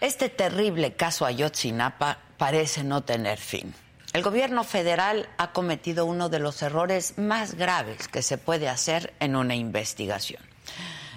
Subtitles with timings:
[0.00, 3.74] Este terrible caso Ayotzinapa parece no tener fin.
[4.12, 9.12] El gobierno federal ha cometido uno de los errores más graves que se puede hacer
[9.18, 10.42] en una investigación.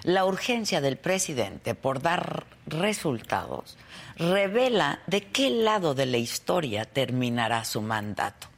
[0.02, 3.76] La urgencia del presidente por dar resultados
[4.16, 8.48] revela de qué lado de la historia terminará su mandato,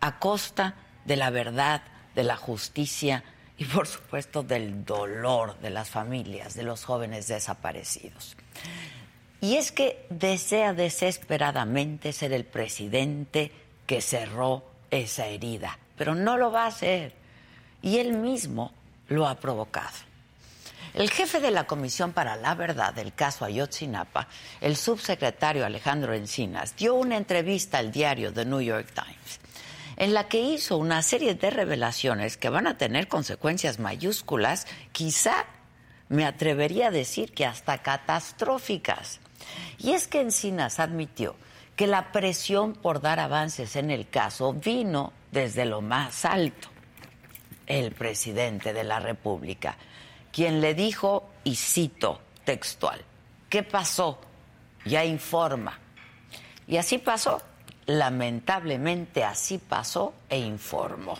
[0.00, 1.82] a costa de la verdad,
[2.14, 3.24] de la justicia
[3.58, 8.36] y por supuesto del dolor de las familias de los jóvenes desaparecidos.
[9.42, 13.50] Y es que desea desesperadamente ser el presidente
[13.86, 17.12] que cerró esa herida, pero no lo va a hacer.
[17.82, 18.72] Y él mismo
[19.08, 19.98] lo ha provocado.
[20.94, 24.28] El jefe de la Comisión para la Verdad del caso Ayotzinapa,
[24.60, 29.40] el subsecretario Alejandro Encinas, dio una entrevista al diario The New York Times
[29.96, 35.46] en la que hizo una serie de revelaciones que van a tener consecuencias mayúsculas, quizá
[36.08, 39.20] me atrevería a decir que hasta catastróficas.
[39.78, 41.36] Y es que Encinas admitió
[41.76, 46.68] que la presión por dar avances en el caso vino desde lo más alto,
[47.66, 49.76] el presidente de la República,
[50.30, 53.00] quien le dijo, y cito textual,
[53.48, 54.18] ¿qué pasó?
[54.84, 55.78] Ya informa.
[56.66, 57.42] Y así pasó.
[57.86, 61.18] Lamentablemente así pasó e informó.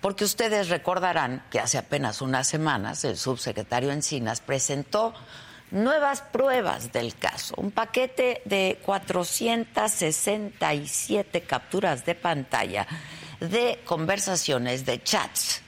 [0.00, 5.14] Porque ustedes recordarán que hace apenas unas semanas el subsecretario Encinas presentó
[5.72, 12.86] nuevas pruebas del caso, un paquete de 467 capturas de pantalla
[13.40, 15.62] de conversaciones de chats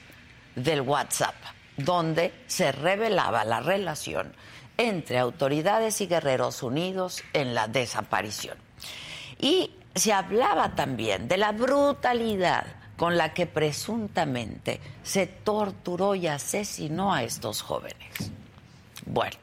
[0.55, 1.35] del WhatsApp,
[1.75, 4.33] donde se revelaba la relación
[4.77, 8.57] entre autoridades y guerreros unidos en la desaparición.
[9.39, 12.65] Y se hablaba también de la brutalidad
[12.97, 18.31] con la que presuntamente se torturó y asesinó a estos jóvenes.
[19.05, 19.35] Bueno,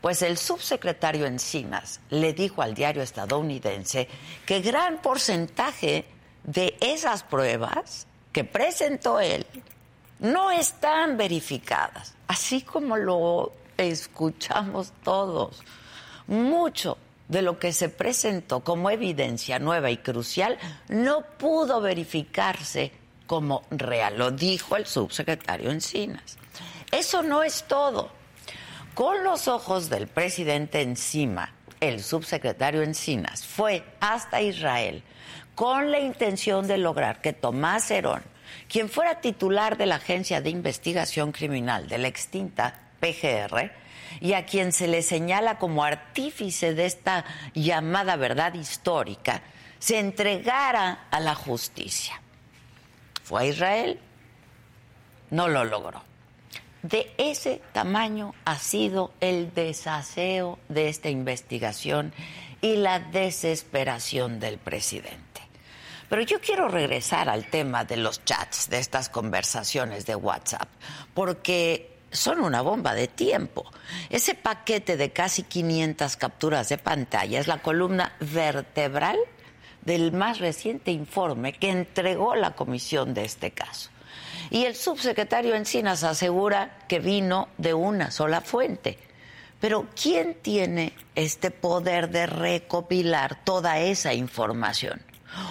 [0.00, 4.08] pues el subsecretario Encinas le dijo al diario estadounidense
[4.46, 6.04] que gran porcentaje
[6.44, 9.46] de esas pruebas que presentó él
[10.20, 15.62] no están verificadas, así como lo escuchamos todos.
[16.26, 16.98] Mucho
[17.28, 20.58] de lo que se presentó como evidencia nueva y crucial
[20.88, 22.92] no pudo verificarse
[23.26, 26.36] como real, lo dijo el subsecretario Encinas.
[26.90, 28.10] Eso no es todo.
[29.00, 35.02] Con los ojos del presidente encima, el subsecretario Encinas fue hasta Israel
[35.54, 38.22] con la intención de lograr que Tomás Herón,
[38.68, 43.72] quien fuera titular de la Agencia de Investigación Criminal de la extinta PGR,
[44.20, 47.24] y a quien se le señala como artífice de esta
[47.54, 49.40] llamada verdad histórica,
[49.78, 52.20] se entregara a la justicia.
[53.22, 53.98] Fue a Israel,
[55.30, 56.09] no lo logró.
[56.82, 62.12] De ese tamaño ha sido el desaseo de esta investigación
[62.62, 65.20] y la desesperación del presidente.
[66.08, 70.68] Pero yo quiero regresar al tema de los chats, de estas conversaciones de WhatsApp,
[71.14, 73.70] porque son una bomba de tiempo.
[74.08, 79.18] Ese paquete de casi 500 capturas de pantalla es la columna vertebral
[79.82, 83.90] del más reciente informe que entregó la comisión de este caso.
[84.50, 88.98] Y el subsecretario Encinas asegura que vino de una sola fuente.
[89.60, 95.02] Pero ¿quién tiene este poder de recopilar toda esa información?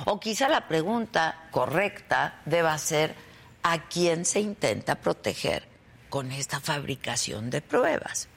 [0.05, 3.15] O quizá la pregunta correcta deba ser
[3.63, 5.67] a quién se intenta proteger
[6.09, 8.27] con esta fabricación de pruebas.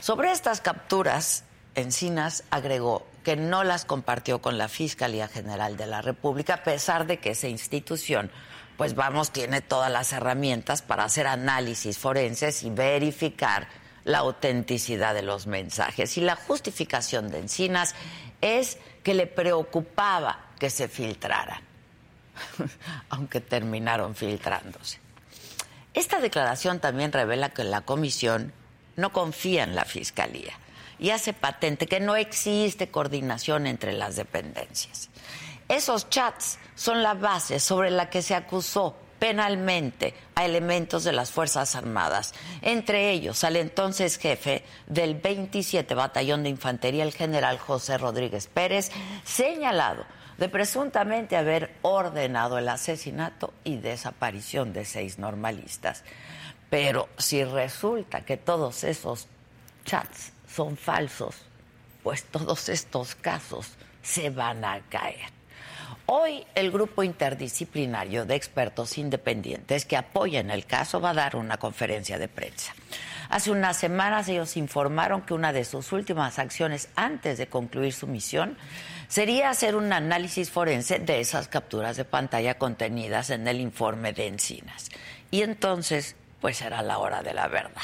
[0.00, 1.44] Sobre estas capturas,
[1.74, 7.06] Encinas agregó que no las compartió con la Fiscalía General de la República, a pesar
[7.06, 8.30] de que esa institución,
[8.76, 13.68] pues vamos, tiene todas las herramientas para hacer análisis forenses y verificar
[14.04, 16.16] la autenticidad de los mensajes.
[16.16, 17.94] Y la justificación de Encinas
[18.40, 21.60] es que le preocupaba que se filtraran,
[23.10, 25.00] aunque terminaron filtrándose.
[25.94, 28.52] Esta declaración también revela que la comisión
[28.96, 30.52] no confía en la fiscalía
[30.98, 35.10] y hace patente que no existe coordinación entre las dependencias.
[35.68, 41.30] Esos chats son la base sobre la que se acusó penalmente a elementos de las
[41.30, 47.98] Fuerzas Armadas, entre ellos al entonces jefe del 27 Batallón de Infantería, el general José
[47.98, 48.90] Rodríguez Pérez,
[49.24, 50.04] señalado
[50.38, 56.04] de presuntamente haber ordenado el asesinato y desaparición de seis normalistas.
[56.70, 59.28] Pero si resulta que todos esos
[59.84, 61.36] chats son falsos,
[62.02, 63.72] pues todos estos casos
[64.02, 65.35] se van a caer.
[66.08, 71.56] Hoy el grupo interdisciplinario de expertos independientes que apoyan el caso va a dar una
[71.56, 72.72] conferencia de prensa.
[73.28, 78.06] Hace unas semanas ellos informaron que una de sus últimas acciones antes de concluir su
[78.06, 78.56] misión
[79.08, 84.28] sería hacer un análisis forense de esas capturas de pantalla contenidas en el informe de
[84.28, 84.90] Encinas.
[85.32, 87.82] Y entonces, pues será la hora de la verdad.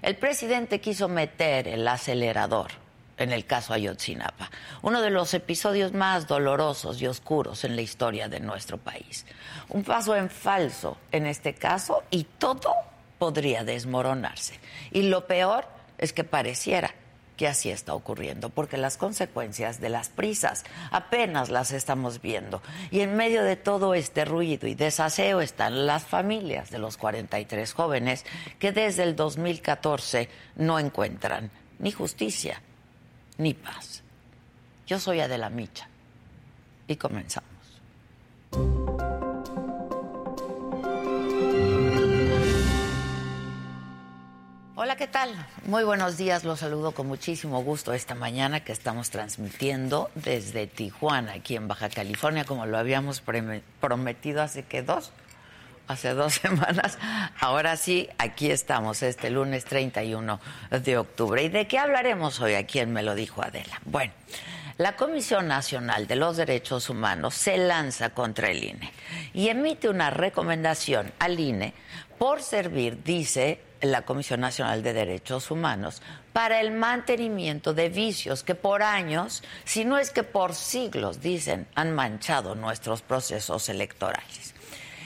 [0.00, 2.81] El presidente quiso meter el acelerador
[3.16, 4.50] en el caso Ayotzinapa,
[4.82, 9.26] uno de los episodios más dolorosos y oscuros en la historia de nuestro país.
[9.68, 12.74] Un paso en falso en este caso y todo
[13.18, 14.58] podría desmoronarse.
[14.90, 15.66] Y lo peor
[15.98, 16.94] es que pareciera
[17.36, 22.62] que así está ocurriendo, porque las consecuencias de las prisas apenas las estamos viendo.
[22.90, 27.72] Y en medio de todo este ruido y desaseo están las familias de los 43
[27.72, 28.24] jóvenes
[28.58, 32.60] que desde el 2014 no encuentran ni justicia
[33.42, 34.02] ni paz.
[34.86, 35.88] Yo soy Adela Micha
[36.86, 37.50] y comenzamos.
[44.74, 45.30] Hola, ¿qué tal?
[45.66, 51.34] Muy buenos días, los saludo con muchísimo gusto esta mañana que estamos transmitiendo desde Tijuana,
[51.34, 53.22] aquí en Baja California, como lo habíamos
[53.80, 55.12] prometido hace que dos,
[55.88, 56.98] hace dos semanas.
[57.40, 60.40] Ahora sí, aquí estamos, este lunes 31
[60.70, 61.42] de octubre.
[61.42, 63.80] ¿Y de qué hablaremos hoy aquí en Me lo dijo Adela?
[63.84, 64.12] Bueno.
[64.78, 68.90] La Comisión Nacional de los Derechos Humanos se lanza contra el INE
[69.34, 71.74] y emite una recomendación al INE
[72.18, 76.00] por servir, dice la Comisión Nacional de Derechos Humanos,
[76.32, 81.66] para el mantenimiento de vicios que por años, si no es que por siglos, dicen,
[81.74, 84.51] han manchado nuestros procesos electorales.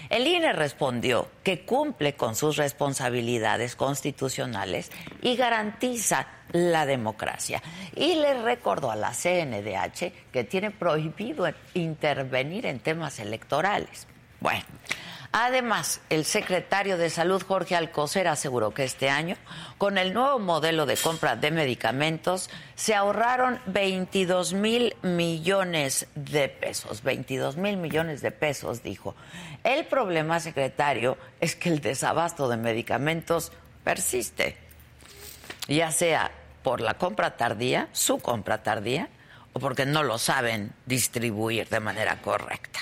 [0.08, 4.91] El INE respondió que cumple con sus responsabilidades constitucionales
[5.23, 7.62] y garantiza la democracia.
[7.94, 14.06] Y le recordó a la CNDH que tiene prohibido intervenir en temas electorales.
[14.41, 14.64] Bueno,
[15.38, 19.37] Además, el secretario de Salud, Jorge Alcocer, aseguró que este año,
[19.77, 27.03] con el nuevo modelo de compra de medicamentos, se ahorraron 22 mil millones de pesos.
[27.03, 29.15] 22 mil millones de pesos, dijo.
[29.62, 33.53] El problema, secretario, es que el desabasto de medicamentos
[33.85, 34.56] persiste,
[35.69, 36.31] ya sea
[36.62, 39.11] por la compra tardía, su compra tardía,
[39.53, 42.81] o porque no lo saben distribuir de manera correcta.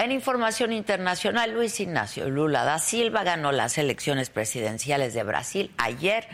[0.00, 6.26] En información internacional, Luis Ignacio Lula da Silva ganó las elecciones presidenciales de Brasil ayer.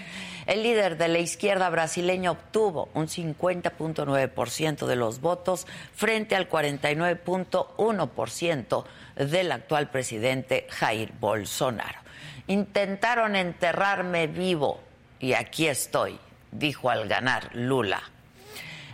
[0.47, 8.85] El líder de la izquierda brasileña obtuvo un 50.9% de los votos frente al 49.1%
[9.17, 11.99] del actual presidente Jair Bolsonaro.
[12.47, 14.81] Intentaron enterrarme vivo
[15.19, 16.21] y aquí estoy,
[16.53, 18.01] dijo al ganar Lula.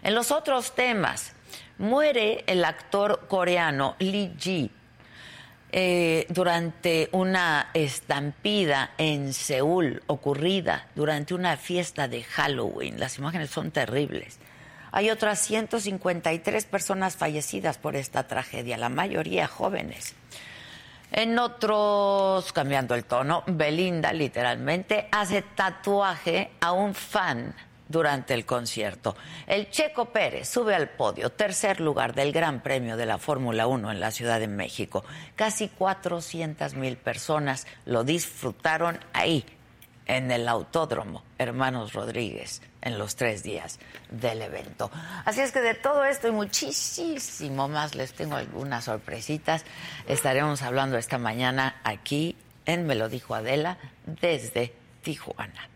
[0.03, 1.35] En los otros temas,
[1.83, 4.71] muere el actor coreano Lee Ji
[5.73, 13.01] eh, durante una estampida en Seúl ocurrida durante una fiesta de Halloween.
[13.01, 14.39] Las imágenes son terribles.
[14.93, 20.15] Hay otras 153 personas fallecidas por esta tragedia, la mayoría jóvenes.
[21.11, 27.55] En otros, cambiando el tono, Belinda literalmente hace tatuaje a un fan
[27.93, 29.15] durante el concierto.
[29.47, 33.93] El Checo Pérez sube al podio, tercer lugar del Gran Premio de la Fórmula 1
[33.93, 35.05] en la Ciudad de México.
[35.37, 39.45] Casi 400 mil personas lo disfrutaron ahí,
[40.07, 43.79] en el Autódromo Hermanos Rodríguez, en los tres días
[44.11, 44.91] del evento.
[45.25, 49.65] Así es que de todo esto y muchísimo más les tengo algunas sorpresitas.
[50.09, 55.72] Estaremos hablando esta mañana aquí en Me lo dijo Adela desde Tijuana.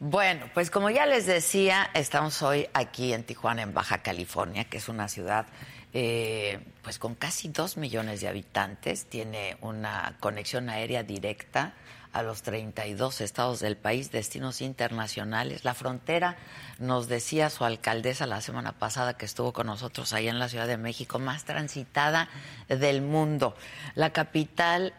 [0.00, 4.76] Bueno, pues como ya les decía, estamos hoy aquí en Tijuana, en Baja California, que
[4.76, 5.46] es una ciudad
[5.92, 11.74] eh, pues con casi dos millones de habitantes, tiene una conexión aérea directa
[12.12, 15.64] a los 32 estados del país, destinos internacionales.
[15.64, 16.36] La frontera,
[16.78, 20.66] nos decía su alcaldesa la semana pasada que estuvo con nosotros allá en la Ciudad
[20.66, 22.28] de México, más transitada
[22.68, 23.56] del mundo.
[23.94, 24.94] La capital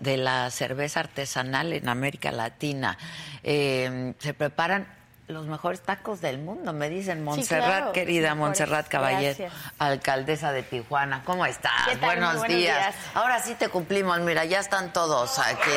[0.00, 2.98] de la cerveza artesanal en América Latina.
[3.42, 7.24] Eh, se preparan los mejores tacos del mundo, me dicen.
[7.24, 9.46] Montserrat, querida Montserrat Caballero,
[9.78, 11.22] alcaldesa de Tijuana.
[11.24, 11.98] ¿Cómo estás?
[12.00, 12.94] Buenos, días.
[13.14, 15.70] Ahora sí te cumplimos, mira, ya están todos aquí.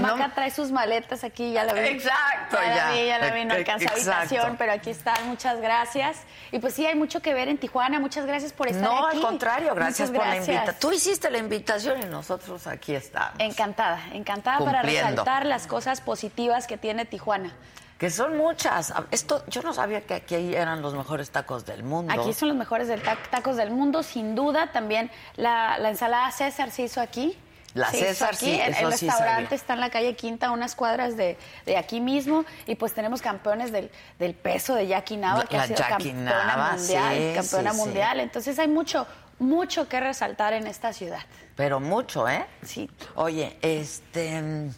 [0.00, 1.80] Maca trae sus maletas aquí, ya la vi.
[1.80, 2.74] Exacto, ya.
[2.74, 6.18] La vi, ya la vi, no alcanza habitación, pero aquí están, muchas gracias.
[6.52, 8.94] Y pues sí, hay mucho que ver en Tijuana, muchas gracias por estar aquí.
[8.94, 10.76] No, al contrario, gracias, por la invitación.
[10.80, 13.38] Tú hiciste la invitación y nosotros aquí estamos.
[13.38, 17.52] Encantada, encantada para resaltar las cosas positivas que tiene Tijuana.
[17.98, 18.92] Que son muchas.
[19.10, 22.12] Esto, yo no sabía que aquí eran los mejores tacos del mundo.
[22.12, 22.88] Aquí son los mejores
[23.30, 24.70] tacos del mundo, sin duda.
[24.70, 27.38] También la, la ensalada César se hizo aquí.
[27.76, 31.36] La César, aquí, sí, el, el restaurante está en la calle Quinta, unas cuadras de,
[31.66, 35.66] de, aquí mismo, y pues tenemos campeones del, del peso de Jackie Nava, que ha
[35.66, 38.20] sido campeona mundial, campeona mundial.
[38.20, 39.06] Entonces hay mucho,
[39.38, 41.20] mucho que resaltar en esta ciudad.
[41.54, 42.46] Pero mucho, ¿eh?
[42.62, 42.90] Sí.
[43.14, 44.70] Oye, este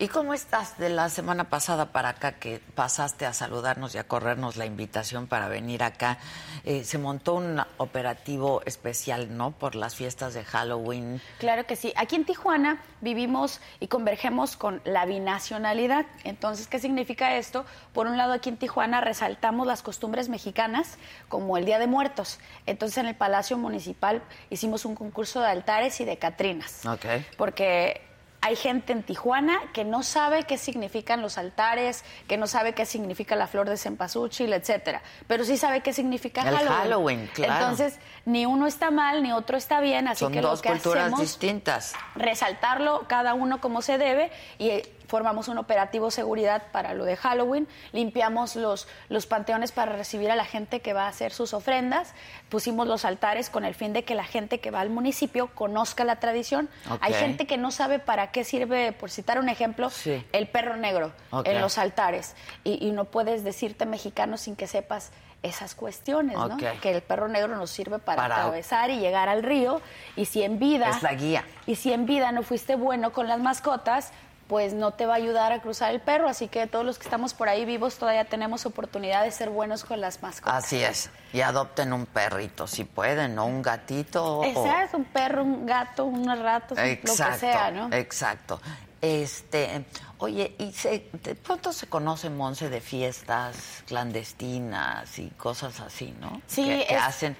[0.00, 4.04] ¿Y cómo estás de la semana pasada para acá que pasaste a saludarnos y a
[4.04, 6.18] corrernos la invitación para venir acá?
[6.64, 9.50] Eh, se montó un operativo especial, ¿no?
[9.50, 11.20] Por las fiestas de Halloween.
[11.38, 11.92] Claro que sí.
[11.96, 16.06] Aquí en Tijuana vivimos y convergemos con la binacionalidad.
[16.22, 17.64] Entonces, ¿qué significa esto?
[17.92, 20.96] Por un lado, aquí en Tijuana resaltamos las costumbres mexicanas,
[21.28, 22.38] como el Día de Muertos.
[22.66, 26.86] Entonces, en el Palacio Municipal hicimos un concurso de altares y de catrinas.
[26.86, 27.04] Ok.
[27.36, 28.07] Porque
[28.40, 32.86] hay gente en Tijuana que no sabe qué significan los altares, que no sabe qué
[32.86, 36.78] significa la flor de cempasúchil, etcétera, pero sí sabe qué significa El Halloween.
[36.78, 37.54] Halloween claro.
[37.54, 40.68] Entonces, ni uno está mal, ni otro está bien, así Son que dos lo que
[40.70, 41.94] culturas hacemos distintas.
[42.14, 47.66] resaltarlo cada uno como se debe y formamos un operativo seguridad para lo de Halloween,
[47.92, 52.14] limpiamos los, los panteones para recibir a la gente que va a hacer sus ofrendas,
[52.48, 56.04] pusimos los altares con el fin de que la gente que va al municipio conozca
[56.04, 56.68] la tradición.
[57.00, 60.24] Hay gente que no sabe para qué sirve, por citar un ejemplo, Sí.
[60.32, 61.12] el perro negro
[61.44, 65.10] en los altares y, y no puedes decirte mexicano sin que sepas
[65.42, 66.56] esas cuestiones, ¿no?
[66.56, 69.80] Que el perro negro nos sirve para, Para- atravesar y llegar al río
[70.16, 71.44] y si en vida Es la guía.
[71.64, 74.10] y si en vida no fuiste bueno con las mascotas,
[74.48, 76.28] pues no te va a ayudar a cruzar el perro.
[76.28, 79.84] Así que todos los que estamos por ahí vivos todavía tenemos oportunidad de ser buenos
[79.84, 80.64] con las mascotas.
[80.64, 81.10] Así es.
[81.32, 84.38] Y adopten un perrito, si pueden, o un gatito.
[84.38, 87.92] o- Exacto, un perro, un gato, unos ratos, Exacto, lo que sea, ¿no?
[87.94, 88.60] Exacto.
[89.00, 89.84] Este,
[90.18, 96.40] oye, y se, de pronto se conoce Monse de fiestas clandestinas y cosas así, ¿no?
[96.46, 97.36] Sí, que, que hacen.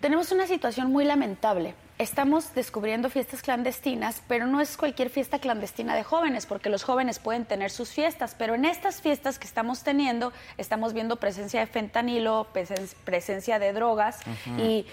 [0.00, 1.74] Tenemos una situación muy lamentable.
[2.02, 7.20] Estamos descubriendo fiestas clandestinas, pero no es cualquier fiesta clandestina de jóvenes, porque los jóvenes
[7.20, 11.68] pueden tener sus fiestas, pero en estas fiestas que estamos teniendo estamos viendo presencia de
[11.68, 14.18] fentanilo, presen- presencia de drogas
[14.58, 14.84] y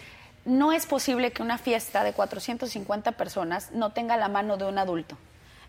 [0.45, 4.77] no es posible que una fiesta de 450 personas no tenga la mano de un
[4.77, 5.17] adulto.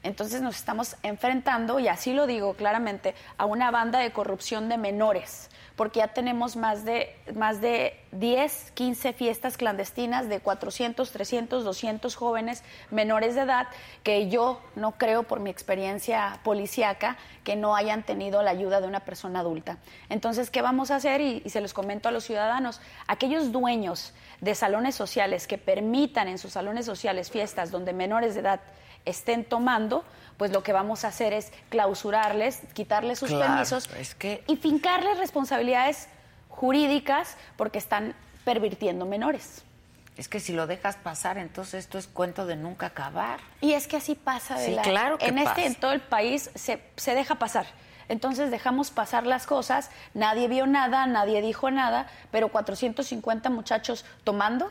[0.02, 4.78] Entonces nos estamos enfrentando, y así lo digo claramente, a una banda de corrupción de
[4.78, 5.50] menores,
[5.80, 12.16] porque ya tenemos más de, más de 10, 15 fiestas clandestinas de 400, 300, 200
[12.16, 13.66] jóvenes menores de edad
[14.02, 18.88] que yo no creo por mi experiencia policíaca que no hayan tenido la ayuda de
[18.88, 19.78] una persona adulta.
[20.10, 21.22] Entonces, ¿qué vamos a hacer?
[21.22, 26.28] Y, y se los comento a los ciudadanos, aquellos dueños de salones sociales que permitan
[26.28, 28.60] en sus salones sociales fiestas donde menores de edad
[29.06, 30.04] estén tomando,
[30.40, 34.56] pues lo que vamos a hacer es clausurarles, quitarles sus Claro, permisos es que- y
[34.56, 36.09] fincarles responsabilidades
[36.49, 38.14] jurídicas porque están
[38.47, 39.61] pervirtiendo menores.
[40.16, 43.40] Es que si lo dejas pasar, entonces esto es cuento de nunca acabar.
[43.61, 46.00] Y es que así pasa de Sí, la- claro que en este en todo el
[46.00, 47.66] país se, se deja pasar.
[48.09, 54.70] Entonces dejamos pasar las cosas, nadie vio nada, nadie dijo nada, pero 450 muchachos tomando,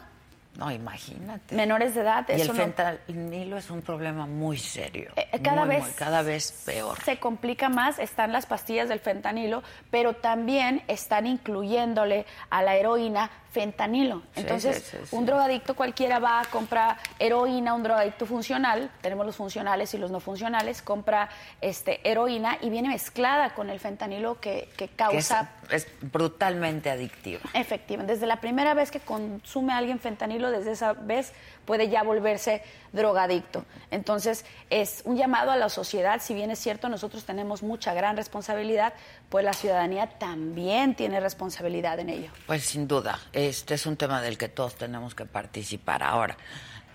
[0.58, 1.56] No, imagínate.
[1.56, 5.12] menores de edad, y el no- fentanilo es un problema muy serio.
[5.16, 6.98] Eh, cada Muy, vez muy, cada vez peor.
[7.04, 13.30] se complica más, están las pastillas del fentanilo, pero también están incluyéndole a la heroína
[13.52, 14.22] fentanilo.
[14.36, 19.98] Entonces, un drogadicto cualquiera va, a comprar heroína, un drogadicto funcional, tenemos los funcionales y
[19.98, 21.30] los no funcionales, compra
[21.62, 25.52] este, heroína y viene mezclada con el fentanilo que, causa...
[25.72, 27.42] es, brutalmente adictivo.
[27.54, 31.34] Efectivamente, desde la primera vez que consume alguien fentanilo, desde esa vez
[31.66, 33.66] puede ya volverse drogadicto.
[33.92, 38.18] Entonces, es un llamado a la sociedad, si bien es cierto, nosotros tenemos mucha gran
[38.18, 38.94] responsabilidad,
[39.30, 42.32] pues la ciudadanía también tiene responsabilidad en ello.
[42.48, 46.04] Pues sin duda, este es un tema del que todos tenemos que participar.
[46.04, 46.38] Ahora,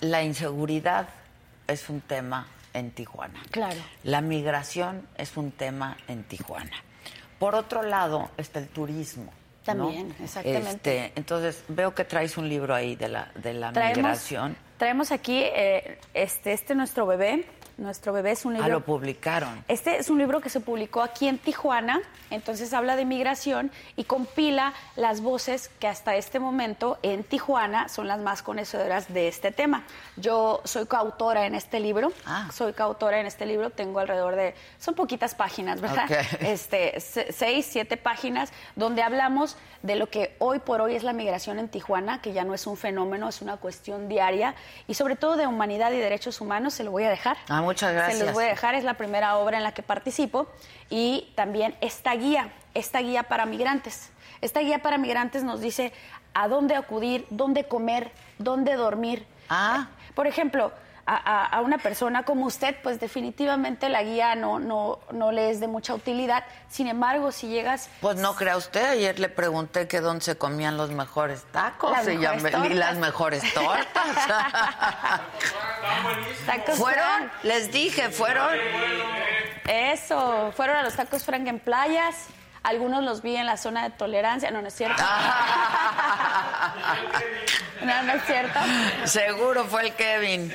[0.01, 1.09] la inseguridad
[1.67, 3.41] es un tema en Tijuana.
[3.51, 3.81] Claro.
[4.03, 6.77] La migración es un tema en Tijuana.
[7.39, 9.33] Por otro lado está el turismo.
[9.65, 11.07] También, exactamente.
[11.07, 14.57] Este, entonces, veo que traes un libro ahí de la, de la migración.
[14.77, 18.66] Traemos aquí eh, este, este nuestro bebé, nuestro bebé es un ah, libro.
[18.66, 19.64] Ah, lo publicaron.
[19.69, 22.00] Este es un libro que se publicó aquí en Tijuana,
[22.31, 28.09] entonces habla de migración y compila las voces que hasta este momento en Tijuana son
[28.09, 29.85] las más conocedoras de este tema.
[30.16, 32.49] Yo soy coautora en este libro, ah.
[32.52, 36.09] soy coautora en este libro, tengo alrededor de, son poquitas páginas, ¿verdad?
[36.40, 41.59] Este, seis, siete páginas, donde hablamos de lo que hoy por hoy es la migración
[41.59, 44.54] en Tijuana, que ya no es un fenómeno, es una cuestión diaria,
[44.87, 47.37] y sobre todo de humanidad y derechos humanos, se lo voy a dejar.
[47.49, 48.18] Ah, muchas gracias.
[48.18, 50.47] Se los voy a dejar, es la primera obra en la que participo.
[50.90, 54.11] Y también esta guía, esta guía para migrantes.
[54.40, 55.92] Esta guía para migrantes nos dice
[56.35, 59.26] a dónde acudir, dónde comer, dónde dormir.
[59.49, 59.88] Ah.
[60.14, 60.73] Por ejemplo,
[61.07, 65.69] a, una persona como usted, pues definitivamente la guía no, no, no le es de
[65.69, 66.45] mucha utilidad.
[66.69, 67.89] Sin embargo, si llegas...
[68.01, 72.17] Pues no crea usted, ayer le pregunté que dónde se comían los mejores tacos y,
[72.75, 73.87] las mejores tortas.
[76.77, 78.51] fueron, les dije, fueron...
[79.67, 82.29] Eso, fueron a los tacos Frank en playas.
[82.64, 84.50] Algunos los vi en la zona de tolerancia.
[84.50, 85.00] No, no es cierto.
[87.85, 88.59] no, no es cierto.
[89.05, 90.53] Seguro fue el Kevin.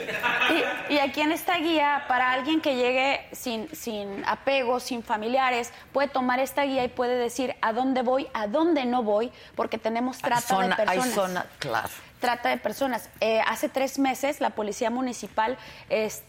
[0.89, 6.07] Y, aquí en esta guía, para alguien que llegue sin, sin apego, sin familiares, puede
[6.07, 10.17] tomar esta guía y puede decir a dónde voy, a dónde no voy, porque tenemos
[10.17, 11.05] trata de personas.
[11.05, 11.89] Hay zona, claro
[12.19, 13.09] trata de personas.
[13.21, 15.57] Eh, hace tres meses la Policía Municipal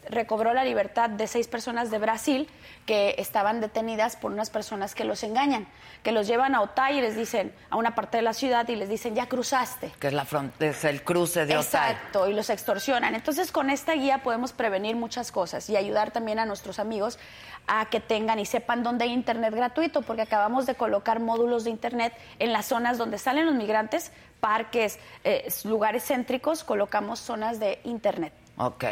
[0.09, 2.49] recobró la libertad de seis personas de Brasil
[2.87, 5.67] que estaban detenidas por unas personas que los engañan,
[6.03, 8.77] que los llevan a Otay y les dicen, a una parte de la ciudad y
[8.77, 9.93] les dicen, ya cruzaste.
[10.01, 10.27] Que es, la
[10.61, 11.93] es el cruce de Otay.
[11.93, 13.15] Exacto, y los extorsionan.
[13.15, 17.19] Entonces con esta guía podemos prevenir muchas cosas y ayudar también a nuestros amigos
[17.67, 21.71] a que tengan y sepan dónde hay internet gratuito, porque acabamos de colocar módulos de
[21.71, 27.79] internet en las zonas donde salen los migrantes, parques, eh, lugares céntricos, colocamos zonas de
[27.85, 28.33] internet.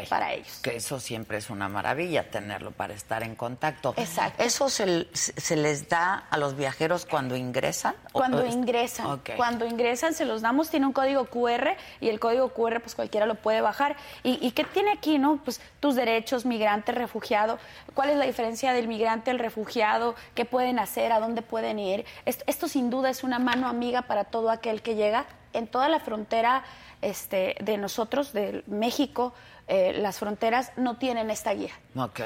[0.08, 0.60] Para ellos.
[0.62, 3.92] Que eso siempre es una maravilla tenerlo para estar en contacto.
[3.98, 4.42] Exacto.
[4.42, 7.94] ¿Eso se, les da a los viajeros cuando ingresan?
[8.12, 9.20] Cuando ingresan.
[9.36, 13.26] Cuando ingresan se los damos, tiene un código QR y el código QR pues cualquiera
[13.26, 13.96] lo puede bajar.
[14.22, 15.38] ¿Y, qué tiene aquí, no?
[15.44, 17.58] Pues tus derechos, migrante, refugiado.
[17.92, 20.14] ¿Cuál es la diferencia del migrante al refugiado?
[20.34, 21.12] ¿Qué pueden hacer?
[21.12, 22.06] ¿A dónde pueden ir?
[22.24, 26.00] esto sin duda es una mano amiga para todo aquel que llega en toda la
[26.00, 26.64] frontera
[27.02, 29.34] este, de nosotros, de México,
[29.68, 31.72] eh, las fronteras no tienen esta guía.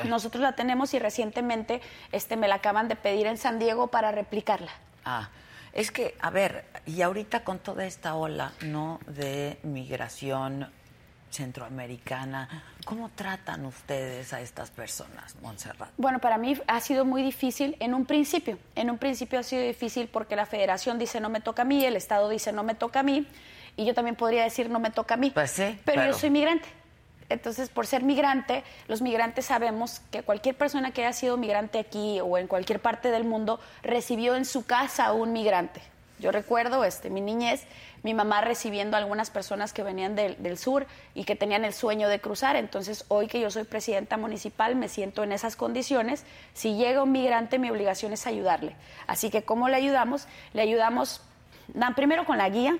[0.04, 1.80] Nosotros la tenemos y recientemente
[2.12, 4.70] este, me la acaban de pedir en San Diego para replicarla.
[5.04, 5.28] Ah,
[5.72, 9.00] es que, a ver, y ahorita con toda esta ola, ¿no?
[9.08, 10.70] De migración
[11.30, 15.90] centroamericana, ¿cómo tratan ustedes a estas personas, Montserrat?
[15.96, 18.58] Bueno, para mí ha sido muy difícil en un principio.
[18.76, 21.84] En un principio ha sido difícil porque la federación dice no me toca a mí,
[21.84, 23.26] el Estado dice no me toca a mí,
[23.76, 25.30] y yo también podría decir no me toca a mí.
[25.30, 26.81] Pues sí, pero yo soy migrante.
[27.28, 32.20] Entonces, por ser migrante, los migrantes sabemos que cualquier persona que haya sido migrante aquí
[32.20, 35.80] o en cualquier parte del mundo recibió en su casa a un migrante.
[36.18, 37.64] Yo recuerdo este, mi niñez,
[38.04, 41.72] mi mamá recibiendo a algunas personas que venían del, del, sur y que tenían el
[41.72, 42.54] sueño de cruzar.
[42.54, 46.24] Entonces, hoy que yo soy presidenta municipal, me siento en esas condiciones.
[46.54, 48.76] Si llega un migrante, mi obligación es ayudarle.
[49.08, 50.28] Así que, ¿cómo le ayudamos?
[50.52, 51.22] Le ayudamos
[51.96, 52.76] primero con la guía,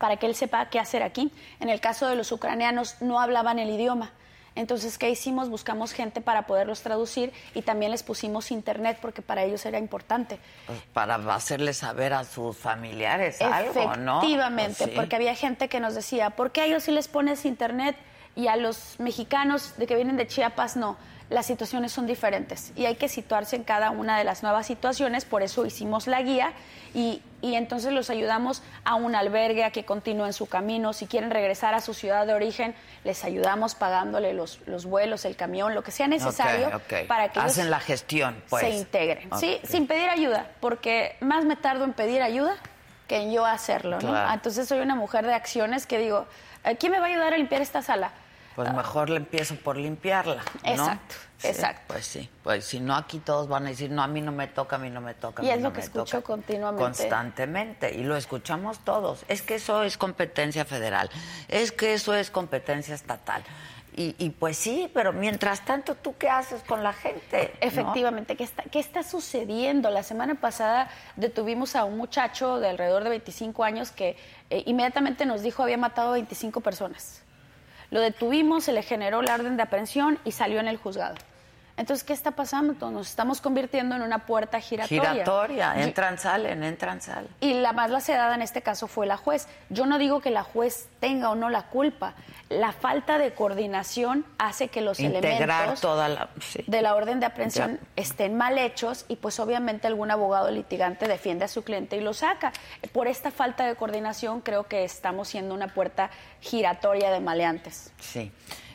[0.00, 1.30] para que él sepa qué hacer aquí.
[1.60, 4.10] En el caso de los ucranianos no hablaban el idioma.
[4.56, 5.50] Entonces, ¿qué hicimos?
[5.50, 10.40] Buscamos gente para poderlos traducir y también les pusimos internet porque para ellos era importante.
[10.66, 14.18] Pues para hacerles saber a sus familiares algo, ¿no?
[14.18, 17.44] Efectivamente, pues porque había gente que nos decía, ¿por qué a ellos sí les pones
[17.44, 17.94] internet
[18.34, 20.96] y a los mexicanos de que vienen de Chiapas no?
[21.30, 25.24] Las situaciones son diferentes y hay que situarse en cada una de las nuevas situaciones,
[25.24, 26.52] por eso hicimos la guía
[26.92, 31.72] y, entonces los ayudamos a un albergue, a que continúen su camino, si quieren regresar
[31.72, 35.92] a su ciudad de origen, les ayudamos pagándole los, los vuelos, el camión, lo que
[35.92, 36.68] sea necesario
[37.08, 38.64] para que Hacen la gestión, pues.
[38.64, 39.58] se integren, ¿sí?
[39.64, 42.56] Sin pedir ayuda, porque más me tardo en pedir ayuda
[43.06, 44.32] que en yo hacerlo, ¿no?
[44.32, 46.26] Entonces soy una mujer de acciones que digo,
[46.78, 48.10] ¿quién me va a ayudar a limpiar esta sala?
[48.64, 50.42] Pues mejor le empiezo por limpiarla.
[50.64, 50.70] ¿no?
[50.70, 51.82] Exacto, exacto.
[51.88, 54.46] Pues sí, pues si no aquí todos van a decir, no, a mí no me
[54.46, 55.42] toca, a mí no me toca.
[55.42, 56.82] y es lo que escucho continuamente.
[56.82, 59.24] Constantemente, y lo escuchamos todos.
[59.28, 61.10] Es que eso es competencia federal,
[61.48, 63.42] es que eso es competencia estatal.
[63.96, 67.52] Y, pues sí, pero mientras tanto, ¿tú qué haces con la gente?
[67.60, 69.90] Efectivamente, ¿qué, está, ¿qué está sucediendo?
[69.90, 74.16] La semana pasada detuvimos a un muchacho de alrededor de 25 años que
[74.48, 77.22] eh, inmediatamente nos dijo había matado a 25 personas.
[77.90, 81.16] Lo detuvimos, se le generó la orden de aprehensión y salió en el juzgado.
[81.80, 82.90] Entonces, ¿qué está pasando?
[82.90, 85.12] Nos estamos convirtiendo en una puerta giratoria.
[85.12, 87.30] Giratoria, entran, salen, entran, salen.
[87.40, 89.48] Y la más lacerada en este caso fue la juez.
[89.70, 92.12] Yo no digo que la juez tenga o no la culpa.
[92.50, 95.80] La falta de coordinación hace que los elementos
[96.66, 101.46] de la orden de aprehensión estén mal hechos y pues obviamente algún abogado litigante defiende
[101.46, 102.52] a su cliente y lo saca.
[102.92, 106.10] Por esta falta de coordinación creo que estamos siendo una puerta
[106.42, 107.90] giratoria de maleantes.
[108.00, 108.30] Sí.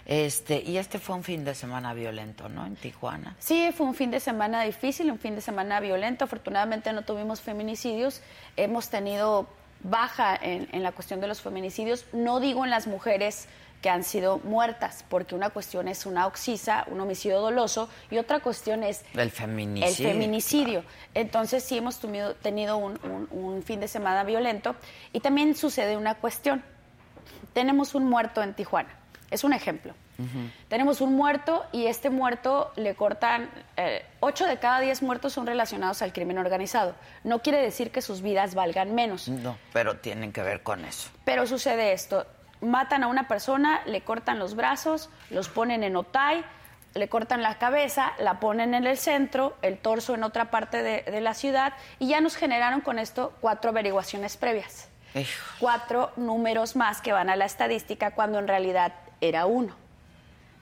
[0.05, 2.65] Este, y este fue un fin de semana violento, ¿no?
[2.65, 3.35] En Tijuana.
[3.39, 6.25] Sí, fue un fin de semana difícil, un fin de semana violento.
[6.25, 8.21] Afortunadamente no tuvimos feminicidios.
[8.55, 9.47] Hemos tenido
[9.81, 12.05] baja en, la cuestión de los feminicidios.
[12.13, 13.47] No digo en las mujeres
[13.81, 18.39] que han sido muertas, porque una cuestión es una oxisa, un homicidio doloso, y otra
[18.39, 20.07] cuestión es el feminicidio.
[20.07, 20.83] El feminicidio.
[21.13, 21.99] Entonces sí hemos
[22.41, 22.99] tenido un,
[23.31, 24.75] un fin de semana violento.
[25.13, 26.63] Y también sucede una cuestión.
[27.53, 29.93] Tenemos un muerto en Tijuana es un ejemplo.
[30.69, 35.45] Tenemos un muerto y este muerto le cortan, eh, ocho de cada diez muertos son
[35.45, 36.95] relacionados al crimen organizado.
[37.25, 39.27] No quiere decir que sus vidas valgan menos.
[39.27, 41.09] No, pero tienen que ver con eso.
[41.25, 42.25] Pero sucede esto,
[42.61, 46.45] matan a una persona, le cortan los brazos, los ponen en otay,
[46.93, 51.19] le cortan la cabeza, la ponen en el centro, el torso en otra parte de
[51.19, 54.87] la ciudad y ya nos generaron con esto cuatro averiguaciones previas.
[55.59, 59.73] Cuatro números más que van a la estadística cuando en realidad era uno.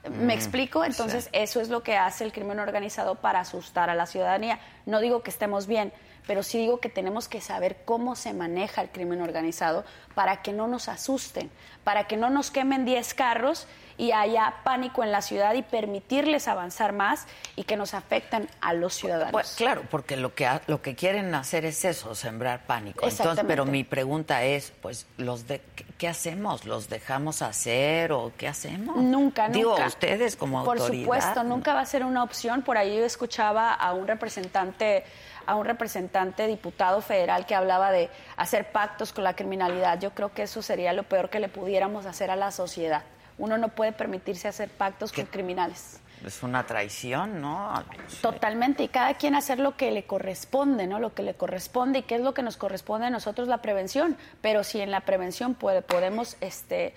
[0.04, 0.84] ¿Me mm, explico?
[0.84, 4.58] Entonces, eso es lo que hace el crimen organizado para asustar a la ciudadanía.
[4.84, 5.92] No digo que estemos bien,
[6.26, 9.84] pero sí digo que tenemos que saber cómo se maneja el crimen organizado
[10.14, 11.50] para que no nos asusten,
[11.82, 16.48] para que no nos quemen 10 carros y haya pánico en la ciudad y permitirles
[16.48, 19.32] avanzar más y que nos afecten a los ciudadanos.
[19.32, 23.06] Pues claro, porque lo que lo que quieren hacer es eso, sembrar pánico.
[23.06, 25.60] Entonces, pero mi pregunta es, pues los de
[25.98, 26.64] ¿qué hacemos?
[26.64, 28.96] ¿Los dejamos hacer o qué hacemos?
[28.96, 29.48] Nunca, nunca.
[29.48, 32.62] Digo, ustedes como Por supuesto, nunca va a ser una opción.
[32.62, 35.04] Por ahí yo escuchaba a un representante
[35.46, 40.00] a un representante diputado federal que hablaba de hacer pactos con la criminalidad.
[40.00, 43.02] Yo creo que eso sería lo peor que le pudiéramos hacer a la sociedad.
[43.38, 46.00] Uno no puede permitirse hacer pactos con criminales.
[46.24, 47.84] Es una traición, ¿no?
[48.22, 50.98] Totalmente, y cada quien hacer lo que le corresponde, ¿no?
[50.98, 54.16] Lo que le corresponde y qué es lo que nos corresponde a nosotros la prevención.
[54.40, 56.94] Pero si en la prevención puede, podemos este,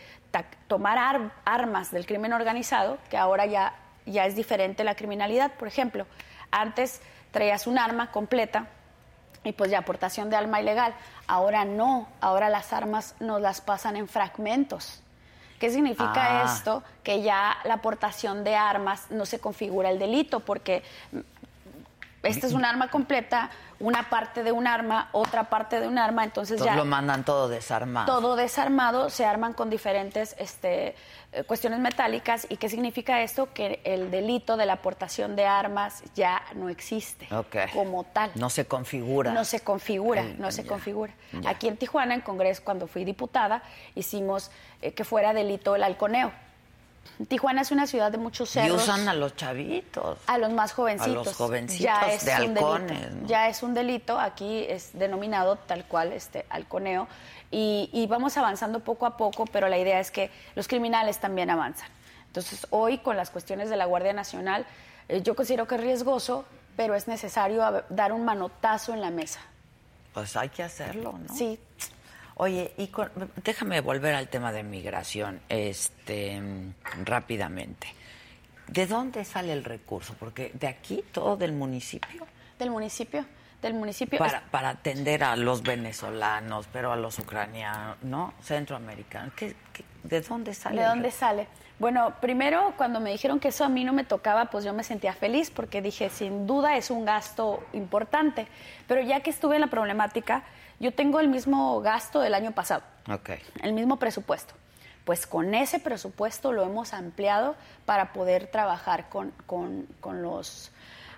[0.68, 3.74] tomar armas del crimen organizado, que ahora ya,
[4.06, 6.06] ya es diferente la criminalidad, por ejemplo,
[6.52, 7.02] antes
[7.32, 8.68] traías un arma completa
[9.44, 10.94] y pues ya aportación de arma ilegal.
[11.28, 15.02] Ahora no, ahora las armas nos las pasan en fragmentos.
[15.60, 16.54] ¿Qué significa ah.
[16.54, 16.84] esto?
[17.04, 20.84] Que ya la aportación de armas no se configura el delito porque
[22.28, 26.24] esta es un arma completa, una parte de un arma, otra parte de un arma,
[26.24, 26.76] entonces, ya...
[26.76, 28.06] lo mandan todo desarmado.
[28.08, 30.96] Todo desarmado, se arman con diferentes este,
[31.32, 32.48] eh, cuestiones metálicas.
[32.50, 33.54] ¿Y qué significa esto?
[33.54, 37.28] Que el delito de la aportación de armas ya no existe
[37.74, 38.32] como tal.
[38.36, 39.32] No se configura.
[39.32, 41.14] No se configura, no se configura.
[41.46, 43.62] Aquí en Tijuana, en Congreso, cuando fui diputada,
[43.96, 46.32] hicimos eh, que fuera delito el halconeo
[47.28, 48.82] Tijuana es una ciudad de muchos cerros.
[48.82, 50.20] Y usan a los chavitos.
[50.28, 51.28] A los más jovencitos.
[51.28, 53.10] A los jovencitos ya es de halcones.
[53.26, 57.08] Ya es un delito, aquí es denominado tal cual este halconeo.
[57.50, 61.90] Y, vamos avanzando poco a poco, pero la idea es que los criminales también avanzan.
[62.28, 64.66] Entonces, hoy con las cuestiones de la Guardia Nacional,
[65.08, 69.40] eh, yo considero que es riesgoso, pero es necesario dar un manotazo en la mesa.
[70.14, 71.34] Pues hay que hacerlo, ¿no?
[71.34, 71.60] Sí.
[72.40, 72.92] Oye, y
[73.44, 76.40] déjame volver al tema de migración, este,
[77.04, 77.88] rápidamente.
[78.68, 80.16] ¿De dónde sale el recurso?
[80.20, 82.28] Porque de aquí, todo del municipio.
[82.60, 83.26] Del municipio,
[83.60, 84.20] del municipio.
[84.20, 88.36] Para, para atender a los venezolanos, pero a los ucranianos, ¿no?
[88.44, 89.34] Centroamericanos.
[90.04, 90.82] de dónde sale?
[90.82, 91.48] ¿De dónde sale?
[91.80, 94.84] Bueno, primero cuando me dijeron que eso a mí no me tocaba, pues yo me
[94.84, 98.48] sentía feliz porque dije, sin duda es un gasto importante.
[98.88, 100.44] Pero ya que estuve en la problemática,
[100.80, 102.84] yo tengo el mismo gasto del año pasado,
[103.62, 104.54] el mismo presupuesto.
[105.06, 109.88] Pues con ese presupuesto lo hemos ampliado para poder trabajar con, con,
[110.22, 110.72] los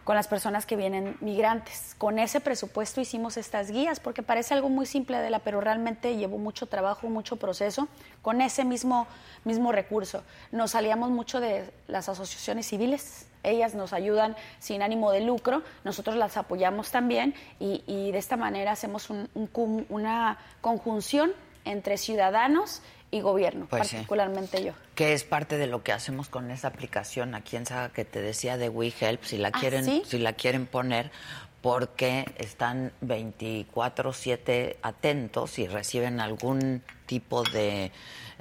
[0.04, 1.96] con las personas que vienen migrantes.
[1.98, 6.38] Con ese presupuesto hicimos estas guías, porque parece algo muy simple, Adela, pero realmente llevó
[6.38, 7.88] mucho trabajo, mucho proceso,
[8.22, 9.08] con ese mismo,
[9.44, 10.24] mismo recurso.
[10.52, 16.16] Nos salíamos mucho de las asociaciones civiles, ellas nos ayudan sin ánimo de lucro, nosotros
[16.16, 19.10] las apoyamos también y, de esta manera hacemos
[19.90, 21.32] una conjunción
[21.66, 24.74] entre ciudadanos y gobierno, pues particularmente yo.
[24.96, 28.22] Que es parte de lo que hacemos con esa aplicación aquí en Saga que te
[28.22, 31.12] decía de WeHelp, si la ah, quieren, si la quieren poner,
[31.62, 37.92] porque están 24/7 atentos y reciben algún tipo de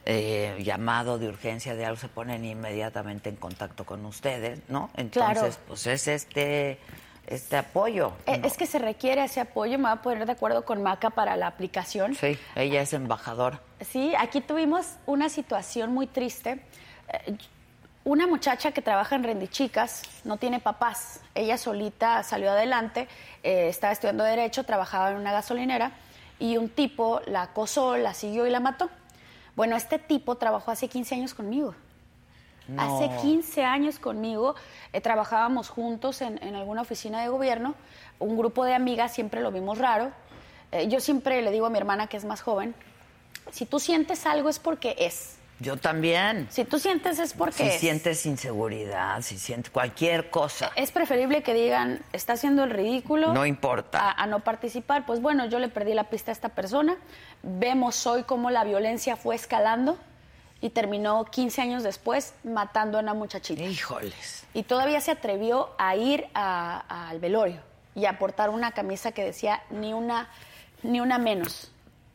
[0.04, 4.90] eh, llamado de urgencia de algo, se ponen inmediatamente en contacto con ustedes, ¿no?
[4.96, 6.78] Entonces, pues es este
[7.28, 8.12] este apoyo.
[8.26, 11.10] Eh, es que se requiere ese apoyo, me voy a poner de acuerdo con Maca
[11.10, 12.14] para la aplicación.
[12.14, 13.60] Sí, ella es embajadora.
[13.80, 16.60] Sí, aquí tuvimos una situación muy triste.
[17.08, 17.36] Eh,
[18.04, 21.20] una muchacha que trabaja en Rendichicas no tiene papás.
[21.34, 23.06] Ella solita salió adelante,
[23.42, 25.92] eh, estaba estudiando Derecho, trabajaba en una gasolinera
[26.38, 28.88] y un tipo la acosó, la siguió y la mató.
[29.58, 31.74] Bueno, este tipo trabajó hace 15 años conmigo.
[32.76, 34.54] Hace 15 años conmigo
[34.92, 37.74] eh, trabajábamos juntos en, alguna oficina de gobierno,
[38.20, 40.12] un grupo de amigas, siempre lo vimos raro.
[40.70, 42.72] Eh, yo siempre le digo a mi hermana que es más joven,
[43.50, 45.37] si tú sientes algo es porque es.
[45.60, 46.46] Yo también.
[46.50, 50.70] Si tú sientes es porque si sientes inseguridad, si sientes cualquier cosa.
[50.76, 53.32] Es preferible que digan, está haciendo el ridículo.
[53.32, 54.10] No importa.
[54.10, 55.04] A, a, no participar.
[55.04, 56.96] Pues bueno, yo le perdí la pista a esta persona.
[57.42, 59.98] Vemos hoy cómo la violencia fue escalando
[60.60, 63.62] y terminó 15 años después matando a una muchachita.
[63.62, 64.44] Híjoles.
[64.54, 67.60] Y todavía se atrevió a ir al velorio
[67.94, 70.28] y a portar una camisa que decía ni una,
[70.82, 71.70] ni una menos.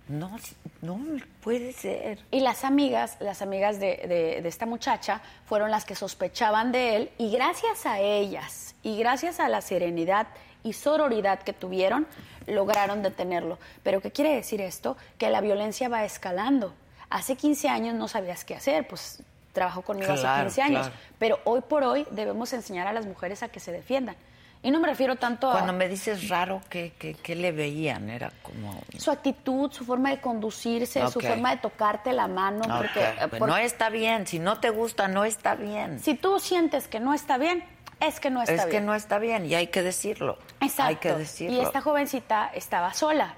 [0.07, 0.37] No,
[0.81, 0.99] no
[1.41, 2.19] puede ser.
[2.29, 7.11] Y las amigas, las amigas de, de, esta muchacha fueron las que sospechaban de él
[7.17, 10.27] y gracias a ellas y gracias a la serenidad
[10.63, 12.05] y sororidad que tuvieron,
[12.47, 13.59] lograron detenerlo.
[13.81, 14.97] Pero ¿qué quiere decir esto?
[15.17, 16.73] Que la violencia va escalando
[17.13, 20.89] Hace 15 años no sabías qué hacer, pues trabajó conmigo hace 15 años,
[21.19, 24.15] pero hoy por hoy debemos enseñar a las mujeres a que se defiendan.
[24.63, 25.53] Y no me refiero tanto a...
[25.53, 26.93] Cuando me dices raro, ¿qué,
[27.27, 28.09] le veían?
[28.09, 28.81] Era como...
[28.97, 32.61] Su actitud, su forma de conducirse, su forma de tocarte la mano.
[32.61, 34.25] Porque, eh, pues no está bien.
[34.25, 35.99] Si no te gusta, no está bien.
[35.99, 37.65] Si tú sientes que no está bien,
[37.99, 38.67] es que no está bien.
[38.67, 40.37] Es que no está bien y hay que decirlo.
[40.61, 40.83] Exacto.
[40.83, 41.57] Hay que decirlo.
[41.57, 43.35] Y esta jovencita estaba sola.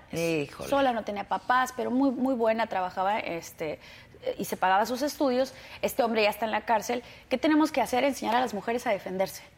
[0.68, 3.80] Sola, no tenía papás, pero muy, muy buena, trabajaba este,
[4.38, 5.56] y se pagaba sus estudios.
[5.82, 7.04] Este hombre ya está en la cárcel.
[7.30, 8.04] ¿Qué tenemos que hacer?
[8.04, 9.55] Enseñar a las mujeres a defenderse.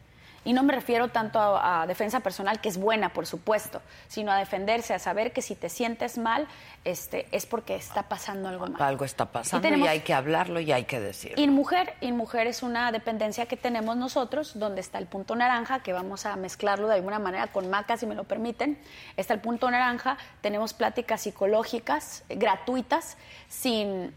[0.48, 4.38] Y no me refiero tanto a, defensa personal, que es buena, por supuesto, sino a
[4.38, 6.48] defenderse, a saber que si te sientes mal,
[6.86, 8.80] este, es porque está pasando algo mal.
[8.80, 11.38] Algo está pasando y, hay que hablarlo y hay que decirlo.
[11.38, 16.24] Inmujer, Inmujer es una dependencia que tenemos nosotros, donde está el punto naranja, que vamos
[16.24, 18.78] a mezclarlo de alguna manera con maca, si me lo permiten.
[19.18, 24.14] Está el punto naranja, tenemos pláticas psicológicas gratuitas, sin,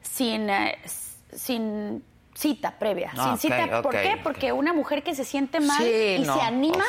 [0.00, 0.78] sin, eh,
[1.34, 2.02] sin
[2.36, 3.82] cita previa, sin ah, cita.
[3.82, 4.20] ¿Por qué?
[4.22, 6.84] Porque una mujer que se siente mal y se anima...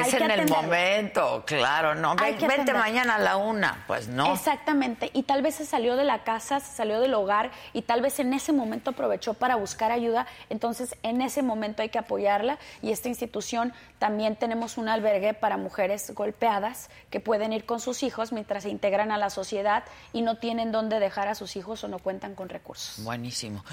[0.00, 2.14] Es en el momento, claro, no.
[2.16, 4.32] vente mañana a la una, pues no.
[4.32, 8.00] Exactamente, y tal vez se salió de la casa, se salió del hogar y tal
[8.00, 10.26] vez en ese momento aprovechó para buscar ayuda.
[10.50, 15.56] Entonces, en ese momento hay que apoyarla y esta institución también tenemos un albergue para
[15.56, 20.22] mujeres golpeadas que pueden ir con sus hijos mientras se integran a la sociedad y
[20.22, 23.02] no tienen dónde dejar a sus hijos o no cuentan con recursos.
[23.04, 23.64] Buenísimo.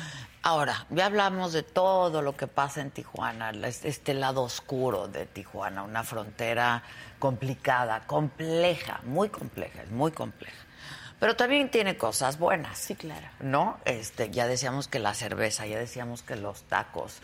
[0.43, 5.83] Ahora, ya hablamos de todo lo que pasa en Tijuana, este lado oscuro de Tijuana,
[5.83, 6.83] una frontera
[7.19, 10.57] complicada, compleja, muy compleja, es muy compleja.
[11.21, 12.77] Pero también tiene cosas buenas.
[12.77, 13.27] Sí, claro.
[13.39, 13.77] ¿No?
[13.85, 17.21] Este, ya decíamos que la cerveza, ya decíamos que los tacos,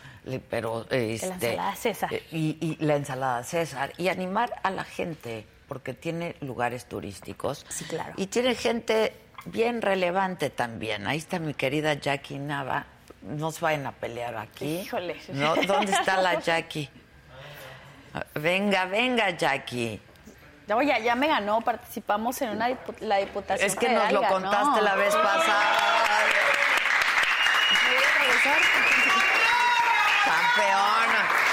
[0.49, 2.13] pero este, la ensalada César.
[2.13, 7.65] Eh, y, y, la ensalada César y animar a la gente porque tiene lugares turísticos.
[7.67, 8.13] Sí, claro.
[8.15, 9.13] Y tiene gente
[9.45, 11.07] bien relevante también.
[11.07, 12.85] Ahí está mi querida Jackie Nava.
[13.23, 14.81] Nos vayan a pelear aquí.
[14.81, 15.17] Híjole.
[15.33, 15.55] ¿No?
[15.55, 16.89] ¿Dónde está la Jackie?
[18.35, 20.01] Venga, venga, Jackie.
[20.67, 23.67] ya, ya me ganó, participamos en una la diputación.
[23.67, 25.77] Es que nos lo contaste la vez pasada.
[30.25, 31.47] Campeona.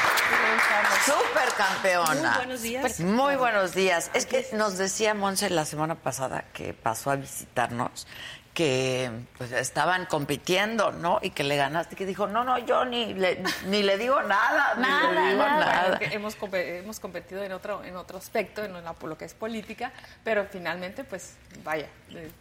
[1.04, 2.30] Super campeona.
[2.30, 3.00] Muy buenos días.
[3.00, 4.10] Muy buenos días.
[4.14, 8.06] Es que nos decía Monse la semana pasada que pasó a visitarnos
[8.54, 11.18] que pues, estaban compitiendo, ¿no?
[11.20, 14.74] Y que le ganaste, que dijo, no, no, yo ni le, ni le digo nada,
[14.76, 15.98] nada, ni le digo nada.
[16.00, 21.02] Hemos, hemos competido en otro, en otro aspecto, en lo que es política, pero finalmente,
[21.02, 21.88] pues, vaya,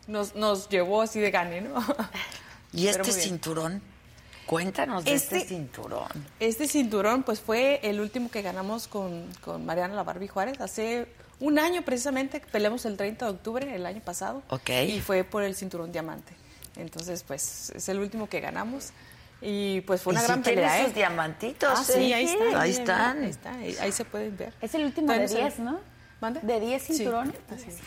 [0.08, 1.84] nos, nos llevó así de gane, ¿no?
[2.72, 3.82] ¿Y este cinturón?
[4.46, 6.10] Cuéntanos de este, cinturón.
[6.40, 11.08] Este cinturón, pues fue el último que ganamos con, con Mariana La Barbie Juárez hace
[11.46, 12.40] un año precisamente.
[12.52, 14.42] Peleamos el 30 de octubre el año pasado.
[14.50, 14.70] Ok.
[14.88, 16.34] Y fue por el cinturón diamante.
[16.76, 18.92] Entonces, pues es el último que ganamos.
[19.42, 20.80] Y pues fue una ¿Y gran pelea.
[20.82, 20.86] ¿eh?
[20.86, 21.80] sus diamantitos.
[21.80, 22.48] Ah, sí, ahí están.
[22.56, 23.18] Ahí miren, están.
[23.24, 24.54] Ahí, está, ahí, ahí se pueden ver.
[24.62, 25.80] Es el último de Todavía no 10, se- ¿no?
[26.24, 26.40] ¿Mande?
[26.42, 27.36] De 10 Sí, cinturones.
[27.54, 27.80] así es.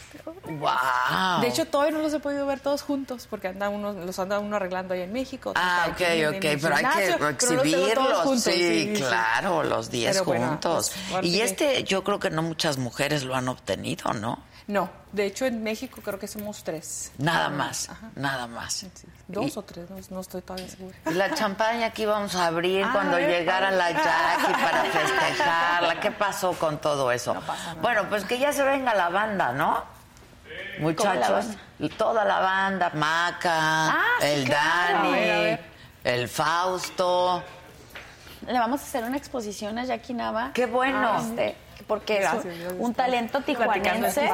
[0.60, 1.40] Wow.
[1.40, 4.38] De hecho, todavía no los he podido ver todos juntos porque anda uno, los anda
[4.40, 5.52] uno arreglando ahí en México.
[5.56, 7.32] Ah, ok, en- en ok, el pero hay gimnasio, que tengo todos
[7.64, 8.18] exhibirlos.
[8.18, 9.02] juntos, sí, sí.
[9.02, 10.92] claro, los 10 Pero bueno, juntos.
[11.10, 14.38] pues, y sí que- este, yo creo que no muchas mujeres lo han obtenido, ¿no?
[14.68, 17.12] No, de hecho en México creo que somos tres.
[17.18, 18.72] Nada más, nada más.
[18.74, 18.90] Sí,
[19.28, 20.96] Dos Y- o tres, no, no estoy todavía segura.
[21.06, 24.82] Y la champaña que íbamos a abrir Ah, cuando a ver, llegara la Jackie para
[24.92, 26.00] festejarla.
[26.00, 27.32] ¿Qué pasó con todo eso?
[27.34, 27.80] No pasa nada.
[27.80, 29.84] Bueno, pues que ya se venga la banda, ¿no?
[30.80, 31.46] Muchachos,
[31.78, 34.98] y toda la banda, Maca, Ah, sí, el claro.
[34.98, 35.64] Dani, A ver, a ver.
[36.04, 37.42] el Fausto.
[38.46, 40.50] Le vamos a hacer una exposición a Jackie Nava.
[40.54, 41.18] qué bueno.
[41.20, 44.28] Este, porque Gracias, es un, un talento tijuanense.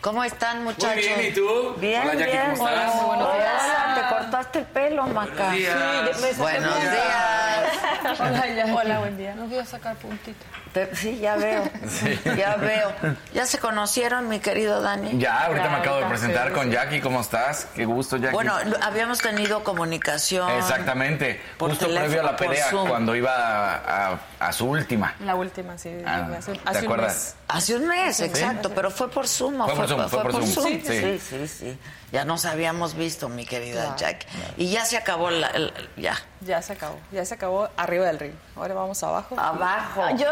[0.00, 0.96] ¿Cómo están, muchachos?
[0.96, 1.74] bien, ¿y tú?
[1.78, 2.50] Bien, Hola, Jackie, bien.
[2.56, 2.92] ¿cómo estás?
[2.94, 3.62] Hola, Buenos días.
[3.64, 5.32] hola, te cortaste el pelo, Maca.
[5.48, 6.38] Buenos días.
[6.38, 8.20] Buenos días.
[8.20, 8.70] Hola, Jackie.
[8.76, 9.34] Hola, buen día.
[9.34, 10.44] No voy a sacar puntito.
[10.72, 11.64] Te- sí, ya veo.
[12.36, 12.92] Ya veo.
[13.34, 15.18] ¿Ya se conocieron, mi querido Dani?
[15.18, 16.70] Ya, ahorita me acabo de presentar sí, con sí.
[16.70, 17.00] Jackie.
[17.00, 17.66] ¿Cómo estás?
[17.74, 18.32] Qué gusto, Jackie.
[18.32, 20.50] Bueno, habíamos tenido comunicación.
[20.52, 21.40] Exactamente.
[21.58, 25.14] por Justo previo a la pelea, cuando iba a, a- a su última.
[25.20, 25.90] La última, sí.
[26.06, 27.34] Ah, hace, ¿te hace un mes.
[27.48, 29.60] Hace un mes, exacto, pero fue por Zoom.
[29.60, 31.20] ¿o Fue por Zoom, fue por Zoom, Sí, sí, sí.
[31.20, 31.78] sí, sí.
[32.12, 34.26] Ya nos habíamos visto, mi querida Jack.
[34.56, 36.14] Y ya se acabó la, el- ya.
[36.42, 38.34] Ya se acabó, ya se acabó arriba del ring.
[38.56, 39.38] Ahora vamos abajo.
[39.38, 40.02] Abajo.
[40.16, 40.28] Yo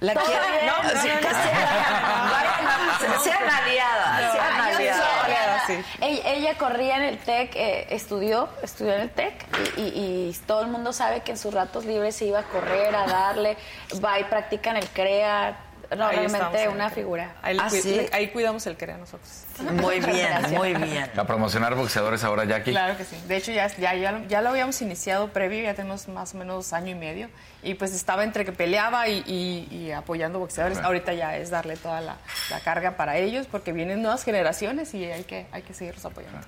[0.00, 0.40] La quiero.
[0.66, 1.30] No, No, sí, no, que no.
[1.30, 5.62] sean- sean aliadas, sean Ah, aliadas.
[5.66, 5.74] sí.
[6.00, 10.32] Ella, ella corría en el TEC, eh, estudió, estudió en el TEC y, y- y
[10.46, 13.56] todo el mundo sabe que en sus ratos libres se iba a correr, a darle,
[14.04, 15.56] va y practica en el CREA.
[15.96, 17.36] No, Ahí realmente una figura.
[17.42, 17.82] Ahí, ¿Ah, sí?
[17.94, 19.30] le- ahí cuidamos el crea nosotros.
[19.60, 21.10] Muy bien, muy bien.
[21.16, 22.70] A promocionar boxeadores ahora, Jackie.
[22.72, 23.16] Claro que sí.
[23.26, 26.38] De hecho, ya, ya, ya, lo- ya lo habíamos iniciado previo, ya tenemos más o
[26.38, 27.28] menos año y medio.
[27.62, 30.78] Y pues estaba entre que peleaba y, y- y apoyando boxeadores.
[30.78, 30.88] Claro.
[30.88, 32.16] Ahorita ya es darle toda la,
[32.50, 36.38] la carga para ellos porque vienen nuevas generaciones y hay que, hay que seguirlos apoyando.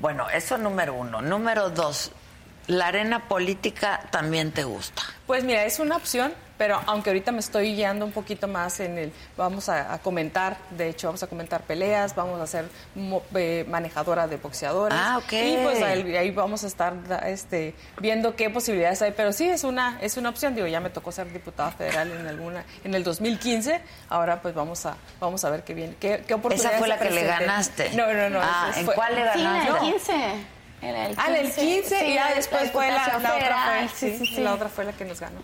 [0.00, 1.20] Bueno, eso número uno.
[1.20, 2.10] Número dos,
[2.66, 5.02] la arena política también te gusta.
[5.26, 8.98] Pues mira, es una opción, pero aunque ahorita me estoy guiando un poquito más en
[8.98, 13.22] el, vamos a, a comentar, de hecho vamos a comentar peleas, vamos a ser mo-
[13.34, 14.98] eh, manejadora de boxeadores.
[15.00, 15.32] Ah, ok.
[15.32, 16.92] Y pues ahí, ahí vamos a estar
[17.24, 20.90] este, viendo qué posibilidades hay, pero sí es una, es una opción, digo, ya me
[20.90, 25.48] tocó ser diputada federal en alguna, en el 2015, ahora pues vamos a, vamos a
[25.48, 27.90] ver qué bien, qué, qué oportunidades Esa fue la que le ganaste.
[27.94, 28.40] No, no, no.
[28.42, 29.80] Ah, ¿en fue- cuál le Sí, en el ganaste?
[29.92, 30.12] 15.
[30.82, 31.22] En el 15.
[31.22, 34.26] Ah, en el 15 y ya después la fue la, la otra fue, sí, sí,
[34.26, 34.40] sí, sí.
[34.42, 35.40] la otra fue la que nos ganó.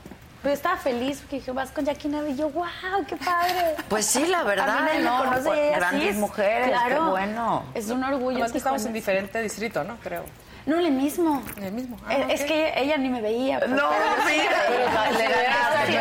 [0.47, 2.67] Pero estaba feliz porque dije, vas con Jackie Nava y yo, wow,
[3.09, 3.75] qué padre.
[3.89, 5.19] Pues sí, la verdad, A mí nadie me ¿no?
[5.25, 7.65] conoce grandes sí es- mujeres, claro, qué bueno.
[7.75, 8.31] Es un orgullo.
[8.37, 9.97] Además que estamos en diferente distrito, ¿no?
[9.97, 10.25] Creo.
[10.67, 11.43] No, el mismo.
[11.61, 11.97] El mismo.
[12.09, 12.47] Eh, Ah, es ok.
[12.47, 13.59] que ella ni me veía.
[13.59, 13.91] pues, No,
[14.25, 14.71] mira,
[15.19, 15.93] le ganaste, Sí,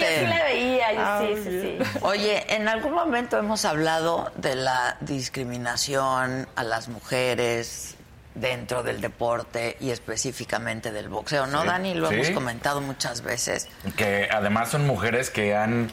[0.00, 1.98] le la veía, yo Ah, sí, sí, sí.
[2.02, 7.96] Oye, en algún momento hemos hablado de la discriminación a las mujeres
[8.34, 11.94] dentro del deporte y específicamente del boxeo, ¿no, Sí, Dani?
[11.94, 12.14] Lo sí.
[12.14, 13.68] hemos comentado muchas veces.
[13.96, 15.90] Que además son mujeres que han.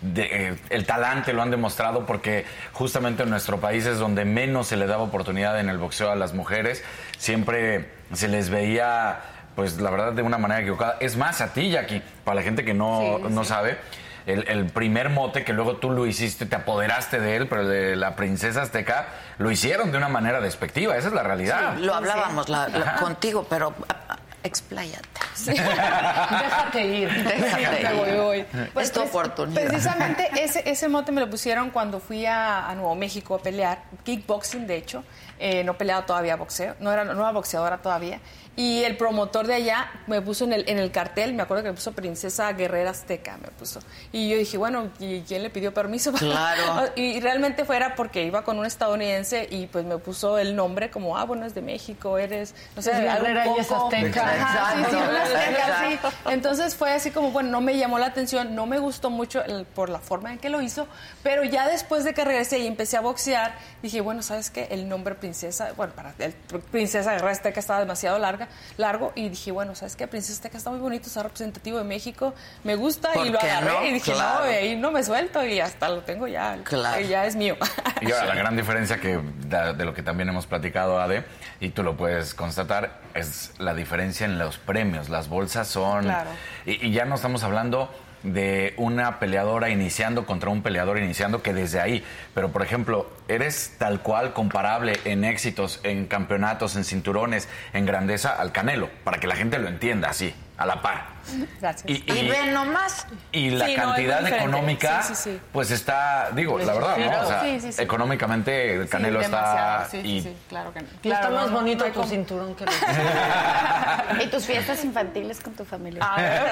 [0.00, 4.66] de- eh, el talante lo han demostrado porque justamente en nuestro país es donde menos
[4.66, 6.82] se le daba oportunidad en el boxeo a las mujeres.
[7.18, 9.20] Siempre se les veía,
[9.54, 10.96] pues la verdad, de una manera equivocada.
[11.00, 13.78] Es más, a ti, Jackie, para la gente que no, Sí, no sabe,
[14.26, 17.68] el, el primer mote que luego tú lo hiciste, te apoderaste de él, pero el
[17.68, 19.06] de la princesa azteca,
[19.38, 20.96] lo hicieron de una manera despectiva.
[20.96, 21.76] Esa es la realidad.
[21.78, 22.96] Lo hablábamos la- la- Ajá.
[23.00, 25.08] contigo, pero ah, ah, expláyate.
[25.46, 27.24] Déjate ir.
[27.24, 28.46] Déjate voy, ir.
[28.74, 28.82] voy.
[28.82, 29.64] Es tu oportunidad.
[29.66, 33.78] Precisamente ese, ese mote me lo pusieron cuando fui a, a Nuevo México a pelear,
[34.04, 35.04] kickboxing de hecho,
[35.38, 38.20] eh, no peleaba todavía boxeo, no era, no era boxeadora todavía.
[38.58, 41.68] Y el promotor de allá me puso en el, en el cartel, me acuerdo que
[41.68, 43.80] me puso Princesa Guerrera Azteca, me puso.
[44.12, 46.10] Y yo dije, bueno, ¿y quién le pidió permiso?
[46.18, 46.90] Claro.
[46.96, 51.18] y realmente fuera porque iba con un estadounidense y pues me puso el nombre como,
[51.18, 54.22] ah, bueno, es de México, eres, no sé, guerrera y es azteca.
[54.26, 55.98] Ajá, sí, sí, una así.
[56.30, 59.66] Entonces fue así como, bueno, no me llamó la atención, no me gustó mucho el-
[59.66, 60.86] por la forma en que lo hizo,
[61.22, 64.68] pero ya después de que regresé y empecé a boxear, dije, bueno, ¿sabes qué?
[64.70, 66.32] El nombre princesa, bueno, para el
[66.70, 70.06] princesa guerrera azteca estaba demasiado larga, largo, y dije, bueno, ¿sabes qué?
[70.06, 73.50] Princesa azteca está muy bonito, está representativo de México, me gusta, ¿Por y lo qué
[73.50, 73.84] agarré, no?
[73.86, 74.40] y dije, Claro.
[74.40, 77.00] no, de ahí no me suelto, y hasta lo tengo ya, Claro.
[77.00, 77.56] y ya es mío.
[78.02, 79.18] Y ahora, la gran diferencia que
[79.48, 81.24] da- de lo que también hemos platicado, Ade,
[81.60, 85.08] y tú lo puedes constatar, es la diferencia en los premios.
[85.08, 86.04] Las bolsas son...
[86.04, 86.30] Claro.
[86.66, 87.90] Y, y ya no estamos hablando
[88.22, 92.04] de una peleadora iniciando contra un peleador iniciando que desde ahí,
[92.34, 98.30] pero por ejemplo, eres tal cual comparable en éxitos, en campeonatos, en cinturones, en grandeza
[98.30, 101.15] al Canelo, para que la gente lo entienda así, a la par.
[101.60, 101.90] Gracias.
[101.90, 103.06] Y, Y y- ve nomás.
[103.32, 105.40] y la Sí, cantidad económica, Sí, sí, sí.
[105.52, 107.20] pues está, digo, la verdad, ¿no?
[107.22, 107.82] O sea, Sí, sí, sí.
[107.82, 110.86] económicamente el Canelo Sí, está demasiado, sí, sí, y sí, claro que no.
[111.02, 115.52] Claro, está más bonito no tu como- cinturón que lo Y tus fiestas infantiles con
[115.54, 116.02] tu familia.
[116.04, 116.42] A ver,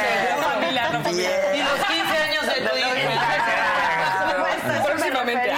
[0.00, 1.54] Seguro, familia, no, familia.
[1.56, 2.88] Y los 15 años de tu hija.
[4.84, 5.52] Próximamente.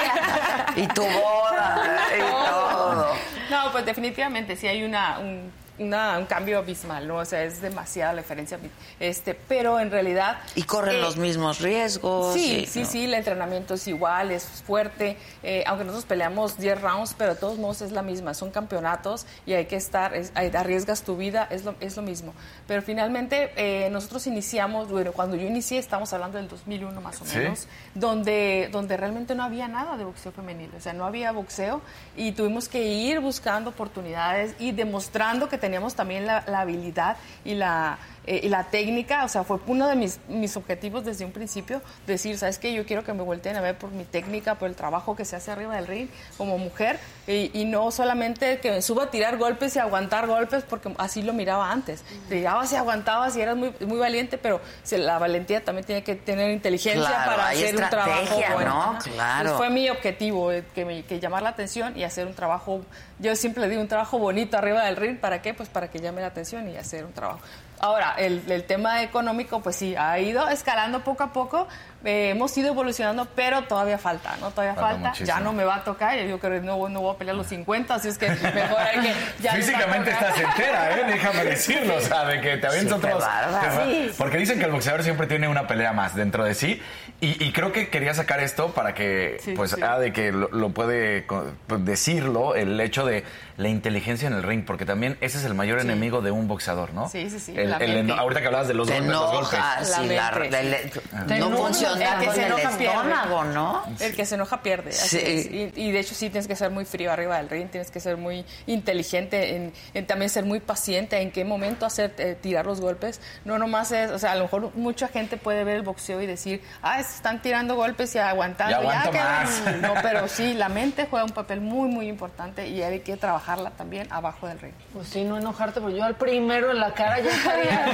[0.76, 1.82] Y tu boda.
[2.16, 3.08] y todo.
[3.50, 7.16] No, pues definitivamente sí hay una, un, una- un cambio abismal, ¿no?
[7.16, 8.58] O sea, es demasiada la diferencia.
[9.00, 10.38] Este, pero en realidad...
[10.54, 12.34] Y corren eh, los mismos riesgos.
[12.34, 12.86] Sí, y- sí, ¿no?
[12.86, 17.40] sí, el entrenamiento es igual, es fuerte, eh, aunque nosotros peleamos 10 rounds, pero de
[17.40, 21.16] todos modos es la misma, son campeonatos y hay que estar, es- hay- arriesgas tu
[21.16, 22.34] vida, es lo, es lo mismo.
[22.68, 27.24] Pero finalmente eh, nosotros iniciamos, bueno, cuando yo inicié, estamos hablando del 2001 más o
[27.26, 27.38] Sí.
[27.38, 31.80] menos, donde, donde realmente no había nada de boxeo femenil, o sea, no había boxeo
[32.16, 37.54] y tuvimos que ir buscando oportunidades y demostrando que teníamos también la, la habilidad y
[37.54, 37.96] la,
[38.26, 41.82] eh, y la técnica, o sea, fue uno de mis, mis objetivos desde un principio,
[42.06, 42.72] decir, ¿sabes qué?
[42.72, 45.36] Yo quiero que me volteen a ver por mi técnica, por el trabajo que se
[45.36, 46.08] hace arriba del ring
[46.38, 50.64] como mujer y, y no solamente que me suba a tirar golpes y aguantar golpes,
[50.64, 52.02] porque así lo miraba antes.
[52.28, 56.14] Tirabas y aguantabas y eras muy, muy valiente, pero se- la valentía también tiene que
[56.14, 58.98] tener inteligencia Claro, para hacer un trabajo bueno.
[59.02, 59.56] Claro.
[59.56, 62.80] Fue mi objetivo, eh, que, me- que llamar la atención y hacer un trabajo,
[63.18, 65.54] yo siempre digo un trabajo bonito arriba del ring, ¿para qué?
[65.54, 67.40] Pues para que llame la atención y hacer un trabajo.
[67.80, 71.68] Ahora, el, el tema económico, pues sí, ha ido escalando poco a poco,
[72.04, 74.50] eh, hemos ido evolucionando, pero todavía falta, ¿no?
[74.50, 75.26] Todavía Falta falta, muchísimo.
[75.26, 77.46] ya no me va a tocar, yo creo que no, no voy a pelear los
[77.46, 79.14] 50, así es que mejor hay que...
[79.42, 81.04] ya Físicamente estás entera, ¿eh?
[81.08, 83.24] Déjame decirlo, o sea, de que te avientas Sí, otros...
[83.24, 86.82] te- Porque dicen que el boxeador siempre tiene una pelea más dentro de sí.
[87.20, 89.80] Y, y creo que quería sacar esto para que, Sí, pues, sí.
[89.82, 93.24] ah, de que lo, lo puede co- pues, decirlo, el hecho de
[93.56, 96.92] la inteligencia en el ring, porque también ese es el mayor enemigo de un boxeador,
[96.92, 97.08] ¿no?
[97.08, 99.52] Sí, sí, sí, El- la el ahorita que hablabas de los Te golpes, los
[99.92, 102.84] La la, no funciona el que se enoja pierde.
[102.86, 103.82] estómago, ¿no?
[104.00, 104.90] El que se enoja pierde.
[104.90, 105.22] así Sí.
[105.24, 105.46] es.
[105.46, 108.00] Y, y de hecho sí tienes que ser muy frío arriba del ring, tienes que
[108.00, 112.66] ser muy inteligente, en, en también ser muy paciente, en qué momento hacer eh, tirar
[112.66, 113.20] los golpes.
[113.44, 116.26] No nomás es, o sea, a lo mejor mucha gente puede ver el boxeo y
[116.26, 118.70] decir, ah, se están tirando golpes y aguantando.
[118.70, 119.62] Ya aguanto que- más.
[119.80, 123.70] No, pero sí, la mente juega un papel muy, muy importante y hay que trabajarla
[123.70, 124.74] también abajo del ring.
[124.92, 127.86] Pues sí, no enojarte, pero yo al primero en la cara ya estaría.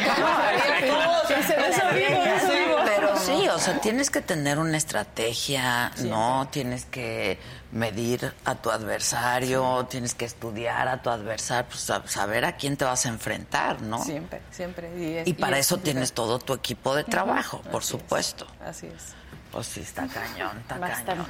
[2.85, 6.49] Pero sí, o sea, tienes que tener una estrategia, ¿no?
[6.51, 7.39] Tienes que
[7.73, 12.77] medir a tu adversario, tienes que estudiar a tu adversario, pues sab- saber a quién
[12.77, 14.03] te vas a enfrentar, ¿no?
[14.05, 14.91] Siempre, siempre.
[14.99, 18.01] Y, es- Y para es eso tienes todo tu equipo de trabajo, por Así es,
[18.01, 18.47] supuesto.
[18.65, 19.15] Así es.
[19.53, 21.07] Pues sí, está cañón, está Bastante.
[21.13, 21.27] cañón.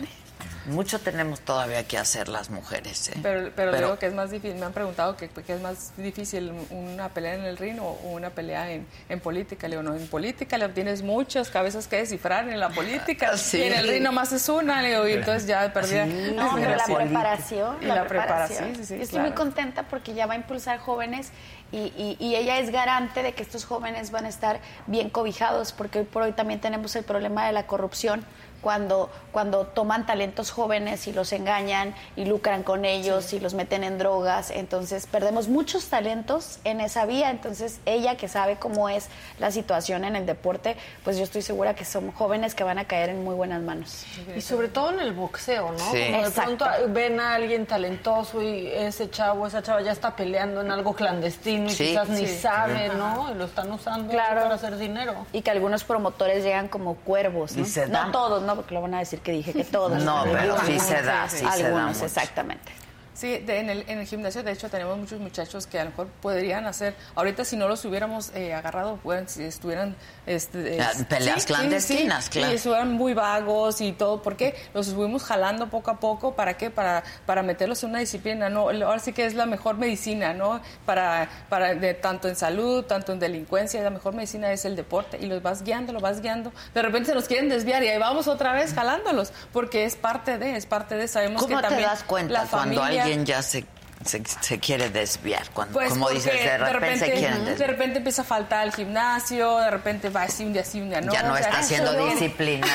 [0.66, 3.18] Mucho tenemos todavía que hacer las mujeres, ¿eh?
[3.22, 4.58] Pero, pero, digo que es más difícil.
[4.58, 8.30] Me han preguntado que, que es más difícil una pelea en el ring o, una
[8.30, 9.68] pelea en, en política.
[9.68, 13.36] Le digo, no, en política le tienes muchas cabezas que descifrar en la política.
[13.36, 13.58] Sí.
[13.58, 15.94] Y en el ring nomás es una, le digo, y entonces ya perdí.
[16.34, 17.76] No, pero la preparación.
[17.80, 21.30] Y la preparación, sí, estoy muy contenta porque ya va a impulsar jóvenes
[21.72, 25.72] y, y- y ella es garante de que estos jóvenes van a estar bien cobijados
[25.72, 28.24] porque hoy por hoy también tenemos el problema de la corrupción.
[28.60, 33.84] Cuando, cuando toman talentos jóvenes y los engañan y lucran con ellos y los meten
[33.84, 37.30] en drogas, entonces perdemos muchos talentos en esa vía.
[37.30, 39.08] Entonces ella que sabe cómo es
[39.38, 42.84] la situación en el deporte, pues yo estoy segura que son jóvenes que van a
[42.84, 44.04] caer en muy buenas manos.
[44.36, 45.78] Y sobre todo en el boxeo, ¿no?
[45.92, 46.04] Sí.
[46.10, 50.60] Como de pronto ven a alguien talentoso y ese chavo, esa chava ya está peleando
[50.60, 51.86] en algo clandestino y Sí.
[51.88, 53.30] quizás ni sabe, ¿no?
[53.32, 54.42] Y lo están usando Claro.
[54.42, 55.26] para hacer dinero.
[55.32, 57.62] Y que algunos promotores llegan como cuervos, ¿no?
[57.62, 58.06] Y se dan.
[58.06, 60.02] No todos, no, porque lo van a decir que dije que todos.
[60.02, 62.72] No, pero sí se da, sí se da Algunos, exactamente.
[63.20, 65.90] Sí, de- en, el, en el gimnasio, de hecho, tenemos muchos muchachos que a lo
[65.90, 69.94] mejor podrían hacer, ahorita si no los hubiéramos eh, agarrado, pueden, si estuvieran...
[70.26, 72.52] Este, Ah, es- peleas clandestinas, sí, claro.
[72.52, 76.70] Y estuvieran muy vagos y todo, porque los estuvimos jalando poco a poco, ¿para qué?
[76.70, 78.70] Para, para meterlos en una disciplina, ¿no?
[78.70, 80.60] Ahora sí que es la mejor medicina, ¿no?
[80.86, 85.18] Para, para de, tanto en salud, tanto en delincuencia, la mejor medicina es el deporte
[85.20, 86.52] y los vas guiando, los vas guiando.
[86.72, 90.38] De repente se nos quieren desviar y ahí vamos otra vez jalándolos, porque es parte
[90.38, 93.09] de, es parte de, sabemos ¿Cómo que te también das cuenta la cuando familia- alguien
[93.18, 93.64] ya se,
[94.04, 95.42] se, se quiere desviar?
[95.52, 99.58] Cuando, pues como dices, de repente, se quieren de repente empieza a faltar al gimnasio,
[99.58, 101.12] de repente va así un día sí, un día no.
[101.12, 102.72] ya no o sea, está siendo viene- disciplinado.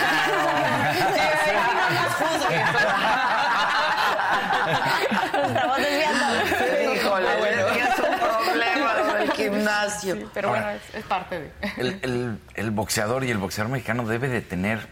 [5.47, 6.25] Estamos desviando.
[6.95, 7.67] Híjole, bueno.
[7.67, 10.15] es un problema lo del gimnasio.
[10.15, 11.51] Sí, pero bueno, Ahora, es, es parte de.
[11.77, 14.87] El, el- el boxeador y el boxeador mexicano debe de tener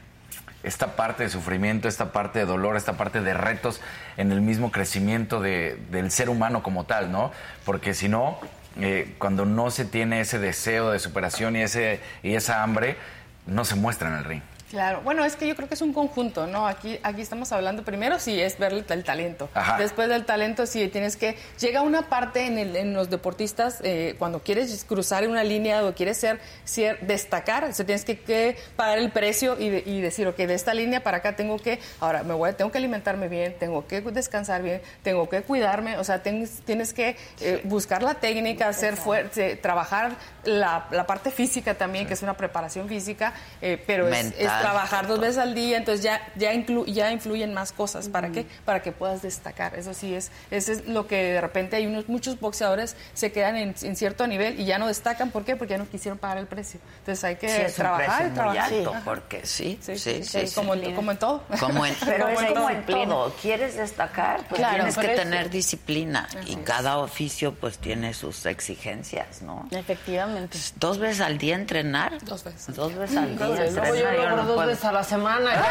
[0.63, 3.81] esta parte de sufrimiento, esta parte de dolor, esta parte de retos
[4.17, 7.31] en el mismo crecimiento de- del ser humano como tal, ¿no?
[7.65, 8.39] Porque si no,
[8.79, 12.97] eh, cuando no se tiene ese deseo de superación y, ese, y esa hambre,
[13.45, 14.41] no se muestra en el ring.
[14.73, 16.65] Claro, bueno, es que yo creo que es un conjunto, ¿no?
[16.67, 19.47] Aquí, aquí estamos hablando, primero sí es ver el, talento.
[19.53, 19.77] Ajá.
[19.77, 21.37] Después del talento sí tienes que...
[21.59, 25.93] Llega una parte en, el- en los deportistas, eh, cuando quieres cruzar una línea o
[25.93, 30.27] quieres ser, ser- destacar, se tienes que, que pagar el precio y, de- y decir,
[30.27, 33.27] ok, de esta línea para acá tengo que, ahora me voy, a- tengo que alimentarme
[33.27, 38.01] bien, tengo que descansar bien, tengo que cuidarme, o sea, ten- tienes que eh, buscar
[38.01, 40.13] la técnica, ser fuerte, trabajar
[40.45, 44.33] la, la parte física también, que es una preparación física, eh, pero es.
[44.63, 48.09] Trabajar dos veces al día, entonces ya, ya, inclu- ya influyen más cosas.
[48.09, 48.45] ¿Para qué?
[48.65, 49.75] Para que puedas destacar.
[49.77, 53.55] Eso sí es, eso es lo que de repente hay unos, muchos boxeadores se quedan
[53.55, 55.31] en, en cierto nivel y ya no destacan.
[55.31, 55.55] ¿Por qué?
[55.55, 56.79] Porque ya no quisieron pagar el precio.
[56.99, 58.73] Entonces hay que Sí, trabajar y muy trabajar.
[58.73, 60.21] alto, porque sí, sí, sí.
[60.55, 61.43] Como, en, como en todo.
[61.59, 63.35] Como en- pero Como es en como en todo.
[63.41, 64.45] ¿Quieres destacar?
[64.47, 65.21] Pues Claro, tienes que eso.
[65.23, 66.27] tener disciplina.
[66.47, 69.67] Y cada oficio pues tiene sus exigencias, ¿no?
[69.71, 70.57] Efectivamente.
[70.77, 72.23] Dos veces al día entrenar.
[72.25, 72.75] Dos veces.
[72.75, 74.45] Dos veces al día Luego entrenar.
[74.53, 74.69] Dos puedo.
[74.69, 75.51] veces a la semana.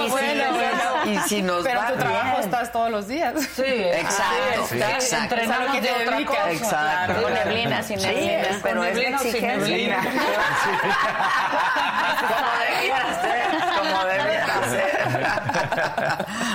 [0.00, 0.80] Y si- Bueno, bueno.
[1.12, 2.40] y si nos Pero va tu trabajo bien.
[2.44, 3.34] estás todos los días.
[3.54, 5.34] Sí, Exacto, sí, exacto.
[5.34, 6.36] Entrenamos ¿Sabes qué de otra dedicas?
[6.36, 6.50] cosa.
[6.52, 7.22] Exacto.
[7.22, 8.48] Con neblina, sin Sí, neblina.
[8.62, 9.96] pero Con es neblina sin neblina.
[12.28, 14.90] como debiera ser, como debiera ser.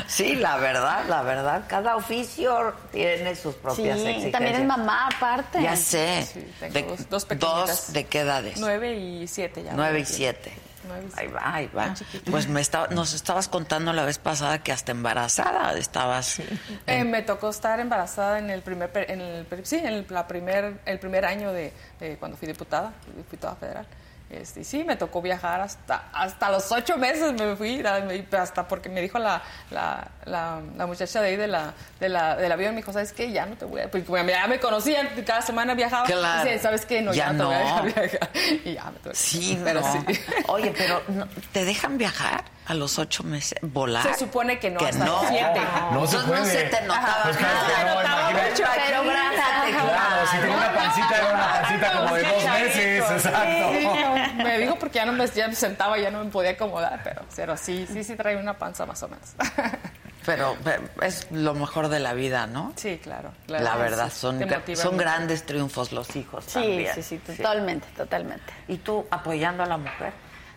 [0.07, 4.31] Sí, la verdad, la verdad, cada oficio tiene sus propias Sí, exigencias.
[4.31, 5.61] también es mamá aparte.
[5.61, 6.23] Ya sé.
[6.31, 7.67] Sí, tengo de, dos- dos pequeñitas.
[7.67, 8.59] dos, ¿de qué edades?
[8.59, 9.73] Nueve y siete ya.
[9.73, 10.53] Nueve y siete.
[11.15, 11.93] Ahí va, ahí va.
[12.29, 16.39] Pues me estaba, nos estabas contando la vez pasada que hasta embarazada estabas.
[16.87, 20.79] Eh, me tocó estar embarazada en el primer, en el, sí, en el, la primer,
[20.85, 23.87] el primer año de, de cuando fui diputada, diputada federal.
[24.27, 27.81] Este, y sí, me tocó viajar hasta, hasta los ocho meses me fui,
[28.37, 32.35] hasta porque me dijo la, la, la, la muchacha de ahí de la, de la,
[32.35, 33.31] del avión, me dijo, ¿sabes qué?
[33.31, 33.91] Ya no te voy a...
[33.91, 36.05] Porque como ya me conocían, cada semana viajaba.
[36.05, 36.43] Claro.
[36.43, 37.01] Dice, ¿sabes qué?
[37.03, 37.83] No, ya, Ya no te voy a no.
[37.83, 38.29] dejar viajar.
[38.65, 39.91] Y ya me tuve que- Sí, pero no.
[39.91, 39.99] sí.
[40.47, 43.59] Oye, pero no- ¿te dejan viajar a los ocho meses?
[43.61, 44.01] ¿Volar?
[44.03, 45.21] Se supone que no, Que hasta no.
[45.21, 45.61] los siete.
[45.91, 46.39] No se Entonces puede.
[46.39, 47.93] no se te notaba Pues claro nada.
[47.93, 48.63] no, imagínate.
[48.87, 54.14] Pero imagínate, Claro, si tenía una pancita, era una pancita como de dos meses, exacto.
[54.35, 57.23] Me dijo porque ya no me, ya me sentaba, ya no me podía acomodar, pero,
[57.35, 59.29] pero sí, sí, sí trae una panza más o menos.
[60.25, 60.57] Pero
[61.03, 62.73] es lo mejor de la vida, ¿no?
[62.75, 63.31] Sí, claro.
[63.45, 63.63] claro.
[63.63, 66.95] La verdad, Sí, son, grandes triunfos los hijos Sí, también.
[66.95, 68.51] sí, sí, totalmente, totalmente.
[68.67, 70.13] ¿Y tú apoyando a la mujer?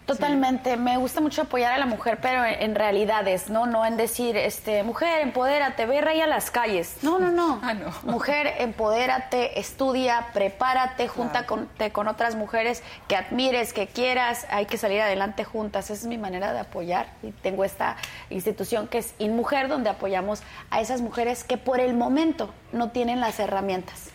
[0.08, 3.66] Totalmente, me gusta mucho apoyar a la mujer, pero en, en realidades, ¿no?
[3.66, 6.96] No en decir, este, mujer, empodérate, ve rey a las calles.
[7.02, 7.60] No, no, no.
[7.68, 7.92] Ah, no.
[8.10, 11.68] Mujer, empodérate, estudia, prepárate, junta con,
[12.08, 15.84] otras mujeres que admires, que quieras, hay que salir adelante juntas.
[15.90, 17.08] Esa es mi manera de apoyar.
[17.22, 17.96] Y tengo esta
[18.30, 23.20] institución que es InMujer, donde apoyamos a esas mujeres que por el momento no tienen
[23.20, 24.08] las herramientas,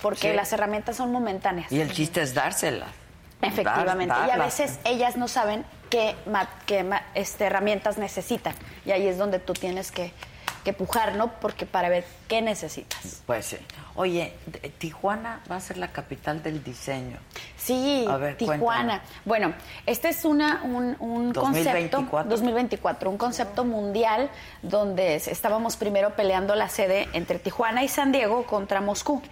[0.00, 0.36] porque Sí.
[0.36, 1.70] las herramientas son momentáneas.
[1.70, 2.88] Y el chiste es dárselas.
[3.48, 4.14] Efectivamente.
[4.14, 8.54] Dar- y a veces ellas no saben qué, ma- qué ma- este, herramientas necesitan.
[8.84, 10.12] Y ahí es donde tú tienes que,
[10.64, 11.28] que pujar, ¿no?
[11.40, 13.22] Porque para ver qué necesitas.
[13.26, 13.56] Pues sí.
[13.96, 14.32] Oye,
[14.78, 17.18] Tijuana va a ser la capital del diseño.
[17.56, 18.60] Sí, A ver, Tijuana.
[18.62, 19.00] cuéntame.
[19.24, 19.54] Bueno,
[19.86, 22.10] este es una, un, un 2024.
[22.10, 24.30] concepto 2024, un concepto mundial
[24.62, 29.22] donde es- estábamos primero peleando la sede entre Tijuana y San Diego contra Moscú.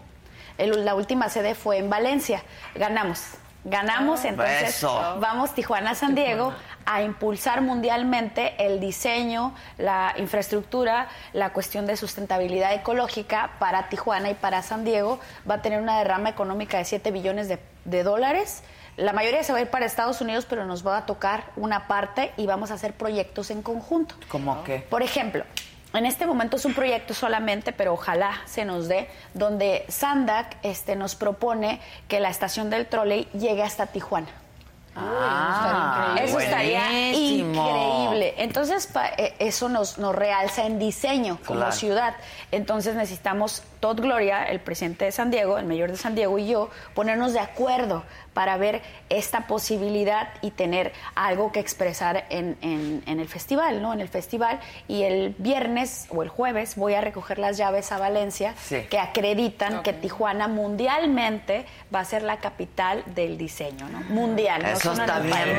[0.59, 2.43] El- la última sede fue en Valencia.
[2.75, 3.21] Ganamos.
[3.65, 5.19] Ganamos, entonces Eso.
[5.21, 6.53] vamos Tijuana San Diego
[6.85, 14.35] a impulsar mundialmente el diseño, la infraestructura, la cuestión de sustentabilidad ecológica para Tijuana y
[14.35, 15.21] para San Diego.
[15.49, 18.65] Va a tener una derrama económica de 7 billones de, de dólares.
[18.97, 21.87] La mayoría se va a ir para Estados Unidos, pero nos va a tocar una
[21.87, 24.17] parte y vamos a hacer proyectos en conjunto.
[24.29, 24.81] ¿Cómo qué?
[24.91, 25.45] Por ejemplo,
[25.95, 30.97] en este momento es un proyecto solamente, pero ojalá se nos dé, donde Sandac este,
[30.97, 34.29] nos propone que la estación del trolley llegue hasta Tijuana.
[34.95, 37.65] Ah, Eso estaría buenísimo.
[37.67, 38.35] increíble.
[38.37, 41.73] Entonces, pa- eh, eso nos, nos realza en diseño como Claro.
[41.73, 42.15] ciudad.
[42.51, 46.47] Entonces, necesitamos Todd Gloria, el presidente de San Diego, el mayor de San Diego, y
[46.49, 53.03] yo, ponernos de acuerdo para ver esta posibilidad y tener algo que expresar en, en-
[53.07, 53.93] en el festival, ¿no?
[53.93, 54.61] En el festival.
[54.89, 58.83] Y el viernes o el jueves voy a recoger las llaves a Valencia, Sí.
[58.91, 64.01] que acreditan que Tijuana mundialmente va a ser la capital del diseño, ¿no?
[64.09, 64.65] Mundial.
[64.67, 65.59] Eso está bien.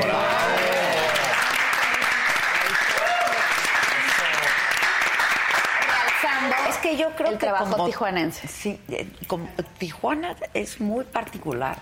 [6.68, 8.48] Es que yo creo el que trabajo como- tijuanense.
[8.48, 9.48] Sí, eh, como
[9.78, 11.78] Tijuana es muy particular.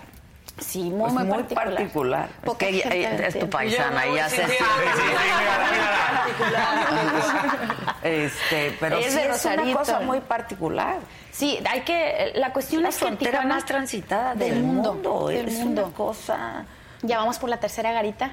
[0.59, 1.73] Sí, muy, Es muy, muy particular.
[1.73, 2.29] particular.
[2.29, 4.63] Es Poca que es tu paisana, ya se sí, sí,
[8.03, 10.97] Este, pero Es sí es una cosa muy particular.
[11.31, 12.33] Sí, hay que.
[12.35, 15.27] La cuestión La es que frontera más transitada del, mundo.
[15.27, 15.85] del es mundo.
[15.85, 16.65] una cosa.
[17.01, 18.31] Ya vamos por la tercera garita.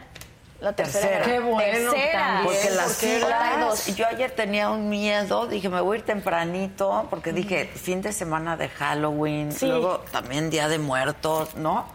[0.61, 1.23] La tercera.
[1.23, 1.27] Tercera.
[1.27, 1.43] garita.
[1.43, 2.41] Qué bueno, Tercera.
[2.45, 7.07] Porque las Porque filas, yo ayer tenía un miedo, dije, me voy a ir tempranito,
[7.09, 9.67] porque dije, fin de semana de Halloween, Sí.
[9.67, 11.87] luego también Día de Muertos, ¿no?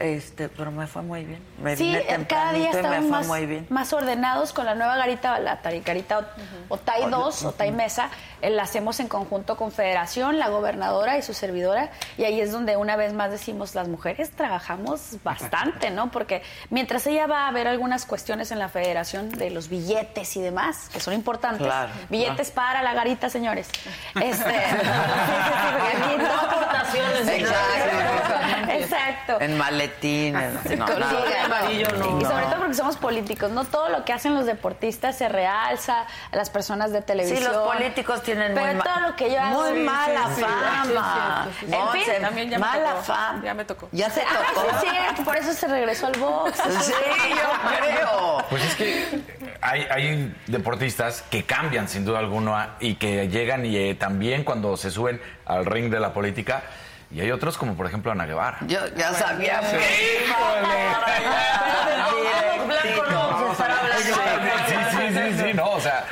[0.00, 1.42] Este, pero me fue muy bien.
[1.62, 1.94] Me Sí,
[2.26, 3.66] cada día fue más, muy bien.
[3.68, 8.08] más ordenados con la nueva garita, la tari- garita o- OTAI 2, OTAI Mesa,
[8.40, 12.50] eh, la hacemos en conjunto con Federación, la gobernadora y su servidora, y ahí es
[12.50, 16.10] donde una vez más decimos, las mujeres trabajamos bastante, ¿no?
[16.10, 20.40] Porque mientras ella va a ver algunas cuestiones en la Federación de los billetes y
[20.40, 23.68] demás, que son importantes, Claro, billetes para la garita, señores.
[24.18, 24.54] Este,
[26.18, 27.28] No aportaciones.
[27.28, 28.70] Exacto.
[28.72, 29.40] Exacto.
[29.40, 29.56] En
[29.90, 30.78] maletines.
[30.78, 31.10] no, Con- nada.
[31.26, 32.20] sí, amarillo no.
[32.20, 36.06] Y sobre todo porque somos políticos, no todo lo que hacen los deportistas se realza
[36.32, 37.38] a las personas de televisión.
[37.38, 39.62] Sí, los políticos tienen Pero muy, todo lo que yo hago.
[39.62, 41.48] muy mala fama.
[41.62, 43.02] En fin, se- también ya me mala tocó.
[43.02, 43.40] fama.
[43.44, 43.88] Ya me tocó.
[43.92, 44.66] Ya se Ah, tocó.
[44.80, 46.58] sí, por eso se regresó al box.
[46.80, 46.92] Sí,
[47.30, 48.44] yo creo.
[48.48, 49.20] Pues es que
[49.60, 54.76] hay, hay deportistas que cambian sin duda alguna y que llegan y eh, también cuando
[54.76, 56.62] se suben al ring de la política.
[57.10, 58.58] Y hay otros como por ejemplo Ana Guevara.
[58.66, 59.60] Yo ya sabía.
[59.62, 59.72] Los
[62.68, 63.98] blancos no, para hablar.
[63.98, 66.04] Sí, sí, sí, sí, no, o sea,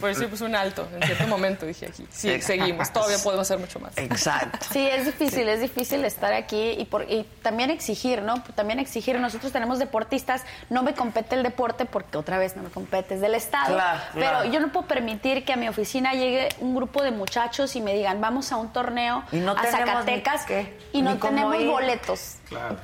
[0.00, 2.06] Pues sí, pues un alto en cierto momento dije aquí.
[2.10, 2.46] Sí, Exacto.
[2.46, 2.92] seguimos.
[2.92, 3.96] Todavía podemos hacer mucho más.
[3.96, 4.66] Exacto.
[4.72, 8.42] Sí, es difícil, es difícil estar aquí y, por, y también exigir, ¿no?
[8.54, 9.18] También exigir.
[9.18, 13.20] Nosotros tenemos deportistas, no me compete el deporte porque otra vez no me compete, es
[13.20, 13.74] del Estado.
[13.74, 14.50] Claro, pero claro.
[14.50, 17.94] yo no puedo permitir que a mi oficina llegue un grupo de muchachos y me
[17.94, 21.56] digan, vamos a un torneo Y no a Zacatecas ni qué, y no ni tenemos
[21.56, 21.70] ir.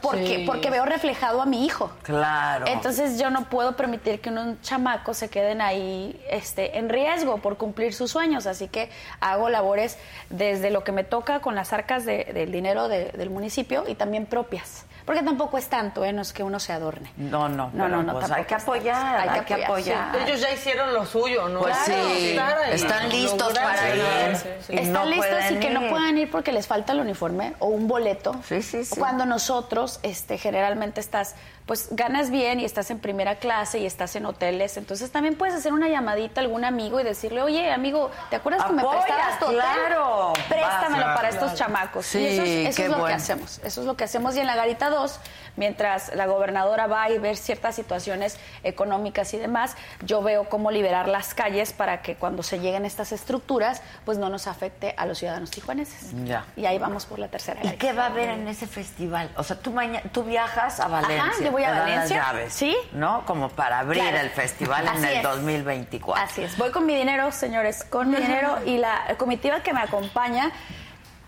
[0.01, 0.45] Porque, Sí.
[0.47, 1.91] porque veo reflejado a mi hijo.
[2.03, 2.67] Claro.
[2.67, 7.57] Entonces yo no puedo permitir que unos chamacos se queden ahí este, en riesgo por
[7.57, 8.91] cumplir sus sueños, así que
[9.21, 9.99] hago labores
[10.31, 13.95] desde lo que me toca con las arcas de- del dinero de- del municipio y
[13.95, 16.13] también propias, porque tampoco es tanto, ¿eh?
[16.13, 17.13] no es que uno se adorne.
[17.17, 20.17] No, no, no, no, no, pues hay que apoyar, hay que apoyar.
[20.27, 21.61] Ellos ya hicieron lo suyo, ¿no?
[21.61, 22.39] Pues Claro, sí,
[22.73, 24.37] están listos para ir.
[24.37, 27.67] sí, Están no listos y que no puedan ir porque les falta el uniforme o
[27.67, 28.35] un boleto.
[28.49, 28.99] Sí, sí, sí.
[28.99, 31.35] Cuando nosotros, este, generalmente estás,
[31.67, 35.55] pues ganas bien y estás en primera clase y estás en hoteles, entonces también puedes
[35.55, 39.39] hacer una llamadita a algún amigo y decirle, oye, amigo, ¿te acuerdas que me prestabas
[39.39, 40.33] tu claro.
[40.49, 41.47] Préstamelo Vas, para claro.
[41.47, 42.07] estos chamacos.
[42.07, 43.61] Sí, y eso es, eso qué es lo que hacemos.
[43.65, 44.37] Eso es lo que hacemos.
[44.37, 45.19] Y en la Garita 2,
[45.57, 51.09] mientras la gobernadora va y ver ciertas situaciones económicas y demás, yo veo cómo liberar
[51.09, 55.19] las calles para que cuando se lleguen estas estructuras, pues no nos afecte a los
[55.19, 56.13] ciudadanos tijuaneses.
[56.25, 56.45] Ya.
[56.57, 59.31] Y ahí vamos por la tercera ¿Y qué va a haber en ese festival?
[59.37, 61.45] O sea, tú mañana, tú viajas a Valencia.
[61.45, 62.77] yo voy a Valencia, Las llaves, sí.
[62.93, 63.25] ¿No?
[63.27, 64.19] Como para abrir Claro.
[64.19, 65.23] el festival en el es.
[65.23, 66.25] 2024.
[66.25, 66.57] Así es.
[66.57, 70.51] Voy con mi dinero, señores, con mi dinero y la comitiva que me acompaña.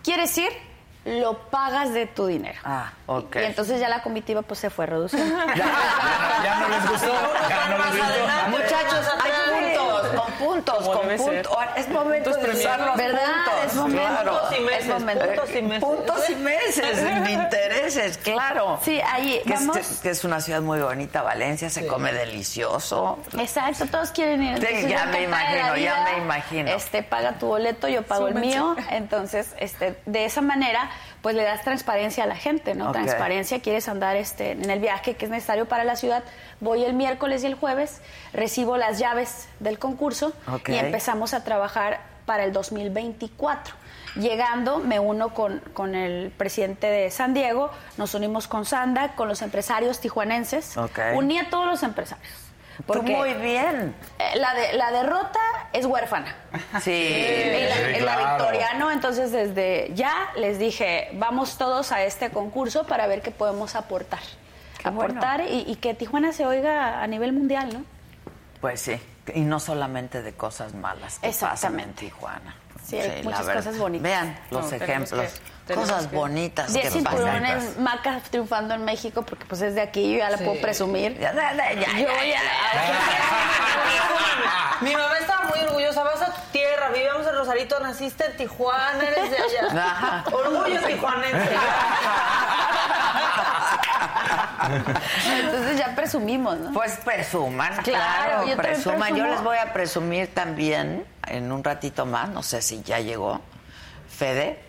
[0.03, 0.51] ¿Quieres ir?
[1.05, 2.59] Lo pagas de tu dinero.
[2.65, 3.37] Ah, ok.
[3.37, 5.37] Y entonces ya la comitiva pues se fue reduciendo.
[5.49, 7.13] ya, ya- ya no les gustó,
[7.49, 8.49] ya no les gustó.
[8.49, 11.17] Muchachos, hay puntos, con puntos, con ser.
[11.19, 11.59] puntos.
[11.77, 13.21] Es momento de usar los ¿Verdad?
[13.45, 13.65] puntos.
[13.67, 14.03] Es momento.
[14.09, 14.31] Claro.
[14.41, 15.25] Puntos y meses, Es momento.
[15.27, 15.85] puntos y meses.
[15.85, 18.79] Puntos y meses, sin intereses, claro.
[18.83, 19.77] Sí, ahí que, vamos.
[19.77, 23.19] Es, que es una ciudad muy bonita, Valencia, se come delicioso.
[23.39, 24.59] Exacto, todos quieren ir.
[24.59, 26.71] Sí, Entonces, ya yo me imagino, ya me imagino.
[26.71, 28.75] Este, paga tu boleto, yo pago el mío.
[28.91, 30.91] Entonces, este, de esa manera,
[31.25, 32.93] pues le das transparencia a la gente, ¿no?
[32.93, 36.23] Transparencia, quieres andar este, en el viaje que es necesario para la ciudad.
[36.61, 38.03] Voy el miércoles y el jueves,
[38.35, 40.35] recibo las llaves del concurso
[40.67, 43.75] y empezamos a trabajar para el 2024.
[44.17, 49.27] Llegando, me uno con, con el presidente de San Diego, nos unimos con Sanda, con
[49.27, 50.77] los empresarios tijuanenses.
[50.77, 50.99] Ok.
[51.15, 52.44] Uní a todos los empresarios.
[52.79, 53.95] Tú Porque muy bien.
[54.19, 55.39] eh, la, de, la derrota
[55.73, 56.35] es huérfana.
[56.53, 56.61] Sí.
[56.69, 56.93] La, Sí,
[57.95, 58.37] en la claro.
[58.45, 63.75] Victoriano, entonces desde ya les dije, vamos todos a este concurso para ver qué podemos
[63.77, 64.21] aportar.
[64.83, 65.15] Qué bueno.
[65.21, 67.85] aportar y, y que Tijuana se oiga a nivel mundial, ¿no?
[68.61, 69.01] Pues sí,
[69.35, 72.01] y no solamente de cosas malas que pasan en Exactamente.
[72.07, 72.57] Tijuana.
[72.85, 74.03] Sí, hay muchas cosas bonitas.
[74.03, 77.19] Vean los No, ejemplos, que- cosas que- bonitas Diez que pasan.
[77.19, 80.45] cinturones, Maca triunfando en México, porque pues es de aquí, yo ya la Sí.
[80.45, 81.19] puedo presumir.
[81.19, 82.41] Ya, ya, ya, ya, Yo ya, ya-
[84.83, 86.03] Mi mamá estaba muy orgullosa.
[86.03, 89.83] Vas a tu tierra, vivíamos en Rosarito, naciste en Tijuana, eres de allá.
[89.87, 90.25] Ajá.
[90.31, 91.57] Orgullo tijuanense.
[95.41, 96.73] Entonces ya presumimos, ¿no?
[96.73, 99.15] Pues presuman, Claro, claro, yo también presuman.
[99.17, 103.41] Yo les voy a presumir también en un ratito más, no sé si ya llegó.
[104.09, 104.63] Fede.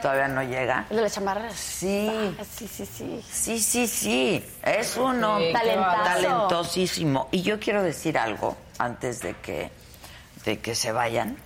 [0.00, 0.42] Todavía no.
[0.42, 0.86] llega.
[0.90, 1.54] El de las chamarras.
[1.54, 2.08] Sí.
[2.38, 3.24] Ah, sí, sí, sí.
[3.30, 4.44] Sí, sí, sí.
[4.62, 7.28] Es uno talentosísimo.
[7.30, 9.70] Y yo quiero decir algo antes de que,
[10.44, 11.36] de que se vayan.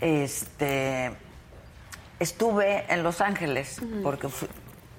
[0.00, 1.12] Este
[2.18, 4.48] estuve en Los Ángeles porque fui,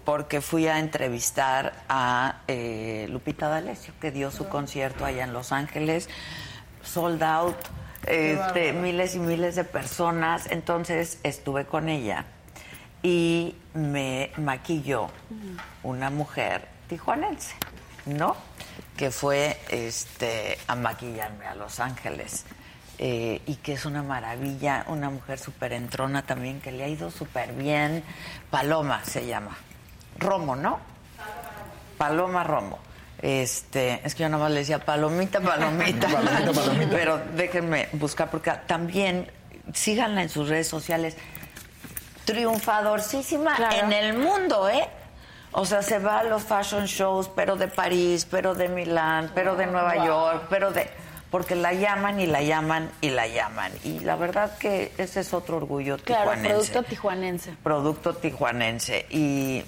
[0.06, 5.52] porque fui a entrevistar a eh, Lupita D'Alessio, que dio su concierto allá en Los
[5.52, 6.10] Ángeles,
[6.84, 7.58] sold out,
[8.06, 10.48] este, miles y miles de personas.
[10.50, 12.26] Entonces estuve con ella
[13.04, 15.10] y me maquilló
[15.84, 17.56] una mujer tijuanense,
[18.06, 18.36] ¿no?
[18.96, 22.46] Que fue este, a maquillarme a Los Ángeles.
[23.00, 27.12] eh, y que es una maravilla, una mujer súper entrona también, que le ha ido
[27.12, 28.04] súper bien.
[28.50, 29.56] Paloma se llama.
[30.18, 30.80] Romo, ¿no?
[31.98, 32.80] Paloma Romo.
[33.22, 36.08] Este, es que yo nomás le decía palomita, palomita.
[36.12, 36.90] Palomita, palomita.
[36.92, 39.32] Pero déjenme buscar porque también
[39.74, 41.18] síganla en sus redes sociales.
[42.28, 43.76] Triunfadorcísima Claro.
[43.88, 44.88] en el mundo, ¿eh?
[45.54, 49.56] O sea, se va a los fashion shows, pero de París, pero de Milán, pero
[49.56, 50.90] de Nueva York, pero de
[51.32, 53.72] porque la llaman y la llaman y la llaman.
[53.84, 57.54] Y la verdad que ese es otro orgullo Claro, tijuanense producto tijuanense.
[57.64, 59.64] producto tijuanense y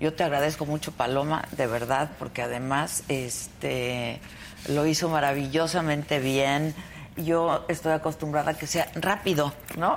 [0.00, 4.20] yo te agradezco mucho Paloma de verdad porque además este
[4.68, 6.74] lo hizo maravillosamente bien
[7.16, 9.96] yo estoy acostumbrada a que sea rápido no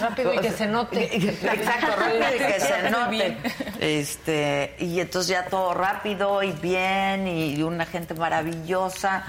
[0.00, 1.16] Rápido y que se note.
[1.16, 3.38] exacto rápido y que se note bien.
[3.80, 9.24] este y entonces ya todo rápido y bien y una gente maravillosa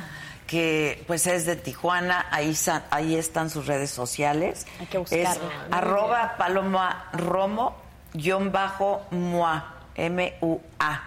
[0.47, 4.65] que pues es de Tijuana, ahí, están sus redes sociales.
[4.79, 5.65] Hay que Es buscarla.
[5.69, 7.75] arroba paloma romo
[8.13, 11.01] guion bajo mua, M-U-A.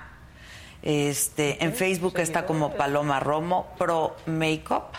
[0.80, 4.94] Este, en Facebook está como Paloma Romo Pro Makeup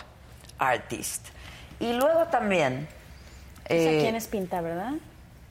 [0.68, 1.26] Artist.
[1.80, 2.88] Y luego también...
[3.66, 4.92] Esa eh, quién es pinta, ¿verdad?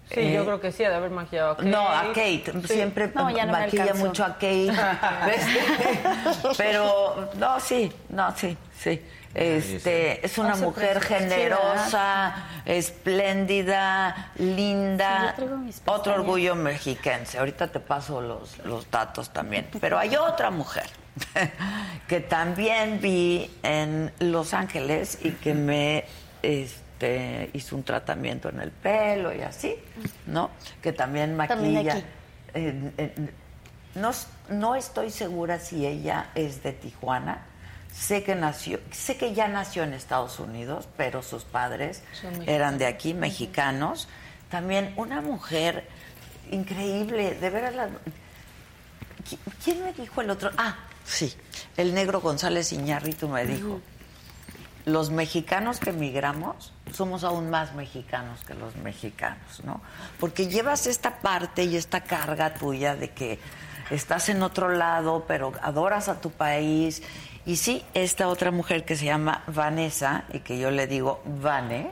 [0.10, 1.70] Sí, Eh, yo creo que sí, ha de haber maquillado a Kate.
[1.70, 2.54] no, a Kate.
[2.68, 4.72] Siempre No, ya no me maquilla mucho a Kate.
[6.58, 9.02] Pero, no, sí, no, sí, sí.
[9.34, 12.36] Este, es una mujer generosa,
[12.66, 15.36] espléndida, linda.
[15.86, 17.40] otro orgullo mexiquense.
[17.40, 19.68] Ahorita te paso los, los datos también.
[19.82, 20.86] Pero hay otra mujer
[22.08, 26.06] que también vi en Los Ángeles y que me
[26.42, 29.76] este, hizo un tratamiento en el pelo y así,
[30.28, 30.50] ¿no?
[30.82, 32.02] Que también maquilla.
[33.96, 34.12] no,
[34.50, 37.46] no estoy segura si ella es de Tijuana.
[37.94, 42.02] Sé que nació, sé que ya nació en Estados Unidos, pero sus padres
[42.48, 44.08] eran de aquí, mexicanos.
[44.50, 45.88] También una mujer
[46.52, 47.90] increíble, de veras la-
[49.30, 50.50] ¿Qui- ¿Quién me dijo el otro?
[50.58, 50.76] Ah,
[51.06, 51.34] sí,
[51.78, 53.80] el negro González Iñárritu me dijo.
[54.86, 59.82] Los mexicanos que emigramos somos aún más mexicanos que los mexicanos, ¿no?
[60.20, 63.40] Porque llevas esta parte y esta carga tuya de que
[63.92, 67.02] estás en otro lado, pero adoras a tu país.
[67.46, 71.92] Y sí, esta otra mujer que se llama Vanessa, y que yo le digo Vane,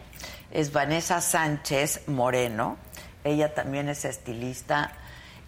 [0.51, 2.77] es Vanessa Sánchez Moreno.
[3.23, 4.91] Ella también es estilista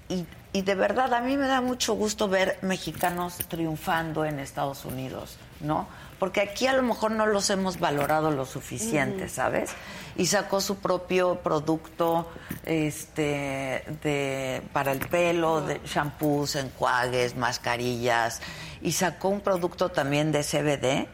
[0.09, 4.85] y, y de verdad a mí me da mucho gusto ver mexicanos triunfando en Estados
[4.85, 5.87] Unidos, ¿no?
[6.19, 9.71] Porque aquí a lo mejor no los hemos valorado lo suficiente, ¿sabes?
[10.15, 12.31] Y sacó su propio producto
[12.65, 18.39] este, de, para el pelo, de shampoos, enjuagues, mascarillas,
[18.81, 21.07] y sacó un producto también de CBD,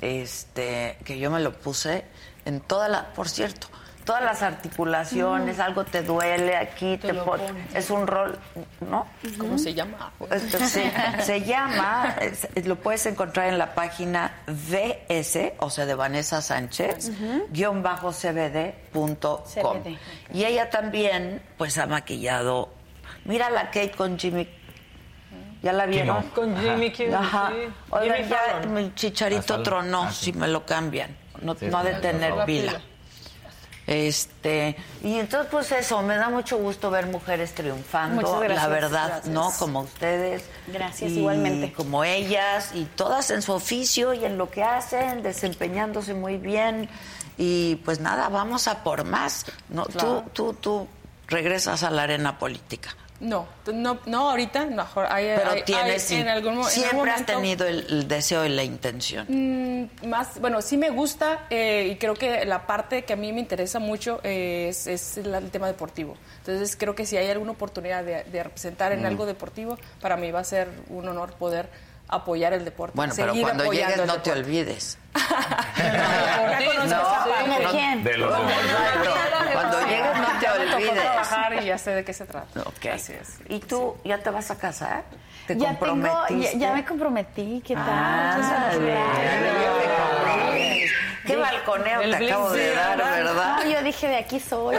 [0.00, 2.04] este, que yo me lo puse
[2.44, 3.68] en toda la, por cierto,
[4.06, 7.50] todas las articulaciones, algo te duele aquí, te, pones.
[7.74, 8.38] es un rol,
[8.88, 9.06] ¿no?
[9.36, 10.12] ¿Cómo se llama?
[10.30, 10.90] Esto se,
[11.20, 17.10] se llama, es- lo puedes encontrar en la página VS, o sea, de Vanessa Sánchez,
[17.50, 19.42] guion bajo cbd.com.
[19.44, 19.98] CBD,
[20.32, 22.70] Y ella también, pues, ha maquillado.
[23.24, 24.48] Mira la Kate con Jimmy.
[25.62, 26.22] ¿Ya la vieron?
[26.28, 27.50] Con Jimmy Kimmel, Ajá.
[27.90, 30.26] Oigan, Jimmy ya mi chicharito tronó ah, sí.
[30.26, 31.16] si me lo cambian.
[31.42, 32.80] no, Sí, no ha de tener la pila.
[33.86, 39.06] Este, y entonces pues eso, me da mucho gusto ver mujeres triunfando, gracias, la verdad,
[39.08, 39.28] gracias.
[39.28, 39.52] ¿no?
[39.58, 40.42] Como ustedes.
[40.66, 41.72] Gracias, Y igualmente.
[41.72, 46.88] Como ellas, y todas en su oficio y en lo que hacen, desempeñándose muy bien.
[47.38, 49.46] Y pues nada, vamos a por más.
[49.68, 50.88] No, tú, tú, tú
[51.28, 52.96] regresas a la arena política.
[53.18, 56.90] No, no, no ahorita, no, hay, Pero hay- tienes, hay- en algún, mo- en siempre
[56.90, 59.26] algún has momento, tenido el, el deseo y la intención.
[59.28, 63.32] Mm, más, bueno, sí me gusta eh, y creo que la parte que a mí
[63.32, 66.14] me interesa mucho eh, es, es la- el tema deportivo.
[66.40, 68.98] Entonces creo que si hay alguna oportunidad de, de representar Mm.
[68.98, 71.70] en algo deportivo, para mí va a ser un honor poder
[72.08, 72.92] apoyar el deporte.
[72.96, 74.98] Bueno, pero cuando llegues no te olvides.
[75.14, 75.64] Exacto.
[79.52, 81.02] Cuando llegues no te olvides.
[81.02, 82.60] trabajar y ya sé de qué se trata.
[82.60, 82.86] Ok.
[82.92, 83.38] Así es.
[83.48, 85.04] ¿Y tú ya te vas a casar?
[85.46, 87.84] ¿Te Ya tengo, ya, ya me comprometí, ¿qué tal?
[87.88, 89.06] Ah, Muchas bien.
[91.24, 93.16] Qué balconeo El te acabo de dar, ¿verdad?
[93.24, 93.56] ¿verdad?
[93.64, 94.76] No, yo dije de aquí soy.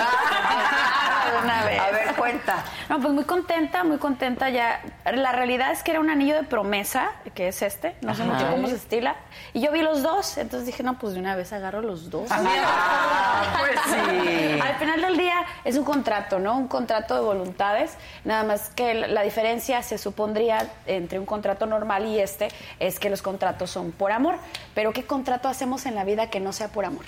[1.44, 1.80] Una vez.
[1.80, 2.64] A ver, cuenta.
[2.90, 4.82] No, pues muy contenta, muy contenta ya.
[5.14, 8.50] La realidad es que era un anillo de promesa, que es este, no sé mucho
[8.50, 9.16] cómo se estila.
[9.54, 12.30] Y yo vi los dos, entonces dije, no, pues de una vez agarro los dos.
[12.32, 14.60] Ah, pues sí.
[14.62, 16.58] Al final del día es un contrato, ¿no?
[16.58, 17.94] Un contrato de voluntades.
[18.24, 22.50] Nada más que la diferencia se supondría entre un contrato normal y este
[22.80, 24.36] es que los contratos son por amor.
[24.74, 27.06] Pero ¿qué contrato hacemos en la vida que no sea por amor?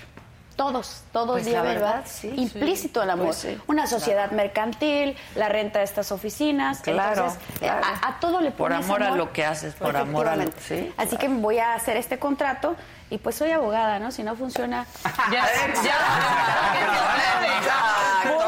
[0.60, 3.28] Todos, todos Pues llevan verdad, sí, implícito el amor.
[3.28, 3.58] Pues sí.
[3.68, 6.82] Una sociedad mercantil, la renta de estas oficinas.
[6.82, 7.86] Claro, Entonces, claro.
[8.04, 10.52] A, a todo le Por pones amor a lo que haces, por amor a lo-
[10.68, 12.76] sí, Así que voy a hacer este contrato
[13.10, 14.12] y pues soy abogada, ¿no?
[14.12, 14.86] Si no funciona,
[15.32, 15.80] Ya, Exacto.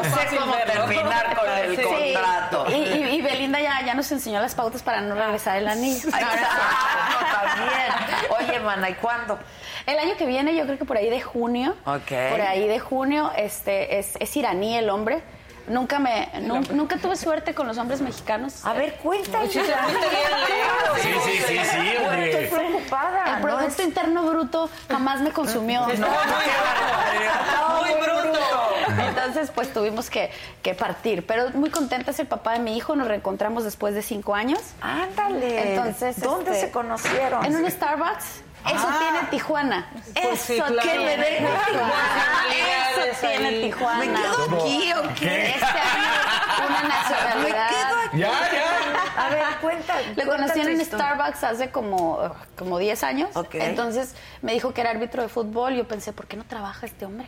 [0.02, 1.82] sé cómo terminar con el Sí.
[1.82, 2.66] contrato.
[2.70, 6.08] Y, y- y Belinda ya, ya nos enseñó las pautas para no regresar el anillo.
[6.08, 6.26] Exacto,
[7.56, 8.48] también.
[8.50, 9.38] Oye, mana, ¿y cuándo?
[9.86, 11.74] El año que viene, yo creo que por ahí de junio.
[11.86, 12.12] Ok.
[12.30, 15.22] Por ahí de junio, este, es, es iraní el hombre.
[15.68, 18.64] Nunca me, nu- nunca tuve suerte con los hombres mexicanos.
[18.66, 19.46] A ver, cuéntame.
[19.48, 19.64] Sí, sí,
[21.02, 22.48] Sí, sí, sí, sí, Estoy hombre.
[22.50, 23.24] preocupada.
[23.26, 23.42] El ¿no?
[23.42, 25.82] Producto Interno Bruto jamás me consumió.
[25.86, 25.94] Muy
[28.00, 28.38] bruto.
[29.08, 30.30] Entonces, pues tuvimos que,
[30.62, 31.24] que partir.
[31.26, 32.96] Pero muy contenta es el papá de mi hijo.
[32.96, 34.60] Nos reencontramos después de cinco años.
[34.80, 35.74] Ándale.
[35.74, 37.44] Entonces, ¿dónde este, se conocieron?
[37.44, 38.42] En un Starbucks.
[38.66, 39.86] Eso tiene Tijuana.
[40.22, 40.88] Pues sí, Eso claro.
[40.88, 41.92] tiene ¿Qué me Tijuana.
[43.10, 43.62] Eso tiene ahí.
[43.62, 43.98] Tijuana.
[43.98, 45.50] ¿Me quedo aquí o qué?
[45.50, 47.70] Este año, una nacionalidad.
[48.14, 49.24] Ya, ya.
[49.24, 49.94] A ver, cuenta.
[50.00, 50.82] Lo cuenta conocí en.
[50.84, 52.18] Starbucks hace como,
[52.56, 53.30] como 10 años.
[53.52, 55.74] Entonces me dijo que era árbitro de fútbol.
[55.74, 57.26] Yo pensé, ¿por qué no trabaja este hombre?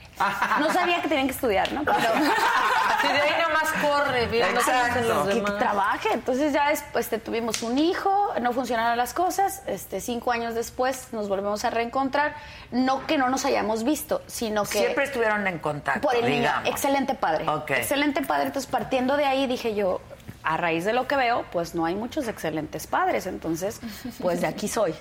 [0.60, 1.82] No sabía que tenían que estudiar, ¿no?
[1.84, 1.96] Pero
[3.00, 5.58] Si de ahí nada más corre, viendo cómo hacen los que demás.
[5.58, 6.08] trabaje.
[6.12, 9.62] Entonces ya después este, tuvimos un hijo, no funcionaron las cosas.
[9.66, 12.34] Este, cinco años después nos volvemos a reencontrar.
[12.70, 16.50] No que no nos hayamos visto, sino que Siempre estuvieron en contacto, por el niño.
[16.64, 17.46] Excelente padre.
[17.68, 18.46] Excelente padre.
[18.46, 20.00] Entonces partiendo de ahí dije yo,
[20.44, 23.26] a raíz de lo que veo, pues no hay muchos excelentes padres.
[23.26, 23.80] Entonces,
[24.20, 24.94] pues de aquí soy.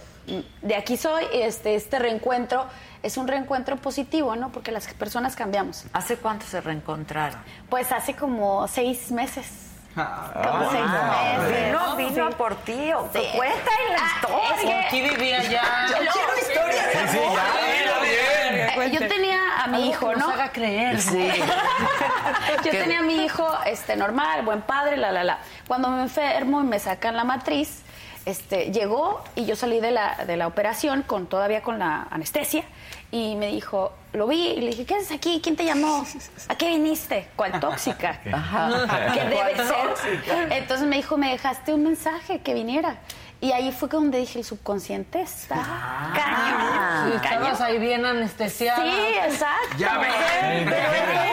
[0.62, 1.26] De aquí soy.
[1.34, 2.66] Este, este reencuentro
[3.04, 4.52] es un reencuentro positivo, ¿no?
[4.52, 5.84] Porque las personas cambiamos.
[5.92, 7.40] ¿Hace cuánto se reencontraron?
[7.70, 9.73] Pues hace como seis meses.
[9.96, 11.66] Como seis Ah, meses.
[11.66, 12.36] vino, vino Sí.
[12.38, 12.92] por ti.
[12.94, 13.28] o- Sí.
[13.36, 14.56] Cuenta la Ah, historia.
[14.56, 15.86] es que- Aquí vivía ya.
[15.90, 17.38] Yo quiero historia de Sí, sí, amor.
[17.38, 18.70] ya, dilo bien.
[18.70, 20.30] Eh, yo tenía a mi hijo, ¿no?
[20.30, 21.00] haga creer.
[21.00, 21.30] Sí.
[22.66, 22.78] Yo ¿Qué?
[22.80, 25.38] tenía a mi hijo este, normal, buen padre, la, la, la.
[25.68, 27.83] Cuando me enfermo y me sacan la matriz,
[28.26, 32.64] este, llegó y yo salí de la, de la operación con todavía con la anestesia
[33.12, 35.40] y me dijo, lo vi y le dije, ¿qué haces aquí?
[35.44, 36.06] ¿Quién te llamó?
[36.48, 37.30] ¿A qué viniste?
[37.36, 38.20] ¿Cuál tóxica?
[38.24, 40.52] ¿Qué debe ser?
[40.52, 42.98] Entonces me dijo, me dejaste un mensaje que viniera.
[43.42, 47.10] Y ahí fue donde dije, el subconsciente está Ah.
[47.22, 47.44] cañón.
[47.44, 48.82] Estabas ahí bien anestesiada.
[48.82, 48.90] Sí,
[49.26, 49.78] exacto.
[49.78, 51.33] Ya ves.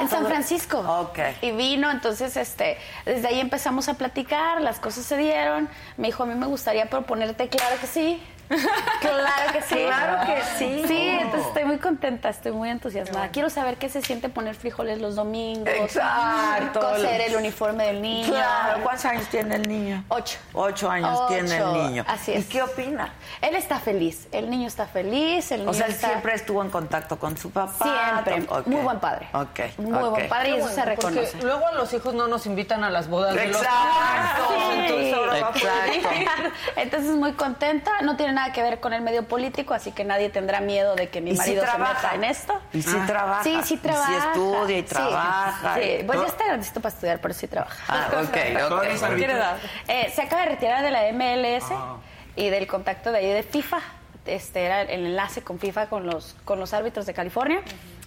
[0.00, 0.26] En San?
[0.26, 0.78] Francisco.
[0.78, 1.18] Ok.
[1.42, 5.68] Y vino, entonces, este, desde ahí empezamos a platicar, las cosas se dieron.
[5.96, 8.22] Me dijo, a mí me gustaría proponerte, claro que sí.
[9.00, 9.74] Claro que sí.
[9.86, 10.84] Claro que sí.
[10.86, 13.28] Sí, entonces estoy muy contenta, estoy muy entusiasmada.
[13.28, 15.68] Quiero saber qué se siente poner frijoles los domingos.
[15.68, 16.80] Exacto.
[16.80, 18.28] Coser el uniforme del niño.
[18.28, 18.82] Claro.
[18.82, 20.04] ¿Cuántos años tiene el niño?
[20.08, 20.38] Ocho.
[20.52, 22.04] Ocho años Ocho, tiene el niño.
[22.06, 22.44] así es.
[22.44, 23.12] ¿Y qué opina?
[23.40, 26.08] Él está feliz, el niño está feliz, el niño O sea, él está...
[26.08, 28.22] siempre estuvo en contacto con su papá.
[28.24, 28.46] Siempre.
[28.66, 29.28] Muy buen padre.
[29.32, 29.78] Ok.
[29.78, 31.42] Muy buen padre y eso se Porque reconoce.
[31.42, 34.42] luego a los hijos no nos invitan a las bodas de los Exacto.
[34.54, 36.50] hijos, entonces ahora va a poder Exacto.
[36.76, 40.30] Entonces muy contenta, no tiene nada que ver con el medio político, así que nadie
[40.30, 42.60] tendrá miedo de que mi ¿Y si marido se meta en esto.
[42.72, 43.42] ¿Y si trabaja?
[43.44, 44.06] Sí, sí ¿Y trabaja.
[44.06, 45.74] si estudia y trabaja?
[45.74, 47.76] Sí, y pues ya está grandecito para estudiar, pero sí trabaja.
[47.88, 48.36] Ah, ok.
[49.88, 51.96] Eh, se acaba de retirar de la MLS Ah.
[52.36, 53.78] y del contacto de ahí de FIFA.
[54.26, 57.60] este era el enlace con FIFA con los, con los árbitros de California.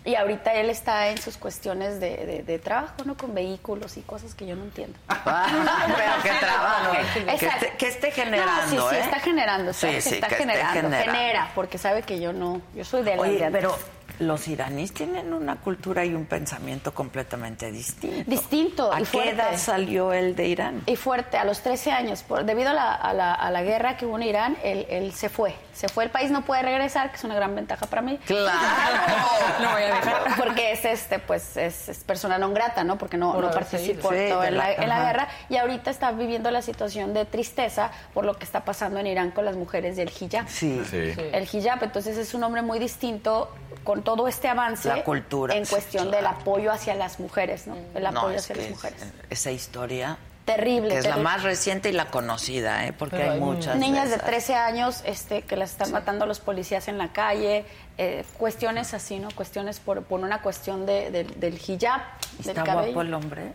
[0.05, 3.15] Y ahorita él está en sus cuestiones de, de- de trabajo, ¿no?
[3.15, 4.97] Con vehículos y cosas que yo no entiendo.
[5.07, 6.99] Pero que trabaje,
[7.39, 8.99] que esté, que esté generando, No, sí, sí, ¿eh?
[8.99, 11.11] está generando, está, Sí, sí, está que esté generando, generando.
[11.13, 13.77] genera, porque sabe que yo no, yo soy de la Oye, pero
[14.19, 18.29] los iraníes tienen una cultura y un pensamiento completamente distinto.
[18.29, 19.29] Distinto ¿A y qué fuerte.
[19.31, 20.81] edad salió él de Irán?
[20.85, 23.97] Y fuerte, a los 13 años, por, debido a la, a la- a la guerra
[23.97, 25.55] que hubo en Irán, él, él se fue.
[25.73, 28.19] Se fue, el país no puede regresar, que es una gran ventaja para mí.
[28.25, 28.51] Claro.
[29.61, 30.35] No voy a dejar.
[30.37, 32.97] Porque es este, pues, es, es persona non grata, ¿no?
[32.97, 34.09] Porque no, Por no participó.
[34.09, 35.05] Sí, en, la, la- en la ajá.
[35.05, 35.27] guerra.
[35.49, 39.31] Y ahorita está viviendo la situación de tristeza por lo que está pasando en Irán
[39.31, 40.47] con las mujeres del hijab.
[40.49, 40.81] Sí.
[40.89, 41.13] Sí.
[41.31, 43.49] El hijab, entonces es un hombre muy distinto
[43.83, 46.17] con todo este avance La cultura, en sí, cuestión claro.
[46.17, 47.75] del apoyo hacia las mujeres, ¿no?
[47.95, 49.03] El No, apoyo es hacia las mujeres.
[49.29, 52.91] esa historia Terrible, que es la más reciente y la conocida, ¿eh?
[52.91, 54.27] porque Pero hay hay muchas Niñas de esas.
[54.27, 57.63] 13 años este, que las están matando los policías en la calle,
[57.97, 59.29] eh, cuestiones así, ¿no?
[59.31, 62.01] Cuestiones por, por una cuestión de, de- del hijab,
[62.39, 62.87] del ¿Está cabello.
[62.93, 63.53] guapo el hombre?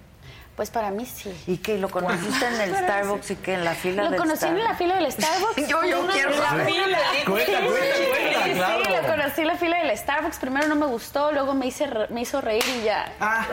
[0.58, 1.32] Pues para mí sí.
[1.46, 1.78] ¿Y qué?
[1.78, 3.54] ¿Lo conociste en el Starbucks y qué?
[3.54, 4.78] ¿En la fila Lo del conocí en la Starbucks?
[4.78, 5.56] fila del Starbucks.
[5.68, 6.98] Yo- yo quiero la fila.
[7.26, 8.84] Cuenta, cuenta, cuenta, Sí, claro.
[8.84, 10.38] sí, lo conocí en la fila del Starbucks.
[10.38, 13.12] Primero no me gustó, luego me, hice, me hizo reír y ya.
[13.20, 13.46] Ah,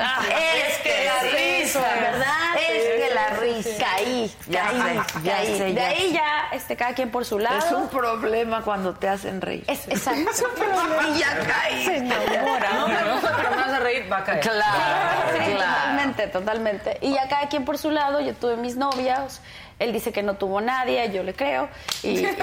[0.68, 2.56] es que la risa, ¿verdad?
[2.60, 3.86] Es que la risa.
[3.86, 5.58] Caí, Ya caí, sé, ya caí.
[5.60, 7.60] sé, De ya ahí ya, este, cada quien por su lado.
[7.60, 9.64] Es un problema cuando te hacen reír.
[9.68, 10.22] Es, exacto.
[11.14, 11.86] Y ya caí.
[12.02, 14.40] No me gusta, pero me hace reír, va a caer.
[14.40, 15.72] Claro, Sí, claro.
[15.76, 16.95] totalmente, totalmente.
[17.02, 19.42] Y ya cada quien por su lado, yo tuve mis novias,
[19.80, 21.70] él dice que no tuvo nadie, yo le creo.
[22.04, 22.26] Y, y-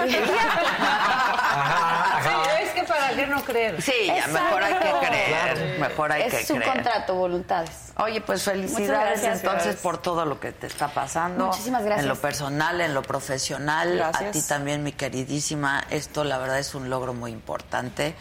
[2.23, 2.29] Sí,
[2.63, 3.81] es que para qué no creer.
[3.81, 5.79] Sí, ya mejor hay que creer.
[5.79, 6.73] Mejor hay que es un creer.
[6.73, 7.91] contrato, voluntades.
[7.97, 9.43] Oye, pues felicidades gracias.
[9.43, 11.47] entonces por todo lo que te está pasando.
[11.47, 12.03] Muchísimas gracias.
[12.03, 13.95] En lo personal, en lo profesional.
[13.97, 14.29] Gracias.
[14.29, 15.83] A ti también, mi queridísima.
[15.89, 18.15] Esto, la verdad, es un logro muy importante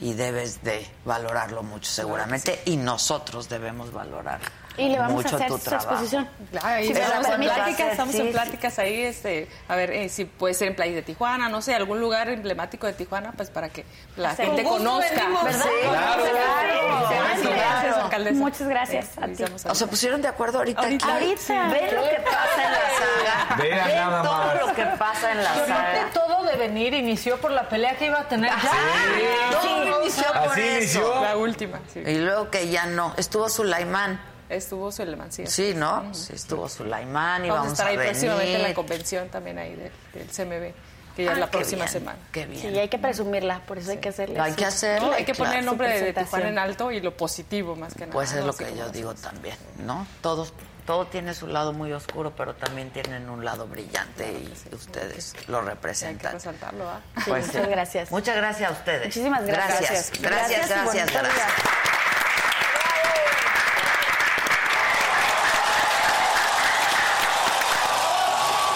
[0.00, 2.60] y debes de valorarlo mucho, seguramente.
[2.66, 4.40] Y nosotros debemos valorar
[4.78, 5.88] Y le vamos mucho a hacer tu su trabajo.
[5.90, 6.28] exposición.
[6.50, 8.32] Claro, la estamos en pláticas, estamos Sí, en sí.
[8.32, 11.74] pláticas ahí, este, a ver eh, si puede ser en Playa de Tijuana, no sé,
[11.74, 13.84] algún lugar emblemático de Tijuana, pues para que
[14.16, 15.08] la gente conozca.
[15.14, 15.44] venimos.
[15.44, 15.62] ¿verdad?
[15.64, 16.22] Sí, claro.
[16.24, 17.40] Claro.
[17.40, 18.36] Sí, Gracias, alcaldesa.
[18.38, 19.44] Muchas gracias Eh, a ti.
[19.68, 20.82] O se pusieron de acuerdo ahorita.
[20.82, 21.16] Ahorita.
[21.16, 21.24] aquí.
[21.26, 21.68] Ahorita.
[21.68, 23.56] Ven lo que pasa en la saga.
[23.62, 24.60] Vean Ven nada todo más.
[24.66, 26.10] lo que pasa en la Pero saga.
[26.12, 28.50] todo de venir inició por la pelea que iba a tener.
[28.50, 29.50] Ya.
[29.60, 30.76] Todo inició por Así eso.
[30.98, 31.22] inició.
[31.22, 32.00] La última, sí.
[32.00, 33.14] Y luego que ya no.
[33.16, 34.20] Estuvo Sulaimán.
[34.48, 35.46] Estuvo Suleiman, sí.
[35.46, 36.14] Sí, ¿no?
[36.14, 38.10] Sí, estuvo Sulaimán y Vamos, vamos, a estar ahí venir.
[38.12, 40.72] próximamente en la convención también ahí del, del CMB,
[41.16, 42.18] que ya Ah, es la qué próxima bien, semana.
[42.30, 42.60] Qué bien.
[42.62, 44.38] Sí, hay que presumirla, por eso hay que hacerle.
[44.38, 45.08] Hay su- que hacerlo.
[45.08, 46.12] No, hay que poner el nombre de.
[46.12, 48.12] Tijuana en alto y lo positivo más que nada.
[48.12, 48.46] Pues es ¿no?
[48.46, 50.06] lo que yo digo también, ¿no?
[50.20, 50.52] Todos,
[50.86, 55.58] todo tiene su lado muy oscuro, pero también tienen un lado brillante y ustedes lo
[55.58, 56.32] Hay que representan.
[56.34, 57.00] resaltarlo, ¿ah?
[57.16, 58.10] Sí, Pues muchas gracias.
[58.12, 59.06] Muchas gracias a ustedes.
[59.06, 60.12] Muchísimas gracias.
[60.20, 62.05] Gracias, gracias, Gracias gracias.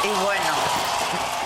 [0.02, 0.44] Y bueno,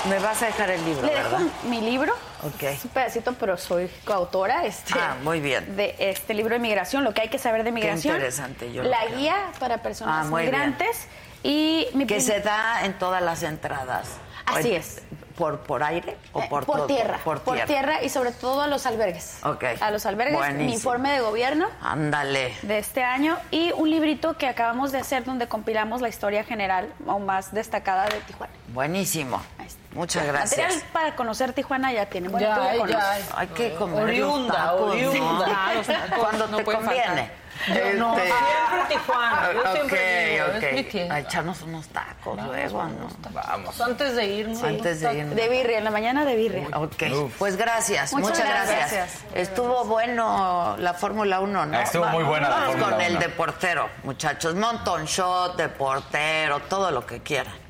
[0.09, 2.13] me vas a dejar el libro, Le dejo mi libro.
[2.43, 2.63] Ok.
[2.65, 4.65] Es un pedacito, pero soy coautora.
[4.65, 5.77] Este, Ah, muy bien.
[5.77, 8.15] De este libro de migración, lo que hay que saber de migración.
[8.17, 10.45] interesante, yo La guía para personas Ah, bien.
[10.51, 11.09] migrantes.
[11.43, 14.09] Y mi Que se da en todas las entradas.
[14.47, 15.03] Así ¿O- es.
[15.37, 16.87] ¿Por, por aire o Eh, por, todo?
[16.87, 18.03] tierra, Por tierra.
[18.05, 19.39] y sobre todo a los albergues.
[19.45, 19.65] Ok.
[19.81, 20.65] A los albergues, Buenísimo.
[20.69, 22.55] mi informe de gobierno Ándale.
[22.63, 26.89] de este año y un librito que acabamos de hacer donde compilamos la historia general
[27.07, 28.53] o más destacada de Tijuana.
[28.69, 29.43] Buenísimo.
[29.59, 29.84] Ahí está.
[29.95, 30.59] Muchas gracias.
[30.61, 32.29] Material para conocer Tijuana ya tiene.
[32.29, 32.97] Bueno, Ya tú conoces.
[32.97, 33.47] ya hay.
[33.49, 35.19] Que comer Oriunda, tacos, oriunda.
[35.47, 35.55] ¿no?
[35.57, 37.45] Ah, los tacos Cuando no te conviene.
[37.69, 39.49] Yo no, Este, siempre Tijuana.
[39.55, 41.15] Yo siempre digo, ok, es mi tienda.
[41.15, 43.09] A echarnos unos tacos luego, ¿no?
[43.31, 43.81] Vamos.
[43.81, 44.63] Antes de irnos.
[44.65, 45.37] Antes de irnos.
[45.37, 46.69] De birria, en la mañana de birria.
[46.77, 47.05] Ok,
[47.39, 48.93] pues gracias, Muchas muchas, gracias.
[48.93, 49.25] gracias.
[49.35, 51.81] Estuvo bueno la Fórmula 1, ¿no?
[51.81, 53.21] Estuvo muy buena la Vamos Fórmula con el 1.
[53.21, 54.57] de portero, muchachos.
[54.57, 57.64] Monton shot, de portero, todo lo que quieran.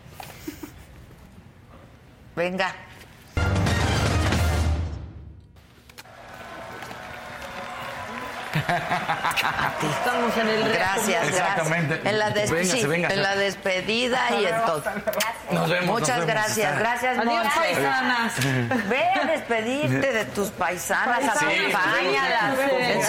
[2.37, 2.84] Venga.
[8.68, 11.94] Estamos en el Gracias, Exactamente.
[12.02, 12.12] gracias.
[12.12, 14.82] En la, des- sí, en la despedida y en todo.
[15.50, 15.86] Nos vemos.
[15.86, 16.42] Muchas nos vemos.
[16.44, 18.32] gracias, gracias, Adiós, paisanas.
[18.88, 22.56] Ve a despedirte de tus paisanas, acompáñalas,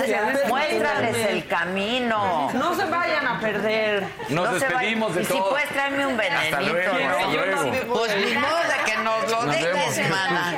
[0.05, 0.11] sí,
[0.47, 2.49] muéstrales el camino.
[2.53, 4.03] No se vayan a perder.
[4.29, 5.15] Nos No se despedimos vayan.
[5.15, 5.43] de y todos.
[5.47, 6.55] si puedes traerme un venenito.
[6.57, 7.09] Hasta luego, ¿no?
[7.09, 7.93] hasta luego.
[7.95, 10.09] Pues ni modo de que nos lo Nos dejes, vemos.
[10.09, 10.53] mana.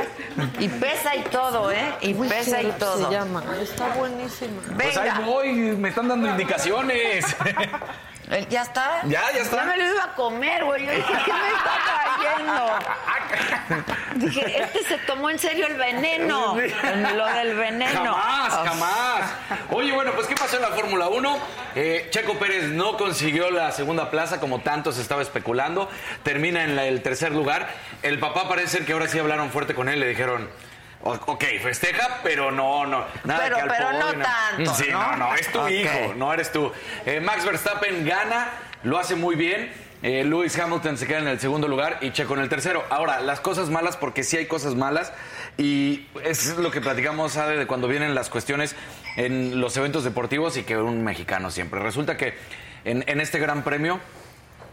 [0.60, 1.94] Y pesa y todo, ¿eh?
[2.02, 3.08] Y pesa y todo.
[3.10, 3.44] Se llama.
[3.62, 4.62] Está buenísima.
[4.94, 7.26] Pues ahí voy, me están dando indicaciones.
[8.30, 9.04] Eh, ¿Ya está?
[9.06, 9.56] Ya, ya está.
[9.56, 10.86] Ya me lo iba a comer, güey.
[10.86, 12.78] Yo dije, ¿qué me está
[13.16, 13.86] cayendo?
[14.16, 16.58] dije, este se tomó en serio el veneno.
[17.16, 18.14] Lo del veneno.
[18.14, 19.32] Jamás, jamás.
[19.72, 21.38] Oye, bueno, pues ¿qué pasó en la Fórmula 1?
[21.76, 25.90] Eh, Checo Pérez no consiguió la segunda plaza como tanto se estaba especulando.
[26.24, 27.70] Termina en la- el tercer lugar.
[28.04, 30.02] El papá parece ser que ahora sí hablaron fuerte con él.
[30.02, 30.67] Le dijeron, "O-
[31.04, 33.06] ok, festeja, pero no, no.
[33.24, 35.12] Nada Pero- que al pero no tanto, Sí, ¿no?
[35.12, 36.72] no, no, es tu hijo, no eres tú.
[37.06, 38.50] Eh, Max Verstappen gana,
[38.84, 39.72] lo hace muy bien.
[40.04, 42.84] Eh, Lewis Hamilton se queda en el segundo lugar y Checo en el tercero.
[42.92, 45.12] Ahora, las cosas malas, porque sí hay cosas malas,
[45.58, 48.76] y es lo que platicamos, Ade, de cuando vienen las cuestiones
[49.16, 51.80] en los eventos deportivos y que un mexicano siempre.
[51.80, 52.36] Resulta que
[52.86, 54.00] en, en este gran premio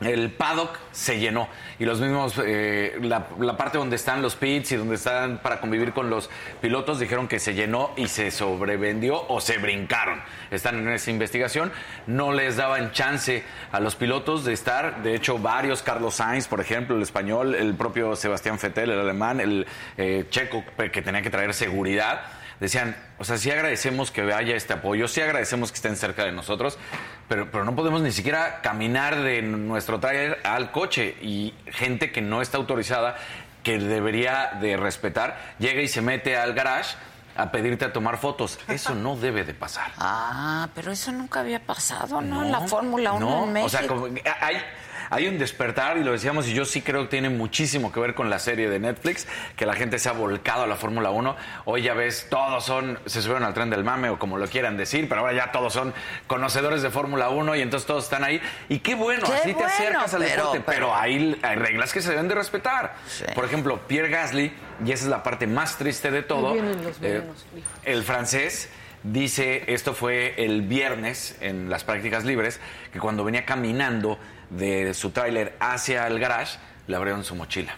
[0.01, 4.77] el paddock se llenó y los mismos, eh, la, parte donde están los pits y
[4.77, 6.31] donde están para convivir con los
[6.61, 10.23] pilotos dijeron que se llenó y se sobrevendió o se brincaron.
[10.51, 11.73] Están en esa investigación,
[12.07, 16.61] no les daban chance a los pilotos de estar, de hecho varios, Carlos Sainz, por
[16.61, 19.67] ejemplo, el español, el propio Sebastián Vettel, el alemán, el
[19.97, 22.23] eh, checo que tenía que traer seguridad
[22.61, 26.33] decían, o sea, sí agradecemos que haya este apoyo, sí agradecemos que estén cerca de
[26.33, 26.79] nosotros,
[27.29, 32.21] pero, pero no podemos ni siquiera caminar de nuestro trailer al coche y gente que
[32.21, 33.17] no está autorizada,
[33.63, 36.97] que debería de respetar, llega y se mete al garage
[37.37, 38.61] a pedirte a tomar fotos.
[38.69, 39.91] Eso no debe de pasar.
[39.99, 42.45] Ah, pero eso nunca había pasado, ¿no?
[42.45, 43.67] En la Fórmula 1 no, en México.
[43.67, 44.07] O sea, como-
[44.41, 44.57] hay,
[45.15, 48.15] hay un despertar, y lo decíamos, y yo sí creo que tiene muchísimo que ver
[48.15, 51.37] con la serie de Netflix, que la gente se ha volcado a la Fórmula 1.
[51.67, 54.77] Hoy ya ves, todos son, se subieron al tren del mame o como lo quieran
[54.77, 55.95] decir, pero ahora ya todos son
[56.27, 58.41] conocedores de Fórmula 1 y entonces todos están ahí.
[58.69, 61.93] Y qué bueno, Qué así te acercas al pero- deporte, pero, pero- hay, hay reglas
[61.93, 62.97] que se deben de respetar.
[63.07, 63.25] Sí.
[63.37, 64.53] Por ejemplo, Pierre Gasly,
[64.85, 66.57] y esa es la parte más triste de todo.
[66.57, 67.23] Los eh,
[67.85, 68.69] el francés
[69.05, 72.59] dice, esto fue el viernes en las prácticas libres,
[72.93, 74.19] que cuando venía caminando
[74.51, 77.75] de su tráiler hacia el garage, le abrieron su mochila.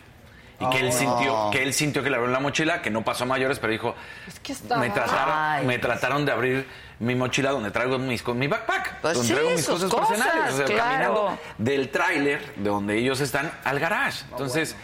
[0.59, 3.25] Y que él sintió, que él sintió que le abrieron la mochila, que no pasó
[3.25, 3.95] a mayores, pero dijo,
[4.27, 5.67] Es que estaba- me trataron, Ay.
[5.67, 6.67] me trataron de abrir
[6.99, 10.09] mi mochila donde traigo mis co- mi backpack, Pues donde sí, traigo mis cosas, cosas,
[10.19, 10.83] personales, o sea, claro.
[10.83, 14.25] caminando del tráiler de donde ellos están al garage.
[14.31, 14.75] Entonces,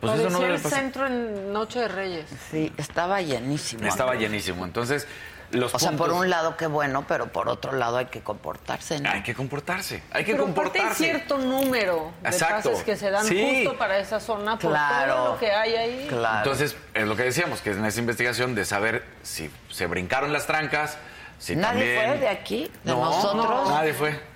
[0.00, 2.26] pues eso no el centro en Noche de Reyes.
[2.50, 3.86] Sí, estaba llenísimo.
[3.86, 4.64] Estaba llenísimo.
[4.64, 5.06] Entonces,
[5.52, 9.00] los O sea, por un lado qué bueno, pero por otro lado hay que comportarse,
[9.00, 9.10] ¿no?
[9.10, 11.04] Hay que comportarse, hay que Pero aparte hay comportarse.
[11.04, 12.70] cierto número de Exacto.
[12.70, 13.62] pases que se dan Sí.
[13.64, 15.14] justo para esa zona por Claro.
[15.14, 16.06] todo lo que hay ahí.
[16.08, 16.38] Claro.
[16.38, 20.32] Entonces, es lo que decíamos, que es en esa investigación de saber si se brincaron
[20.32, 20.98] las trancas,
[21.38, 22.10] si ¿Nadie también...
[22.10, 22.70] fue de aquí?
[22.84, 23.68] ¿De No, nosotros?
[23.70, 24.29] Nadie fue.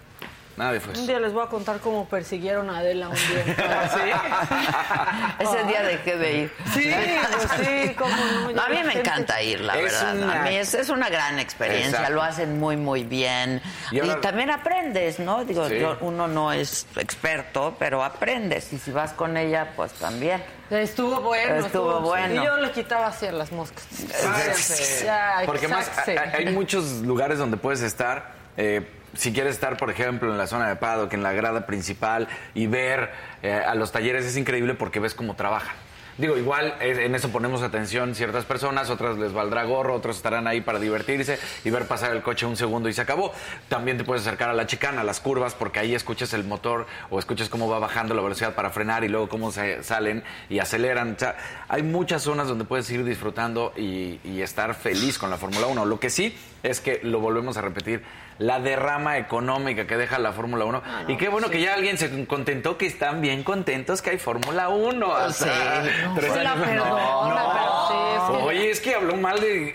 [0.57, 0.93] Nadie fue.
[0.97, 3.45] Un día les voy a contar cómo persiguieron a Adela un día.
[5.41, 6.53] Ese día dejé de ir.
[6.73, 6.93] Sí,
[7.33, 8.51] pues sí, cómo no.
[8.53, 10.17] No, a mí me gente- encanta ir, la Es verdad.
[10.17, 12.13] una- A mí es, es una gran experiencia, Exacto.
[12.15, 13.61] lo hacen muy, muy bien.
[13.91, 15.45] Y también aprendes, ¿no?
[15.45, 15.79] Digo, Sí.
[15.81, 18.73] yo- uno no es experto, pero aprendes.
[18.73, 20.43] Y si vas con ella, pues también.
[20.71, 21.67] Estuvo bueno.
[21.67, 22.43] Estuvo bueno.
[22.43, 23.85] Y yo le quitaba así a las moscas.
[25.47, 28.33] Porque más hay muchos lugares donde puedes estar.
[28.57, 32.29] eh, si quieres estar, por ejemplo, en la zona de paddock, en la grada principal
[32.55, 33.11] y ver
[33.43, 35.75] eh, a los talleres, es increíble porque ves cómo trabajan.
[36.17, 40.61] Digo, igual en eso ponemos atención ciertas personas, otras les valdrá gorro, otros estarán ahí
[40.61, 43.33] para divertirse y ver pasar el coche un segundo y se acabó.
[43.69, 46.87] También te puedes acercar a la chicana, a las curvas, porque ahí escuchas el motor
[47.11, 50.61] o escuchas cómo va bajando la velocidad para frenar y luego cómo se salen y
[50.61, 51.15] aceleran.
[51.17, 51.37] O sea,
[51.67, 55.85] hay muchas zonas donde puedes ir disfrutando y, y estar feliz con la Fórmula 1.
[55.85, 58.05] Lo que sí es que lo volvemos a repetir,
[58.39, 60.83] la derrama económica que deja la Fórmula 1.
[61.09, 64.69] y qué bueno que ya alguien se contentó, que están bien contentos que hay Fórmula
[64.69, 65.07] 1.
[65.09, 65.45] O Sí.
[65.45, 65.83] sea,
[66.17, 69.75] tres Pues la sí, es que- Oye, es que habló mal de...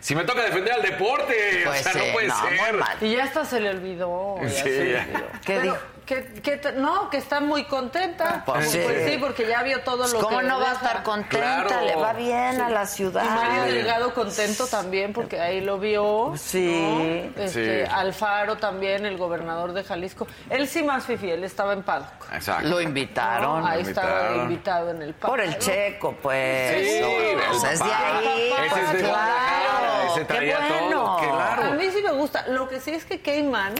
[0.00, 3.02] Si me toca defender al deporte, Pues o sea, sí, no puede ser.
[3.08, 4.36] Y ya hasta se le olvidó.
[4.42, 5.00] ya Sí, se le ya.
[5.02, 5.26] olvidó.
[5.32, 5.76] ¿Qué Pero dijo?
[6.08, 8.42] Que, no, que está muy contenta.
[8.46, 9.18] Pues Pues, sí.
[9.20, 11.66] porque ya vio todo lo ¿Cómo que no va a estar contenta?
[11.66, 11.84] Claro.
[11.84, 13.22] Le va bien a la ciudad.
[13.24, 16.32] Y Mario Delgado contento también porque ahí lo vio.
[16.38, 17.34] Sí.
[17.36, 17.42] ¿no?
[17.44, 17.90] Este, Sí.
[17.94, 20.26] Alfaro también, el gobernador de Jalisco.
[20.48, 22.32] Él sí más fifi, él estaba en paddock.
[22.32, 22.66] Exacto.
[22.68, 23.60] Lo invitaron.
[23.60, 23.66] ¿no?
[23.66, 24.42] Ahí lo estaba invitaron.
[24.44, 25.30] invitado en el paddock.
[25.36, 26.86] Por el checo, pues.
[26.88, 27.02] Sí,
[27.50, 28.50] Pues es de ahí.
[28.52, 30.10] Ese pues es de claro.
[30.10, 31.16] Ese Qué traía todo, bueno.
[31.20, 31.62] claro.
[31.64, 32.46] A mí sí me gusta.
[32.48, 33.74] Lo que sí es que Cayman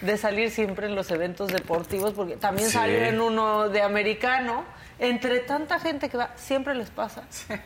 [0.00, 2.74] de salir siempre en los eventos deportivos, porque también Sí.
[2.74, 4.64] salió en uno de americano.
[5.00, 7.22] Entre tanta gente que va, siempre les pasa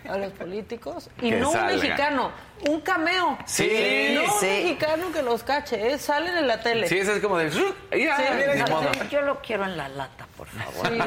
[0.06, 1.08] a los políticos.
[1.22, 2.30] Y Que no un mexicano,
[2.68, 3.38] un cameo.
[3.46, 4.46] Sí, no sí.
[4.46, 5.98] un mexicano que los cache, ¿eh?
[5.98, 6.88] salen en la tele.
[6.88, 7.50] Sí, eso es como de...
[7.90, 9.08] Mira.
[9.10, 10.86] Yo lo quiero en la lata, por favor.
[10.86, 10.98] Sí,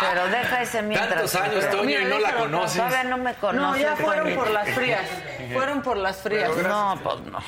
[0.00, 1.10] Pero deja ese mientras.
[1.10, 2.76] Tantos años, Toño, y no la conoces.
[2.76, 3.60] Todavía no me conoces.
[3.60, 5.02] No, ya fueron por las frías.
[5.52, 6.50] Fueron por las frías.
[6.56, 7.38] No, pues no.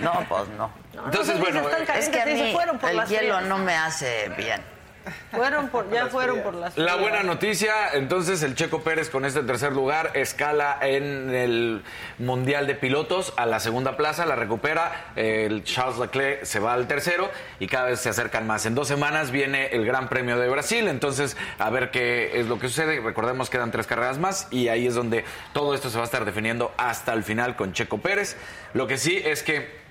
[0.00, 0.70] No, pues no.
[1.04, 3.48] Entonces, no, bueno, están Es que a mí fueron por el las hielo frías.
[3.48, 4.77] no me hace bien.
[5.30, 9.42] Fueron por, ya fueron por las La buena noticia, entonces el Checo Pérez con este
[9.42, 11.82] tercer lugar escala en el
[12.18, 16.86] Mundial de Pilotos a la segunda plaza, la recupera, el Charles Leclerc se va al
[16.86, 17.30] tercero
[17.60, 18.66] y cada vez se acercan más.
[18.66, 22.58] En dos semanas viene el Gran Premio de Brasil, entonces a ver qué es lo
[22.58, 23.00] que sucede.
[23.00, 26.24] Recordemos quedan tres carreras más y ahí es donde todo esto se va a estar
[26.24, 28.36] definiendo hasta el final con Checo Pérez.
[28.74, 29.88] Lo que sí es que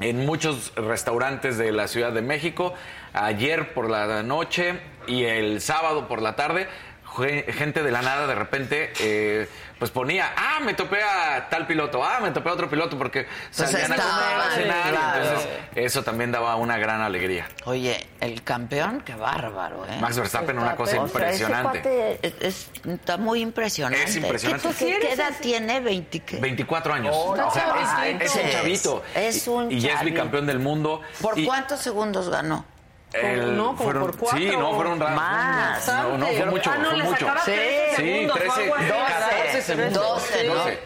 [0.00, 2.74] en muchos restaurantes de la Ciudad de México,
[3.12, 6.68] ayer por la noche y el sábado por la tarde,
[7.16, 9.48] ge- gente de la nada de repente eh,
[9.78, 13.26] pues ponía, ah, me topé a tal piloto, ah, me topé a otro piloto porque
[13.56, 15.22] Pues salían a comer, a estaban, cenar, y claro.
[15.28, 17.46] entonces eso también daba una gran alegría.
[17.64, 19.96] Oye, el campeón, qué bárbaro, ¿eh?
[20.00, 21.80] Max Verstappen, una cosa O sea, ese impresionante.
[21.80, 24.02] cuate es- es- está muy impresionante.
[24.04, 24.68] Es impresionante.
[24.76, 25.80] ¿Qué, qué- qué edad tiene?
[25.80, 26.36] ¿20 qué?
[26.38, 27.14] 24 años.
[27.36, 27.72] no o sea,
[28.20, 29.02] es- un chavito.
[29.14, 31.02] Es Y- un Y, ya es bicampeón del mundo.
[31.20, 32.64] ¿Por Y cuántos segundos ganó?
[33.12, 34.38] El- No, como fueron, por cuatro.
[34.38, 35.88] Sí, no, fueron Más.
[35.88, 37.26] No, no, fue mucho, Ah, no, fue mucho.
[37.44, 38.86] Sí, 13 sí, segundos, o 13, algo así.
[38.88, 39.92] 14 segundos.
[40.08, 40.54] 12, ¿no?
[40.54, 40.78] 12.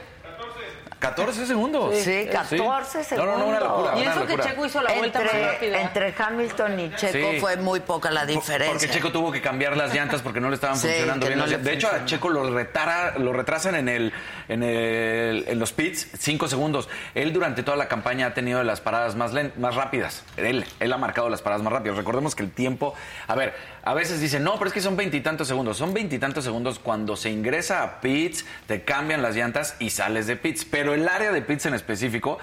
[1.02, 1.94] 14 segundos.
[1.98, 3.38] Sí, 14 segundos.
[3.38, 3.92] No, no, no, una locura.
[3.98, 4.38] Y una eso que.
[4.38, 5.80] Checo hizo la vuelta más Entre, rápida.
[5.82, 7.40] entre Hamilton y Checo Sí.
[7.40, 8.72] fue muy poca la diferencia.
[8.72, 11.38] Porque Checo tuvo que cambiar las llantas porque no le estaban Sí, funcionando bien.
[11.38, 12.04] no las de hecho, a.
[12.06, 14.12] Checo lo, retara, lo retrasan en, el,
[14.48, 16.88] en, el, en los pits 5 segundos.
[17.14, 20.22] Él durante toda la campaña ha tenido las paradas más, len- más rápidas.
[20.36, 21.96] Él, él ha marcado las paradas más rápidas.
[21.96, 22.94] Recordemos que el tiempo...
[23.26, 23.54] A ver,
[23.84, 25.76] a veces dicen, no, pero es que son veintitantos segundos.
[25.76, 30.36] Son veintitantos segundos cuando se ingresa a pits, te cambian las llantas y sales de
[30.36, 30.64] pits.
[30.64, 32.38] Pero el área de pits en específico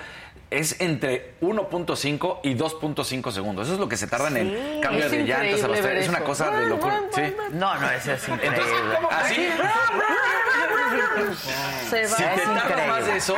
[0.51, 3.67] es entre 1.5 y 2.5 segundos.
[3.67, 5.61] Eso es lo que se tarda en el cambio de llantas.
[5.61, 5.93] increíble abastecer.
[5.93, 7.01] ver Es una cosa de locura.
[7.13, 7.21] Sí.
[7.53, 8.63] No, no, eso es increíble.
[9.11, 9.47] Así,
[11.89, 12.07] Se va.
[12.17, 12.87] si te increíble.
[12.87, 13.37] más de eso,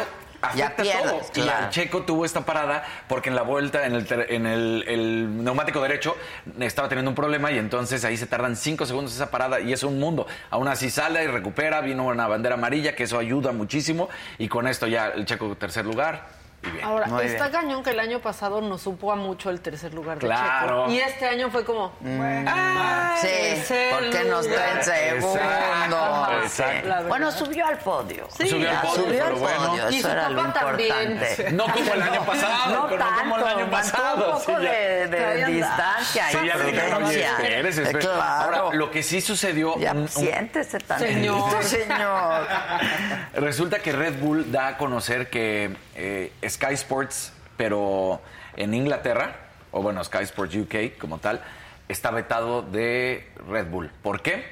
[0.56, 1.46] Ya afecta pierdes, todo.
[1.46, 4.84] Y el Checo tuvo esta parada porque en la vuelta, en el, ter- en el,
[4.88, 6.16] el neumático derecho,
[6.60, 9.84] estaba teniendo un problema y entonces ahí se tardan cinco segundos esa parada y es
[9.84, 10.28] un mundo.
[10.50, 14.68] Aún así sale y recupera, vino una bandera amarilla, que eso ayuda muchísimo y con
[14.68, 16.41] esto ya el Checo tercer lugar.
[16.62, 16.84] Bien.
[16.86, 17.52] Ahora, está bien.
[17.62, 20.82] cañón que el año pasado nos supo a mucho el tercer lugar de Claro.
[20.86, 20.92] Checo.
[20.92, 21.92] Y este año fue como...
[22.02, 25.38] Sí, tercer porque no está en segundo.
[25.40, 26.46] Exacto, Sí.
[26.46, 26.88] exacto.
[26.88, 27.10] La verdad.
[27.10, 28.28] Bueno, subió al podio.
[28.38, 28.48] Sí.
[28.48, 29.68] Subió al podio, subió al pero bueno.
[29.70, 31.12] podio, Y Eso su era lo papá también.
[31.14, 31.52] importante.
[31.52, 34.16] No como el año pasado, No pero tanto, como el año pasado.
[34.26, 37.32] un poco sí, de, de distancia Sí, y ya prudencia.
[37.42, 37.94] Eh.
[38.00, 38.22] Claro.
[38.22, 39.78] Ahora, lo que sí sucedió...
[39.80, 41.64] Ya, un- un- siéntese tantito, Señor.
[41.64, 42.48] señor.
[43.34, 48.22] Resulta que Red Bull da a conocer que eh, Sky Sports, pero
[48.58, 49.36] en Inglaterra,
[49.72, 51.42] o bueno, Sky Sports UK como tal,
[51.88, 53.92] está vetado de Red Bull.
[54.02, 54.46] ¿Por qué?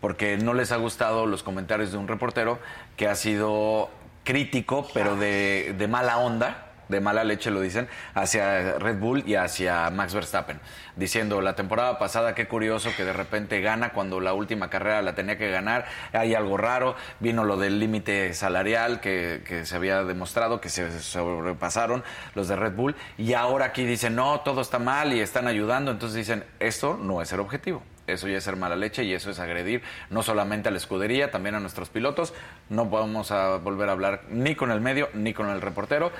[0.00, 2.58] Porque no les ha gustado los comentarios de un reportero
[2.96, 3.90] que ha sido
[4.24, 9.34] crítico, pero de, de mala onda, de mala leche lo dicen, hacia Red Bull y
[9.34, 10.60] hacia Max Verstappen,
[10.94, 15.16] diciendo la temporada pasada qué curioso que de repente gana cuando la última carrera la
[15.16, 20.04] tenía que ganar, hay algo raro, vino lo del límite salarial que, que se había
[20.04, 22.04] demostrado que se sobrepasaron
[22.34, 25.90] los de Red Bull y ahora aquí dicen no, todo está mal y están ayudando,
[25.90, 27.82] entonces dicen esto no es el objetivo.
[28.06, 31.30] Eso ya es ser mala leche y eso es agredir no solamente a la escudería,
[31.30, 32.34] también a nuestros pilotos.
[32.68, 36.10] No podemos a volver a hablar ni con el medio ni con el reportero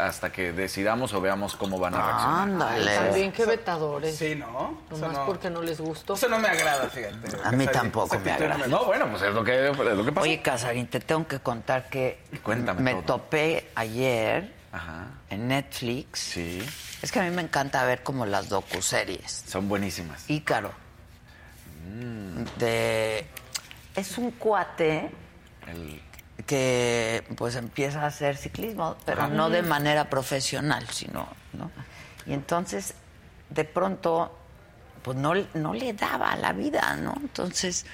[0.00, 2.40] hasta que decidamos o veamos cómo van a reaccionar.
[2.42, 2.94] Ándale.
[2.94, 4.16] También qué vetadores.
[4.16, 4.80] Sí, ¿no?
[4.90, 6.14] Nomás no, porque no les gustó.
[6.14, 7.36] eso no me agrada, fíjate.
[7.44, 8.66] A mí Esa- tampoco me agrada.
[8.68, 10.22] No, bueno, pues es lo que, es lo que pasó.
[10.24, 13.16] Oye, Casarín, te tengo que contar que Cuéntame me todo.
[13.18, 15.06] topé ayer Ajá.
[15.30, 16.20] en Netflix.
[16.20, 16.64] Sí,
[17.02, 19.44] Es que a mí me encanta ver como las docuseries.
[19.48, 20.30] son buenísimas.
[20.30, 20.72] Ícaro.
[22.58, 23.26] De
[23.94, 25.10] es un cuate
[25.66, 26.00] El-
[26.46, 31.70] que pues empieza a hacer ciclismo, pero no de manera profesional, sino, ¿no?
[32.26, 32.94] Y entonces,
[33.50, 34.36] de pronto,
[35.02, 37.14] pues no, no le daba a la vida, ¿no?
[37.20, 37.84] Entonces,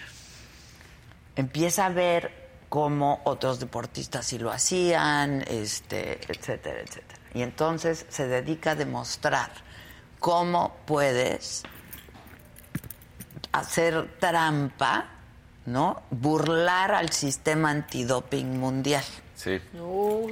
[1.37, 7.19] empieza a ver cómo otros deportistas sí lo hacían, este, etcétera, etcétera.
[7.35, 9.51] Y entonces se dedica a demostrar
[10.21, 11.63] cómo puedes
[13.59, 15.07] hacer trampa,
[15.67, 16.03] ¿no?
[16.11, 19.05] Burlar al sistema antidoping mundial.
[19.35, 19.61] Sí.
[19.79, 20.31] ¿O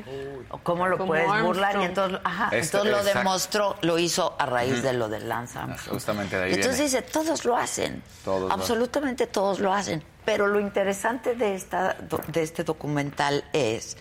[0.62, 1.46] ¿Cómo lo Como puedes Armstrong.
[1.46, 1.76] burlar?
[1.80, 3.18] Y entonces, ajá, Este- entonces lo exacto.
[3.18, 5.94] demostró, lo hizo a raíz de lo de Lance Armstrong.
[5.94, 7.00] Justamente de ahí entonces viene.
[7.00, 8.02] dice, todos lo hacen.
[8.24, 10.02] Todos lo Absolutamente todos lo hacen.
[10.24, 11.96] Pero lo interesante de, esta,
[12.28, 13.96] de este documental es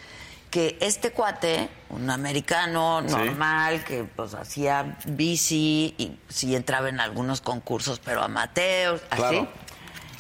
[0.52, 7.42] que este cuate, un americano normal, que pues hacía bici y sí entraba en algunos
[7.42, 9.22] concursos, pero amateurs, así.
[9.22, 9.48] Claro.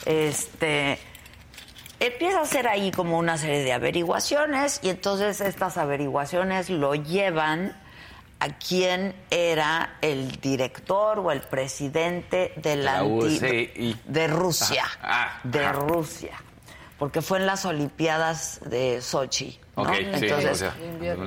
[0.06, 0.98] Este
[1.99, 7.78] empieza a hacer ahí como una serie de averiguaciones y entonces estas averiguaciones lo llevan
[8.40, 13.08] a quién era el director o el presidente de la, La
[14.06, 15.72] de Rusia, Ah, de.
[15.74, 16.41] Rusia,
[16.98, 19.94] porque fue en las Olimpiadas de Sochi, ¿no?
[19.94, 20.74] Sí, entonces o sea,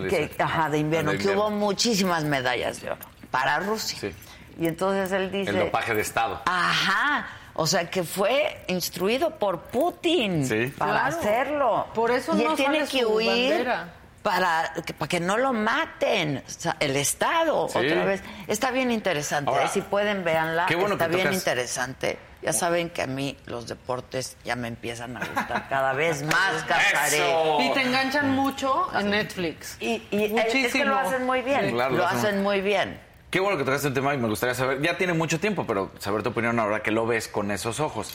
[0.09, 2.99] que, ajá, de invierno, De que hubo muchísimas medallas de oro
[3.31, 3.99] para Rusia.
[4.01, 4.15] Sí.
[4.61, 6.41] Y entonces él dice, El dopaje de Estado.
[6.47, 7.27] Ajá.
[7.55, 10.73] O sea, que fue instruido por Putin Sí.
[10.77, 11.17] para Claro.
[11.17, 11.87] hacerlo.
[11.95, 13.95] Por eso y él no tiene sale que su huir bandera.
[14.25, 16.39] Para que, para que no lo maten.
[16.45, 17.79] O sea, el Estado, Sí.
[17.79, 18.23] otra vez.
[18.49, 19.51] Está bien interesante.
[19.51, 19.71] Ahora, ¿eh?
[19.73, 20.65] si pueden, véanla.
[20.67, 22.19] qué bueno Está que bien tocas- interesante.
[22.41, 26.63] Ya saben que a mí los deportes ya me empiezan a gustar cada vez más,
[26.69, 27.23] Casaré.
[27.61, 29.77] Y te enganchan mucho en Netflix.
[29.81, 30.85] Y, y es que Muchísimo.
[30.87, 31.67] lo hacen muy bien.
[31.67, 32.99] Sí, claro, lo hacen- muy bien.
[33.31, 35.91] Qué bueno que tocaste el tema y me gustaría saber, ya tiene mucho tiempo, pero
[35.99, 38.15] saber tu opinión ahora que lo ves con esos ojos.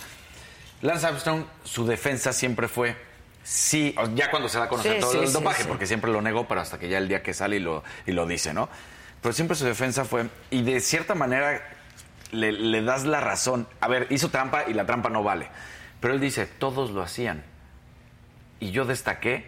[0.81, 2.95] Lance Armstrong, su defensa siempre fue,
[3.49, 6.21] sí, ya cuando se da a conocer Sí, todo sí, el dopaje, porque siempre lo
[6.21, 8.69] negó, pero hasta que ya el día que sale y lo, y lo dice, ¿no?
[9.21, 11.61] Pero siempre su defensa fue, y de cierta manera
[12.31, 13.67] le, le das la razón.
[13.81, 15.47] A ver, hizo trampa y la trampa no vale.
[15.99, 17.43] Pero él dice, todos lo hacían.
[18.59, 19.45] Y yo destaqué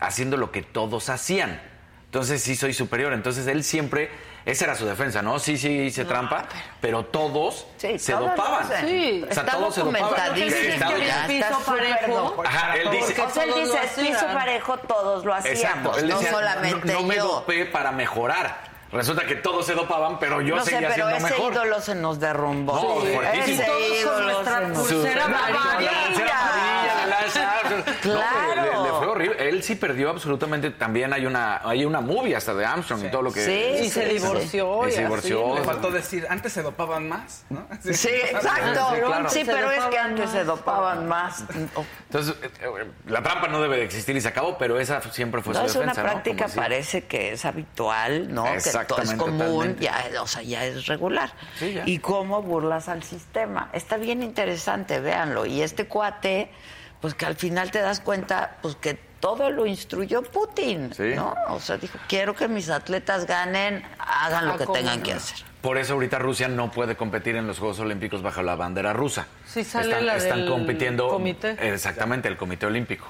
[0.00, 1.60] haciendo lo que todos hacían.
[2.06, 3.12] Entonces sí soy superior.
[3.12, 4.10] Entonces él siempre,
[4.44, 5.38] esa era su defensa, ¿no?
[5.38, 6.44] Sí, sí hice trampa,
[6.80, 8.64] pero, todos Sí, se todos dopaban.
[8.86, 9.24] Sí.
[9.28, 10.10] O sea, Está todos se dopaban.
[10.10, 10.60] documentadísimo.
[10.62, 12.42] Que estaba- que ya el piso parejo.
[12.46, 14.34] Ajá, él dice, sea, él todos lo dice, piso hacían.
[14.34, 17.24] parejo todos lo hacíamos, exacto, él no decía, solamente no, no me yo.
[17.24, 18.72] dopé para mejorar.
[18.92, 21.52] Resulta que todos se dopaban, pero yo no sé, seguía pero siendo ese mejor.
[21.54, 22.74] ídolo se nos derrumbó.
[22.74, 23.50] No, Sí.
[23.52, 25.92] Ese ídolo se nos- pulsera Su- amarilla.
[25.92, 27.01] la pulsera amarilla
[27.86, 28.54] No, Claro.
[28.84, 29.48] le, le fue horrible.
[29.48, 30.70] Él sí perdió absolutamente.
[30.70, 33.44] También hay una, hay una movie hasta de Armstrong y todo lo que.
[33.44, 34.88] Sí, Y se sí, divorció.
[34.88, 35.02] Y se así.
[35.04, 35.54] divorció.
[35.54, 37.66] Le faltó decir, antes se dopaban más, ¿no?
[37.82, 38.88] Sí, exacto.
[38.94, 39.30] Sí, claro.
[39.30, 40.32] Sí, pero es que antes más.
[40.32, 41.44] se dopaban más.
[42.06, 42.68] Entonces, eh, eh,
[43.06, 45.66] la trampa no debe de existir y se acabó, pero esa siempre fue No, su
[45.66, 46.02] es una defensa.
[46.02, 46.08] ¿no?
[46.10, 48.44] práctica, parece que es habitual, ¿no?
[48.44, 51.32] Que todo es común, ya, o sea, ya es regular.
[51.58, 51.82] Sí, ya.
[51.86, 53.70] Y cómo burlas al sistema.
[53.72, 55.46] Está bien interesante, véanlo.
[55.46, 56.50] Y este cuate,
[57.02, 61.12] pues que al final te das cuenta, pues que todo lo instruyó Putin, Sí.
[61.14, 61.34] ¿no?
[61.48, 65.12] O sea, dijo, quiero que mis atletas ganen, hagan lo Ah, que ¿cómo tengan que
[65.12, 65.38] hacer.
[65.60, 69.26] Por eso ahorita Rusia no puede competir en los Juegos Olímpicos bajo la bandera rusa.
[69.46, 71.56] Sí, sale están, la están del compitiendo comité.
[71.72, 73.06] exactamente el Comité Olímpico.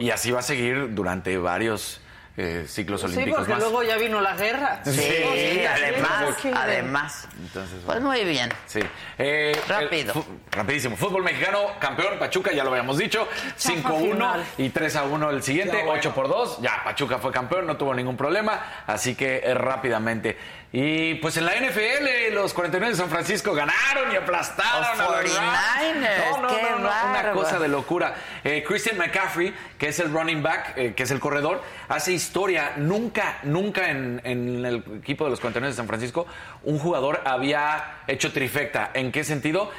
[0.00, 2.00] Y así va a seguir durante varios
[2.36, 3.60] eh, ciclos Sí, olímpicos porque más.
[3.62, 4.80] luego ya vino la guerra.
[4.84, 6.50] Sí, Sí, además, sí.
[6.54, 7.28] además.
[7.38, 8.50] Entonces, Pues muy bien.
[8.66, 8.80] Sí.
[9.18, 10.14] Eh, Rápido.
[10.14, 10.96] el rapidísimo.
[10.96, 13.28] Fútbol mexicano, campeón, Pachuca, ya lo habíamos dicho.
[13.58, 14.44] 5-1 final.
[14.58, 15.98] y 3-1 el siguiente, Ya, bueno.
[16.00, 16.60] 8 por 2.
[16.62, 18.82] Ya, Pachuca fue campeón, no tuvo ningún problema.
[18.86, 20.36] Así que eh, rápidamente.
[20.74, 25.20] Y pues en la NFL, los 49 de San Francisco ganaron y aplastaron Los a
[25.20, 28.14] los 49ers, No, no, qué no, no, Una cosa de locura.
[28.42, 32.72] Eh, Christian McCaffrey, que es el running back, eh, que es el corredor, hace historia.
[32.78, 36.26] Nunca, nunca en, en el equipo de los 49 de San Francisco
[36.64, 38.90] un jugador había hecho trifecta.
[38.94, 39.70] ¿En qué sentido?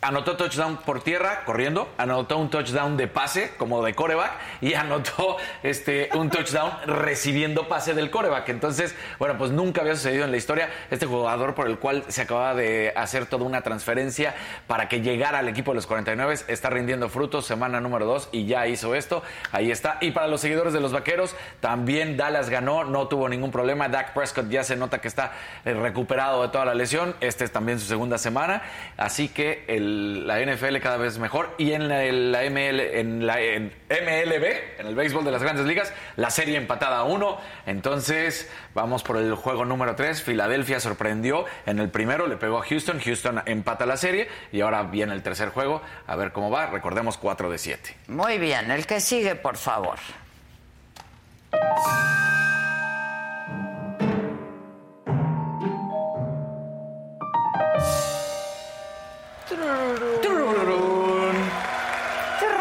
[0.00, 4.30] Anotó touchdown por tierra, corriendo, anotó un touchdown de pase, como de coreback,
[4.60, 8.48] y anotó este, un touchdown recibiendo pase del coreback.
[8.50, 12.22] Entonces, bueno, pues nunca había sucedido en la historia este jugador por el cual se
[12.22, 14.36] acababa de hacer toda una transferencia
[14.68, 18.46] para que llegara al equipo de los 49, está rindiendo frutos, semana número 2, y
[18.46, 19.98] ya hizo esto, ahí está.
[20.00, 24.12] Y para los seguidores de los Vaqueros, también Dallas ganó, no tuvo ningún problema, Dak
[24.14, 25.32] Prescott ya se nota que está
[25.64, 28.62] eh, recuperado de toda la lesión, esta es también su segunda semana,
[28.96, 29.87] así que el-
[30.26, 34.44] la NFL cada vez mejor, y en la, ML, en la MLB,
[34.78, 39.16] en el béisbol de las grandes ligas, la serie empatada a uno, entonces vamos por
[39.16, 43.86] el juego número 3, Filadelfia sorprendió en el primero, le pegó a Houston, Houston empata
[43.86, 47.58] la serie, y ahora viene el tercer juego, a ver cómo va, recordemos 4 de
[47.58, 47.96] 7.
[48.08, 49.98] Muy bien, el que sigue, por favor.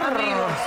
[0.08, 0.60] Amigos,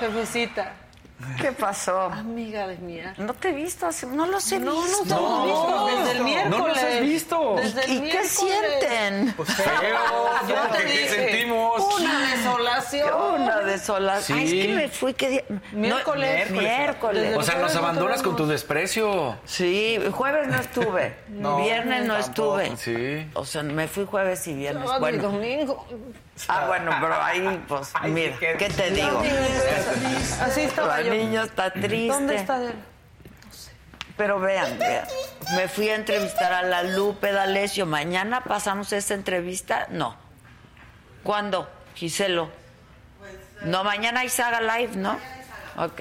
[0.00, 0.72] jefecita,
[1.40, 2.02] ¿Qué pasó?
[2.02, 3.12] amiga de mía.
[3.18, 5.86] No te he visto, hace- no los he No, no visto.
[5.96, 6.58] desde el miércoles.
[6.58, 7.54] no nos has visto.
[7.56, 9.34] Desde el ¿Y qué sienten?
[9.36, 9.68] Pues feo.
[10.48, 11.82] Yo te ¿Qué dije, sentimos?
[12.00, 13.40] Una desolación.
[13.42, 14.38] Una desolación.
[14.38, 14.44] Sí.
[14.52, 15.44] Ay, es que me fui, ¿qué día?
[15.48, 16.50] No, Miércoles.
[16.50, 17.36] miércoles.
[17.36, 19.36] O sea, nos abandonas con tu desprecio.
[19.44, 21.16] Sí, jueves no estuve.
[21.28, 22.60] viernes no tampoco.
[22.60, 22.76] estuve.
[22.76, 23.30] Sí.
[23.34, 24.88] O sea, me fui jueves y viernes.
[24.88, 25.84] Sábado y domingo.
[26.48, 29.22] ah, bueno, pero ahí, pues, Ay, mira, qué- ¿qué te digo?
[30.40, 31.14] Así estaba El yo.
[31.14, 32.08] niño está triste.
[32.12, 32.74] ¿Dónde está él?
[34.16, 35.06] Pero vean, vean.
[35.54, 37.86] Me fui a entrevistar a la Lupe D'Alessio.
[37.86, 39.86] Mañana pasamos esta entrevista.
[39.90, 40.16] No.
[41.22, 42.50] ¿Cuándo, Giselo?
[43.62, 45.18] No, mañana hay Saga Live, ¿no?
[45.76, 46.00] Ok.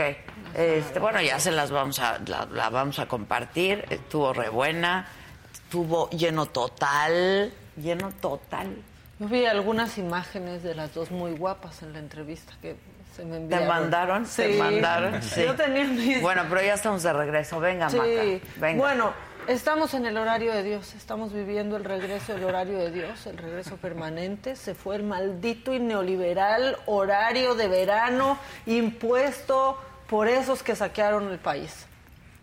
[0.56, 3.86] Este, bueno, ya se las vamos a, la, la vamos a compartir.
[3.90, 5.08] Estuvo re buena.
[5.54, 7.54] Estuvo lleno total.
[7.76, 8.78] Lleno total.
[9.20, 12.76] Yo vi algunas imágenes de las dos muy guapas en la entrevista que
[13.16, 13.66] se me enviaron.
[13.68, 14.24] ¿Te mandaron?
[14.26, 14.60] ¿Te Sí.
[14.60, 15.22] mandaron?
[15.24, 15.44] Sí.
[15.44, 16.22] Yo tenía mis...
[16.22, 17.60] Bueno, pero ya estamos de regreso.
[17.60, 17.98] Venga, Sí.
[17.98, 18.12] Maca.
[18.58, 18.78] Venga.
[18.80, 19.14] Bueno,
[19.48, 23.38] estamos en el horario de Dios, estamos viviendo el regreso del horario de Dios, el
[23.38, 24.56] regreso permanente.
[24.56, 28.38] Se fue el maldito y neoliberal horario de verano
[28.68, 31.88] impuesto por esos que saquearon el país.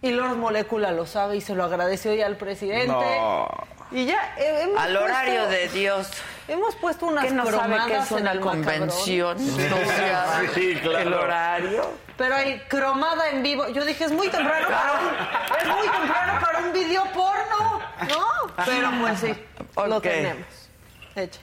[0.02, 2.88] Y Lord Molécula lo sabe y se lo agradeció ya al presidente.
[2.88, 3.48] No.
[3.90, 6.10] Y ya eh, hemos Al horario puesto- de Dios.
[6.48, 8.64] Hemos puesto unas ¿Qué no sabe cromadas que es en una macabrón.
[8.64, 10.50] convención social?
[10.54, 10.98] Sí, claro.
[10.98, 11.90] El horario.
[12.18, 13.68] Pero hay cromada en vivo.
[13.68, 18.64] Yo dije, es muy temprano para un, es muy temprano para un video porno, ¿no?
[18.64, 19.34] Pero pues sí,
[19.76, 20.02] lo Ok.
[20.02, 20.46] tenemos.
[21.16, 21.40] Hecho.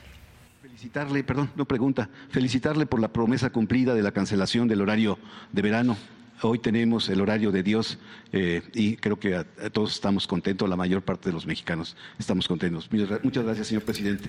[0.62, 5.18] Felicitarle, perdón, no pregunta, felicitarle por la promesa cumplida de la cancelación del horario
[5.50, 5.96] de verano.
[6.44, 7.98] Hoy tenemos el horario de Dios
[8.32, 12.48] eh, y creo que a- todos estamos contentos, la mayor parte de los mexicanos estamos
[12.48, 12.88] contentos.
[13.22, 14.28] Muchas gracias, señor presidente.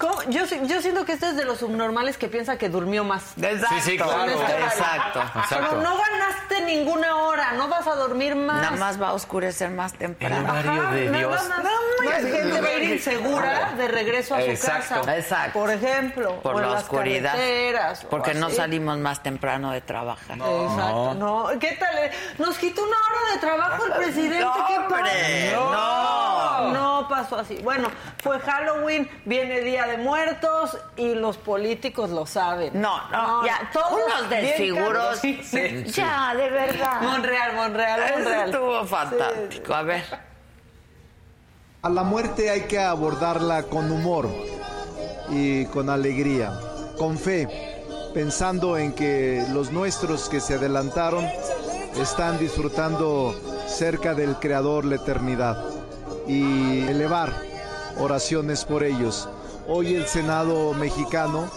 [0.00, 0.22] ¿Cómo?
[0.30, 3.34] Yo, yo siento que este es de los subnormales que piensa que durmió más.
[3.36, 3.66] Exacto.
[3.76, 4.24] Sí, sí, claro.
[4.24, 4.52] Este.
[4.64, 5.20] Exacto.
[5.20, 5.56] Exacto.
[5.68, 8.62] Pero no ganaste ninguna hora, no vas a dormir más.
[8.62, 10.50] Nada más va a oscurecer más El temprano.
[10.50, 11.30] horario Ajá, de nada Dios.
[11.50, 11.64] Más,
[12.04, 15.02] más gente va a ir insegura de regreso a su casa.
[15.16, 15.58] Exacto.
[15.58, 16.40] Por ejemplo.
[16.40, 17.34] Por o la las oscuridad.
[18.08, 20.38] Porque no salimos más temprano de trabajar.
[20.38, 21.48] Exacto, no.
[21.60, 22.10] ¿Qué tal?
[22.38, 24.40] Nos quitó una hora de trabajo el presidente.
[24.40, 25.70] No, ¿Qué pasó?
[25.72, 26.70] no.
[26.72, 27.58] No pasó así.
[27.62, 27.88] Bueno,
[28.22, 32.80] fue Halloween, viene Día de Muertos y los políticos lo saben.
[32.80, 35.20] No, no, ya, todos unos bien desfiguros.
[35.20, 35.20] caros.
[35.20, 35.84] Sí.
[35.92, 37.00] Ya, de verdad.
[37.02, 38.50] Monreal, Monreal, Eso Monreal.
[38.50, 39.74] estuvo fantástico.
[39.74, 40.04] A ver.
[41.82, 44.28] A la muerte hay que abordarla con humor
[45.30, 46.52] y con alegría,
[46.98, 47.48] con fe,
[48.12, 51.26] pensando en que los nuestros que se adelantaron
[51.96, 53.34] están disfrutando
[53.66, 55.64] cerca del Creador la eternidad
[56.26, 57.32] y elevar
[57.98, 59.28] oraciones por ellos.
[59.66, 61.50] Hoy el Senado mexicano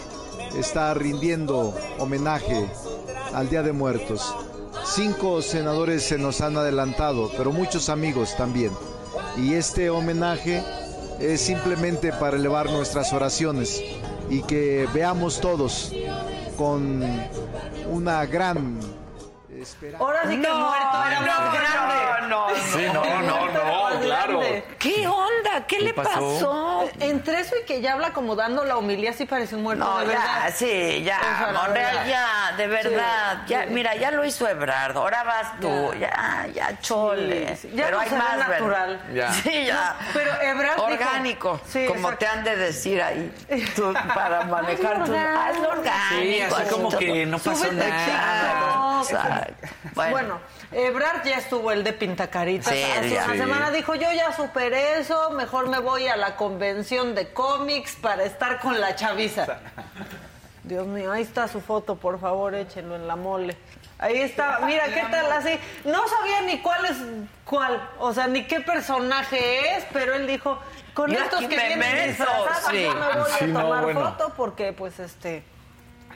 [0.55, 2.67] está rindiendo homenaje
[3.33, 4.35] al Día de Muertos.
[4.85, 8.71] Cinco senadores se nos han adelantado, pero muchos amigos también.
[9.37, 10.63] Y este homenaje
[11.19, 13.81] es simplemente para elevar nuestras oraciones
[14.29, 15.91] y que veamos todos
[16.57, 17.03] con
[17.89, 18.79] una gran.
[19.99, 21.95] Ahora sí que No, muerto era no, más grande.
[22.21, 24.41] no, no, Sí, no, no, no, claro.
[24.79, 25.65] ¿Qué onda?
[25.67, 26.09] ¿Qué, le pasó?
[26.09, 26.89] pasó?
[26.99, 29.99] Entre eso y que ya habla como dando la homilía, sí parece un muerto No,
[29.99, 30.53] de ya, verdad.
[30.55, 33.37] sí, ya, O sea, la Monreal, ya, de verdad.
[33.45, 33.69] Sí, ya, sí.
[33.69, 37.55] Mira, ya lo hizo Ebrardo, ahora vas tú, ya, ya, chole.
[37.55, 37.75] Sí, sí.
[37.75, 38.49] Ya Pero no hay más, ¿verdad?
[38.59, 39.01] natural.
[39.13, 39.31] Ya.
[39.43, 39.73] Sí, ya.
[39.99, 42.17] No, pero Ebrard dijo- Orgánico, Sí, como exacto.
[42.19, 43.33] te han de decir ahí,
[43.75, 45.39] tú, para manejar orgánico.
[45.39, 46.21] Hazlo orgánico.
[46.21, 49.01] Sí, así como que no pasó nada.
[49.01, 49.52] Exacto.
[49.95, 50.39] Bueno, Bueno,
[50.71, 52.73] Ebrard ya estuvo el de Pintacaritas.
[52.73, 53.25] Sí, Hace ya.
[53.25, 57.95] una semana dijo, yo ya superé eso, mejor me voy a la convención de cómics
[57.95, 59.45] para estar con la chaviza.
[60.63, 63.57] Dios mío, ahí está su foto, por favor, échenlo en la mole.
[63.99, 65.59] Ahí está, mira, ¿qué tal así?
[65.85, 66.97] No sabía ni cuál es
[67.45, 70.57] cuál, o sea, ni qué personaje es, pero él dijo,
[70.93, 72.83] con Yo estos que me vienen meto, disfrazados, sí.
[72.83, 74.01] yo me voy Sí, a no, tomar bueno.
[74.01, 75.43] foto porque, pues, este,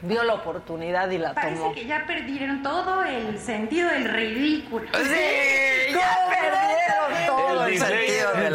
[0.02, 1.74] vio la oportunidad y la Parece tomó.
[1.74, 4.86] que ya perdieron todo el sentido del ridículo.
[4.94, 7.98] sí, ya perdieron todo el, Disney.
[8.07, 8.53] sentido del el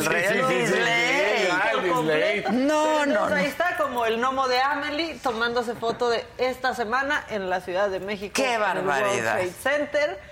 [1.85, 2.53] el completo.
[2.53, 3.35] No, no, no.
[3.35, 7.89] Ahí está como el gnomo de Amelie tomándose foto de esta semana en la Ciudad
[7.89, 8.33] de México.
[8.35, 9.33] ¡Qué en el World barbaridad!
[9.35, 10.32] Trade Center.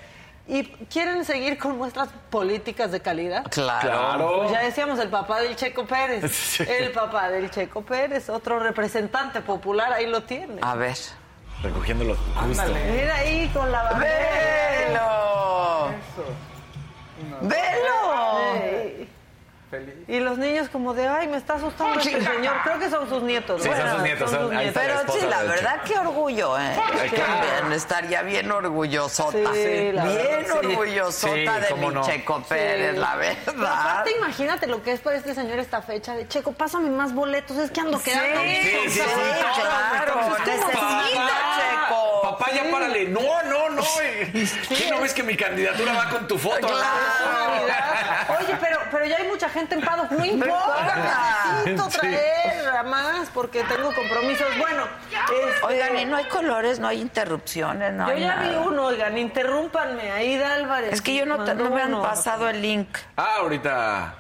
[0.51, 3.45] ¿Y quieren seguir con nuestras políticas de calidad?
[3.51, 3.89] Claro.
[3.89, 4.39] Claro.
[4.39, 6.25] Pues ya decíamos el papá del Checo Pérez.
[6.51, 6.65] Sí.
[6.69, 10.57] El papá del Checo Pérez, otro representante popular, ahí lo tiene.
[10.61, 10.97] A ver.
[11.63, 12.65] Recogiéndolo justo.
[12.91, 14.19] Mira ahí con la bandera.
[14.89, 15.95] ¡Velo!
[17.43, 19.07] ¡Velo!
[19.73, 20.05] Ey.
[20.09, 22.57] Y los niños como de, ay, me está asustando este señor.
[22.65, 23.63] Creo que son sus nietos.
[23.63, 24.81] Sí, son Bueno, sus nietos, son- ahí está.
[24.81, 26.77] Pero la esposa sí, la verdad, qué orgullo, ¿eh?
[27.17, 29.53] También estaría bien orgullosota.
[29.53, 30.67] Sí, la bien verdad, sí.
[30.67, 32.03] orgullosota Sí, de mi no.
[32.05, 33.73] Checo Pérez, la Pero verdad.
[33.91, 37.57] aparte, imagínate lo que es para este señor esta fecha de Checo, pásame más boletos,
[37.59, 38.41] es que ando quedando.
[38.43, 39.01] Sí, Sí, sí, sí,
[39.61, 40.15] claro,
[40.45, 42.21] Checo.
[42.23, 43.09] Papá, ya párale.
[43.09, 43.83] No, no, no.
[44.69, 46.59] ¿Qué no ves que mi candidatura va con tu foto?
[46.67, 48.39] Claro.
[48.41, 50.07] Oye, pero, pero ya hay mucha gente en pado.
[50.11, 51.99] No importa, necesito Sí.
[52.01, 54.47] traer a más porque tengo compromisos.
[54.59, 58.49] Bueno, este, Oigan, y no hay colores, no hay interrupciones, no yo hay ya nada.
[58.49, 60.13] vi uno, oigan, interrúmpanme.
[60.13, 60.93] Aida Álvarez.
[60.93, 62.89] Es que yo no, no me han pasado el link.
[63.17, 64.15] Ah, ahorita.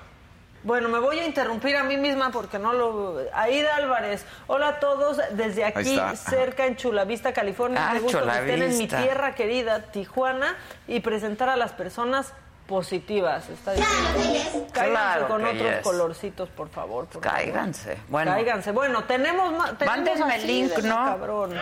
[0.63, 3.17] Bueno, me voy a interrumpir a mí misma porque no lo...
[3.33, 7.81] Aida Álvarez, hola a todos desde aquí, cerca en Chulavista, California.
[7.89, 10.57] Ah, me gusta que estén en mi tierra querida, Tijuana,
[10.87, 12.35] y presentar a las personas
[12.71, 13.49] positivas.
[13.51, 14.69] Está diciendo.
[14.73, 15.81] Cáiganse Claro con otros yes.
[15.83, 17.07] colorcitos, por favor.
[17.07, 17.39] por favor.
[17.39, 17.99] Cáiganse.
[18.09, 18.71] Bueno, Cáiganse.
[18.71, 19.75] Bueno, tenemos más...
[19.85, 20.95] Mándenme el link, ¿no?
[20.95, 21.55] Cabrón.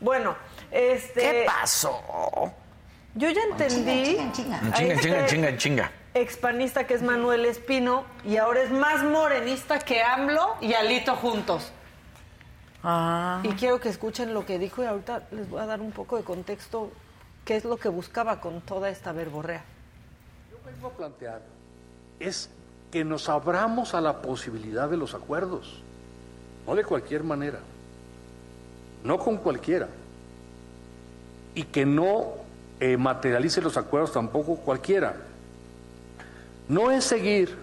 [0.00, 0.34] Bueno,
[0.70, 1.20] este...
[1.20, 2.00] ¿qué pasó?
[3.14, 4.16] Yo ya entendí...
[4.16, 5.92] En a chinga, en este chinga, chinga, chinga.
[6.14, 11.70] Expanista que es Manuel Espino y ahora es más morenista que AMLO y Alito juntos.
[12.82, 15.92] Ah, Y quiero que escuchen lo que dijo y ahorita les voy a dar un
[15.92, 16.90] poco de contexto
[17.44, 19.62] qué es lo que buscaba con toda esta verborrea.
[20.82, 21.42] A plantear
[22.18, 22.50] es
[22.90, 25.82] que nos abramos a la posibilidad de los acuerdos,
[26.66, 27.60] no de cualquier manera,
[29.04, 29.88] no con cualquiera,
[31.54, 32.34] y que no
[32.80, 35.16] eh, materialice los acuerdos tampoco cualquiera.
[36.68, 37.54] No es seguir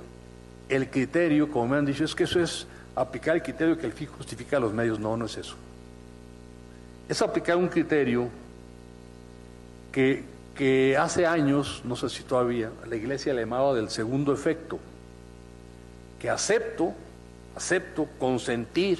[0.69, 3.93] el criterio, como me han dicho, es que eso es aplicar el criterio que el
[3.93, 4.99] fin justifica los medios.
[4.99, 5.55] No, no es eso.
[7.07, 8.29] Es aplicar un criterio
[9.91, 10.23] que,
[10.59, 14.77] que hace años, no sé si todavía, la iglesia le llamaba del segundo efecto,
[16.19, 16.93] que acepto,
[17.55, 18.99] acepto consentir,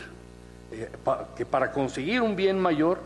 [0.72, 0.90] eh,
[1.36, 3.00] que para conseguir un bien mayor,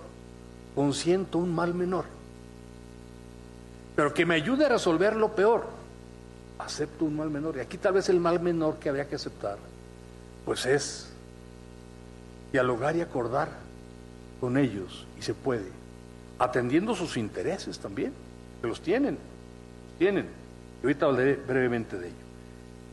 [0.75, 2.05] consiento un mal menor,
[3.95, 5.65] pero que me ayude a resolver lo peor,
[6.59, 7.57] acepto un mal menor.
[7.57, 9.57] Y aquí tal vez el mal menor que habría que aceptar,
[10.45, 11.09] pues es
[12.51, 13.49] dialogar y acordar
[14.39, 15.71] con ellos, y se puede,
[16.37, 18.13] atendiendo sus intereses también,
[18.63, 19.19] que los tienen,
[19.89, 20.29] los tienen.
[20.81, 22.15] Y ahorita hablaré brevemente de ello.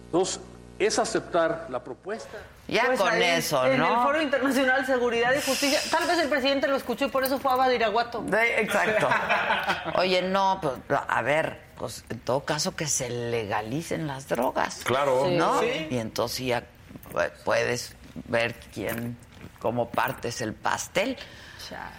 [0.07, 0.41] Entonces,
[0.81, 2.39] es aceptar la propuesta.
[2.67, 4.03] ya Pues con ahí, eso, En el ¿no?
[4.03, 7.53] Foro Internacional Seguridad y Justicia, tal vez el presidente lo escuchó y por eso fue
[7.53, 8.23] a Badiraguato.
[8.23, 9.09] De- exacto.
[9.97, 10.75] Oye, no, pues,
[11.07, 14.81] a ver, pues en todo caso que se legalicen las drogas.
[14.85, 15.27] Claro.
[15.29, 15.37] Sí.
[15.37, 15.61] ¿No?
[15.61, 15.87] Sí.
[15.91, 16.65] Y entonces ya
[17.13, 17.95] pu- puedes
[18.27, 19.17] ver quién,
[19.61, 21.17] cómo partes el pastel.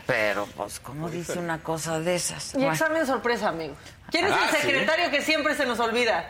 [0.07, 2.53] Pero, pues, ¿cómo dice una cosa de esas?
[2.53, 2.73] Y Bueno.
[2.73, 3.77] examen sorpresa, amigos.
[4.09, 4.61] ¿Quién es Ah, el sí.
[4.67, 6.29] secretario que siempre se nos olvida?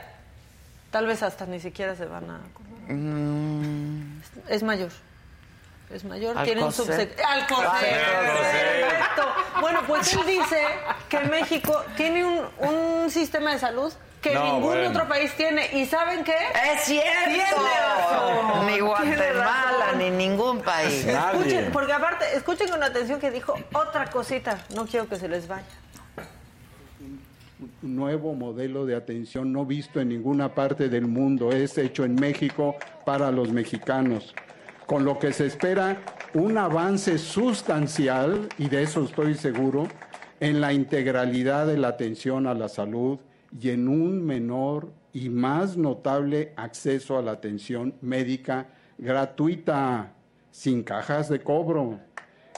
[0.91, 2.39] Tal vez hasta ni siquiera se van a.
[2.91, 4.89] Mm, Es mayor.
[5.89, 6.29] Es mayor.
[6.37, 6.45] Alcocer.
[6.45, 7.45] Tiene un subsecretario.
[7.47, 9.27] Perfecto.
[9.59, 10.61] Bueno, pues él dice
[11.09, 13.91] que México tiene un, un sistema de salud
[14.21, 14.89] que No, ningún bueno.
[14.89, 15.67] otro país tiene.
[15.73, 16.35] ¿Y saben qué?
[16.73, 17.61] ¡Es cierto!
[17.97, 18.67] Razón.
[18.67, 19.97] Ni Guatemala, razón.
[19.99, 21.05] ni ningún país.
[21.07, 21.39] Nadie.
[21.39, 24.63] Escuchen, porque aparte, escuchen con atención que dijo otra cosita.
[24.75, 25.65] No quiero que se les vaya.
[27.83, 32.15] un nuevo modelo de atención no visto en ninguna parte del mundo, es hecho en
[32.15, 32.75] México
[33.05, 34.35] para los mexicanos,
[34.87, 35.97] con lo que se espera
[36.33, 39.87] un avance sustancial, y de eso estoy seguro,
[40.39, 43.19] en la integralidad de la atención a la salud
[43.59, 48.67] y en un menor y más notable acceso a la atención médica
[48.97, 50.11] gratuita,
[50.51, 51.99] sin cajas de cobro,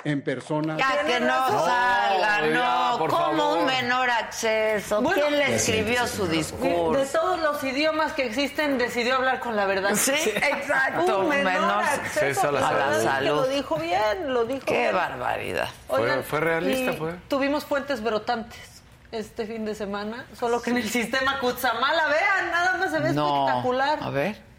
[0.03, 0.77] en personas...
[0.77, 2.97] Ya que no salga, no.
[2.99, 3.57] ¿Cómo favor.
[3.59, 5.01] un menor acceso?
[5.01, 6.91] Bueno, ¿Quién le escribió su De, discurso?
[6.99, 9.91] de todos los idiomas que existen, decidió hablar con la verdad.
[9.95, 11.19] Sí, exacto.
[11.21, 12.97] Un menor, menor acceso a la salud.
[12.97, 13.27] que salud.
[13.35, 14.93] Lo dijo bien, lo dijo Qué bien.
[14.93, 15.69] barbaridad.
[15.87, 17.13] Fue- fue realista, fue.
[17.29, 18.72] Tuvimos fuentes brotantes
[19.13, 23.13] este fin de semana, solo que en el sistema Kutsamala, vean, nada más se ve
[23.13, 23.45] No.
[23.47, 23.99] espectacular.
[24.01, 24.53] A ver.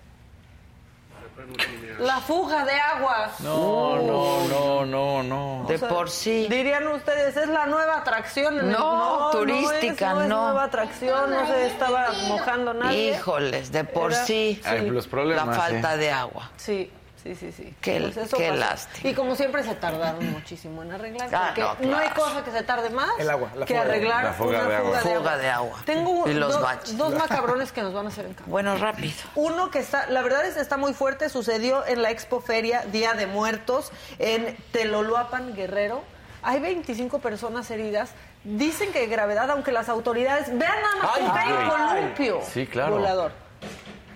[1.99, 3.31] La fuga de agua.
[3.41, 5.65] No, no, no, no, no.
[5.69, 6.47] De O sea, por sí.
[6.49, 8.59] Dirían ustedes, es la nueva atracción.
[8.59, 10.15] el- No, turística, no.
[10.15, 10.23] Es, no.
[10.23, 10.45] es no.
[10.47, 13.11] nueva atracción, no se estaba mojando nadie.
[13.17, 14.61] Híjoles, de por Era- sí.
[14.87, 15.99] Los problemas, La falta sí.
[15.99, 16.51] de agua.
[16.57, 16.93] Sí,
[17.25, 17.75] sí, sí, sí.
[17.81, 19.11] Qué- qué lástima.
[19.11, 22.51] Y como siempre se tardaron muchísimo en arreglar, Ah, porque no, no, hay cosa que
[22.53, 24.31] se tarde más El agua, la que arreglar agua.
[24.31, 24.99] La fuga una de agua.
[25.01, 25.79] fuga Fuga de agua.
[25.87, 26.53] Tengo Y los
[26.97, 28.45] dos, macabrones que nos van a hacer en casa.
[28.49, 29.15] Bueno, rápido.
[29.35, 32.83] Uno que está, la verdad es que está muy fuerte, sucedió en la Expo Feria
[32.93, 36.03] Día de Muertos en Teloloapan, Guerrero.
[36.43, 38.11] Hay 25 personas heridas.
[38.45, 42.97] Dicen que de gravedad, aunque las autoridades vean nada más un columpio Sí, claro.
[42.97, 43.33] volador.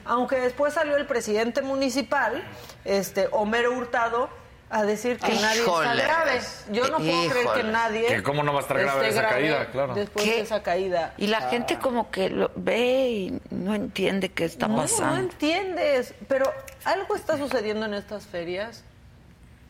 [0.09, 2.43] Aunque después salió el presidente municipal,
[2.85, 4.29] este Homero Hurtado,
[4.71, 6.41] a decir que nadie está grave.
[6.71, 8.07] Yo no puedo creer que nadie.
[8.07, 9.95] Que cómo no va a estar grave esa caída, claro.
[9.95, 10.35] Después ¿Qué?
[10.37, 11.15] de esa caída.
[11.17, 15.21] Y la gente como que lo ve y no entiende qué está No, no pasando.
[15.21, 16.15] entiendes.
[16.27, 16.53] Pero
[16.85, 18.85] algo está sucediendo en estas ferias.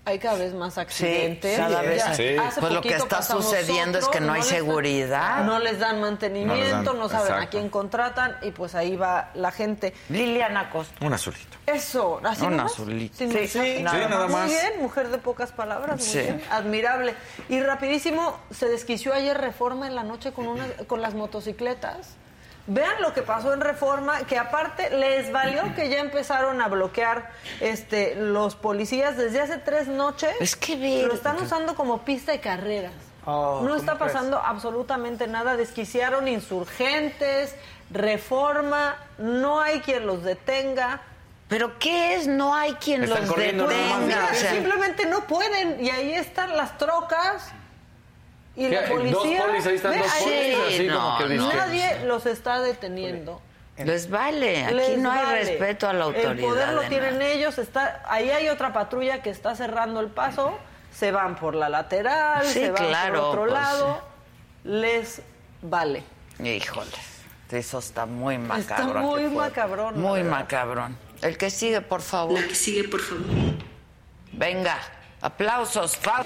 [0.08, 1.58] Hay cada vez más accidentes.
[1.58, 2.16] cada vez hay.
[2.16, 2.36] Sí.
[2.38, 5.44] hace Pues lo que está sucediendo es que no hay les dan- seguridad.
[5.44, 7.50] no les dan mantenimiento, no, No dan, saben a exacto.
[7.58, 9.92] quién contratan y pues ahí va la gente.
[10.08, 11.04] Liliana Costa.
[11.04, 11.58] Un azulito.
[11.66, 12.72] Eso, así Un nomás?
[12.72, 13.14] azulito.
[13.18, 13.76] Sí, mensaje.
[13.76, 14.48] sí, nada nada Muy más.
[14.48, 16.18] bien, mujer de pocas palabras, muy Sí.
[16.20, 17.14] bien, admirable.
[17.50, 22.16] Y rapidísimo, se desquició ayer Reforma en la noche con, una, con las motocicletas.
[22.70, 27.30] Vean lo que pasó en Reforma, que aparte les valió que ya empezaron a bloquear
[27.60, 30.30] este los policías desde hace tres noches.
[30.38, 32.92] Es que ver- Lo están usando como pista de carreras.
[33.24, 34.12] Oh, no ¿cómo está crees?
[34.12, 35.56] pasando absolutamente nada.
[35.56, 37.54] Desquiciaron insurgentes,
[37.90, 41.00] reforma, no hay quien los detenga.
[41.48, 42.26] ¿Pero qué es?
[42.26, 43.62] No hay quien Están los detenga.
[43.64, 44.32] nomás.
[44.32, 45.82] o sea, Simplemente no pueden.
[45.82, 47.50] Y ahí están las trocas.
[48.58, 49.46] Y la Dos policía.
[49.46, 50.22] polis, ahí están Ve, dos ahí-
[50.56, 51.48] polis, así no, como que no.
[51.50, 53.40] dizque- Nadie los está deteniendo.
[53.78, 54.64] les vale.
[54.64, 55.38] Aquí Les no hay vale.
[55.44, 56.32] respeto a la autoridad.
[56.32, 57.30] El poder lo tienen nada.
[57.30, 57.58] ellos.
[57.58, 60.58] Está, ahí hay otra patrulla que está cerrando el paso.
[60.92, 64.00] Se van por la lateral, Sí, se van claro, por otro pues, lado.
[64.64, 65.22] Les
[65.62, 66.02] vale.
[66.42, 66.90] Híjole,
[67.52, 68.88] eso está muy macabrón.
[68.88, 70.98] Está muy macabrón, Muy macabrón.
[71.22, 72.40] El que sigue, por favor.
[72.40, 73.22] La que sigue, por favor.
[74.32, 74.76] Venga,
[75.20, 75.96] aplausos.
[75.96, 76.24] fa-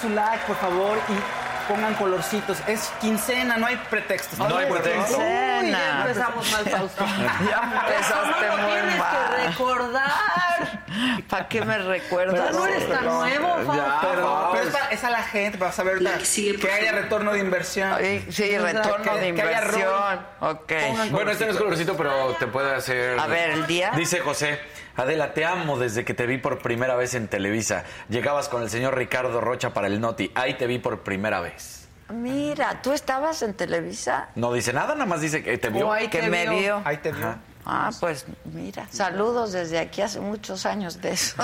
[0.00, 2.58] su like, por favor, y pongan colorcitos.
[2.66, 4.38] Es quincena, no hay pretextos.
[4.38, 5.18] No hay pretexto.
[5.18, 7.04] Uy, ya empezamos mal, Fausto.
[7.50, 9.10] Ya empezaste Eso no lo muy tienes mal.
[9.36, 10.79] que recordar.
[11.28, 12.34] ¿Para qué me recuerdas?
[12.52, 13.98] Ya no eres tan nuevo, Fausto.
[14.10, 17.92] Pero, pero es, a la gente, para saber La que haya retorno de inversión.
[17.92, 19.74] Ay, Sí, retorno que- de que haya rol.
[19.80, 20.20] inversión.
[20.40, 20.72] Ok.
[21.10, 23.18] Bueno, este no es colorcito, pero te puede hacer.
[23.18, 23.92] A ver, el día.
[23.96, 24.58] Dice José,
[24.96, 27.84] Adela, te amo desde que te vi por primera vez en Televisa.
[28.08, 30.30] Llegabas con el señor Ricardo Rocha para el Noti.
[30.34, 31.88] Ahí te vi por primera vez.
[32.10, 34.30] Mira, ¿tú estabas en Televisa?
[34.34, 35.86] No dice nada, nada más dice que te vio.
[35.88, 36.58] O ahí que te me vio.
[36.58, 36.82] vio.
[36.84, 37.20] Ahí te vio.
[37.26, 37.38] Ajá.
[37.72, 41.36] Ah, pues mira, saludos desde aquí hace muchos años de eso.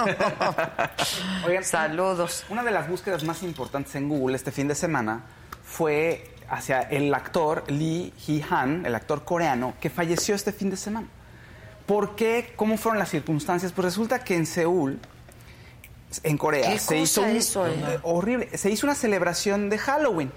[1.46, 2.44] Oigan, saludos.
[2.48, 5.24] Una de las búsquedas más importantes en Google este fin de semana
[5.64, 11.06] fue hacia el actor Lee Hee-han, el actor coreano, que falleció este fin de semana.
[11.86, 12.52] ¿Por qué?
[12.56, 13.70] ¿Cómo fueron las circunstancias?
[13.72, 14.98] Pues resulta que en Seúl,
[16.24, 18.56] en Corea, ¿Qué se hizo un- eso, eh, horrible.
[18.58, 20.32] Se hizo una celebración de Halloween.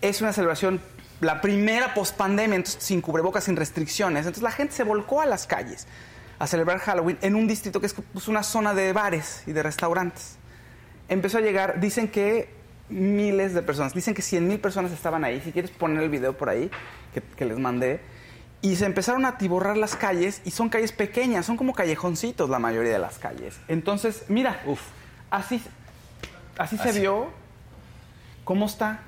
[0.00, 0.80] Es una celebración,
[1.20, 4.20] la primera post-pandemia, entonces, sin cubrebocas, sin restricciones.
[4.20, 5.86] Entonces la gente se volcó a las calles
[6.38, 9.62] a celebrar Halloween en un distrito que es pues, una zona de bares y de
[9.62, 10.36] restaurantes.
[11.08, 12.50] Empezó a llegar, dicen que
[12.88, 15.40] miles de personas, dicen que 100 mil personas estaban ahí.
[15.40, 16.70] Si quieres poner el video por ahí,
[17.12, 18.00] que, que les mandé.
[18.60, 22.58] Y se empezaron a atiborrar las calles y son calles pequeñas, son como callejoncitos la
[22.58, 23.58] mayoría de las calles.
[23.68, 24.60] Entonces, mira,
[25.30, 25.62] así,
[26.56, 27.28] así se vio
[28.44, 29.00] cómo está.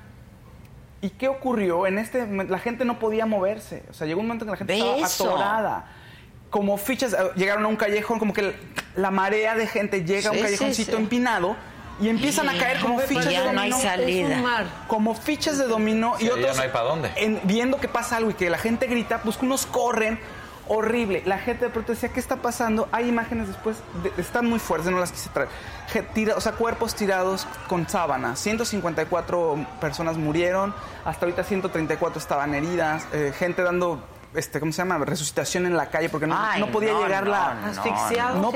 [1.01, 1.87] ¿Y qué ocurrió?
[1.87, 3.83] En este momento, la gente no podía moverse.
[3.89, 5.29] O sea, llegó un momento en que la gente estaba eso.
[5.29, 5.85] atorada.
[6.51, 8.53] Como fichas, eh, llegaron a un callejón, como que
[8.95, 10.97] la marea de gente llega a un sí, callejoncito sí.
[10.97, 11.55] empinado
[11.99, 13.89] y empiezan a caer como fichas de ya no hay dominó.
[13.89, 14.65] salida.
[14.87, 16.57] Como fichas de dominó Sí, y ya otros.
[16.57, 17.11] no hay pa' dónde.
[17.15, 20.19] en- viendo que pasa algo y que la gente grita, pues que unos corren.
[20.67, 21.23] Horrible.
[21.25, 22.87] La gente de pronto decía, ¿qué está pasando?
[22.91, 25.49] Hay imágenes después, de- están muy fuertes, no las quise traer.
[25.93, 28.39] Je- tira- o sea, cuerpos tirados con sábanas.
[28.39, 30.73] 154 personas murieron,
[31.05, 33.05] hasta ahorita 134 estaban heridas.
[33.13, 34.97] eh, gente dando, este, ¿cómo se llama?
[34.99, 37.53] Resucitación en la calle porque no, Ay, no podía no, llegar no, la...
[37.55, 38.51] no, Asfixiados No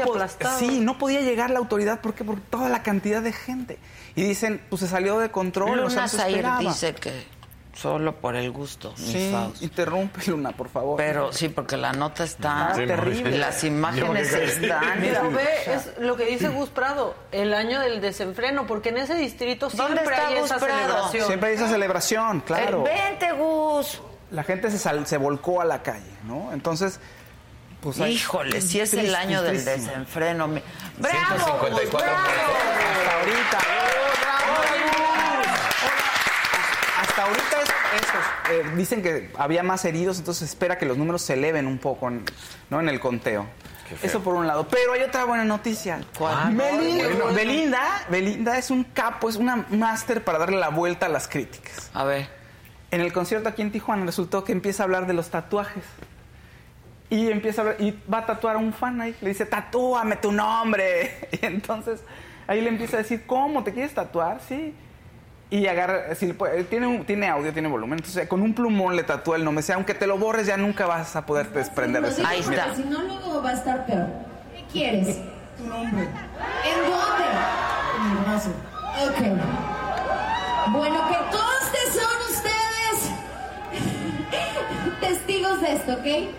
[0.60, 2.00] sí, no podía llegar la autoridad.
[2.00, 2.24] ¿Por qué?
[2.24, 3.78] Por toda la cantidad de gente.
[4.16, 5.80] Y dicen, pues se salió de control.
[5.80, 6.18] o sea, se
[6.60, 7.26] dice que
[7.76, 9.64] solo por el gusto, Sí, Fausto.
[9.64, 10.96] interrumpe, Luna, por favor.
[10.98, 13.38] Pero sí, porque la nota está Sí, no, terrible.
[13.38, 15.00] Las imágenes están.
[15.02, 19.16] Pero ve, es lo que dice Gus Prado, el año del desenfreno, porque en ese
[19.16, 20.80] distrito ¿Dónde siempre hay Gus esa Prado?
[20.80, 21.28] celebración.
[21.28, 22.86] Siempre hay esa celebración, claro.
[22.88, 24.02] Eh, vente, Gus.
[24.32, 26.52] La gente se, sal- se volcó a la calle, ¿no?
[26.54, 27.00] Entonces,
[27.82, 28.00] pues...
[28.00, 30.48] hay- Híjole, si es el año del desenfreno.
[30.48, 30.62] ¡Bravo!
[30.98, 32.14] 154 Gus, bravo!
[32.24, 33.58] Hasta ahorita.
[37.16, 41.22] Hasta ahorita es- esos, eh, dicen que había más heridos, entonces espera que los números
[41.22, 42.26] se eleven un poco en,
[42.70, 42.82] ¿no?
[42.82, 43.46] en el conteo.
[44.04, 44.68] Eso por un lado.
[44.68, 46.02] Pero hay otra buena noticia.
[46.20, 46.62] Bueno.
[47.34, 51.90] Belinda, Belinda es un capo, es una máster para darle la vuelta a las críticas.
[51.94, 52.28] A ver.
[52.92, 55.84] En el concierto aquí en Tijuana resultó que empieza a hablar de los tatuajes.
[57.12, 59.16] Y empieza a hablar, y va a tatuar a un fan ahí.
[59.22, 61.30] Le dice, tatúame tu nombre.
[61.42, 62.02] Y entonces
[62.48, 63.64] ahí le empieza a decir, ¿cómo?
[63.64, 64.42] ¿Te quieres tatuar?
[64.50, 64.74] Sí.
[65.52, 68.00] Y agarra, si le puede- tiene, un- tiene audio, tiene volumen.
[68.00, 69.62] Entonces con un plumón le tatúa el nombre.
[69.64, 72.40] O sea, aunque te lo borres ya nunca vas a poder desprender de ese Ahí
[72.40, 72.74] está.
[72.76, 74.08] Si no, luego va a estar peor.
[74.56, 75.18] ¿Qué quieres?
[75.58, 76.04] Tu nombre.
[76.04, 77.26] ¿En dónde?
[77.96, 78.50] En mi brazo.
[79.06, 79.20] Ok.
[80.74, 83.12] Bueno, que conste son ustedes
[85.00, 86.34] testigos de esto, ¿ok?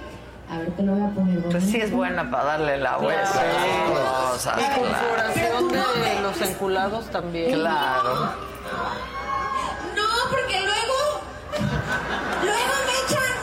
[0.50, 1.38] A ver, te lo voy a poner.
[1.44, 4.58] Pues sí es buena para darle la vuelta a las cosas.
[4.60, 5.12] Y con su Claro.
[5.12, 7.52] oración de los enculados también.
[7.54, 8.55] Claro.
[9.94, 10.98] No, porque luego.
[12.42, 13.34] Luego me echan.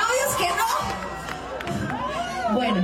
[0.00, 0.48] Novios que
[2.48, 2.54] no.
[2.54, 2.80] Bueno,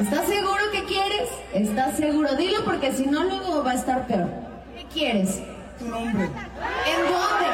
[0.00, 1.28] ¿estás seguro que quieres?
[1.52, 2.34] ¿Estás seguro?
[2.36, 4.28] Dilo porque si no luego va a estar peor.
[4.76, 5.40] ¿Qué quieres?
[5.78, 6.24] Tu nombre.
[6.24, 7.48] ¿En dónde?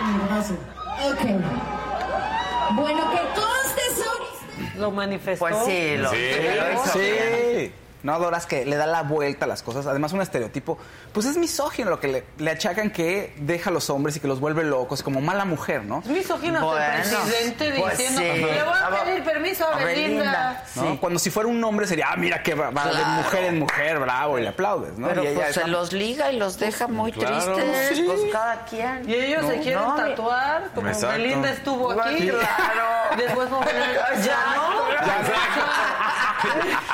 [0.00, 0.54] En mi brazo.
[1.06, 1.22] Ok.
[2.74, 4.80] Bueno, que conste son...
[4.80, 5.44] Lo manifestó.
[5.46, 6.18] Pues sí, lo Sí,
[6.92, 7.72] Sí.
[8.02, 9.86] No adoras que le da la vuelta a las cosas.
[9.86, 10.78] Además, un estereotipo,
[11.12, 14.28] pues es misógino lo que le, le achacan que deja a los hombres y que
[14.28, 15.98] los vuelve locos, como mala mujer, ¿no?
[16.00, 18.40] Es misógino el Bueno, presidente pues diciendo, sí.
[18.40, 20.06] le voy a A pedir permiso a a Belinda.
[20.14, 20.64] Belinda.
[20.76, 20.82] ¿no?
[20.92, 20.98] Sí.
[21.00, 24.38] Cuando si fuera un hombre sería, ah, mira que va, de mujer en mujer, bravo,
[24.38, 25.08] y le aplaudes, ¿no?
[25.08, 27.54] Pero Y ella pues es se los liga y los deja muy Claro.
[27.56, 28.04] tristes, Sí.
[28.06, 29.08] pues cada quien.
[29.08, 31.16] Y ellos se quieren no, tatuar, como Exacto.
[31.16, 32.28] Belinda estuvo aquí.
[32.28, 33.16] Claro.
[33.16, 33.48] Después
[34.24, 34.78] ya no.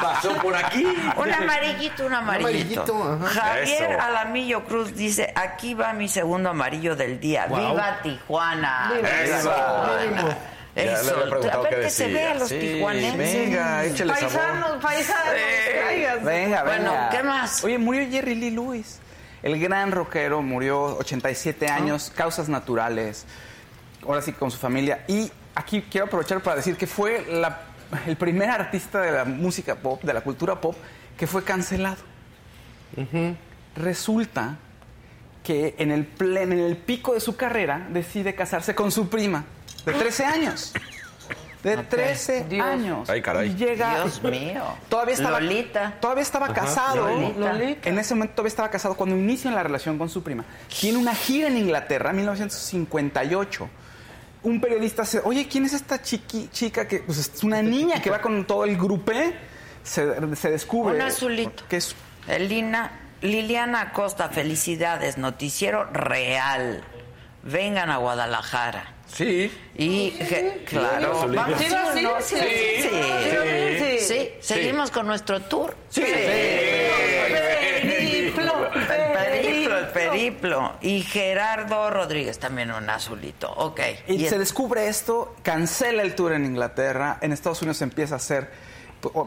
[0.00, 0.84] Pasó por aquí.
[1.16, 3.18] Un amarillito, un amarillito.
[3.32, 4.00] Javier Eso.
[4.00, 7.46] Alamillo Cruz dice, aquí va mi segundo amarillo del día.
[7.48, 7.58] Wow.
[7.58, 8.90] ¡Viva Tijuana!
[8.94, 9.50] Viva ¡Viva Eso.
[9.50, 10.36] Tijuana!
[10.76, 13.16] A ver que se vea a los Sí, tijuanenses.
[13.18, 14.32] venga, échale sabor.
[14.32, 15.24] Paisanos, paisanos,
[15.72, 16.24] tráiganse.
[16.24, 17.10] Venga, Bueno, venga.
[17.10, 17.62] ¿qué más?
[17.64, 18.98] Oye, murió Jerry Lee Lewis.
[19.44, 23.24] El gran rockero murió 87 años, causas naturales.
[24.04, 25.04] Ahora sí con su familia.
[25.06, 27.60] Y aquí quiero aprovechar para decir que fue la-
[28.06, 30.76] el primer artista de la música pop, de la cultura pop,
[31.16, 31.96] que fue cancelado.
[33.76, 34.56] Resulta
[35.42, 39.44] que en el, plen- en el pico de su carrera decide casarse con su prima
[39.84, 40.72] de 13 años.
[41.62, 42.66] De 13 Dios.
[42.66, 43.08] años.
[43.10, 43.50] Ay, caray.
[43.50, 44.02] Y llega.
[44.02, 44.62] Dios mío.
[44.90, 45.94] Todavía estaba, Lolita.
[45.98, 47.08] Todavía estaba casado.
[47.08, 47.52] Lolita.
[47.54, 47.88] Lolita.
[47.88, 50.44] En ese momento todavía estaba casado cuando inician la relación con su prima.
[50.78, 53.68] Tiene una gira en Inglaterra, 1958.
[54.44, 58.10] Un periodista se, oye, ¿quién es esta chiqui- chica que pues, es una niña que
[58.10, 59.34] va con todo el grupé?
[59.82, 60.06] Se,
[60.36, 60.94] se descubre.
[60.94, 61.64] Un azulito.
[61.68, 61.94] Que es
[62.28, 66.84] Elina, Liliana Acosta, felicidades, noticiero real.
[67.42, 68.92] Vengan a Guadalajara.
[69.06, 69.50] Sí.
[69.76, 70.10] Y,
[70.66, 71.12] claro.
[71.18, 71.58] Azulito.
[71.58, 72.12] ¿Sí ir?
[72.22, 72.36] Sí.
[72.88, 73.98] Sí, Sí.
[74.06, 74.30] sí.
[74.40, 75.74] Seguimos con nuestro tour.
[75.90, 76.02] Sí.
[80.30, 80.72] Periplo.
[80.80, 83.50] Y Gerardo Rodríguez, también un azulito.
[83.52, 83.80] Ok.
[84.08, 88.16] Y, Y se el- descubre esto, cancela el tour en Inglaterra, en Estados Unidos empieza
[88.16, 88.50] a ser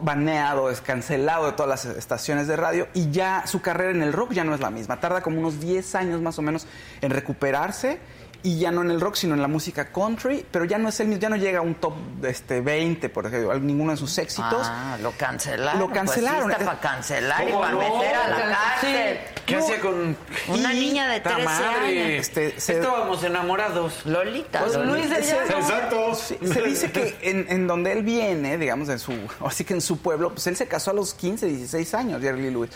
[0.00, 4.12] baneado, es cancelado de todas las estaciones de radio y ya su carrera en el
[4.12, 4.98] rock ya no es la misma.
[4.98, 6.66] Tarda como unos 10 años más o menos
[7.00, 8.00] en recuperarse
[8.42, 11.00] y ya no en el rock, sino en la música country, pero ya no es
[11.00, 11.94] el mismo, ya no llega a un top
[12.24, 14.64] este, 20, por ejemplo, a ninguno de sus éxitos.
[14.70, 15.80] Ah, lo cancelaron.
[15.80, 16.44] Lo cancelaron.
[16.44, 17.78] Pues sí, está para cancelar y ¿Cómo para no?
[17.78, 18.42] meter a la Sí.
[18.86, 19.18] cárcel.
[19.44, 20.16] ¿Qué hacía con
[20.48, 22.02] Una Y- niña de ¡Ta 13 madre!
[22.02, 22.20] años.
[22.20, 24.06] Este, se- Estábamos enamorados.
[24.06, 24.60] Lolita.
[24.60, 24.96] Pues Lolita.
[24.96, 25.16] Luis de.
[25.56, 26.14] Exacto.
[26.14, 29.12] Sí, se dice que en, en donde él viene, digamos, en su,
[29.44, 32.42] así que en su pueblo, pues él se casó a los 15, 16 años, Jerry
[32.42, 32.70] Lee Lewis.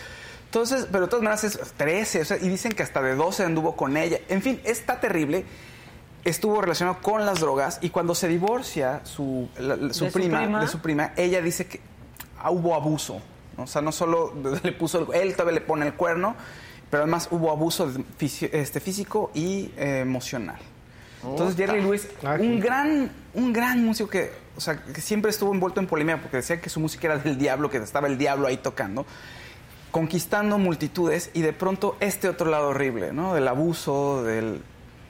[0.53, 3.43] Entonces, pero de todas maneras es 13, o sea, y dicen que hasta de 12
[3.43, 4.19] anduvo con ella.
[4.29, 5.47] En fin, está terrible.
[6.27, 10.19] Estuvo relacionado con las drogas y cuando se divorcia su, la- la- su, ¿De su
[10.19, 11.81] prima, de su prima, ella dice que
[12.39, 13.23] ah, hubo abuso.
[13.57, 13.63] ¿no?
[13.65, 16.37] O sea, no solo le puso, el- él todavía le pone el cuerno,
[16.91, 20.59] pero además hubo abuso de fisi- este, físico y eh, emocional.
[21.25, 22.09] Entonces Jerry Lewis,
[22.43, 26.37] un gran, un gran músico que, o sea, que siempre estuvo envuelto en polémica porque
[26.37, 29.07] decía que su música era del diablo, que estaba el diablo ahí tocando,
[29.93, 33.35] conquistando multitudes y de pronto este otro lado horrible, ¿no?
[33.35, 34.61] Del abuso, del,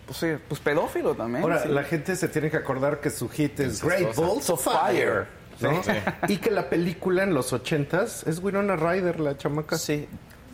[0.04, 1.42] pues, sí, pues pedófilo también.
[1.42, 1.68] Ahora, sí.
[1.70, 5.26] la gente se tiene que acordar que su hit es Great Balls of Fire.
[5.58, 5.72] Fire.
[5.72, 5.80] ¿no?
[6.28, 9.78] Y que la película en los ochentas es Winona Ryder, la chamaca.
[9.78, 10.08] Sí.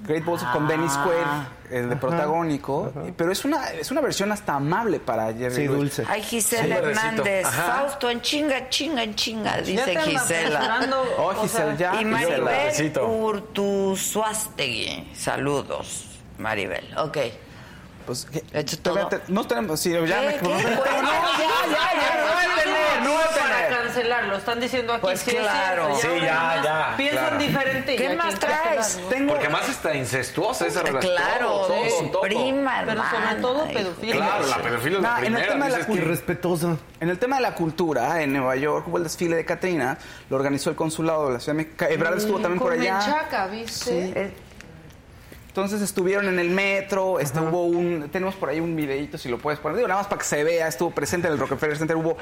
[0.07, 1.05] Great Balls con Dennis Ah.
[1.05, 1.27] Quaid,
[1.83, 5.77] el de protagónico, pero es una, es una versión hasta amable para Jerry Sí, Lewis.
[5.79, 6.05] dulce.
[6.09, 7.45] Ay, Gisela Sí, Hernández.
[7.47, 7.63] Ajá.
[7.81, 10.81] Fausto, en chinga, chinga, en chinga, dice Gisela.
[11.19, 12.01] Oh, Gisela, ya.
[12.01, 12.05] Y.
[12.05, 12.93] Maribel.
[13.03, 15.09] Urtuzuastegui.
[15.15, 16.05] Saludos,
[16.39, 16.87] Maribel.
[16.97, 17.19] Ok.
[18.09, 18.43] Pues, ¿qué?
[18.55, 18.99] ¿Hecho todo?
[18.99, 20.27] Espérate, No tenemos, sí, ya ¿Qué?
[20.29, 20.43] me- ¿Qué?
[20.43, 20.81] no, ya, ya, ya,
[22.17, 23.69] no va a tener, no va a Para tener.
[23.83, 25.03] cancelarlo, están diciendo aquí.
[25.03, 25.95] Pues sí claro.
[26.01, 27.39] Sí, ya, ya, Piensan claro.
[27.39, 27.97] diferente.
[27.97, 28.99] ¿Qué más traes?
[29.11, 31.13] Tengo, Porque más está incestuosa esa relación.
[31.15, 32.23] Claro, Todo, su todo.
[32.23, 34.15] prima, Pero sobre todo pedofilia.
[34.17, 35.53] Claro, la pedofilia es la No, en el primera.
[35.53, 36.77] tema de la cultura- Irrespetuosa.
[37.01, 39.99] En el tema de la cultura, en Nueva York hubo el desfile de Catrina,
[40.31, 41.85] lo organizó el consulado de la Ciudad de México.
[41.85, 42.95] Ebrard estuvo también por Con allá.
[43.01, 44.33] Menchaca, ¿viste?
[45.59, 49.39] Entonces estuvieron en el metro, este, hubo un, tenemos por ahí un videito si lo
[49.39, 51.97] puedes poner, digo, nada más para que se vea, estuvo presente en el Rockefeller Center,
[51.97, 52.17] hubo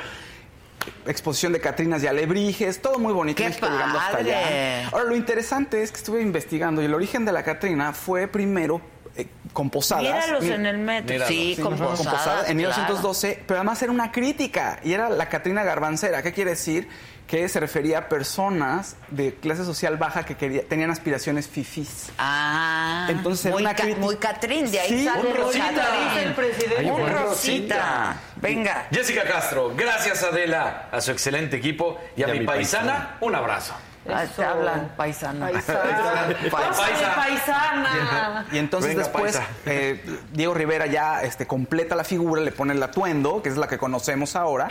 [1.07, 3.37] exposición de Catrinas y alebrijes, todo muy bonito.
[3.37, 4.89] ¡Qué México llegando hasta allá.
[4.89, 8.81] Ahora, lo interesante es que estuve investigando y el origen de la Catrina fue primero
[9.15, 10.05] eh, con posadas.
[10.05, 11.13] Míralos en el metro.
[11.13, 11.29] Míralos.
[11.29, 12.75] Sí, Sí, con posadas, Posada en claro.
[12.75, 16.23] 1912, pero además era una crítica y era la Catrina Garbancera.
[16.23, 16.89] ¿Qué quiere decir?
[17.27, 22.11] Que se refería a personas de clase social baja que quería- tenían aspiraciones fifís.
[22.19, 26.09] Ah, Entonces, era muy, una ca- muy Catrín, de ahí Sí, sale un Rosita, Catrín.
[26.09, 26.85] dice el presidente.
[26.93, 28.17] Un Un Rosita.
[28.37, 28.87] Venga.
[28.93, 33.75] Jessica Castro, gracias Adela, a su excelente equipo y a, mi, paisana, un abrazo.
[34.09, 34.35] Ah, Eso.
[34.37, 35.51] te hablan paisana.
[35.51, 36.37] Paisana.
[36.53, 38.47] Pásale, paisana.
[38.53, 40.01] Y entonces Venga, después eh,
[40.33, 43.79] Diego Rivera ya este, completa la figura, le pone el atuendo, que es la que
[43.79, 44.69] conocemos ahora,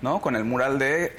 [0.00, 0.22] ¿no?
[0.22, 1.14] Con el mural de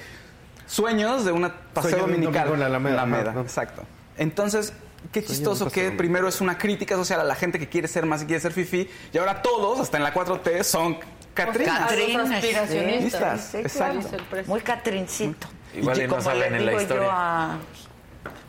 [0.69, 2.53] Sueños de una paseo Sueño de un dominical.
[2.53, 3.83] en la Alameda, exacto.
[4.17, 4.71] Entonces,
[5.11, 5.97] qué chistoso que dominical.
[5.97, 8.51] primero es una crítica social a la gente que quiere ser más y quiere ser
[8.51, 10.97] fifi, y ahora todos, hasta en la 4T, son
[11.33, 11.79] Catrinas.
[11.79, 12.31] Catrines.
[12.31, 13.49] aspiracionistas.
[13.51, 13.99] Sí, claro.
[14.45, 15.47] Muy Catrincito.
[15.73, 17.03] Igual y no le en la historia.
[17.03, 17.57] yo a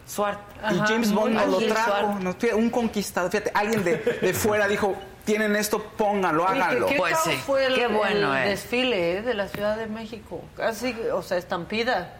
[0.07, 0.41] Suart.
[0.73, 2.19] Y James Bond nos muy lo trajo,
[2.57, 3.31] un conquistador.
[3.31, 6.87] Fíjate, alguien de, de fuera dijo, tienen esto, pónganlo, háganlo.
[6.87, 7.33] ¿Qué, qué Pues sí.
[7.47, 8.51] fue el, Qué bueno, el eh.
[8.51, 10.43] desfile eh, de la Ciudad de México?
[10.57, 12.15] Casi, o sea, estampida.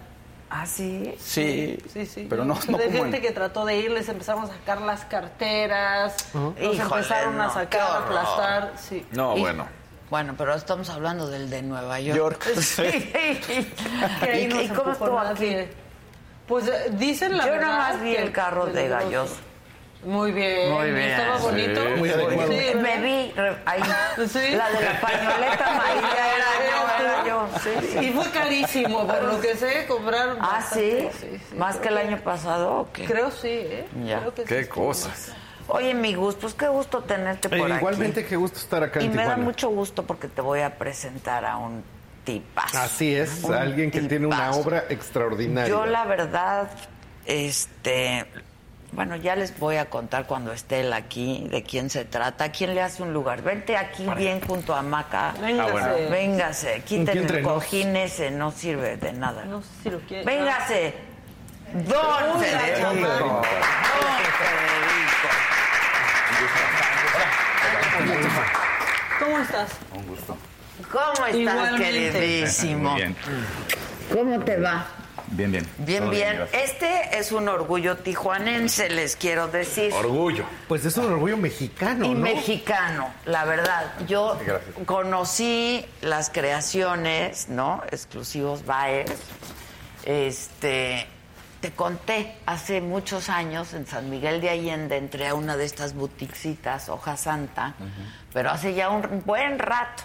[0.53, 1.15] ¿Ah, sí?
[1.21, 2.27] Sí, Sí, sí.
[2.29, 4.81] pero no, no de como gente en- que trató de ir, les empezaron a sacar
[4.83, 8.73] las carteras, nos Híjole, empezaron no, a sacar, a aplastar.
[8.77, 9.07] Sí.
[9.13, 9.67] No, Y- bueno.
[10.11, 12.17] Bueno, pero estamos hablando del de Nueva York.
[12.19, 12.45] York.
[12.61, 12.83] Sí.
[14.35, 15.57] ¿Y, y cómo estuvo aquí?
[16.49, 17.67] Pues eh, dicen la Yo verdad.
[17.69, 19.37] nada más vi el carro de peligroso.
[20.05, 20.73] Muy bien.
[20.73, 21.11] Muy bien.
[21.11, 21.43] Estaba Sí.
[21.45, 21.81] bonito.
[21.99, 22.53] Muy adecuado.
[22.53, 22.61] Sí.
[22.77, 23.35] Me vi
[23.67, 23.83] ahí.
[24.29, 24.51] Sí.
[24.57, 27.49] La de la pañoleta amarilla era yo, era yo.
[27.63, 30.39] Sí, Y fue carísimo, por lo que sé, compraron.
[30.41, 31.05] Ah, ¿sí?
[31.05, 31.39] bastante.
[31.51, 33.05] sí, ¿Más que el año pasado o qué?
[33.05, 33.87] Creo sí, ¿eh?
[34.05, 34.21] Ya.
[34.21, 35.33] Creo que sí Qué cosas.
[35.69, 38.31] Oye, mi gusto, pues qué gusto tenerte Eh, por igualmente, aquí.
[38.31, 41.45] qué gusto estar acá Y en me da mucho gusto porque te voy a presentar
[41.45, 41.85] a un
[42.25, 42.79] tipazo.
[42.79, 45.69] Así es, alguien que tiene una obra extraordinaria.
[45.69, 46.71] Yo la verdad,
[47.27, 48.27] este,
[48.93, 52.75] bueno, ya les voy a contar cuando esté él aquí de quién se trata, quién
[52.75, 53.43] le hace un lugar.
[53.43, 55.35] Vente aquí bien junto a Maca.
[55.41, 55.69] Véngase.
[55.71, 56.11] Ah, bueno.
[56.11, 59.45] Véngase, quiten entre el cojín ese, no sirve de nada.
[59.45, 60.25] No sé si lo quiere.
[60.25, 60.95] Véngase.
[61.73, 62.89] Don Uy, la Federico.
[62.89, 63.71] Don Federico.
[69.21, 69.71] ¿Cómo estás?
[70.91, 72.11] ¿Cómo estás, Igualmente.
[72.11, 72.91] queridísimo?
[72.91, 73.17] Muy bien.
[74.13, 74.87] ¿Cómo te va?
[75.31, 75.67] Bien, bien.
[75.79, 76.41] Bien, Todo bien.
[76.53, 79.93] Este es un orgullo tijuanense, les quiero decir.
[79.93, 80.45] Orgullo.
[80.67, 82.19] Pues es un orgullo mexicano, y ¿no?
[82.21, 83.93] mexicano, la verdad.
[84.09, 84.75] Yo Gracias.
[84.87, 87.81] conocí las creaciones, ¿no?
[87.93, 89.11] Exclusivos Baez.
[90.05, 91.07] Este,
[91.61, 95.95] te conté hace muchos años en San Miguel de Allende entré a una de estas
[95.95, 97.75] boutiquecitas, Hoja Santa,
[98.33, 100.03] pero hace ya un buen rato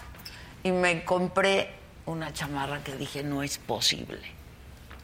[0.62, 1.70] y me compré
[2.04, 4.35] una chamarra que dije no es posible.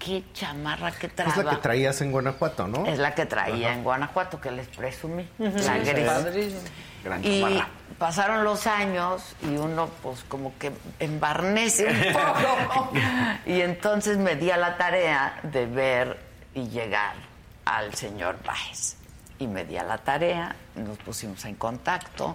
[0.05, 1.43] Qué chamarra que Es traba.
[1.45, 2.87] la que traías en Guanajuato, ¿no?
[2.87, 5.29] Es la que traía en Guanajuato, que les presumí.
[5.39, 6.05] La Sí, gris.
[6.07, 6.61] padrísimo.
[7.05, 7.69] Gran Y chamarra.
[7.99, 12.91] pasaron los años y uno pues como que embarnece un poco.
[13.47, 16.19] y entonces me di a la tarea de ver
[16.55, 17.15] y llegar
[17.65, 18.97] al señor Baez.
[19.39, 22.35] Y me di a la tarea, nos pusimos en contacto,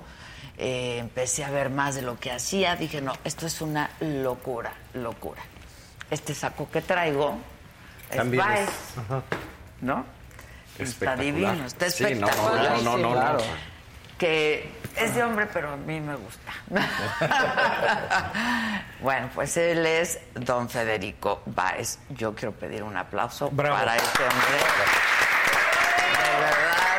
[0.58, 4.72] eh, empecé a ver más de lo que hacía, dije, no, esto es una locura,
[4.94, 5.42] locura.
[6.10, 7.38] Este saco que traigo
[8.12, 8.20] es
[8.98, 9.24] Ajá.
[9.82, 10.06] ¿no?
[10.80, 12.82] Está divino, está Sí, no, no, espectacular.
[12.84, 13.14] no, no, no, no.
[13.14, 13.40] Claro.
[14.18, 16.52] Que es de hombre, pero a mí me gusta.
[19.02, 22.00] bueno, pues él es don Federico Báez.
[22.10, 23.76] Yo quiero pedir un aplauso Bravo.
[23.78, 24.58] para este hombre.
[26.18, 26.98] De verdad.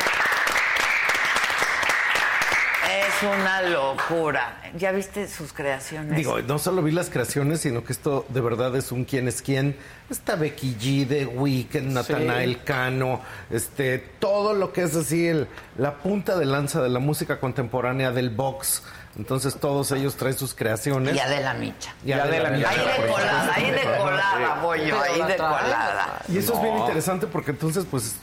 [2.90, 4.60] Es una locura.
[4.76, 6.16] ¿Ya viste sus creaciones?
[6.16, 9.42] Digo, no solo vi las creaciones, sino que esto de verdad es un quién es
[9.42, 9.76] quién.
[10.10, 13.20] Está Becky G, The Weeknd, Nathanael Cano,
[13.50, 18.10] este, todo lo que es así el, la punta de lanza de la música contemporánea
[18.10, 18.82] del box.
[19.16, 21.14] Entonces todos ellos traen sus creaciones.
[21.14, 21.94] y Adela Micha.
[22.04, 26.22] Y Adela Micha, Ahí de colada, ahí de colada voy yo, ahí de colada.
[26.28, 28.16] Y eso es bien interesante porque entonces, pues,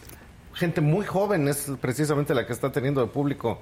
[0.53, 3.59] gente muy joven es precisamente la que está teniendo de público.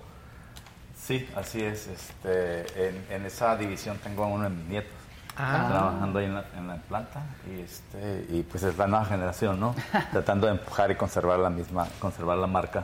[1.05, 1.88] Sí, así es.
[1.88, 4.91] Este, en, en esa división tengo a uno de mis nietos
[5.35, 5.65] Ah.
[5.67, 9.59] trabajando ahí en la, en la planta y, este, y pues es la nueva generación,
[9.59, 9.73] ¿no?
[10.11, 12.84] Tratando de empujar y conservar la misma, conservar la marca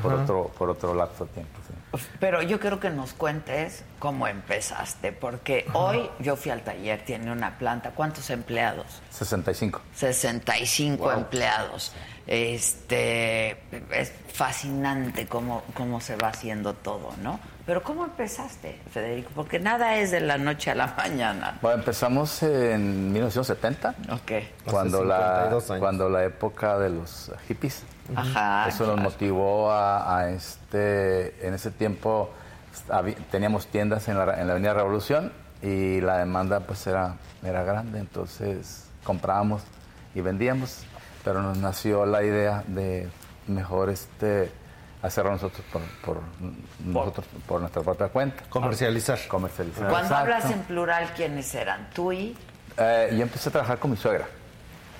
[0.00, 1.58] por otro, por otro lapso de tiempo.
[1.66, 2.06] sí.
[2.20, 7.32] Pero yo quiero que nos cuentes cómo empezaste, porque hoy yo fui al taller, tiene
[7.32, 7.90] una planta.
[7.90, 8.86] ¿Cuántos empleados?
[9.10, 9.80] 65.
[9.96, 11.10] 65 Wow.
[11.18, 11.92] empleados.
[12.28, 13.56] Este
[13.90, 17.40] es fascinante cómo, cómo se va haciendo todo, ¿no?
[17.68, 19.30] Pero ¿cómo empezaste, Federico?
[19.34, 21.58] Porque nada es de la noche a la mañana.
[21.60, 23.94] Bueno, empezamos en 1970.
[24.10, 24.32] Ok.
[24.64, 25.80] Cuando la, 52 años.
[25.80, 27.82] cuando la época de los hippies.
[28.16, 28.68] Ajá.
[28.68, 32.30] Eso nos motivó a, a este, en ese tiempo
[33.30, 35.30] teníamos tiendas en la, en la Avenida Revolución
[35.60, 39.60] y la demanda pues era, era grande, entonces comprábamos
[40.14, 40.84] y vendíamos,
[41.22, 43.10] pero nos nació la idea de
[43.46, 44.50] mejor este
[45.02, 46.20] hacerlo nosotros por, por
[46.84, 48.42] nosotros por nuestra propia cuenta.
[48.48, 49.18] Comercializar.
[49.28, 49.88] Comercializar.
[49.88, 50.34] Cuando exacto.
[50.34, 51.88] hablas en plural, ¿quiénes eran?
[51.94, 52.36] ¿Tú y?
[52.76, 54.26] Eh, yo empecé a trabajar con mi suegra.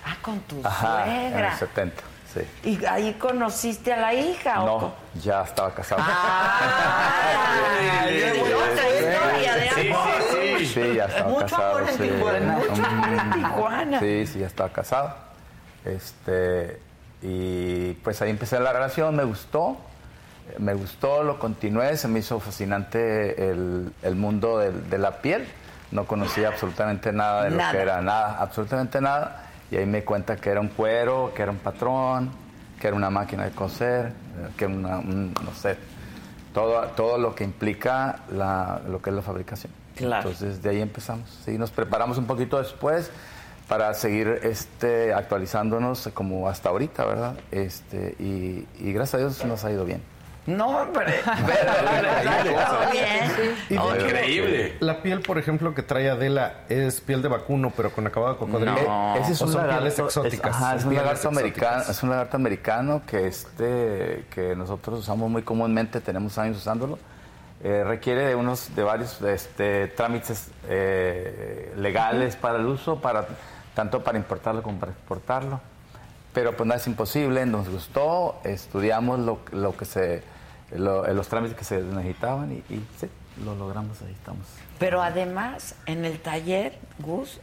[0.05, 1.53] Ah, con tu Ajá, en suegra.
[1.53, 2.03] el 70.
[2.33, 2.41] Sí.
[2.71, 4.63] ¿Y ahí conociste a la hija?
[4.63, 4.95] ¿o No, cómo?
[5.23, 6.03] ya estaba casado.
[6.05, 7.67] Ah,
[8.73, 10.09] otra historia de Sí, amor.
[10.31, 10.67] sí, sí.
[10.67, 11.77] Sí, ya estaba Mucho casado.
[11.79, 12.03] amor en sí.
[12.09, 12.53] Tijuana.
[12.59, 14.01] Mucho amor en Tijuana.
[14.01, 15.15] Sí, sí, ya estaba casado.
[15.85, 16.81] Este,
[17.23, 19.77] y pues ahí empecé la relación, me gustó.
[20.59, 25.47] Me gustó, lo continué, se me hizo fascinante el, el mundo del- de, la piel.
[25.91, 29.45] No conocía absolutamente nada de lo que era, nada, absolutamente nada.
[29.71, 32.31] Y ahí me di cuenta que era un cuero, que era un patrón,
[32.81, 34.13] que era una máquina de coser,
[34.57, 35.77] que era una, un- no sé,
[36.55, 39.73] todo, todo lo que implica la- lo que es la fabricación.
[39.97, 40.29] Claro.
[40.31, 41.29] Entonces de ahí empezamos.
[41.45, 43.11] Sí, nos preparamos un poquito después
[43.69, 47.35] para seguir este, actualizándonos como hasta ahorita, ¿verdad?
[47.51, 50.03] Este, y, y gracias a Dios nos ha ido bien.
[50.49, 51.21] No, hombre.
[53.69, 54.77] Increíble.
[54.81, 58.39] La piel, por ejemplo, que trae Adela es piel de vacuno, pero con acabado de
[58.39, 59.15] cocodrilo.
[59.17, 60.57] Ese es ¿O un son lagarto, pieles exóticas.
[60.57, 65.01] Es, ajá, es Son un lagarto americano, es un lagarto americano que este que nosotros
[65.01, 66.99] usamos muy comúnmente, tenemos años usándolo.
[67.63, 73.27] Eh, requiere de unos de varios este, trámites eh, legales para el uso, para
[73.75, 75.61] tanto para importarlo como para exportarlo.
[76.33, 80.38] Pero pues nada es imposible, nos gustó, estudiamos lo, lo que se
[80.73, 83.07] lo- los trámites que se necesitaban y, y sí,
[83.45, 84.47] lo logramos, ahí estamos.
[84.79, 87.41] Pero además, en el taller, Gus,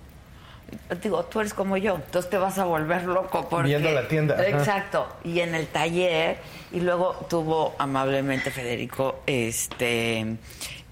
[1.01, 3.67] digo, tú eres como yo, entonces te vas a volver loco porque...
[3.69, 4.45] Viendo la tienda.
[4.47, 5.07] Exacto.
[5.23, 6.37] Y en el taller,
[6.71, 10.37] y luego tuvo amablemente Federico este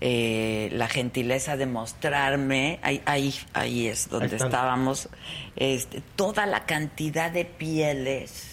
[0.06, 4.48] eh, la gentileza de mostrarme, ahí, ahí, ahí es donde están.
[4.50, 5.08] estábamos,
[5.56, 8.53] este, toda la cantidad de pieles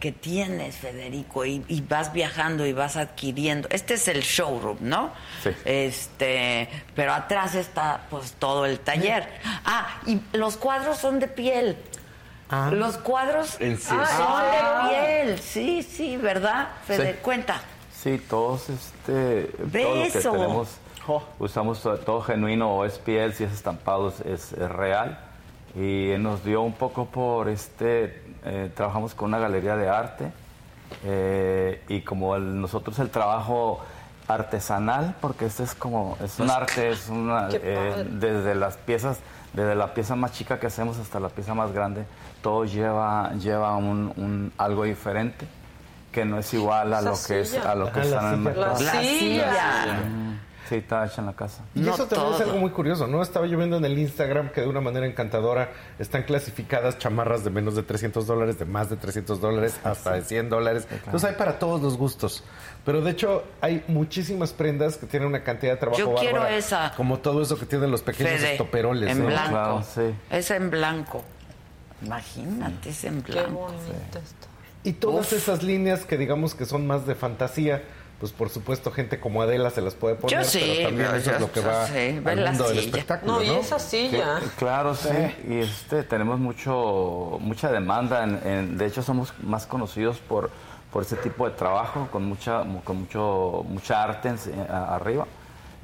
[0.00, 3.68] que tienes, Federico, y, y vas viajando y vas adquiriendo.
[3.70, 5.10] Este es el showroom, ¿no?
[5.44, 5.50] Sí.
[5.64, 9.28] Este, pero atrás está pues todo el taller.
[9.64, 11.76] Ah, y los cuadros son de piel.
[12.48, 12.70] Ah.
[12.72, 14.04] Los cuadros ¿En serio?
[14.16, 15.38] son de piel.
[15.38, 16.68] Sí, sí, ¿verdad?
[16.86, 17.18] Fede, Sí.
[17.22, 17.60] cuenta.
[17.94, 20.68] Sí, todos este Ve todo lo que tenemos
[21.38, 25.18] usamos todo, genuino o es piel, si es estampado es, es- es real
[25.74, 30.32] y nos dio un poco por este eh, trabajamos con una galería de arte
[31.04, 33.80] eh, y como el- nosotros el trabajo
[34.28, 39.18] artesanal porque este es como es un arte es una eh, desde las piezas
[39.52, 42.04] desde la pieza más chica que hacemos hasta la pieza más grande
[42.42, 45.46] todo lleva lleva un, un- algo diferente
[46.12, 48.34] que no es igual a lo que es a lo que Ajá, la está en
[48.34, 48.80] el mercado.
[48.80, 49.50] La La silla.
[49.50, 49.98] silla.
[50.70, 51.64] Sí, está hecha en la casa.
[51.74, 53.22] Y No eso también es algo muy curioso, ¿no?
[53.22, 57.50] Estaba yo viendo en el Instagram que de una manera encantadora están clasificadas chamarras de
[57.50, 60.86] menos de 300 dólares, de más de 300 dólares, hasta de 100 dólares.
[60.92, 62.44] Entonces hay para todos los gustos.
[62.84, 66.92] Pero de hecho hay muchísimas prendas que tienen una cantidad de trabajo Yo quiero esa.
[66.96, 69.10] Como todo eso que tienen los pequeños Fede, estoperoles.
[69.10, 69.26] en ¿no?
[69.26, 69.50] blanco.
[69.50, 70.14] Claro, sí.
[70.30, 71.24] Es en blanco.
[72.02, 73.60] Imagínate, es en Qué blanco.
[73.60, 74.46] bonito esto.
[74.82, 75.38] Y todas Uf.
[75.38, 77.82] esas líneas que digamos que son más de fantasía,
[78.20, 81.16] pues por supuesto gente como Adela se las puede poner, Yo sí, pero también yo-
[81.16, 82.86] eso es lo que va ve al la mundo del silla.
[82.90, 83.44] espectáculo, No, ¿no?
[83.44, 84.40] y esa silla.
[84.58, 85.08] Claro, sí.
[85.48, 88.22] Y este, tenemos mucho, mucha demanda.
[88.24, 90.50] En, en- de hecho, somos más conocidos por,
[90.92, 94.38] por ese tipo de trabajo, con mucha, con mucho, mucha arte en-
[94.70, 95.26] a- arriba,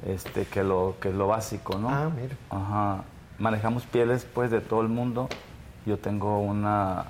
[0.05, 1.89] este, que lo, que es lo básico, ¿no?
[1.89, 2.35] Ah, mira.
[2.51, 3.03] Ajá.
[3.39, 5.27] Manejamos pieles, pues, de todo el mundo.
[5.87, 7.05] Yo tengo una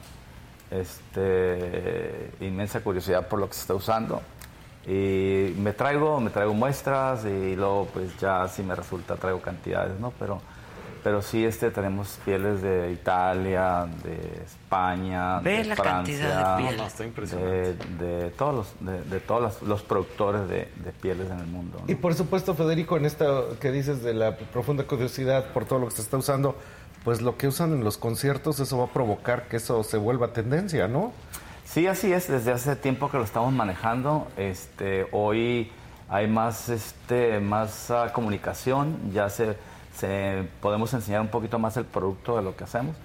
[0.72, 4.22] este, inmensa curiosidad por lo que se está usando.
[4.88, 10.00] Y me traigo, me traigo muestras y luego pues ya si me resulta traigo cantidades,
[10.00, 10.14] ¿no?
[10.18, 10.42] Pero,
[11.04, 16.62] pero sí este tenemos pieles de Italia, de España, Ve de la Francia, cantidad de
[16.62, 16.78] pieles.
[16.78, 17.74] No, no, está impresionante.
[18.00, 21.48] de, de todos los, de, de todos los, los productores de, de pieles en el
[21.48, 21.80] mundo.
[21.82, 21.92] ¿no?
[21.92, 25.88] Y por supuesto, Federico, en esto que dices de la profunda curiosidad por todo lo
[25.90, 26.56] que se está usando,
[27.04, 30.30] pues lo que usan en los conciertos, eso va a provocar que eso se vuelva
[30.34, 31.12] tendencia, ¿no?
[31.68, 32.28] Sí, así es.
[32.28, 34.28] Desde hace tiempo que lo estamos manejando.
[34.38, 35.72] Este, hoy
[36.10, 39.12] hay más, este, más ah, comunicación.
[39.14, 39.58] Ya se,
[39.96, 42.96] se podemos enseñar un poquito más el producto de lo que hacemos.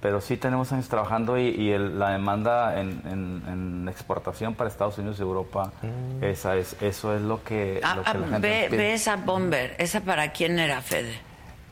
[0.00, 4.68] Pero sí tenemos años trabajando y, y el- la demanda en, en- en exportación para
[4.68, 5.72] Estados Unidos y Europa,
[6.20, 8.76] esa es, eso es lo que, Ah, lo que ah, la gente ve, nos pide.
[8.76, 9.74] ve esa bomber.
[9.78, 11.14] ¿Esa para quién era, Fede?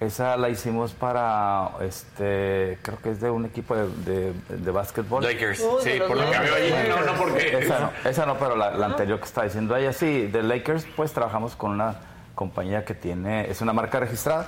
[0.03, 5.23] Esa la hicimos para, este, creo que es de un equipo de, de, de básquetbol.
[5.23, 5.59] Lakers.
[5.83, 6.71] Sí, los por lo que veo allí.
[6.71, 6.89] Lakers.
[7.07, 7.59] No, no, porque.
[7.59, 10.87] Esa no, esa no, pero la, la anterior que está diciendo ella, sí, de Lakers,
[10.97, 11.97] pues trabajamos con una
[12.35, 14.47] compañía que tiene, es una marca registrada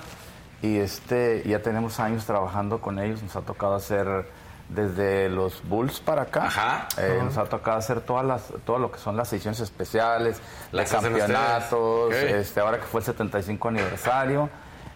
[0.62, 4.26] y este, ya tenemos años trabajando con ellos, nos ha tocado hacer
[4.70, 6.88] desde los Bulls para acá, Ajá.
[6.96, 10.40] eh, nos ha tocado hacer todas las, todo lo que son las ediciones especiales,
[10.72, 14.48] hacen campeonatos, este, ahora que fue el 75 aniversario.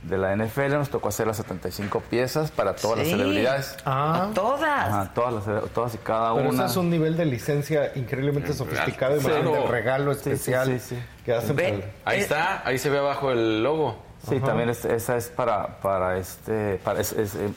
[0.03, 3.77] De la NFL, nos tocó hacer las 75 piezas para todas las celebridades.
[3.85, 4.31] Ah.
[4.35, 4.63] Todas.
[4.89, 6.65] Ajá, todas, las, todas y cada Pero una.
[6.65, 9.21] eso es un nivel de licencia increíblemente sofisticado.
[9.21, 9.27] Sí.
[9.27, 10.99] Imagínate el regalo Sí, sí, especial sí, sí.
[11.25, 11.91] que hacen Ve.
[12.05, 13.99] para Ahí está, ahí se ve abajo el logo.
[14.29, 14.47] Sí, Ajá.
[14.47, 17.49] también es- esa es para, para este, para, es, es, eh,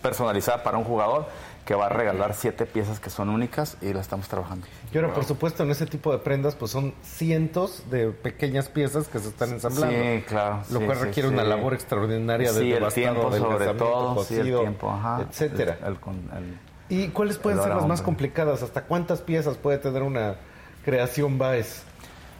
[0.00, 1.26] personalizada para un jugador
[1.64, 4.66] que va a regalar siete piezas que son únicas y la estamos trabajando.
[4.92, 9.06] Y ahora, por supuesto, en ese tipo de prendas, pues son cientos de pequeñas piezas
[9.08, 9.96] que se están ensamblando.
[9.96, 10.62] Sí, claro.
[10.70, 11.34] Lo sí, cual sí, requiere sí.
[11.34, 15.22] una labor extraordinaria de el tiempo sobre adelgazamiento, todo, sí, el cocido, tiempo, ajá.
[15.28, 15.78] etcétera.
[15.82, 16.58] El- el con- el-
[16.88, 18.62] ¿Y cuáles pueden ser las más complicadas?
[18.62, 20.34] ¿Hasta cuántas piezas puede tener una
[20.84, 21.84] creación Baez?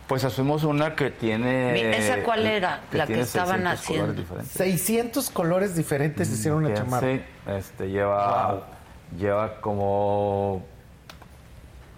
[0.09, 1.97] Pues asumimos una que tiene...
[1.97, 2.81] ¿esa cuál era?
[2.93, 4.05] La que estaban 600 haciendo.
[4.07, 4.53] colores diferentes.
[4.53, 7.09] 600 colores diferentes hicieron una Que chamarra.
[7.09, 8.67] Sí, este, lleva,
[9.19, 10.63] lleva como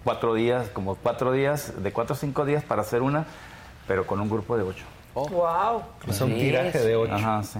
[0.03, 3.25] cuatro días, como cuatro días, de cuatro a cinco días para hacer una,
[3.87, 4.85] pero con un grupo de ocho.
[5.13, 5.83] Wow.
[6.07, 7.13] O sea, un tiraje de 8.
[7.13, 7.59] Ajá, sí.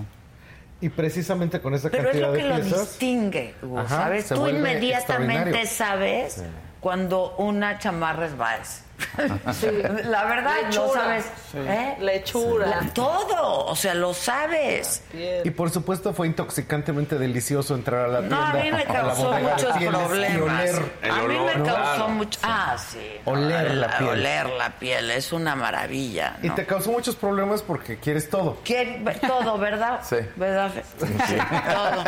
[0.82, 2.80] Y precisamente con esa Pero es cantidad lo que de lo piezas...
[2.82, 4.28] distingue, Hugo, Ajá, ¿sabes?
[4.28, 6.44] Tú inmediatamente sabes
[6.82, 8.85] cuando una chamarra es Baez.
[9.54, 9.68] Sí.
[10.06, 11.02] La verdad, lo Lechura.
[11.02, 11.26] sabes.
[11.52, 11.58] Sí.
[11.60, 11.96] ¿eh?
[12.00, 12.66] Lechura.
[12.68, 15.04] La- todo, o sea, lo sabes.
[15.44, 18.50] Y por supuesto fue intoxicantemente delicioso entrar a la No, tienda.
[18.50, 20.72] a mí me causó muchos problemas.
[20.72, 20.76] oler.
[21.12, 21.66] A mí me ¿no?
[21.66, 22.40] causó mucho.
[22.44, 23.00] Ah, sí.
[23.26, 24.10] Oler la piel.
[24.10, 26.38] Oler la piel es una maravilla.
[26.42, 26.56] Y ¿no?
[26.56, 28.58] te causó muchos problemas porque quieres todo.
[28.64, 30.00] ¿Quién- todo, ¿verdad?
[30.04, 30.18] Sí.
[30.36, 30.72] ¿Verdad?
[31.00, 32.04] Todo,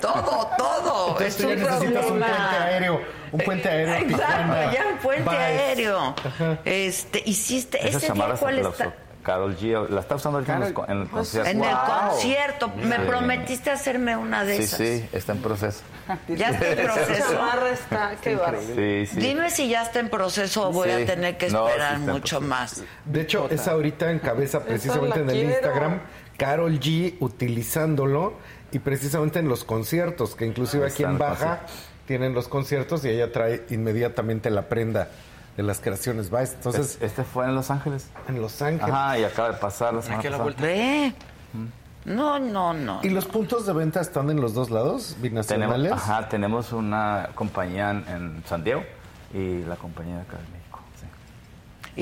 [0.00, 1.08] todo, todo.
[1.08, 2.26] Entonces es tú un necesitas un problema.
[2.26, 3.19] puente aéreo.
[3.32, 3.94] Un puente aéreo.
[3.94, 4.72] Exacto, Tijuana.
[4.72, 6.14] ya un puente aéreo.
[6.64, 8.94] Este, hiciste, Esa ese día se cuál está.
[9.22, 9.88] Carol G.
[9.90, 11.50] La está usando ahorita en, en el concierto.
[11.50, 12.68] En el concierto.
[12.76, 13.02] Me Sí.
[13.06, 14.78] prometiste hacerme una de Sí, esas.
[14.78, 15.80] sí, está en proceso.
[16.28, 17.66] Ya está en Esa proceso.
[17.70, 18.38] está, qué.
[19.06, 19.20] Sí, sí.
[19.20, 21.02] Dime si ya está en proceso o voy Sí.
[21.02, 22.82] a tener que No, sí esperar en mucho más.
[23.04, 25.50] De hecho, es ahorita encabeza precisamente la en el quiero.
[25.50, 26.00] Instagram
[26.38, 28.32] Carol G utilizándolo
[28.72, 31.60] y precisamente en los conciertos, que inclusive aquí en Baja.
[32.10, 35.06] Tienen los conciertos y ella trae inmediatamente la prenda
[35.56, 36.54] de las creaciones Baez.
[36.54, 38.08] Entonces, Es- este fue en Los Ángeles.
[38.26, 38.92] en Los Ángeles.
[38.92, 40.54] Ajá, y acaba de pasar la semana pasada.
[40.58, 41.14] Ve.
[42.06, 42.98] No, no, no.
[43.04, 45.76] ¿Y los puntos de venta están en los dos lados, binacionales?
[45.84, 48.82] Tenemos, ajá, tenemos una compañía en, en San Diego
[49.32, 50.80] y la compañía de acá de México.
[51.00, 51.06] sí.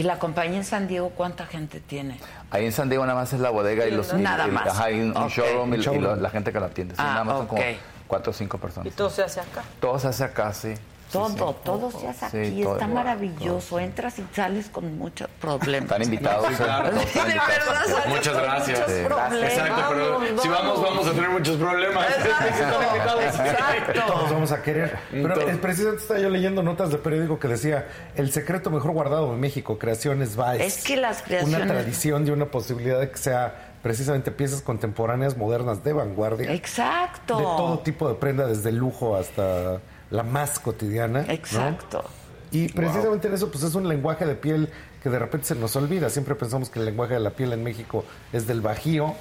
[0.00, 2.18] ¿Y la compañía en San Diego cuánta gente tiene?
[2.50, 4.10] Ahí en San Diego nada más es la bodega y los...
[4.14, 4.68] y- Nada y- más.
[4.68, 6.94] Ajá, y un, showroom y, lo- la gente que la atiende.
[6.94, 7.68] Sí, Ah, nada más son como ok.
[8.08, 8.88] Cuatro o cinco personas.
[8.92, 9.62] Y todo se hace acá.
[9.80, 10.74] Todo se hace acá, sí.
[11.12, 11.36] Todo, sí.
[11.64, 12.74] todo se hace Sí, aquí, todo.
[12.74, 13.78] está maravilloso.
[13.78, 15.84] Entras y sales con muchos problemas.
[15.90, 16.48] Están invitados.
[16.48, 16.88] Sí, claro.
[16.88, 16.90] ¿eh?
[16.90, 17.66] Todos están De invitados.
[17.66, 18.78] verdad, sales Muchas con gracias.
[18.80, 19.04] muchos Sí.
[19.06, 19.52] problemas.
[19.52, 21.06] Exacto, pero Vamos, si vamos, vamos.
[21.06, 22.06] a tener muchos problemas.
[22.10, 24.02] Exacto.
[24.06, 24.98] Todos vamos a querer.
[25.10, 28.92] Pero Entonces- es precisamente estaba yo leyendo notas de periódico que decía el secreto mejor
[28.92, 30.60] guardado de México, creaciones Baez.
[30.78, 31.68] Es que las Una creaciones.
[31.68, 36.52] tradición y una posibilidad de que sea precisamente piezas contemporáneas, modernas, de vanguardia.
[36.52, 37.36] Exacto.
[37.36, 39.80] De todo tipo de prenda, desde el lujo hasta
[40.10, 41.22] la más cotidiana.
[41.22, 41.32] ¿no?
[41.32, 42.04] Exacto.
[42.50, 44.70] Y precisamente en eso, pues es un lenguaje de piel
[45.02, 46.08] que de repente se nos olvida.
[46.10, 49.14] Siempre pensamos que el lenguaje de la piel en México es del bajío,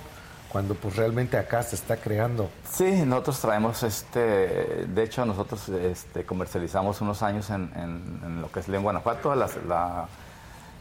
[0.50, 2.50] cuando pues realmente acá se está creando.
[2.72, 4.20] Sí, nosotros traemos, este,
[4.88, 9.36] de hecho nosotros este, comercializamos unos años en, en- en lo que es León, Guanajuato,
[9.36, 10.08] la, la,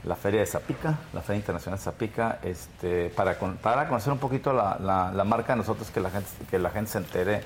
[0.07, 4.19] la feria de Zapica, la feria internacional de Zapica, este, para, con- para conocer un
[4.19, 7.43] poquito la, la- la marca de nosotros, que la gente, que la gente se entere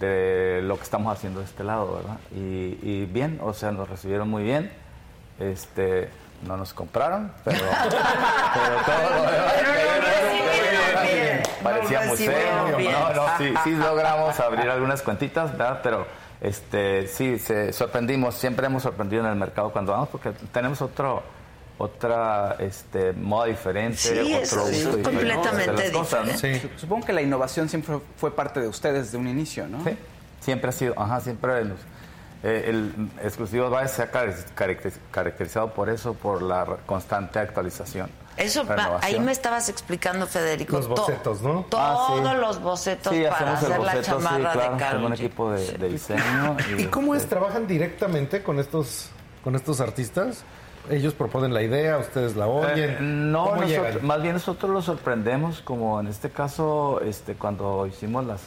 [0.00, 2.18] de lo que estamos haciendo de este lado, ¿verdad?
[2.34, 4.72] Y, y bien, o sea, nos recibieron muy bien,
[5.38, 6.10] este,
[6.46, 7.58] no nos compraron, pero,
[8.54, 9.54] pero todo lo demás-
[11.62, 12.78] parecía museo.
[12.78, 15.80] No, no, sí, sí logramos abrir algunas cuentitas, ¿verdad?
[15.82, 16.06] Pero
[16.40, 21.22] este, sí, se sorprendimos, siempre hemos sorprendido en el mercado cuando vamos porque tenemos otro
[21.82, 26.32] otra este moda diferente, Sí, otro gusto es diferente completamente cosas, ¿no?
[26.32, 26.70] diferente.
[26.76, 29.82] Supongo que la innovación siempre fue parte de ustedes desde un inicio, ¿no?
[29.84, 29.96] Sí,
[30.40, 31.78] siempre ha sido, ajá, siempre los-
[32.42, 32.92] eh, el
[33.22, 34.10] exclusivo Baez se ha
[35.10, 38.10] caracterizado por eso, por la constante actualización.
[38.36, 40.76] Eso, va- ahí me estabas explicando, Federico.
[40.76, 41.66] Los to- bocetos, ¿no?
[41.74, 42.22] Ah, sí.
[42.22, 45.72] Todos los bocetos Sí, para hacer la sí, chamarra claro, de tengo un equipo de,
[45.78, 46.56] de diseño.
[46.78, 47.22] ¿Y cómo es?
[47.22, 49.10] este, ¿Trabajan directamente con estos,
[49.44, 50.44] con estos artistas?
[50.90, 52.90] Ellos proponen la idea, ustedes la oyen.
[52.90, 53.54] Eh, no,
[54.02, 58.42] más bien nosotros los sorprendemos, como en este caso, este, cuando hicimos las,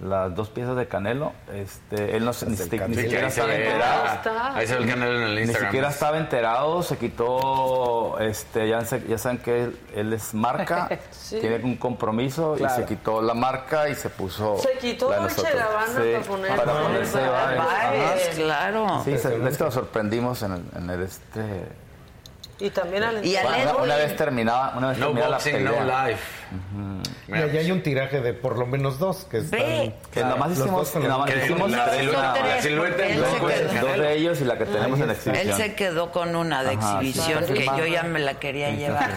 [0.00, 3.00] las dos piezas de Canelo, este, él no se- ni, si- ni Canelo.
[3.00, 4.56] siquiera estaba enterado.
[4.56, 5.70] ahí se ve el canal en el Ni Instagram.
[5.70, 10.88] siquiera estaba enterado, se quitó, este, ya, se- ya saben que él, él es marca,
[11.12, 11.38] Sí.
[11.40, 12.74] tiene un compromiso Claro.
[12.74, 15.62] y se quitó la marca y se puso Se quitó la de Dolce nosotros.
[15.62, 17.58] Gabbana Sí, para poner- para ponerse Baez.
[17.58, 18.34] Baez, Ajá.
[18.36, 19.02] claro.
[19.04, 21.40] Sí, se- es que lo sorprendimos en el, en el este
[22.60, 25.84] Y también al Y al Una, vez terminaba, una vez No terminada la boxing, pelea.
[25.84, 26.22] no life.
[27.26, 29.58] Y allá hay un tiraje de por lo menos dos que están.
[29.60, 29.94] Ve.
[30.12, 33.20] Que nomás hicimos, dos con que los- nomás Que hicimos la tres, silueta- la él
[33.80, 35.48] dos, de ellos y la que tenemos en exhibición.
[35.50, 37.54] Él se quedó con una de Ajá, exhibición sí.
[37.54, 39.10] que yo ya me la quería llevar.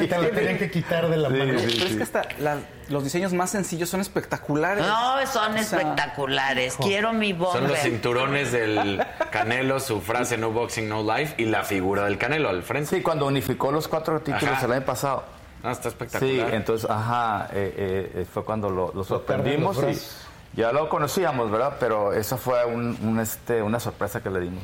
[0.00, 1.44] Y te lo tenían que quitar de la mano.
[1.44, 2.56] Pero es que hasta la-
[2.88, 4.86] los diseños más sencillos son espectaculares.
[4.86, 6.76] No, son O sea, espectaculares.
[6.76, 7.76] Quiero mi Son los bomber.
[7.78, 12.62] cinturones del Canelo, su frase no boxing, no life y la figura del Canelo al
[12.62, 12.96] frente.
[12.96, 14.66] Sí, cuando unificó los cuatro títulos Ajá.
[14.66, 15.24] el año pasado.
[15.64, 16.54] Ah, está Sí, espectacular.
[16.54, 21.76] entonces, ajá, eh, eh, eh, fue cuando lo, lo sorprendimos y ya lo conocíamos, ¿verdad?
[21.80, 24.62] Pero eso fue un, un, este, una sorpresa que le dimos.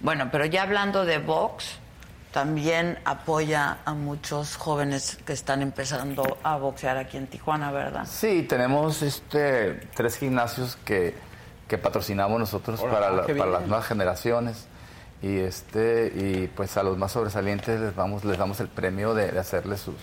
[0.00, 1.78] Bueno, pero ya hablando de box,
[2.32, 8.06] también apoya a muchos jóvenes que están empezando a boxear aquí en Tijuana, ¿verdad?
[8.10, 11.14] Sí, tenemos este tres gimnasios que,
[11.68, 14.66] que patrocinamos nosotros para, la- qué para las nuevas generaciones
[15.22, 19.30] y este y pues a los más sobresalientes les vamos les damos el premio de,
[19.30, 19.94] de hacerles su,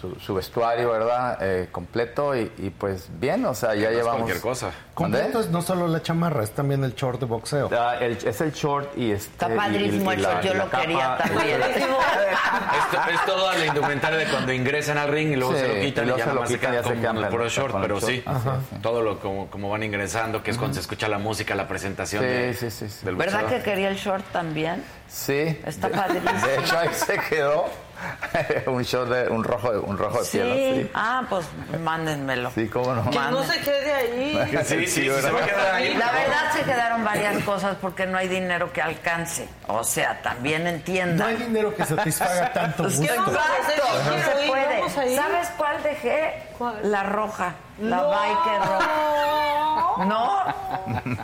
[0.00, 1.38] su, su vestuario, ¿verdad?
[1.40, 4.70] Eh, completo y, y, pues bien, o sea, ya no es llevamos cualquier cosa.
[4.94, 7.68] Completo es no solo la chamarra, es también el short de boxeo.
[7.72, 11.60] Ah, el- es el short y este Está padrísimo el short, yo lo quería también.
[11.62, 15.74] Esto es toda la indumentaria de cuando ingresan al ring y luego Sí, se lo
[15.80, 17.28] quitan y y, luego ya se lo nomás se quitan, quedan ya se con el
[17.30, 18.12] puro con- short, con el pero short.
[18.12, 18.56] sí, Ajá.
[18.82, 22.22] todo lo como, como van ingresando, que es cuando se escucha la música, la presentación
[22.22, 23.04] Sí, de- sí, sí, sí.
[23.04, 24.82] del ¿Verdad que quería el short también?
[25.08, 25.58] Sí.
[25.64, 26.46] Está de- padrísimo.
[26.46, 27.66] De hecho ahí se quedó
[28.66, 30.38] un short de un rojo un rojo de Sí.
[30.38, 30.90] piel, ¿sí?
[30.94, 31.46] Ah, pues
[31.82, 32.50] mándenmelo.
[32.50, 33.10] Sí, cómo no.
[33.10, 34.62] Que no se quede ahí.
[34.66, 35.94] Sí, sí, sí, se va a quedar ahí.
[35.94, 39.48] La verdad se quedaron varias cosas porque no hay dinero que alcance.
[39.68, 41.18] O sea, también entiendan.
[41.18, 43.12] No hay dinero que satisfaga tanto Pues gusto.
[43.12, 45.16] que vamos a no se puede.
[45.16, 46.42] ¿Sabes cuál dejé?
[46.58, 46.74] ¿Cuál?
[46.90, 48.08] La roja, la No.
[48.08, 50.04] biker roja.
[50.06, 50.36] No,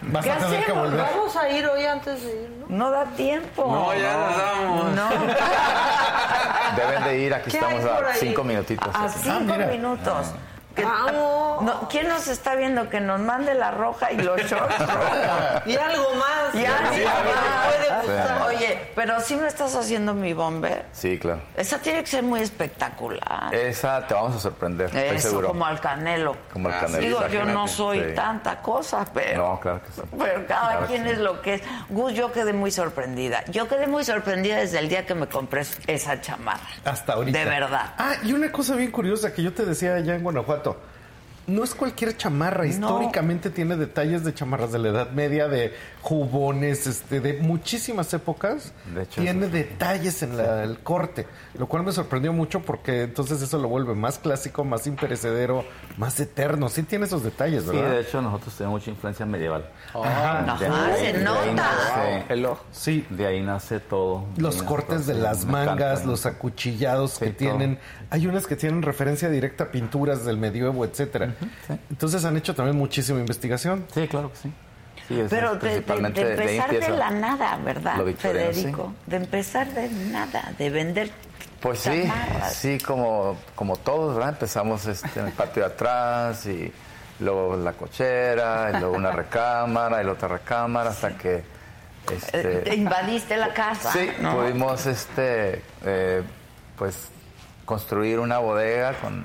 [0.02, 0.96] Vas ¿Qué a tener hacemos?
[0.96, 2.66] Vamos a ir hoy antes de ir, ¿no?
[2.76, 3.66] no da tiempo.
[3.66, 4.94] No, ya nos vamos.
[4.94, 5.08] No,
[6.76, 8.16] Deben de ir, aquí ¿Qué estamos a ahí?
[8.20, 8.94] cinco minutitos.
[8.94, 9.20] a así.
[9.22, 9.66] cinco mira.
[9.66, 10.32] minutos.
[10.74, 11.62] Que- Vamos.
[11.62, 12.88] no, ¿Quién nos está viendo?
[12.88, 15.66] Que nos mande la roja y los shorts rojos.
[15.66, 16.52] Y algo más.
[16.54, 17.62] Ya, Sí, sí, a ver, ya.
[17.62, 18.42] me puede gustar.
[18.48, 20.84] Oye, pero sí me estás haciendo mi bomber.
[20.92, 21.40] Sí, claro.
[21.56, 23.54] Esa tiene que ser muy espectacular.
[23.54, 25.48] Esa te vamos a sorprender, estoy Eso, seguro.
[25.48, 26.36] como al canelo.
[26.52, 27.00] Como el Ah, canelo.
[27.06, 28.14] Digo, yo no soy Sí.
[28.14, 29.48] tanta cosa, pero...
[29.52, 30.00] No, claro que sí.
[30.18, 31.10] Pero cada Claro quien sí.
[31.10, 31.62] es lo que es.
[31.88, 33.44] Gus, yo quedé muy sorprendida.
[33.46, 36.60] Yo quedé muy sorprendida desde el día que me compré esa chamarra.
[36.84, 37.38] Hasta ahorita.
[37.38, 37.94] De verdad.
[37.98, 40.61] Ah, y una cosa bien curiosa que yo te decía allá en Guanajuato.
[41.46, 46.86] No es cualquier chamarra, históricamente tiene detalles de chamarras de la Edad Media, de jubones,
[46.86, 48.72] este, de muchísimas épocas.
[48.94, 49.52] De hecho, tiene sí.
[49.52, 51.26] detalles en la- el corte,
[51.58, 55.64] lo cual me sorprendió mucho porque entonces eso lo vuelve más clásico, más imperecedero,
[55.98, 56.68] más eterno.
[56.68, 57.90] Sí tiene esos detalles, Sí, ¿verdad?
[57.90, 59.64] de hecho nosotros tenemos mucha influencia medieval.
[59.94, 60.40] Ajá.
[60.52, 61.52] Ajá, De ahí- se de ahí nota.
[61.54, 62.58] nace- Hello.
[62.70, 64.26] Sí, De ahí nace todo.
[64.36, 66.04] Los nace cortes todo, de sí, las mangas, encanta.
[66.06, 67.36] los acuchillados Sí, que todo.
[67.38, 67.78] tienen.
[68.10, 71.34] Hay unas que tienen referencia directa a pinturas del medievo, etcétera.
[71.66, 71.74] Sí.
[71.90, 73.86] Entonces han hecho también muchísima investigación.
[73.94, 74.52] Sí, claro que sí.
[75.08, 78.94] Sí, es- Pero de, de- principalmente de de ahí empezar de, la nada, ¿verdad, Federico?
[79.06, 81.10] De empezar de nada, de vender
[81.60, 82.54] Pues sí, chamarras.
[82.54, 84.30] sí, como, como todos, ¿verdad?
[84.34, 86.72] Empezamos este, en el patio de atrás y
[87.20, 91.34] luego la cochera, y luego una recámara y la otra recámara hasta que...
[91.36, 91.44] Eh,
[92.64, 93.92] Este, invadiste la casa.
[93.92, 94.36] sí, ¿no?
[94.36, 96.22] pudimos este, eh,
[96.76, 97.08] pues,
[97.64, 99.24] construir una bodega con,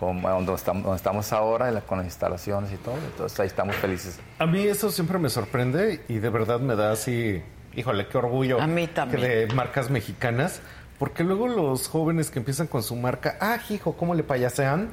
[0.00, 2.96] con donde, estamos, donde estamos ahora, con las instalaciones y todo.
[2.96, 4.18] Entonces ahí estamos felices.
[4.38, 7.42] A mí eso siempre me sorprende y de verdad me da así,
[7.76, 8.62] híjole, qué orgullo.
[8.62, 9.20] A mí también.
[9.20, 10.62] Que de marcas mexicanas,
[10.98, 14.88] porque luego los jóvenes que empiezan con su marca, ah, hijo, ¿cómo le payasean?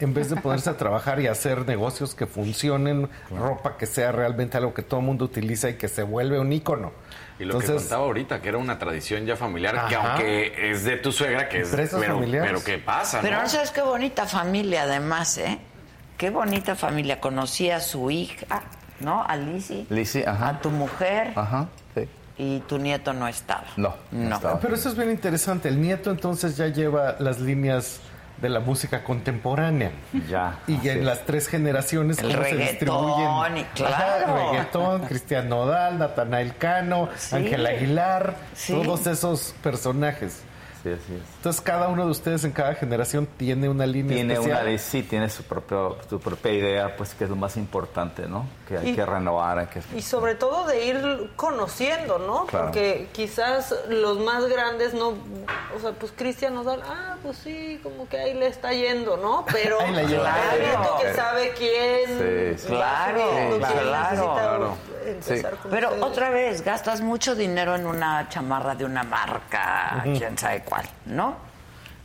[0.00, 4.56] En vez de ponerse a trabajar y hacer negocios que funcionen, ropa que sea realmente
[4.56, 6.90] algo que todo el mundo utiliza y que se vuelve un ícono.
[7.38, 10.96] Y lo que contaba ahorita, que era una tradición ya familiar, que aunque es de
[10.96, 11.68] tu suegra, que es...
[11.68, 13.42] Pero, pero ¿qué pasa, Pero no?
[13.42, 15.58] no sabes qué bonita familia, además, ¿eh?
[16.16, 17.20] Qué bonita familia.
[17.20, 18.62] Conocí a su hija,
[19.00, 19.24] ¿no?
[19.24, 19.86] A Lizzie.
[19.88, 20.48] Lizzie, ajá.
[20.48, 21.32] A tu mujer.
[21.36, 22.08] Ajá, sí.
[22.38, 23.64] Y tu nieto no estaba.
[23.76, 24.34] No, no, No.
[24.36, 24.58] estaba.
[24.58, 25.68] Pero eso es bien interesante.
[25.68, 28.00] El nieto entonces ya lleva las líneas
[28.40, 29.90] de la música contemporánea.
[30.28, 30.58] Ya.
[30.66, 31.04] Y en es.
[31.04, 33.58] las tres generaciones, El se distribuyen.
[33.58, 34.50] y claro.
[34.52, 37.34] Reggaetón, Cristian Nodal, Natanael Cano, Sí.
[37.36, 38.72] Ángel Aguilar, Sí.
[38.72, 40.42] todos esos personajes.
[40.82, 41.22] Sí, así es.
[41.36, 44.66] Entonces, cada uno de ustedes en cada generación tiene una línea Tiene especial.
[44.68, 48.46] una sí, tiene su propio, su propia idea, pues que es lo más importante, ¿no?
[48.68, 52.46] Que hay Y- que renovar, hay que Y sobre todo de ir conociendo, ¿no?
[52.46, 52.66] Claro.
[52.66, 55.08] Porque quizás los más grandes no,
[55.76, 59.16] o sea, pues Cristian nos da, ah, pues sí, como que ahí le está yendo,
[59.16, 59.44] ¿no?
[59.52, 60.34] Pero Ahí la lleva.
[60.52, 61.16] Pedrito que Claro.
[61.16, 62.68] sabe quién, Sí, sí.
[62.68, 64.76] Claro, subiendo, claro, claro.
[65.06, 66.04] empezar con Pero ustedes.
[66.04, 70.62] otra vez, gastas mucho dinero en una chamarra de una marca, quién sabe
[71.06, 71.36] ¿no?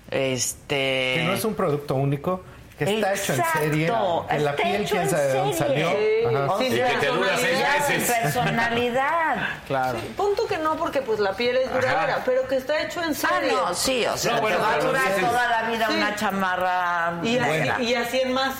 [0.10, 1.16] Este.
[1.18, 2.44] Que no es un producto único,
[2.78, 3.92] que está hecho en serie,
[4.30, 5.88] que la piel quién en sabe de dónde salió.
[5.90, 6.58] Ajá.
[6.60, 7.90] Sin Y que te dura seis personalidad.
[7.90, 8.16] meses.
[8.22, 9.48] Personalidad.
[9.68, 9.98] Claro.
[10.18, 13.14] Punto que no, porque pues la piel es duradera, pero que está hecho en Ah,
[13.14, 13.52] serie.
[13.52, 15.94] no, sí, o sea, No, bueno, te va a durar dices- toda la vida Sí.
[15.98, 17.76] una chamarra Y buena.
[17.76, 18.56] así, y así en más.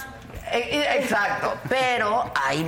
[0.52, 2.64] Eh, Exacto, pero hay,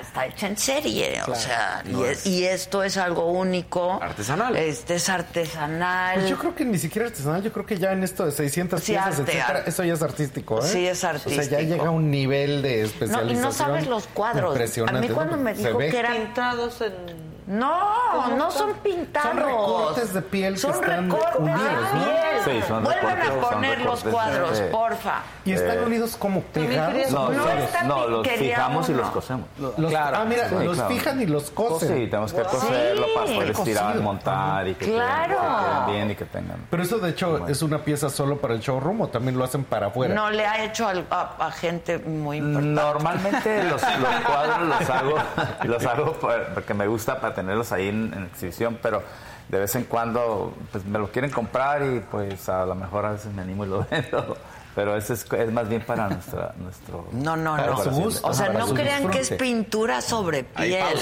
[0.00, 3.98] está hecha en serie, o sea, y, es- y esto es algo único.
[4.02, 4.56] Artesanal.
[4.56, 6.18] Este es artesanal.
[6.18, 8.80] Pues yo creo que ni siquiera artesanal, yo creo que ya en esto de 600
[8.82, 10.68] Sí, piezas, arte, etcétera, eso ya es artístico, ¿eh?
[10.68, 11.42] Sí, es O sea, artístico.
[11.50, 13.30] ya llega a un nivel de no, especialización.
[13.38, 14.50] y no sabes los cuadros.
[14.50, 15.08] A Impresionante.
[15.08, 15.42] mí cuando ¿no?
[15.42, 17.25] me dijo que eran Pintados en.
[17.46, 19.28] No, no son pintados.
[19.28, 22.04] Son recortes de piel que Son están recortes unidos, de ¿no?
[22.04, 22.16] piel.
[22.44, 25.14] Sí, son Vuelven recortes, a son poner los cuadros, de- porfa.
[25.44, 26.92] Y están Eh, unidos como pegados.
[26.92, 29.48] quería- No, No, los- no, fijamos y los cosemos.
[29.58, 30.90] Los- ah, mira, Sí, los claro.
[30.94, 31.88] fijan y los cosen.
[31.88, 33.74] Sí, tenemos que coserlo para poder Cocido.
[33.80, 35.36] estirar, montar y que, queden- Claro.
[35.38, 36.56] que queden bien y que tengan.
[36.70, 39.62] Pero eso, de hecho, es una pieza solo para el showroom o también lo hacen
[39.64, 40.14] para afuera.
[40.14, 42.68] No le ha hecho a, a gente muy importante.
[42.68, 45.14] Normalmente los, los cuadros los hago,
[45.64, 49.02] los hago por- porque me gusta para tenerlos ahí en, en exhibición, pero
[49.48, 53.10] de vez en cuando pues me lo quieren comprar y pues a lo mejor a
[53.12, 54.36] veces me animo y lo vendo.
[54.74, 57.08] Pero ese es, es más bien para nuestra, nuestro...
[57.12, 57.82] No, no, no.
[57.82, 58.28] su gusto.
[58.28, 60.98] O sea, no su crean que es pintura sobre piel.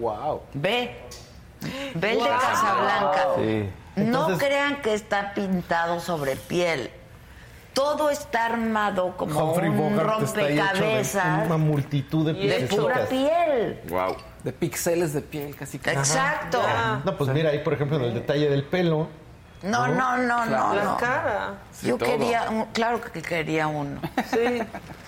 [0.00, 0.40] Wow.
[0.54, 0.96] Ve.
[1.94, 3.26] Ve el de Casablanca.
[3.36, 3.68] Sí.
[3.96, 6.90] No crean que está pintado sobre piel.
[7.78, 13.06] Todo está armado como Humphrey un Bogart hecho de rompecabezas una multitud de de, pura
[13.06, 13.80] piel.
[13.88, 14.16] Wow.
[14.42, 15.96] De píxeles de piel, casi casi.
[15.96, 16.60] Exacto.
[17.04, 19.06] No, pues mira ahí, por ejemplo, en el detalle del pelo.
[19.62, 20.74] No, no, no, no.
[20.74, 20.96] La no.
[20.98, 21.54] cara.
[21.82, 22.08] Yo todo.
[22.08, 24.00] quería, un- claro que quería uno.
[24.30, 24.62] Sí.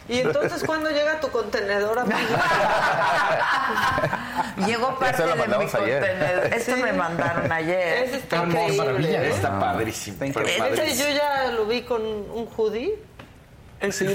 [0.09, 2.19] Y entonces, ¿cuándo llega tu contenedor, amigo?
[4.67, 5.71] Llegó parte de mi ayer.
[5.71, 6.47] contenedor.
[6.53, 6.83] Esto Sí.
[6.83, 8.05] me mandaron ayer.
[8.05, 8.77] Ese está increíble.
[8.77, 9.31] maravilla, ¿eh?
[9.31, 10.17] Está padrísimo.
[10.25, 11.09] Este padrísimo.
[11.09, 12.95] yo ya lo vi con un hoodie.
[13.91, 14.07] Sí.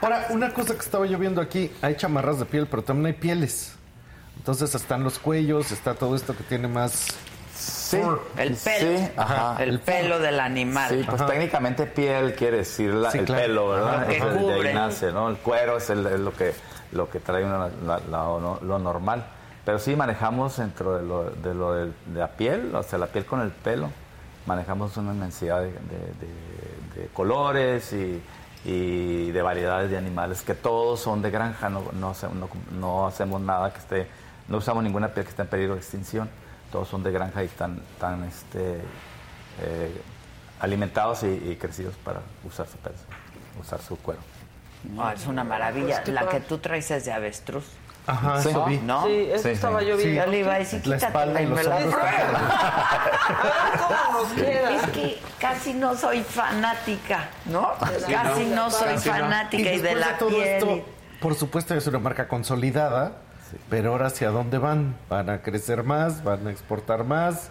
[0.00, 3.12] Ahora, una cosa que estaba yo viendo aquí, hay chamarras de piel, pero también hay
[3.20, 3.74] pieles.
[4.36, 7.08] Entonces están los cuellos, está todo esto que tiene más...
[7.62, 8.00] Sí,
[8.36, 8.98] El pelo.
[8.98, 9.62] Sí, ajá.
[9.62, 10.88] El pelo del animal.
[10.90, 13.42] Sí, pues técnicamente piel quiere decir la- Sí, el claro.
[13.42, 14.06] pelo, ¿verdad?
[14.06, 14.68] Que de cubre.
[14.70, 15.28] ahí nace, ¿no?
[15.28, 16.54] El cuero es, el- es lo que
[16.92, 19.24] lo que trae una- la- la- lo, lo normal.
[19.64, 23.24] Pero sí manejamos dentro de lo, de lo de la piel, o sea, la piel
[23.24, 23.88] con el pelo,
[24.46, 28.20] manejamos una inmensidad de, de- de- de colores y,
[28.64, 32.48] y de variedades de animales que todos son de granja, no, no, no-
[32.78, 34.06] no hacemos nada que esté,
[34.48, 36.28] no usamos ninguna piel que esté en peligro de extinción,
[36.72, 38.80] todos son de granja y están, tan este,
[39.60, 40.02] eh,
[40.60, 42.96] alimentados y, y crecidos para usar su pelo,
[43.60, 44.20] usar su cuero.
[44.90, 46.02] No, es una maravilla.
[46.06, 47.64] La que tú traes es de avestruz.
[48.04, 48.48] Ajá, Sí.
[48.48, 48.78] eso vi.
[48.78, 49.04] ¿No?
[49.06, 49.86] Sí, eso Sí, estaba sí.
[49.86, 50.04] yo Sí.
[50.06, 50.24] viendo.
[50.24, 51.86] Yo le iba a decir, La espalda y y me la cómo
[54.22, 54.70] nos queda.
[54.76, 57.72] Es que casi no soy fanática, ¿no?
[57.78, 60.42] casi no, soy Y fanática y, de después la todo piel.
[60.48, 60.84] esto, y-
[61.20, 63.12] por supuesto, es una marca consolidada,
[63.68, 64.96] pero ahora hacia dónde van?
[65.08, 66.22] ¿Van a crecer más?
[66.24, 67.50] ¿Van a exportar más?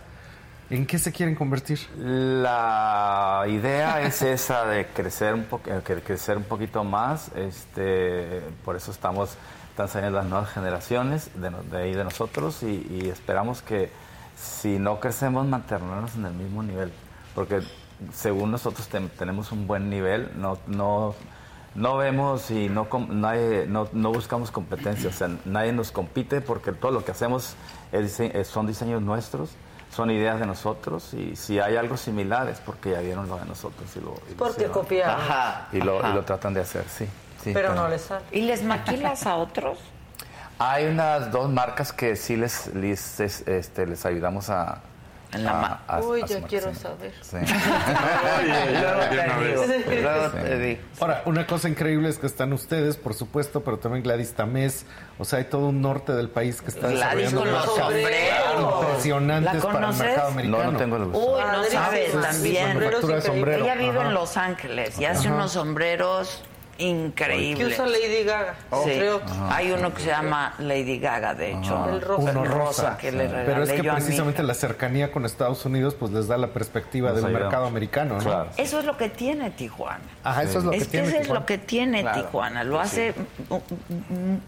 [0.70, 1.80] ¿En qué se quieren convertir?
[1.98, 7.30] La idea es esa de crecer un, po- eh, crecer un poquito más.
[7.36, 9.38] Este, por eso estamos
[9.72, 13.90] están saliendo las nuevas generaciones de, ahí de nosotros y, esperamos que
[14.38, 16.92] si no crecemos mantenernos en el mismo nivel,
[17.34, 17.62] porque
[18.14, 21.16] según nosotros tenemos un buen nivel, no no
[21.76, 26.72] no vemos y no nadie- no, no buscamos competencia, o sea, nadie nos compite porque
[26.72, 27.56] todo lo que hacemos
[27.92, 29.50] es dise- eh, son diseños nuestros
[29.92, 33.46] son ideas de nosotros y si hay algo similar es porque ya vieron lo de
[33.46, 35.20] nosotros y lo, y lo Porque copiaron.
[35.20, 35.68] Ajá.
[35.74, 36.10] y lo, ajá.
[36.12, 37.06] y lo tratan de hacer, sí.
[37.44, 38.24] sí, Pero no les sale.
[38.32, 39.80] ¿Y les maquilas a otros?
[40.60, 44.82] Hay unas dos marcas que sí les, les, es- este, les ayudamos a...
[45.34, 47.14] En la ma- a- a- Uy, su quiero saber.
[47.22, 47.38] sí.
[51.00, 54.86] Ahora, una cosa increíble es que están ustedes, por supuesto, pero también Gladys Tamés.
[55.18, 58.12] O sea, hay todo un norte del país que está Gladys con los sombreros.
[58.82, 60.72] impresionantes ¿La para el mercado No, americano.
[60.72, 61.36] no tengo el gusto.
[61.38, 62.82] Uy, no sabes, también.
[62.82, 66.44] Ella vive en Los Ángeles y hace unos sombreros
[66.82, 67.74] Que increíbles.
[67.74, 69.00] usa Lady Gaga, Sí.
[69.52, 71.90] Hay uno que se llama Lady Gaga, de hecho.
[71.90, 72.32] El rosa.
[72.32, 72.98] Uno rosa.
[72.98, 76.48] que le Pero es que precisamente la cercanía con Estados Unidos pues les da la
[76.48, 78.24] perspectiva Nos del mercado americano, ¿no?
[78.24, 78.50] Claro.
[78.58, 80.00] Eso es lo que tiene Tijuana.
[80.24, 81.08] Ajá, eso es lo es que que tiene.
[81.08, 81.40] eso es Tijuana.
[81.40, 82.22] lo que tiene Claro.
[82.24, 82.64] Tijuana.
[82.64, 83.14] Lo hace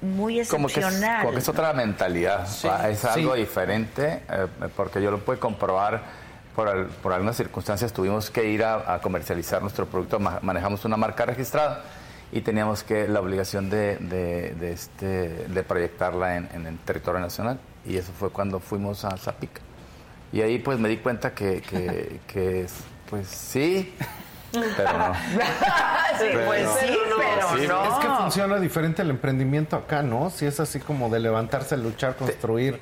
[0.01, 1.21] muy como que, es, excepcional.
[1.21, 2.45] como que es otra mentalidad,
[2.89, 3.39] es algo Sí.
[3.39, 6.01] diferente, eh, porque yo lo puedo comprobar,
[6.55, 10.85] por, al- por algunas circunstancias tuvimos que ir a, a comercializar nuestro producto, ma- manejamos
[10.85, 11.81] una marca registrada
[12.33, 15.05] y teníamos que la obligación de, de, este,
[15.47, 19.61] de proyectarla en, en el territorio nacional y eso fue cuando fuimos a Zapica.
[20.31, 22.73] Y ahí pues me di cuenta que, que, que es-
[23.09, 23.93] pues sí,
[24.77, 25.13] pero no.
[26.19, 27.83] sí, pues sí, pero no.
[27.99, 30.29] Es que funciona diferente el emprendimiento acá, ¿no?
[30.29, 32.79] Si es así como de levantarse, luchar, construir,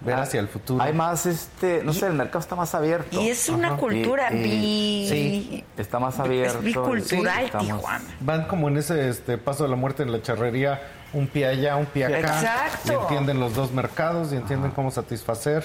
[0.00, 0.82] ver hacia el futuro.
[0.82, 3.20] Hay más, este, no sé, el mercado está más abierto.
[3.20, 6.60] Y es una cultura Y- y- bi- Sí, está más abierto.
[6.60, 8.04] bicultural, Estamos- Tijuana.
[8.20, 10.80] Van como en ese este, paso de la muerte en la charrería,
[11.12, 12.18] un pie allá, un pie acá.
[12.18, 12.92] Exacto.
[12.92, 15.64] Y entienden los dos mercados y entienden cómo satisfacer.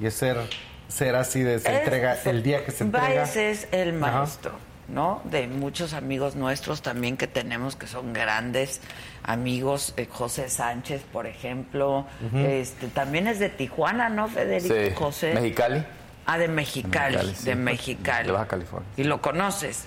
[0.00, 0.36] Y es ser,
[0.88, 3.08] ser así de se Es- entrega el día que se entrega.
[3.22, 4.18] Baez es el Ajá.
[4.18, 4.52] maestro,
[4.88, 5.20] ¿no?
[5.24, 8.80] De muchos amigos nuestros también que tenemos que son grandes
[9.24, 9.94] amigos.
[9.96, 12.06] eh, José Sánchez, por ejemplo.
[12.34, 14.74] Este También es de Tijuana, ¿no, Federico?
[14.74, 14.90] Sí.
[14.94, 15.34] José.
[15.34, 15.84] Mexicali.
[16.28, 17.44] Ah, de Mexicali, Mexicali, sí.
[17.44, 18.26] de Mexicali.
[18.26, 18.88] De Baja California.
[18.96, 19.84] ¿Y lo conoces?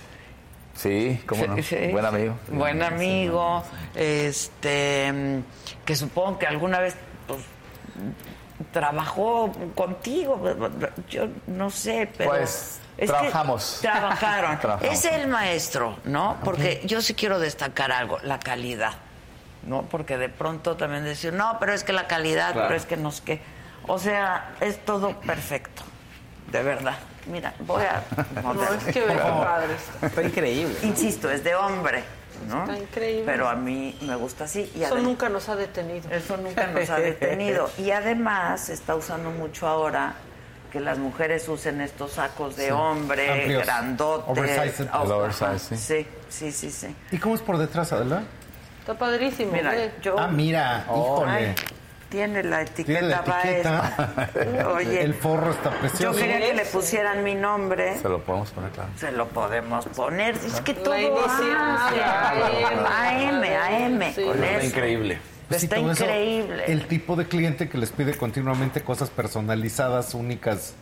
[0.73, 1.55] Sí, cómo no.
[1.57, 1.75] Sí, sí.
[1.91, 2.35] Buen amigo.
[2.49, 3.63] Buen amigo,
[3.95, 5.39] este, mm,
[5.85, 6.95] que supongo que alguna vez
[7.27, 7.39] pues,
[8.71, 10.41] trabajó contigo,
[11.09, 12.31] yo no sé, pero...
[12.31, 13.79] Pues, es que trabajamos.
[13.81, 14.59] Trabajaron.
[14.61, 14.93] Trabajamos.
[14.93, 16.37] Es el maestro, ¿no?
[16.43, 18.93] Porque yo sí quiero destacar algo, la calidad,
[19.65, 19.83] ¿no?
[19.83, 22.67] Porque de pronto también decir, no, pero es que la calidad, Claro.
[22.67, 23.41] pero es que no sé qué.
[23.87, 25.81] O sea, es todo perfecto,
[26.51, 26.95] de verdad.
[27.27, 28.03] Mira, voy a...
[28.43, 29.75] No, es que padre.
[30.01, 30.75] Está increíble.
[30.83, 32.03] Insisto, es de hombre,
[32.47, 32.63] ¿no?
[32.63, 33.23] Está increíble.
[33.25, 34.71] Pero a mí me gusta así.
[34.75, 36.09] Y Eso nunca nos ha detenido.
[36.11, 37.69] Eso nunca nos ha detenido.
[37.77, 40.13] Y además se está usando mucho ahora
[40.71, 42.71] que las mujeres usen estos sacos de Sí.
[42.71, 43.63] hombre, Amplios.
[43.63, 44.37] grandotes.
[44.37, 44.87] Oversized.
[44.93, 45.15] Oh, ajá.
[45.15, 46.05] oversize, sí.
[46.29, 46.95] Sí, sí, sí.
[47.11, 48.23] ¿Y cómo es por detrás, Adela?
[48.79, 49.51] Está padrísimo.
[49.51, 50.17] Mira, yo...
[50.19, 51.23] Ah, mira, Oh.
[51.23, 51.31] híjole.
[51.31, 51.55] Ay,
[52.09, 54.29] tiene la etiqueta, Tiene la etiqueta.
[54.75, 56.19] Oye, El forro está yo precioso.
[56.19, 57.97] quería que le pusieran mi nombre.
[57.99, 58.89] Se lo podemos poner claro.
[58.97, 60.35] Se lo podemos poner.
[60.35, 60.93] Es que La todo
[62.87, 64.65] AM, AM, con Está eso.
[64.65, 65.19] increíble.
[65.47, 66.63] Pues Está eso, increíble.
[66.67, 70.73] el tipo de cliente que les pide continuamente cosas personalizadas, únicas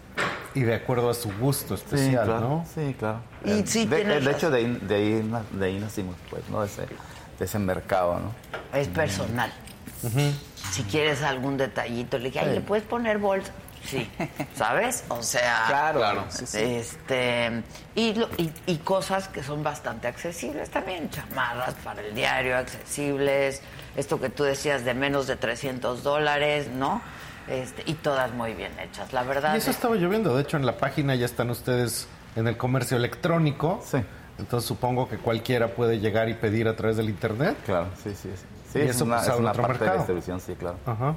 [0.55, 2.39] y de acuerdo a su gusto especial, sí, claro.
[2.41, 2.65] ¿no?
[2.73, 3.19] Sí, claro.
[3.45, 6.43] Y Eh, sí, de, de hecho, de ahí, de, ahí, na- de ahí nacimos, pues,
[6.49, 6.61] ¿no?
[6.61, 8.77] De ese, de ese mercado, ¿no?
[8.77, 9.53] Es personal.
[10.71, 12.53] Si quieres algún detallito, le dije, ay.
[12.55, 13.51] ¿le puedes poner bolsa?
[13.85, 14.09] Sí,
[14.55, 15.05] ¿sabes?
[15.07, 15.99] O sea, Claro.
[15.99, 16.25] Claro.
[16.29, 16.57] Sí, sí.
[16.59, 17.63] este
[17.95, 23.61] y, lo- y, y cosas que son bastante accesibles también, chamarras para el diario, accesibles,
[23.95, 27.01] esto que tú decías de menos de 300 dólares, ¿no?
[27.47, 29.53] Este, y todas muy bien hechas, la verdad.
[29.53, 30.35] Y eso es- estaba lloviendo.
[30.35, 33.81] De hecho, en la página ya están ustedes en el comercio electrónico.
[33.85, 33.99] Sí.
[34.37, 37.55] Entonces supongo que cualquiera puede llegar y pedir a través del internet.
[37.65, 38.29] Claro, sí, sí.
[38.35, 39.97] Sí, Sí, Y es eso, una, pues, es una otro parte de mercado.
[39.99, 40.77] distribución, sí, claro.
[40.85, 41.15] Ajá.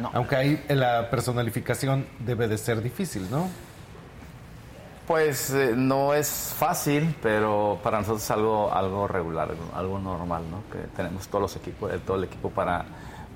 [0.00, 0.10] no.
[0.12, 3.48] Aunque ahí la personalificación debe de ser difícil, ¿no?
[5.06, 10.42] Pues eh, no es fácil, pero para nosotros es algo, algo regular, algo, algo normal,
[10.50, 10.62] ¿no?
[10.70, 12.84] Que tenemos todos los equipos, eh, todo el equipo para,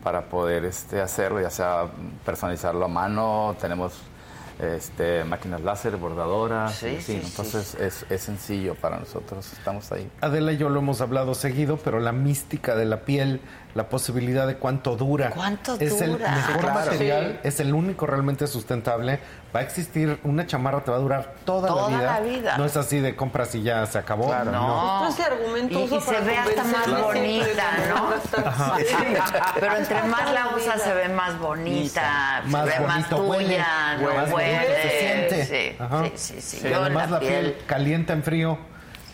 [0.05, 1.87] para poder este, hacerlo, ya sea
[2.25, 3.95] personalizarlo a mano, tenemos
[4.59, 7.27] este, máquinas láser, bordadoras, Sí, y así, sí, ¿no?
[7.29, 10.09] entonces Es, es sencillo para nosotros, estamos ahí.
[10.21, 13.41] Adela y yo lo hemos hablado seguido, pero la mística de la piel,
[13.75, 15.31] la posibilidad de cuánto dura.
[15.31, 16.75] ¿Cuánto es el mejor Sí, claro.
[16.75, 19.19] material, es el único realmente sustentable.
[19.55, 22.13] Va a existir, una chamarra te va a durar toda, Toda la, vida.
[22.15, 22.59] la vida.
[22.59, 24.33] No es así de compras y ya se acabó.
[24.45, 25.05] No.
[25.07, 28.11] Justo ese argumento y, uso y se ve hasta más bonita, ¿no?
[28.11, 28.75] no.
[29.61, 33.45] Pero entre más la usas se ve más bonita, se Más ve más bonito huele,
[33.55, 35.47] tuya, no más bonito se siente.
[35.47, 36.05] Sí, Ajá.
[36.15, 36.67] sí, sí, sí.
[36.67, 38.59] Y Yo además la la piel calienta en frío,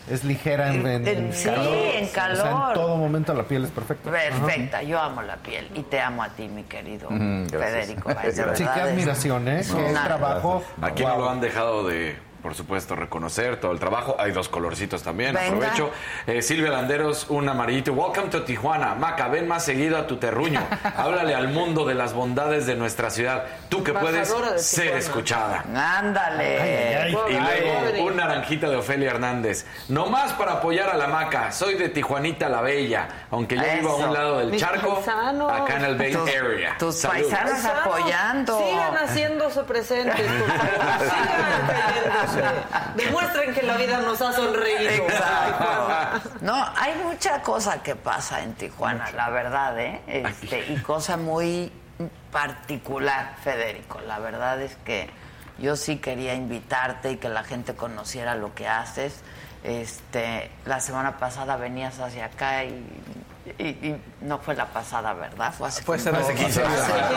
[0.09, 1.67] es ligera en, en- en Sí, calor.
[1.67, 2.67] en O sea, calor.
[2.69, 4.09] en todo momento la piel es perfecta.
[4.11, 7.47] Perfecta, yo amo la piel y te amo a ti, mi querido Mm.
[7.49, 8.09] Federico.
[8.55, 9.61] Sí, qué admiración, ¿eh?
[9.63, 10.63] Qué trabajo.
[10.81, 11.11] Aquí Wow.
[11.13, 14.15] no lo han dejado de, por supuesto, reconocer todo el trabajo.
[14.19, 15.33] Hay dos colorcitos también.
[15.35, 15.47] Venga.
[15.47, 15.91] Aprovecho.
[16.27, 17.93] Eh, Silvia Landeros, un amarillito.
[17.93, 18.95] Welcome to Tijuana.
[18.95, 20.61] Maca, ven más seguido a tu terruño.
[20.97, 23.45] Háblale al mundo de las bondades de nuestra ciudad.
[23.69, 25.63] Tú que puedes ser escuchada.
[25.99, 27.09] Ándale.
[27.11, 27.61] Y Ay,
[27.91, 29.65] luego un naranjita de Ofelia Hernández.
[29.89, 31.51] No más para apoyar a la maca.
[31.51, 33.07] Soy de Tijuanita la Bella.
[33.31, 35.51] Aunque yo vivo a un lado del Mis charco, paisanos.
[35.51, 36.75] acá en el Bay Tus- Area.
[36.77, 37.31] tus Saludos.
[37.31, 37.65] paisanos.
[37.65, 38.57] Apoyando.
[38.59, 40.99] Sigan haciéndose presentes, por favor.
[41.09, 42.30] Sigan.
[42.95, 45.05] Demuestren que la vida nos ha sonreído.
[45.05, 46.29] Exacto.
[46.41, 50.01] No, hay mucha cosa que pasa en Tijuana, la verdad, ¿eh?
[50.07, 51.71] Este, y cosa muy
[52.31, 53.99] particular, Federico.
[54.01, 55.09] La verdad es que
[55.59, 59.21] yo sí quería invitarte y que la gente conociera lo que haces.
[59.63, 62.83] Este, la semana pasada venías hacia acá y,
[63.57, 65.53] y- y no fue la pasada, ¿verdad?
[65.53, 66.71] Fue hace, Fue hace como- 15 días.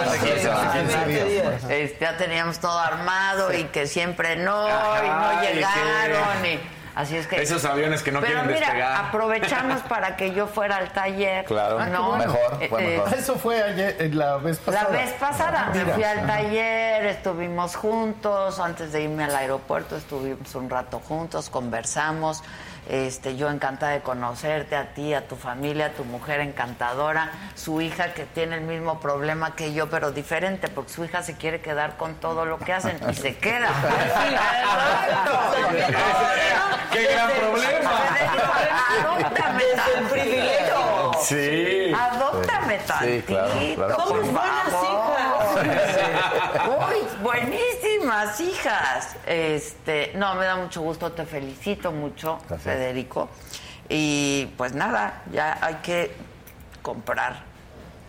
[0.06, 1.64] Hace 15 Hace 15 días.
[1.68, 6.46] Este, ya teníamos todo armado y que siempre no, Ajá, y no y que- llegaron.
[6.46, 6.60] y-
[6.96, 7.42] Así es que.
[7.42, 9.06] Esos aviones que no Pero quieren mira, despegar.
[9.06, 11.44] aprovechamos para que yo fuera al taller.
[11.44, 12.16] Claro, ¿no?
[12.16, 13.14] mejor, fue Eh, mejor.
[13.18, 14.90] Eso fue ayer, eh, la vez pasada.
[14.90, 15.94] La vez pasada me Mira.
[15.96, 22.44] fui al taller, estuvimos juntos, antes de irme al aeropuerto estuvimos un rato juntos, conversamos.
[22.88, 27.80] Este, yo encantada de conocerte a ti, a tu familia, a tu mujer encantadora, su
[27.80, 31.60] hija que tiene el mismo problema que yo, pero diferente, porque su hija se quiere
[31.62, 33.68] quedar con todo lo que hacen y se queda.
[36.92, 37.90] ¡Qué gran problema!
[39.00, 41.12] Adóptame Desde el privilegio.
[41.22, 41.92] Sí.
[41.94, 43.26] Adóptame tantito.
[43.26, 43.96] claro, claro.
[43.96, 44.84] por Somos buenas hijas.
[48.04, 49.16] Uy, buenísimas hijas.
[49.26, 52.62] Este, no, me da mucho gusto, te felicito mucho, Gracias.
[52.62, 53.30] Federico.
[53.88, 56.14] Y pues nada, ya hay que
[56.82, 57.36] comprar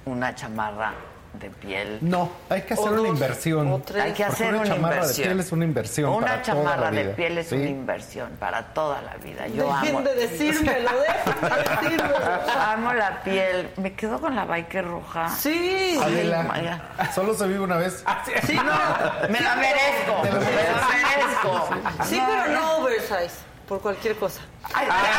[0.06, 0.94] una chamarra
[1.40, 1.98] de piel.
[2.02, 3.72] No, hay que hacer O una dos, inversión.
[3.74, 4.04] o tres.
[4.04, 5.18] Hay que hacer una una chamarra inversión.
[5.18, 7.16] de piel es una inversión Una para toda la chamarra de vida.
[7.16, 7.56] piel es Sí.
[7.56, 9.48] una inversión para toda la vida.
[9.48, 9.82] Yo amo.
[9.86, 12.16] Dejen de decírmelo, dejen de decírmelo.
[12.68, 13.70] Amo la piel.
[13.78, 15.30] Me quedo con la biker roja.
[15.30, 16.00] Sí.
[16.02, 16.82] Adela,
[17.14, 18.04] solo se vive una vez.
[18.46, 19.30] Sí, no.
[19.30, 20.24] Me la merezco.
[20.24, 21.70] Me la merezco.
[22.06, 23.45] Sí, pero no oversize.
[23.68, 24.42] Por cualquier cosa.
[24.74, 25.10] Ay, ay,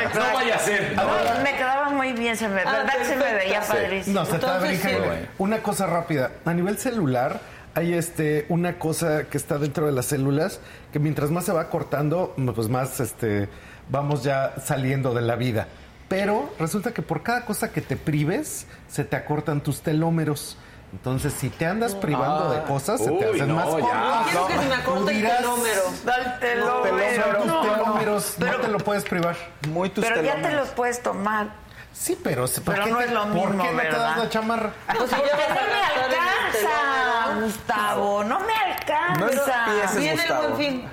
[0.00, 0.96] ay, No vaya a ser.
[0.96, 1.04] No,
[1.42, 4.20] me quedaba muy bien, se me, Ah, ¿verdad que se me veía padrísimo?
[4.20, 4.88] No, se Entonces, sí.
[4.98, 5.26] Bueno.
[5.38, 6.32] Una cosa rápida.
[6.44, 7.40] A nivel celular,
[7.74, 10.60] hay este una cosa que está dentro de las células
[10.92, 13.48] que mientras más se va cortando, pues más este
[13.88, 15.68] vamos ya saliendo de la vida.
[16.08, 20.56] Pero resulta que por cada cosa que te prives, se te acortan tus telómeros.
[20.92, 24.26] Entonces, si te andas privando de cosas, se te Uy, hacen no, más cortas.
[24.30, 25.82] Quiero que se me acorte el dirás, telómero.
[26.04, 29.36] Dale Son tus telómeros, no te lo puedes privar.
[29.68, 30.60] Muy tus Pero ya te telómeros.
[30.66, 31.48] los puedes tomar.
[31.92, 34.16] Sí, pero, ¿por Pero qué no te- es lo ¿Por mismo, qué no te das
[34.18, 34.70] la chamarra?
[34.96, 37.46] Pues si vas a no me el alcanza, telómero.
[37.46, 39.64] Gustavo, no me No alcanza.
[39.66, 40.42] empieces, Viene el Gustavo.
[40.42, 40.88] buen fin.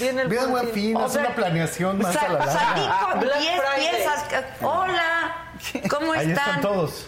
[0.00, 3.00] Viene el Bien, buen fin, O haz sea, una planeación más a la salí larga.
[3.10, 3.90] con Black 10 Friday.
[3.90, 4.24] piezas.
[4.62, 5.36] Hola,
[5.90, 6.46] ¿cómo Ahí están?
[6.48, 7.06] están todos.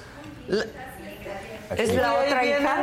[1.76, 2.76] Es la otra hija.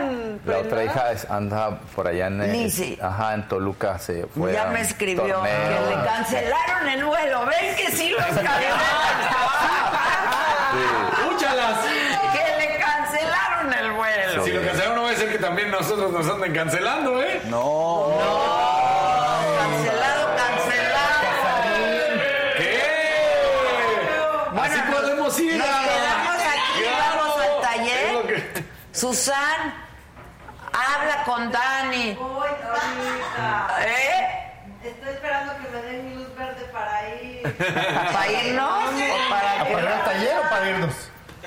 [0.46, 2.98] La otra hija es- anda por allá en el- Lizzy.
[3.02, 4.54] ajá, en Toluca se fue.
[4.54, 5.44] Ya me escribió torneo.
[5.44, 7.46] que le cancelaron el vuelo.
[7.46, 8.80] ¿Ven que sí los cancelaron?
[11.34, 11.78] ¡Úchalas!
[12.34, 14.44] Que le cancelaron el vuelo.
[14.46, 17.42] Si lo cancelaron, no va a ser que también nosotros nos anden cancelando, ¿eh?
[17.46, 18.08] No.
[18.18, 18.61] Cancelado,
[29.02, 29.74] Susan,
[30.72, 32.14] habla con Dani.
[32.14, 33.78] Voy ahorita.
[33.84, 34.54] ¿Eh?
[34.84, 37.42] Estoy esperando que me den mi luz verde para ir.
[38.14, 40.94] ¿Para irnos o para ir al taller o para irnos?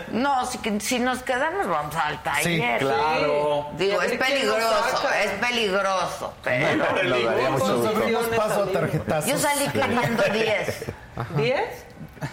[0.08, 2.80] No, si, si nos quedamos vamos al taller.
[2.80, 3.68] claro.
[3.74, 8.36] Digo, es peligroso, es peligroso, pero Nos daría mucho gusto.
[8.36, 9.30] paso a tarjetazos.
[9.30, 10.84] yo salí queriendo 10.
[11.36, 11.84] ¿Diez?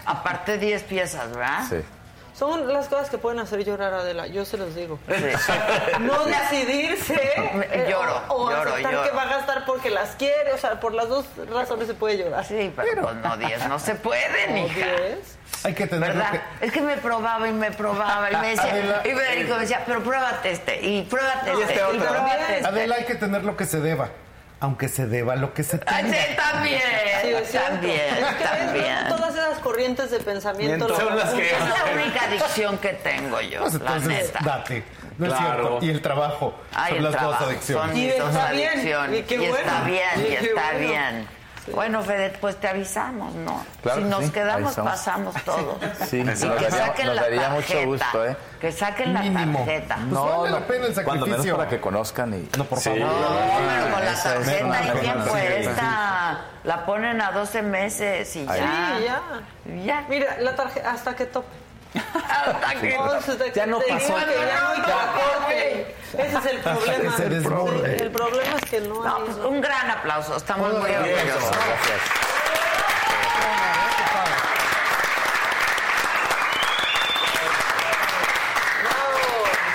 [0.04, 1.60] Aparte 10 piezas, ¿verdad?
[1.70, 1.76] Sí.
[2.42, 4.98] Son las cosas que pueden hacer llorar a Adela, yo se los digo.
[5.06, 5.14] Sí.
[6.00, 9.08] No decidirse eh, Lloro, o, o lloro, aceptar lloro.
[9.08, 12.18] que va a gastar porque las quiere, o sea, por las dos razones se puede
[12.18, 12.44] llorar.
[12.44, 14.74] Sí, pero pues no 10, no se puede, ¿O hija.
[14.86, 15.38] diez?
[15.62, 16.42] Hay que tener ¿Verdad?
[16.58, 16.66] que...
[16.66, 19.82] Es que me probaba y me probaba y me decía, Adela, y Federico me decía,
[19.86, 22.08] pero pruébate este, y pruébate Y este, este y otro.
[22.08, 22.66] pruébate este.
[22.66, 24.08] Adela, hay que tener lo que se deba.
[24.62, 26.16] Aunque se deba lo que se Ay, tenga.
[26.18, 26.80] sí, también,
[27.20, 28.96] Sí, es también, Es también.
[29.08, 30.96] Todas esas corrientes de pensamiento Miento.
[31.00, 34.38] Son las que- Es la única adicción que tengo yo, Pues la entonces, neta.
[34.44, 34.84] date.
[35.18, 35.66] No es Claro.
[35.68, 35.78] cierto.
[35.84, 36.54] Y el trabajo.
[36.72, 37.86] Ay, son el las trabajo, dos adicciones.
[37.90, 39.18] Son Y dos está bien, adicciones.
[39.18, 40.78] y qué está bueno, bien, y y qué está bueno.
[40.78, 41.28] bien.
[41.72, 43.64] Bueno, Fede, pues te avisamos, ¿no?
[43.82, 45.76] Claro si que nos sí, quedamos, pasamos todos.
[46.08, 47.74] Sí, y nos que daría- saquen nos la daría tarjeta.
[47.78, 48.36] mucho gusto, ¿eh?
[48.60, 49.58] Que saquen la Mínimo.
[49.60, 49.96] tarjeta.
[50.10, 51.56] Pues vale la pena el Cuando menos sacrificio.
[51.56, 52.48] para que conozcan y...
[52.58, 52.90] No, por Sí.
[52.90, 53.00] favor.
[53.00, 53.28] No,
[53.68, 55.70] pero con la es tarjeta una hay buena tiempo tarjeta.
[55.70, 56.40] esta.
[56.64, 58.52] La ponen a 12 meses y ya.
[58.54, 59.22] Sí, ya.
[59.84, 60.06] Ya.
[60.08, 61.61] Mira, la tarjeta hasta que tope.
[61.94, 64.06] Hasta que- No, hasta Ya no te pasó.
[64.06, 64.84] digan que ya no hay Ya.
[64.86, 65.96] transporte.
[66.12, 67.16] Ese es el problema.
[67.16, 67.96] se desborde.
[68.02, 69.22] El problema es que no No, hay.
[69.24, 70.36] pues un gran aplauso.
[70.36, 71.50] Estamos muy Bien, orgullosos.
[71.50, 72.00] Gracias.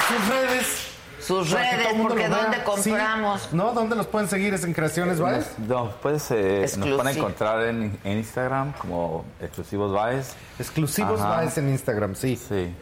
[0.07, 0.87] Sus redes.
[1.27, 2.27] Sus Para redes, porque.
[2.29, 2.63] ¿dónde Sí.
[2.63, 3.49] compramos?
[3.51, 3.73] ¿No?
[3.73, 4.53] ¿Dónde los pueden seguir?
[4.53, 5.59] ¿Es en Creaciones Baez?
[5.59, 10.33] No, pues eh, nos pueden encontrar en, en Instagram como Exclusivos Baez.
[10.57, 11.29] Exclusivos Ajá.
[11.29, 12.35] Baez en Instagram, sí.
[12.37, 12.73] Sí.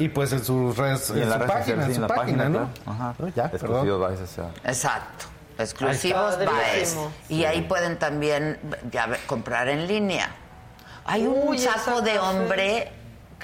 [0.00, 2.08] Y pues en sus redes, Y en, su red página, social, en sí, su la
[2.08, 2.58] página, ¿no?
[2.58, 2.68] claro.
[2.86, 3.14] Ajá.
[3.18, 3.44] No, ya.
[3.46, 4.50] Exclusivos Baez, o sea.
[4.64, 5.26] Exacto.
[5.56, 6.36] Exclusivos.
[6.44, 6.96] Baez.
[7.28, 8.58] Y ahí pueden también
[8.90, 10.28] ya ve- comprar en línea.
[11.06, 12.90] Hay un Uy, saco de hombre,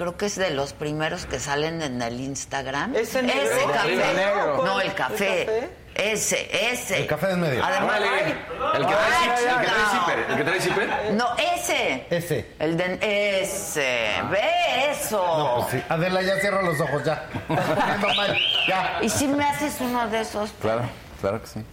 [0.00, 2.96] creo que es de los primeros que salen en el Instagram.
[2.96, 3.42] Ese negro.
[3.42, 3.92] Ese café.
[3.92, 4.62] ¿El negro?
[4.64, 5.42] No, el café.
[5.42, 5.70] ¿El café?
[5.94, 7.00] Ese, ese.
[7.02, 7.62] El café en medio.
[7.62, 8.34] Además, ay,
[8.76, 10.18] El que trae, el que trae zipper.
[10.30, 11.12] El que trae zipper.
[11.12, 12.06] No, ese.
[12.08, 12.54] Ese.
[12.58, 14.08] El de ese.
[14.30, 15.18] Ve eso.
[15.18, 15.86] No, pues sí.
[15.90, 17.26] Adela, ya cierra los ojos, ya.
[18.66, 18.98] Ya.
[19.02, 20.50] ¿Y si me haces uno de esos?
[20.62, 20.88] Claro,
[21.20, 21.64] claro que sí.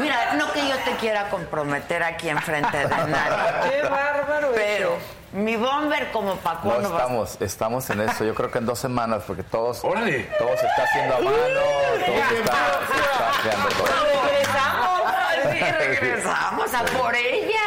[0.00, 3.70] Mira, no que yo te quiera comprometer aquí enfrente de nadie.
[3.70, 4.52] Qué bárbaro.
[4.54, 4.98] Pero
[5.36, 8.24] mi bomber como pa' No, cuando vas- estamos, estamos en eso.
[8.24, 10.24] Yo creo que en dos semanas, porque todos, Órale.
[10.38, 12.56] todo se está haciendo a mano, todo se está,
[12.92, 13.86] se está creando todo.
[14.26, 17.60] Regresamos, regresamos a por ella.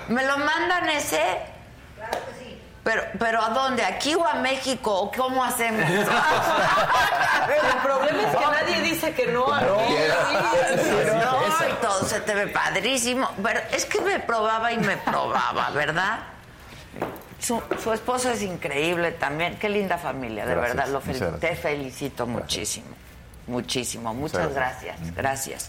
[0.08, 1.22] ¿Me lo mandan ese?
[2.84, 3.84] Pero, pero ¿a dónde?
[3.84, 4.94] ¿Aquí o a México?
[4.94, 5.90] ¿O ¿Cómo hacemos?
[5.90, 6.04] El
[7.82, 9.52] problema es que nadie dice que no.
[9.52, 9.66] a mí.
[9.66, 9.80] No,
[11.68, 13.28] y todo se te ve padrísimo.
[13.42, 16.18] Pero es que me probaba y me probaba, ¿verdad?
[17.40, 19.58] Su, su esposo es increíble también.
[19.58, 20.92] Qué linda familia, de Gracias, verdad.
[20.92, 22.86] Lo fel- te felicito muchísimo.
[23.48, 24.14] Muchísimo.
[24.14, 24.96] Muchas gracias.
[25.14, 25.68] Gracias.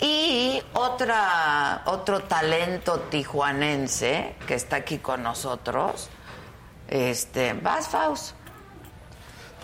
[0.00, 6.08] Y otra, otro talento tijuanense que está aquí con nosotros.
[6.88, 8.34] Este, vas, Faust.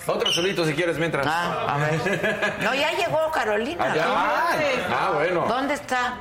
[0.06, 1.27] Otro solito si quieres mientras.
[1.27, 2.59] Ah, a ver.
[2.62, 3.86] No, ya llegó Carolina.
[3.89, 4.06] Ah, ya.
[4.89, 4.94] ¿no?
[4.94, 5.44] Ah, bueno.
[5.48, 6.16] ¿Dónde está?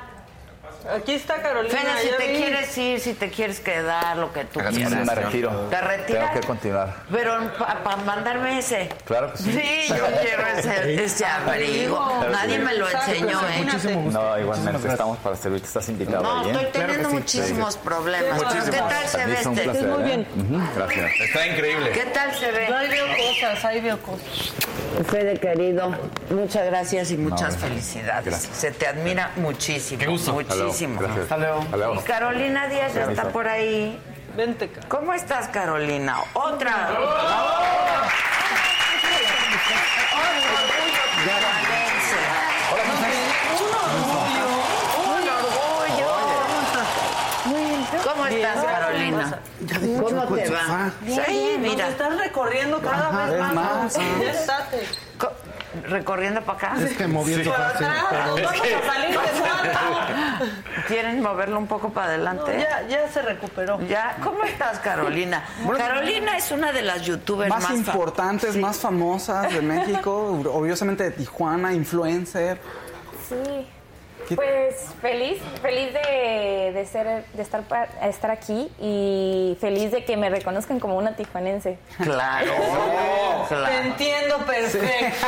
[0.90, 1.74] Aquí está Carolina.
[1.80, 2.38] Fede, si te vi.
[2.38, 5.16] quieres ir, si te quieres quedar, lo que tú Me quieras.
[5.16, 5.52] retiro.
[5.70, 6.30] ¿Te retiras?
[6.32, 6.94] Tengo que continuar.
[7.12, 8.90] Pero para mandarme ese.
[9.06, 9.52] Claro que sí.
[9.54, 12.24] Sí, yo quiero ese, ese abrigo.
[12.32, 12.64] Nadie sí.
[12.64, 14.10] me lo enseñó, ¿eh?
[14.12, 16.52] No, igualmente estamos para servirte, estás invitado No, ahí, ¿eh?
[16.52, 18.42] estoy teniendo muchísimos problemas.
[18.66, 19.50] ¿Qué tal se ve este?
[19.64, 20.06] placer, Muy ¿eh?
[20.06, 20.28] bien.
[20.76, 21.12] Gracias.
[21.22, 21.92] Está increíble.
[21.92, 22.68] ¿Qué tal se ve?
[22.68, 24.54] Ahí veo cosas, ahí veo cosas.
[25.10, 25.92] Fede, querido,
[26.30, 28.26] muchas gracias y muchas felicidades.
[28.26, 28.56] Gracias.
[28.58, 30.00] Se te admira muchísimo.
[30.00, 30.34] Qué gusto.
[30.34, 30.73] Muchísimo.
[30.82, 31.24] Gracias.
[31.24, 31.60] Hasta luego.
[31.62, 31.94] Hasta luego.
[31.96, 34.00] Y Carolina Díaz ya está por ahí.
[34.36, 34.90] Vente, Carolina.
[34.90, 36.18] ¿Cómo estás, Carolina?
[36.34, 36.90] Otra.
[48.04, 49.40] ¿Cómo estás, Carolina?
[50.02, 50.92] ¿Cómo te va?
[51.06, 51.88] Sí, Nos mira.
[51.90, 53.54] estás recorriendo cada Ajá, vez más.
[53.54, 53.98] más.
[55.18, 55.32] Co-
[55.88, 56.76] ¿Recorriendo para acá?
[56.86, 57.88] Es que moviendo fácil.
[57.88, 60.46] salir de cuarto.
[60.88, 62.60] ¿Quieren moverlo un poco para No, adelante?
[62.60, 63.80] ya, ya se recuperó.
[63.88, 65.44] Ya, ¿cómo estás, Carolina?
[65.78, 68.60] Carolina es una de las youtubers más, importantes, Sí.
[68.60, 72.60] más famosas de México, obviamente de Tijuana, influencer.
[73.28, 73.68] Sí.
[74.28, 80.04] ¿Qué- Pues feliz, feliz de, de ser, de estar, pa- estar aquí y feliz de
[80.06, 81.78] que me reconozcan como una tijuanense.
[82.02, 82.52] Claro,
[83.50, 83.74] Te claro.
[83.84, 85.28] entiendo perfecto.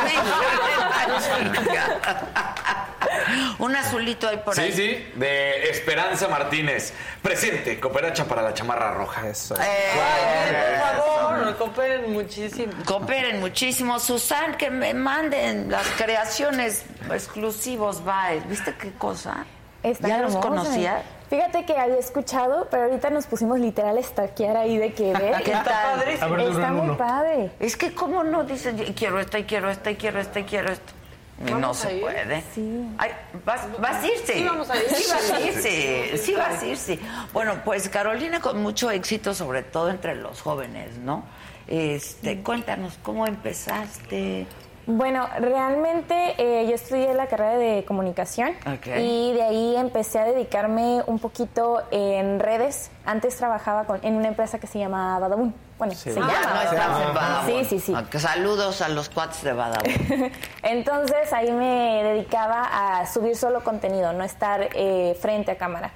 [3.58, 4.72] Un azulito ahí por Sí, ahí.
[4.72, 6.92] sí, de Esperanza Martínez.
[7.22, 9.28] Presente, cooperacha para la chamarra roja.
[9.28, 9.54] Eso.
[9.56, 12.72] Eh, Por favor, cooperen muchísimo.
[12.84, 13.98] cooperen muchísimo.
[13.98, 18.40] Susan, que me manden las creaciones exclusivos, bye.
[18.48, 19.44] ¿Viste qué cosa?
[19.82, 21.02] Está ¿Ya los conocías?
[21.28, 25.34] Fíjate que había escuchado, pero ahorita nos pusimos literal a stalkear ahí de que ver.
[25.44, 25.64] ¿Qué tal?
[25.64, 26.24] padrísimo.
[26.24, 26.96] A ver, Está muy uno.
[26.96, 27.50] padre.
[27.58, 30.44] Es que cómo no dices, "Y quiero esto, y quiero esto, y quiero esto, y
[30.44, 30.92] quiero esto.
[31.38, 32.00] Y no ¿Vamos a se ir?
[32.00, 32.42] puede.
[32.54, 32.88] Sí.
[32.96, 33.10] Ay,
[33.44, 34.32] vas, vas a irse.
[34.34, 34.82] Sí, vamos a ir.
[34.88, 36.18] Sí, vas a irse.
[36.18, 36.98] Sí, vas a irse.
[37.32, 41.24] Bueno, pues Carolina con mucho éxito, sobre todo entre los jóvenes, ¿no?
[41.68, 44.46] Este, cuéntanos, ¿cómo empezaste?
[44.86, 48.52] Bueno, realmente eh, yo estudié la carrera de comunicación
[48.96, 52.92] y de ahí empecé a dedicarme un poquito en redes.
[53.04, 55.52] Antes trabajaba con, en una empresa que se llama Badabun.
[55.78, 56.64] Bueno, se Ya llama.
[56.64, 57.64] no en.
[57.64, 57.94] Sí, sí, sí.
[57.94, 60.32] Ok, Saludos a los cuates de Badabun.
[60.62, 65.90] Entonces ahí me dedicaba a subir solo contenido, no estar eh, frente a cámara.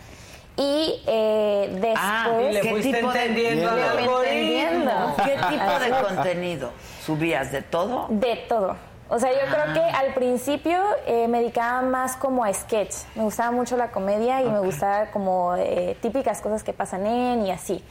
[0.56, 1.94] Y eh, después...
[1.98, 5.14] Ah, le ¿qué fuiste tipo de, entendiendo entendiendo.
[5.24, 6.72] ¿Qué tipo de contenido?
[7.04, 8.06] ¿Subías de todo?
[8.10, 8.76] De todo.
[9.08, 12.94] O sea, yo creo que al principio eh, me dedicaba más como a sketch.
[13.16, 17.46] Me gustaba mucho la comedia y me gustaba como eh, típicas cosas que pasan en
[17.46, 17.82] y así.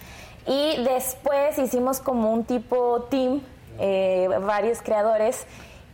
[0.48, 3.42] Y después hicimos como un tipo team,
[3.80, 5.46] eh, varios creadores,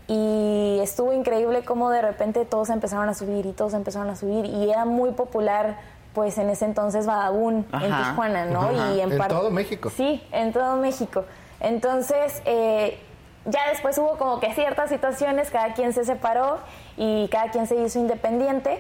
[0.08, 4.46] y estuvo increíble cómo de repente todos empezaron a subir y todos empezaron a subir
[4.46, 5.78] y era muy popular
[6.14, 7.98] pues en ese entonces Badabun en.
[7.98, 8.62] Tijuana, ¿no?
[8.62, 8.94] Ajá.
[8.94, 9.92] Y en, En todo México.
[9.96, 11.26] Sí, en todo México.
[11.60, 12.98] Entonces, eh,
[13.46, 16.60] ya después hubo como que ciertas situaciones, cada quien se separó
[16.96, 18.80] y cada quien se hizo independiente.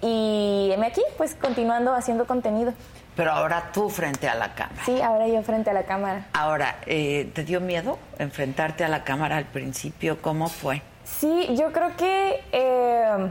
[0.00, 2.72] Y me aquí, pues continuando haciendo contenido.
[3.18, 4.80] Pero ahora tú frente a la cámara.
[4.86, 6.26] Sí, ahora yo frente a la cámara.
[6.34, 10.22] Ahora, eh, ¿te dio miedo enfrentarte a la cámara al principio?
[10.22, 10.82] ¿Cómo fue?
[11.02, 13.28] Sí, yo creo que eh,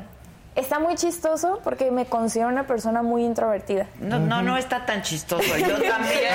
[0.55, 3.87] está muy chistoso porque me considero una persona muy introvertida.
[4.01, 5.55] No, no, no está tan chistoso.
[5.57, 6.33] Yo también.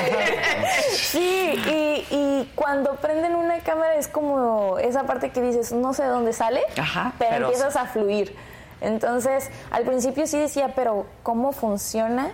[0.91, 6.05] Sí, y, y cuando prenden una cámara es como esa parte que dices, no sé
[6.05, 8.35] de dónde sale, Ajá, pero, pero- empiezas a fluir.
[8.81, 12.33] Entonces, al principio sí decía, pero ¿cómo funciona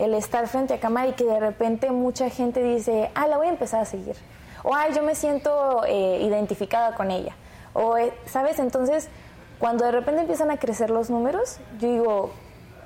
[0.00, 3.46] el estar frente a cámara y que de repente mucha gente dice, ah, la voy
[3.46, 4.16] a empezar a seguir?
[4.62, 7.34] O, ay, yo me siento eh, identificada con ella.
[7.72, 8.58] O, eh, ¿sabes?
[8.58, 9.08] Entonces,
[9.58, 12.30] cuando de repente empiezan a crecer los números, yo digo,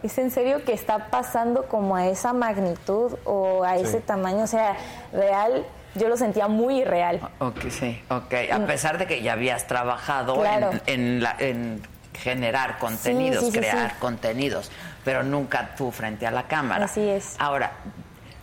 [0.03, 4.45] ¿es en serio que está pasando como a esa magnitud o a ese tamaño?
[4.45, 4.77] O sea,
[5.13, 7.21] real, yo lo sentía muy irreal.
[7.39, 8.35] Ok, sí, ok.
[8.53, 10.71] A pesar de que ya habías trabajado Claro.
[10.87, 11.83] en, en la- en
[12.15, 13.97] generar contenidos, sí, sí, crear sí.
[13.99, 14.71] contenidos,
[15.05, 16.85] pero nunca tú frente a la cámara.
[16.85, 17.37] Así es.
[17.39, 17.73] Ahora,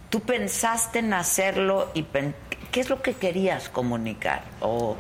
[0.10, 2.06] ¿tú pensaste en hacerlo y
[2.72, 4.44] qué es lo que querías comunicar?
[4.60, 4.96] ¿O,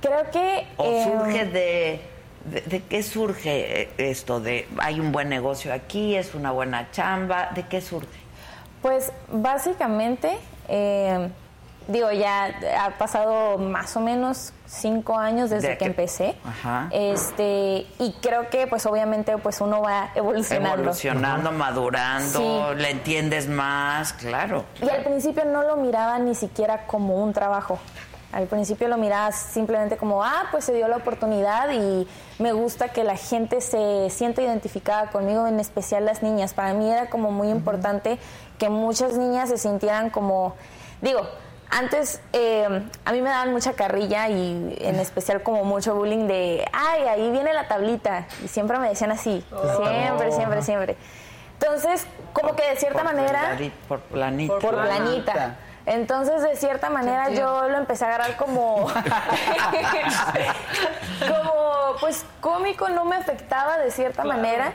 [0.00, 0.66] Creo que...
[0.76, 2.00] o eh, surge de,
[2.44, 4.40] de, de qué surge eh, esto?
[4.40, 7.50] ¿De hay un buen negocio aquí, es una buena chamba?
[7.54, 8.08] ¿De qué surge?
[8.82, 11.28] Pues básicamente, eh,
[11.88, 12.46] digo, ya
[12.80, 16.36] ha pasado más o menos cinco años desde De que, que- empecé.
[16.44, 16.88] Ajá.
[16.90, 20.74] Este, y creo que pues obviamente pues uno va evolucionando.
[20.82, 22.74] Evolucionando, madurando, Sí.
[22.78, 24.64] le entiendes más, claro.
[24.82, 27.78] Y al principio no lo miraba ni siquiera como un trabajo.
[28.32, 32.06] Al principio lo miraba simplemente como, ah, pues se dio la oportunidad y
[32.38, 36.52] me gusta que la gente se sienta identificada conmigo, en especial las niñas.
[36.52, 38.18] Para mí era como muy importante
[38.58, 40.54] que muchas niñas se sintieran como,
[41.00, 41.20] digo,
[41.70, 46.64] antes eh, a mí me daban mucha carrilla y en especial como mucho bullying de,
[46.72, 48.26] ay, ahí viene la tablita.
[48.44, 49.44] Y siempre me decían así,
[49.76, 50.96] siempre, siempre, siempre.
[51.60, 53.56] Entonces, como que de cierta manera...
[53.88, 54.58] Por planita.
[54.58, 55.56] Por, planita.
[55.86, 58.88] Entonces, de cierta manera, yo lo empecé a agarrar como.
[61.28, 64.72] como, pues, cómico, no me afectaba de cierta manera.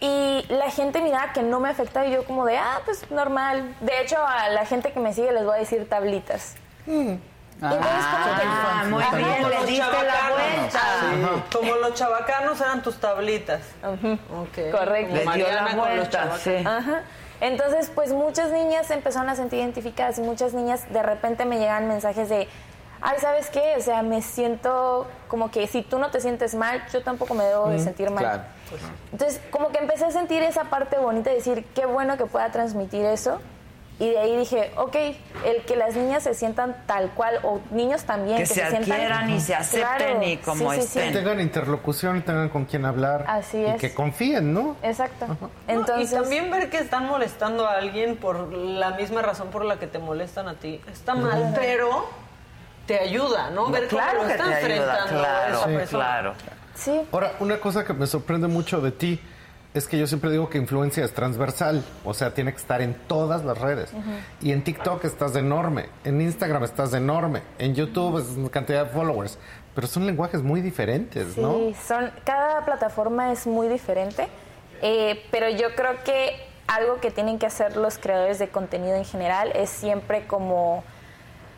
[0.00, 3.74] Y la gente miraba que no me afectaba y yo, como de, ah, pues normal.
[3.80, 6.54] De hecho, a la gente que me sigue les voy a decir tablitas.
[6.86, 10.80] Entonces, como que- Ah, muy Ajá, bien, como le los diste la vuelta.
[11.00, 13.62] Sí, Como los chabacanos eran tus tablitas.
[13.82, 14.70] Ok.
[14.72, 15.12] Correcto.
[15.14, 16.66] Como Mariana con los chabacanos.
[16.66, 17.02] Ajá.
[17.40, 21.58] Entonces, pues muchas niñas se empezaron a sentir identificadas y muchas niñas de repente me
[21.58, 22.48] llegan mensajes de,
[23.00, 23.74] ay, ¿sabes qué?
[23.76, 27.44] O sea, me siento como que si tú no te sientes mal, yo tampoco me
[27.44, 28.24] debo de Mm, sentir mal.
[28.24, 28.42] claro.
[29.12, 32.50] Entonces, como que empecé a sentir esa parte bonita de decir, qué bueno que pueda
[32.50, 33.40] transmitir eso.
[33.98, 34.94] Y de ahí dije, ok,
[35.46, 38.82] el que las niñas se sientan tal cual, o niños también, Que que, se sientan...
[38.82, 40.98] adquieran y se acepten y como sí, sí, sí.
[41.00, 43.24] Que tengan interlocución, tengan con quien hablar.
[43.26, 43.80] Así Y es.
[43.80, 44.76] que confíen, ¿no?
[44.82, 45.26] Exacto.
[45.40, 49.64] No, Entonces, y también ver que están molestando a alguien por la misma razón por
[49.64, 50.78] la que te molestan a ti.
[50.92, 52.06] Está mal, pero
[52.86, 53.70] te ayuda, ¿no?
[53.70, 56.04] Ver cómo claro lo que está te ayuda, enfrentando claro, esa sí, persona.
[56.04, 56.34] claro.
[56.74, 57.00] Sí.
[57.12, 59.20] Ahora, una cosa que me sorprende mucho de ti
[59.76, 62.94] es que yo siempre digo que influencia es transversal, o sea, tiene que estar en
[63.06, 63.90] todas las redes.
[64.40, 68.48] Y en TikTok estás de enorme, en Instagram estás de enorme, en YouTube es una
[68.48, 69.38] cantidad de followers,
[69.74, 71.54] pero son lenguajes muy diferentes, ¿no?
[71.54, 74.28] Sí, son, cada plataforma es muy diferente,
[74.80, 79.04] eh, pero yo creo que algo que tienen que hacer los creadores de contenido en
[79.04, 80.84] general es siempre como,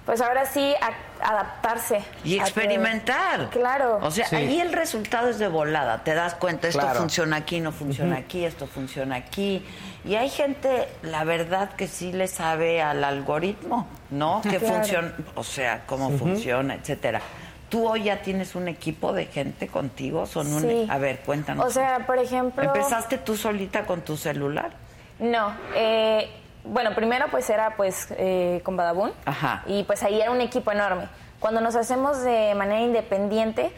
[0.08, 2.02] pues ahora sí, a- adaptarse.
[2.24, 3.50] Y que- experimentar.
[3.50, 3.98] Claro.
[4.02, 4.36] O sea, Sí.
[4.36, 6.02] ahí el resultado es de volada.
[6.02, 7.00] Te das cuenta, esto Claro.
[7.00, 9.62] funciona aquí, no funciona aquí, esto funciona aquí.
[10.06, 14.40] Y hay gente, la verdad, que sí le sabe al algoritmo, ¿no?
[14.50, 14.76] Que Claro.
[14.76, 17.20] funciona, o sea, cómo funciona, etcétera.
[17.68, 20.24] ¿Tú hoy ya tienes un equipo de gente contigo?
[20.24, 20.86] Son un- Sí.
[20.88, 21.66] A ver, cuéntanos.
[21.66, 22.64] O sea, por ejemplo...
[22.64, 24.70] ¿Empezaste tú solita con tu celular?
[25.18, 26.30] No, eh,
[26.68, 29.62] bueno, primero pues era pues eh, con Badabun Ajá.
[29.66, 31.08] y pues ahí era un equipo enorme.
[31.40, 33.72] Cuando nos hacemos de manera independiente,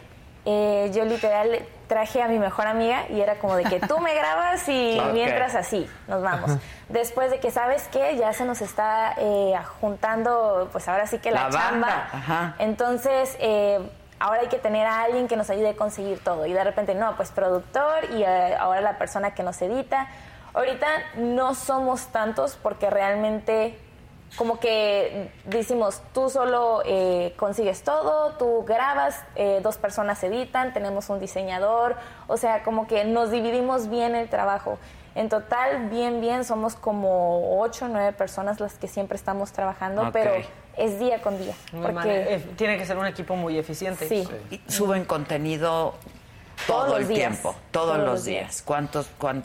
[0.45, 4.13] eh, yo literal traje a mi mejor amiga y era como de que tú me
[4.15, 6.51] grabas y mientras así nos vamos.
[6.89, 8.15] Después de que, ¿sabes qué?
[8.17, 12.07] Ya se nos está eh, juntando, pues ahora sí que la, La chamba.
[12.11, 12.55] ajá.
[12.59, 13.79] Entonces, eh,
[14.19, 16.45] ahora hay que tener a alguien que nos ayude a conseguir todo.
[16.45, 20.07] Y de repente, no, pues productor y eh, ahora la persona que nos edita.
[20.53, 23.77] Ahorita no somos tantos porque realmente
[24.37, 31.09] como que decimos, tú solo eh, consigues todo, tú grabas, eh, dos personas editan, tenemos
[31.09, 31.97] un diseñador,
[32.27, 34.77] o sea, como que nos dividimos bien el trabajo.
[35.15, 40.09] En total, bien, bien, somos como ocho o nueve personas las que siempre estamos trabajando,
[40.13, 40.31] pero
[40.77, 41.53] es día con día.
[41.73, 44.07] Muy porque- eh, tiene que ser un equipo muy eficiente.
[44.07, 44.25] Sí.
[44.49, 45.95] Y Suben contenido
[46.67, 47.19] todo el días.
[47.19, 48.43] tiempo, todos, Todos los días.
[48.45, 48.61] días.
[48.61, 49.43] ¿Cuántos, cuán-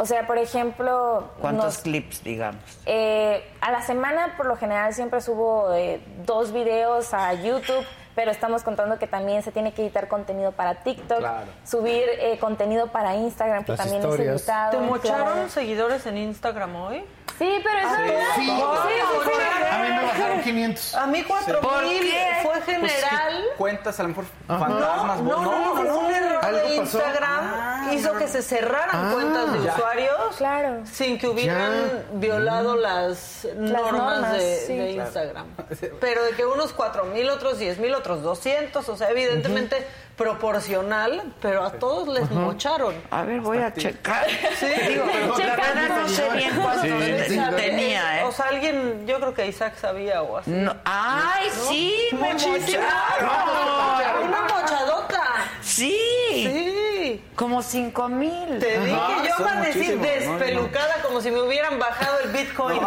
[0.00, 2.62] O sea, por ejemplo, ¿Cuántos nos- clips, digamos?
[2.86, 8.30] eh, a la semana, por lo general, siempre subo eh, dos videos a YouTube, pero
[8.30, 11.46] estamos contando que también se tiene que editar contenido para TikTok, Claro.
[11.64, 14.36] subir eh, contenido para Instagram, que Las también historias.
[14.36, 14.70] es editado.
[14.70, 15.48] ¿Te mocharon claro.
[15.50, 17.04] seguidores en Instagram hoy?
[17.38, 18.40] Sí, pero eso Ah, no es- sí.
[18.40, 19.66] sí, sí, sí.
[19.70, 20.94] A mí me bajaron 500.
[20.94, 22.38] A mí cuatro ¿Por mil qué?
[22.42, 23.44] fue Pues general.
[23.56, 24.58] cuentas a lo mejor Ajá.
[24.66, 25.20] fantasmas.
[25.22, 26.76] No, no, no, fue un error ¿Algo de?
[26.76, 27.40] Instagram.
[27.54, 28.18] Ah, hizo no.
[28.18, 29.10] que se cerraran Ah.
[29.12, 29.74] cuentas de Ya.
[29.74, 30.82] usuarios Claro.
[30.84, 34.76] sin que hubieran violado las normas, normas, de, sí.
[34.76, 35.06] de Claro.
[35.08, 35.46] Instagram.
[36.00, 39.86] Pero de que unos cuatro mil, otros diez mil, otros 200, o sea, evidentemente
[40.20, 42.94] proporcional, pero a todos les mocharon.
[43.10, 44.26] A ver, voy a checar.
[44.58, 45.56] Sí, Digo, la Checa.
[45.56, 47.40] verdad no sé bien cuántos Sí, te- sí.
[47.56, 48.24] tenía, ¿eh?
[48.24, 50.50] O sea, alguien, yo creo que Isaac sabía o así.
[50.50, 51.94] No- ¡Ay, sí!
[52.12, 52.82] ¡Me Muchísimo.
[52.82, 54.28] mocharon!
[54.28, 55.22] Una mochadota.
[55.62, 55.96] ¡Sí!
[56.32, 57.24] Sí.
[57.34, 58.58] Como cinco mil.
[58.58, 60.38] Te dije, yo amanecí muchísimos, ¿no?
[60.38, 62.80] despelucada como si me hubieran bajado el Bitcoin.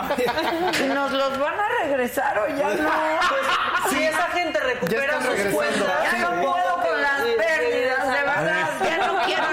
[0.80, 2.90] ¿Y nos los van a regresar o ya no?
[3.30, 8.08] Pues, si esa gente recupera sus cuentas, Ya no puedo con las y- y pérdidas,
[8.08, 8.44] de regresan.
[8.46, 8.70] verdad.
[8.86, 9.44] Ya no quiero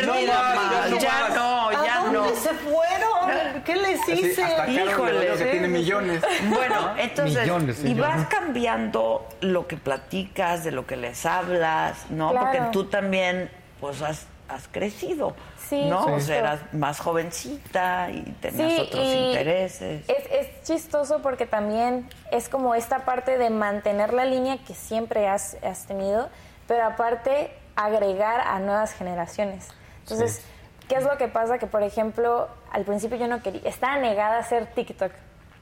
[0.00, 2.28] No ya no Ya ¿A dónde no.
[2.36, 3.62] se fueron?
[3.64, 4.42] ¿Qué les hice?
[4.42, 5.72] Carol Híjole, que tiene sí.
[5.72, 6.22] millones.
[6.48, 12.30] Bueno, entonces, Millones, y vas cambiando lo que platicas, de lo que les hablas, ¿no?
[12.30, 12.46] Claro.
[12.46, 15.34] Porque tú también, pues, has, has crecido,
[15.68, 16.04] Sí, ¿no?
[16.06, 20.04] O sea, eras más jovencita y tenías otros y intereses.
[20.08, 25.28] Es, es chistoso porque también es como esta parte de mantener la línea que siempre
[25.28, 26.28] has, has tenido,
[26.66, 29.68] pero aparte agregar a nuevas generaciones.
[30.12, 30.44] Entonces,
[30.88, 31.58] ¿qué es lo que pasa?
[31.58, 35.12] Que, por ejemplo, al principio yo no quería, estaba negada a hacer TikTok.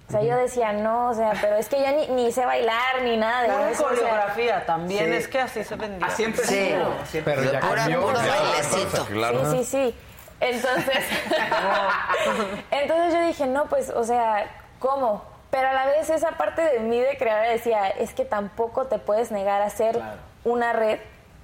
[0.09, 3.03] O sea, yo decía, no, o sea, pero es que yo ni, ni sé bailar
[3.03, 3.85] ni nada de Pura eso.
[3.85, 5.12] o sea, coreografía también, Sí.
[5.12, 6.05] es que así se vendía.
[6.07, 6.49] Así empezó.
[6.49, 6.75] Sí.
[7.05, 7.35] siempre.
[7.37, 8.01] Pero ya Pura- cambió.
[8.03, 9.05] puro ya, bailecito.
[9.07, 9.51] Claro.
[9.53, 9.95] Sí, sí, sí.
[10.41, 11.05] Entonces,
[12.70, 14.47] entonces yo dije, no, pues, o sea,
[14.79, 15.23] ¿cómo?
[15.51, 18.99] Pero a la vez esa parte de mí de creadora decía, es que tampoco te
[18.99, 20.01] puedes negar a hacer
[20.45, 20.99] una red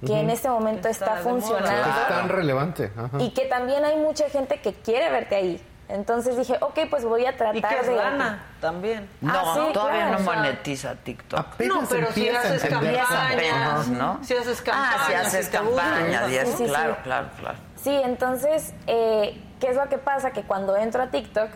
[0.05, 2.91] que en este momento está, funcionando Es tan relevante.
[2.95, 3.17] Ajá.
[3.19, 5.63] y que también hay mucha gente que quiere verte ahí.
[5.89, 7.95] Entonces dije, ok, pues voy a tratar Y que de...
[7.95, 9.09] lana también.
[9.21, 11.39] No, Ah, sí, todavía claro, no monetiza TikTok.
[11.39, 14.19] Apenas No, pero si haces campañas, ¿no?
[14.21, 15.89] si haces Ah, campañas, si haces si buscan.
[15.89, 16.69] campañas y eso, Sí, sí, sí.
[16.69, 17.57] claro, claro, claro.
[17.81, 20.31] Sí, entonces, eh, ¿qué es lo que pasa?
[20.31, 21.49] Que cuando entro a TikTok,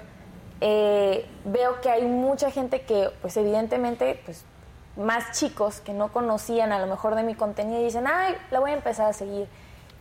[0.61, 4.45] eh, veo que hay mucha gente que, pues evidentemente, pues
[4.98, 8.60] más chicos que no conocían a lo mejor de mi contenido y dicen, ay, la
[8.60, 9.48] voy a empezar a seguir.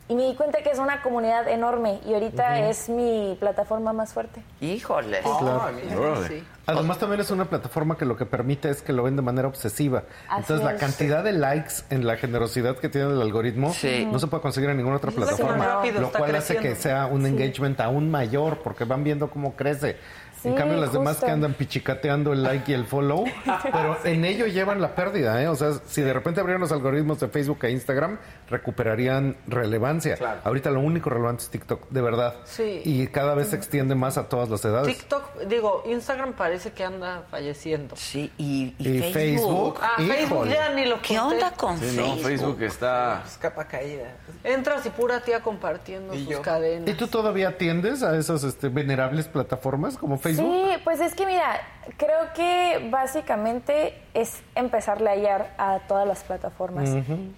[0.09, 4.13] Y me di cuenta que es una comunidad enorme y ahorita es mi plataforma más
[4.13, 4.43] fuerte.
[4.61, 5.21] Híjole.
[5.21, 6.27] Claro.
[6.27, 6.43] Sí.
[6.67, 9.47] Además también es una plataforma que lo que permite es que lo ven de manera
[9.47, 10.03] obsesiva.
[10.29, 14.09] Así Entonces la cantidad de likes en la generosidad que tiene el algoritmo Sí.
[14.11, 15.65] no se puede conseguir en ninguna otra sí, plataforma.
[15.67, 19.97] rápido, lo cual hace que sea un engagement aún mayor porque van viendo cómo crece.
[20.45, 21.27] En Sí, cambio las demás justo.
[21.27, 23.25] que andan pichicateando el like y el follow,
[23.73, 25.49] pero en ello llevan la pérdida, ¿eh?
[25.49, 30.17] O sea, si de repente abrieran los algoritmos de Facebook e Instagram, recuperarían relevancia.
[30.17, 30.41] Claro.
[30.45, 32.35] Ahorita lo único relevante es TikTok, de verdad.
[32.45, 32.83] Sí.
[32.85, 34.87] Y cada vez se extiende más a todas las edades.
[34.97, 37.97] TikTok, digo, Instagram parece que anda falleciendo.
[37.97, 39.13] Sí, y, y Y Facebook.
[39.13, 39.79] Facebook.
[39.83, 40.53] Ah, Facebook Híjole.
[40.53, 41.35] ya ni lo ¿Qué conté.
[41.37, 42.25] onda con Sí, no, Facebook?
[42.27, 43.23] Facebook está...
[43.27, 44.15] Es capa caída.
[44.45, 46.43] Entras y pura tía compartiendo Y sus yo.
[46.43, 46.89] cadenas.
[46.89, 50.30] ¿Y tú todavía atiendes a esas este, venerables plataformas como Facebook?
[50.37, 51.61] Sí, pues es que mira,
[51.97, 56.91] creo que básicamente es empezarle a hallar a todas las plataformas.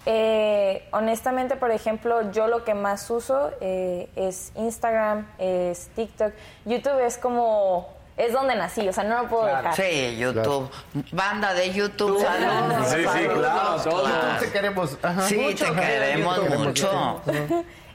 [0.05, 6.33] Eh, honestamente, por ejemplo, yo lo que más uso eh, es Instagram, es TikTok.
[6.65, 9.75] YouTube es como, es donde nací, o sea, no lo puedo dejar.
[9.75, 10.69] Sí, YouTube.
[11.11, 12.87] Banda de YouTube, saludos.
[12.89, 14.09] Sí, sí, claro, todos.
[14.09, 14.39] claro.
[14.39, 14.97] Te queremos.
[15.01, 15.21] Ajá.
[15.23, 15.65] Sí, Mucho.
[15.73, 16.57] te queremos YouTube.
[16.59, 17.21] mucho.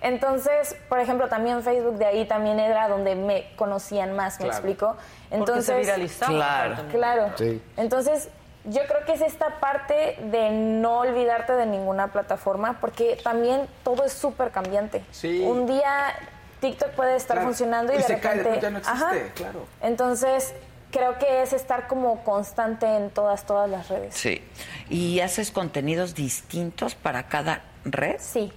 [0.01, 4.53] Entonces, por ejemplo, también Facebook de ahí también era donde me conocían más, ¿me Claro.
[4.53, 4.87] explico?
[5.29, 6.33] Porque Entonces, se viralizaba.
[6.33, 6.77] Claro.
[6.91, 7.33] Claro.
[7.37, 7.63] Sí.
[7.77, 8.29] Entonces,
[8.65, 14.05] yo creo que es esta parte de no olvidarte de ninguna plataforma, porque también todo
[14.05, 15.05] es súper cambiante.
[15.11, 15.41] Sí.
[15.43, 16.15] Un día
[16.61, 17.49] TikTok puede estar Claro.
[17.49, 18.37] funcionando y, Y de se repente.
[18.39, 19.15] después ya no existe, Ajá.
[19.35, 19.67] claro.
[19.81, 20.55] Entonces,
[20.91, 24.15] creo que es estar como constante en todas, todas las redes.
[24.15, 24.43] Sí.
[24.91, 28.17] ¿Y haces contenidos distintos para cada red?
[28.19, 28.53] Sí.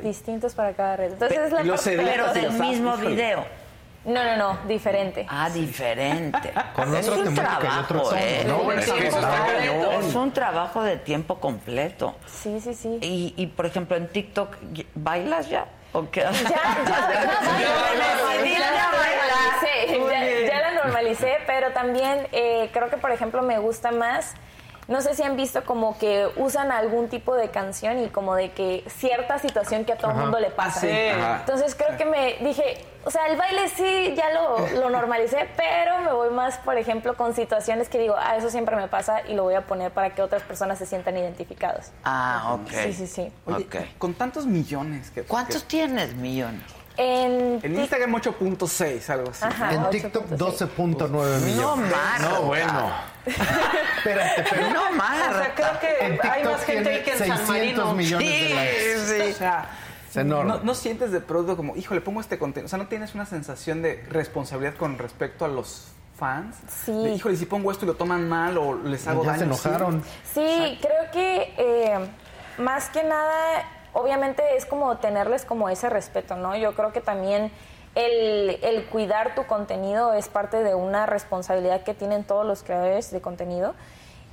[0.00, 1.12] Distintos para cada red.
[1.12, 3.08] Entonces, Pe- es la los Pero del mismo híjole.
[3.10, 3.62] video.
[4.04, 5.26] No, no, no, diferente.
[5.28, 6.52] Ah, diferente.
[6.74, 8.44] Con es un trabajo, ¿eh?
[8.48, 8.72] ¿no?
[8.72, 10.02] Es que eso está cañón.
[10.04, 12.16] Es un trabajo de tiempo completo.
[12.26, 12.98] Sí, sí, sí.
[13.00, 14.56] Y, y, por ejemplo, en TikTok,
[14.94, 15.66] ¿bailas ya?
[15.92, 16.22] ¿O qué?
[16.22, 17.08] Ya, ya,
[18.38, 23.42] decidiste ya, la normalicé, ya, ya la normalicé, pero también eh, creo que, por ejemplo,
[23.42, 24.34] me gusta más.
[24.92, 28.50] No sé si han visto como que usan algún tipo de canción y como de
[28.52, 30.80] que cierta situación que a todo el mundo le pasa.
[30.80, 30.88] Sí.
[30.90, 35.98] Entonces creo que me dije, o sea, el baile sí ya lo, lo normalicé, pero
[36.00, 39.32] me voy más, por ejemplo, con situaciones que digo, ah, eso siempre me pasa y
[39.32, 41.86] lo voy a poner para que otras personas se sientan identificados.
[42.04, 42.70] Ah, ok.
[42.70, 43.32] Sí, sí, sí.
[43.46, 43.76] Oye, Ok.
[43.96, 45.22] con tantos millones que...
[45.22, 46.62] ¿Cuántos tienes millones?
[46.96, 49.44] En, En Instagram 8.6, algo así.
[49.44, 49.90] Ajá, En 8.6.
[49.90, 51.56] TikTok 12.9 millones.
[51.56, 52.20] No más.
[52.20, 52.90] No, bueno.
[53.98, 55.36] Espérate, pero No O más.
[55.36, 57.94] sea, creo que en hay más gente ahí que en San 600 Marino.
[57.94, 59.32] millones de likes.
[59.32, 59.70] O sea,
[60.10, 60.52] Es enorme.
[60.52, 62.66] No, no sientes de pronto como, hijo, le pongo este contenido.
[62.66, 65.88] O sea, no tienes una sensación de responsabilidad con respecto a los
[66.18, 66.56] fans.
[66.84, 66.92] Sí.
[66.92, 69.38] De, híjole, si pongo esto y lo toman mal o les hago ya daño.
[69.38, 70.02] se enojaron.
[70.34, 71.98] Sí, creo que eh,
[72.58, 76.56] más que nada, obviamente es como tenerles como ese respeto, ¿no?
[76.56, 77.50] Yo creo que también
[77.94, 83.10] el, el cuidar tu contenido es parte de una responsabilidad que tienen todos los creadores
[83.10, 83.74] de contenido.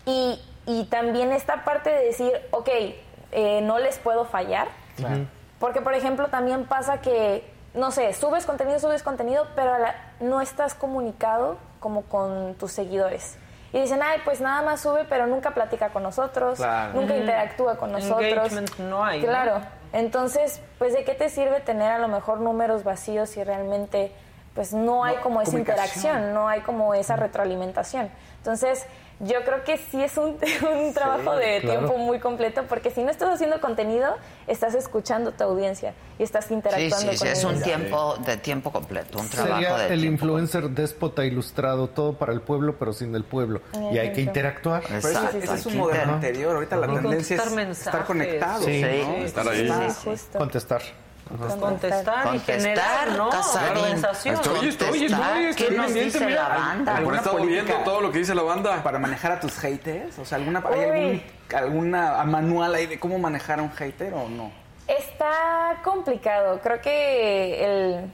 [0.06, 2.70] Y, y también esta parte de decir, ok,
[3.32, 4.68] eh, no les puedo fallar.
[5.60, 9.96] Porque, por ejemplo, también pasa que, no sé, subes contenido, subes contenido, pero a la-
[10.22, 13.38] no estás comunicado como con tus seguidores.
[13.72, 16.94] Y dicen, ay, pues nada más sube, pero nunca platica con nosotros, Claro.
[17.00, 18.24] nunca interactúa con nosotros.
[18.24, 19.28] Engagement no hay, ¿no?
[19.28, 19.62] Claro.
[19.94, 24.12] Entonces, pues, ¿de qué te sirve tener a lo mejor números vacíos si realmente,
[24.56, 28.10] pues, no hay No, como esa interacción, no hay como esa retroalimentación?
[28.38, 28.86] Entonces,
[29.22, 30.38] yo creo que sí es un,
[30.86, 31.80] un trabajo de claro.
[31.80, 34.16] tiempo muy completo, porque si no estás haciendo contenido,
[34.48, 38.38] estás escuchando tu audiencia y estás Sí, interactuando sí, sí, con es un tiempo de
[38.38, 42.76] tiempo completo, un trabajo Sería de el tiempo influencer déspota ilustrado, todo para el pueblo,
[42.80, 43.62] pero sin el pueblo.
[43.92, 44.84] Y hay que interactuar.
[44.84, 46.56] Pero ese- Exacto, ese es un modelo anterior.
[46.56, 48.08] Ahorita la tendencia es Contestar estar mensajes.
[48.08, 48.66] conectados.
[48.66, 48.82] Sí.
[48.82, 49.26] ¿no?
[49.26, 49.68] Estar ahí.
[49.92, 50.40] Sí, justo.
[51.30, 51.60] Contestar.
[51.60, 53.30] Contestar, y generar, ¿no?
[53.30, 53.84] Casarín.
[53.84, 54.36] Conversación.
[54.36, 56.50] Estoy, estoy, estoy, estoy ¿qué nos pendiente, dice mira.
[56.50, 56.92] la banda?
[56.94, 57.64] He ¿Alguna estado política?
[57.66, 58.84] viendo todo lo que dice la banda.
[58.84, 60.18] Para manejar a tus haters.
[60.20, 61.24] O sea, ¿alguna, ¿hay algún,
[61.56, 64.52] alguna manual ahí de cómo manejar a un hater o no?
[64.88, 66.60] Está complicado.
[66.62, 68.12] Creo que el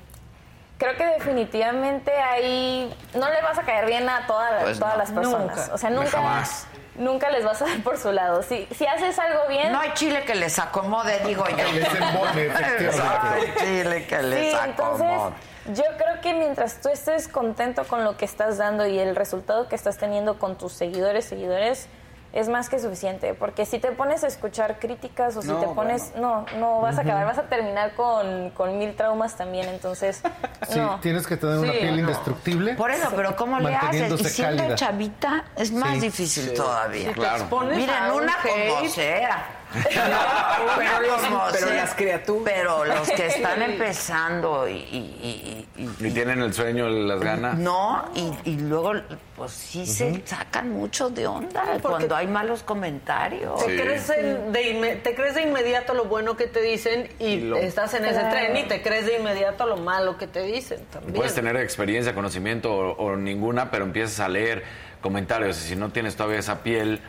[0.77, 4.99] creo que definitivamente ahí no le vas a caer bien a toda- Pues todas no.
[4.99, 5.57] las personas.
[5.57, 5.73] Nunca.
[5.73, 6.67] O sea, nunca Jamás.
[6.95, 8.41] Nunca les vas a dar por su lado.
[8.43, 11.55] Si si haces algo bien, No hay chile que les acomode, digo yo.
[11.55, 13.01] Que les embone, efectivamente.
[13.23, 15.21] No hay chile que les Sí, entonces
[15.73, 19.67] yo creo que mientras tú estés contento con lo que estás dando y el resultado
[19.67, 21.87] que estás teniendo con tus seguidores, seguidores,
[22.35, 23.33] es más que suficiente.
[23.33, 26.99] Porque si te pones a escuchar críticas o si No, te pones, no, no vas
[26.99, 29.67] a acabar, vas a terminar con, con mil traumas también.
[29.69, 30.21] Entonces,
[30.69, 30.99] Sí, no.
[30.99, 31.99] tienes que tener una piel no.
[32.01, 32.75] indestructible.
[32.75, 34.11] Por eso, pero ¿cómo le haces?
[34.19, 34.75] Y siendo cálida.
[34.75, 37.13] chavita es más Sí, difícil todavía.
[37.13, 37.45] Claro.
[37.73, 39.45] Miren, una como sea.
[40.77, 42.43] Pero los- como pero las criaturas.
[42.53, 47.57] Pero los que están empezando y, y- y- y- Y tienen el sueño, las ganas.
[47.57, 48.93] no, y, y luego,
[49.35, 53.65] pues sí se sacan mucho de onda cuando hay malos comentarios.
[53.65, 57.41] Te, crees en- de inme- te crees de inmediato lo bueno que te dicen y,
[57.41, 58.29] lo- estás en ese Claro.
[58.31, 61.13] tren y te crees de inmediato lo malo que te dicen también.
[61.15, 64.63] Puedes tener experiencia, conocimiento o, o ninguna, pero empiezas a leer
[65.01, 66.99] comentarios y si no tienes todavía esa piel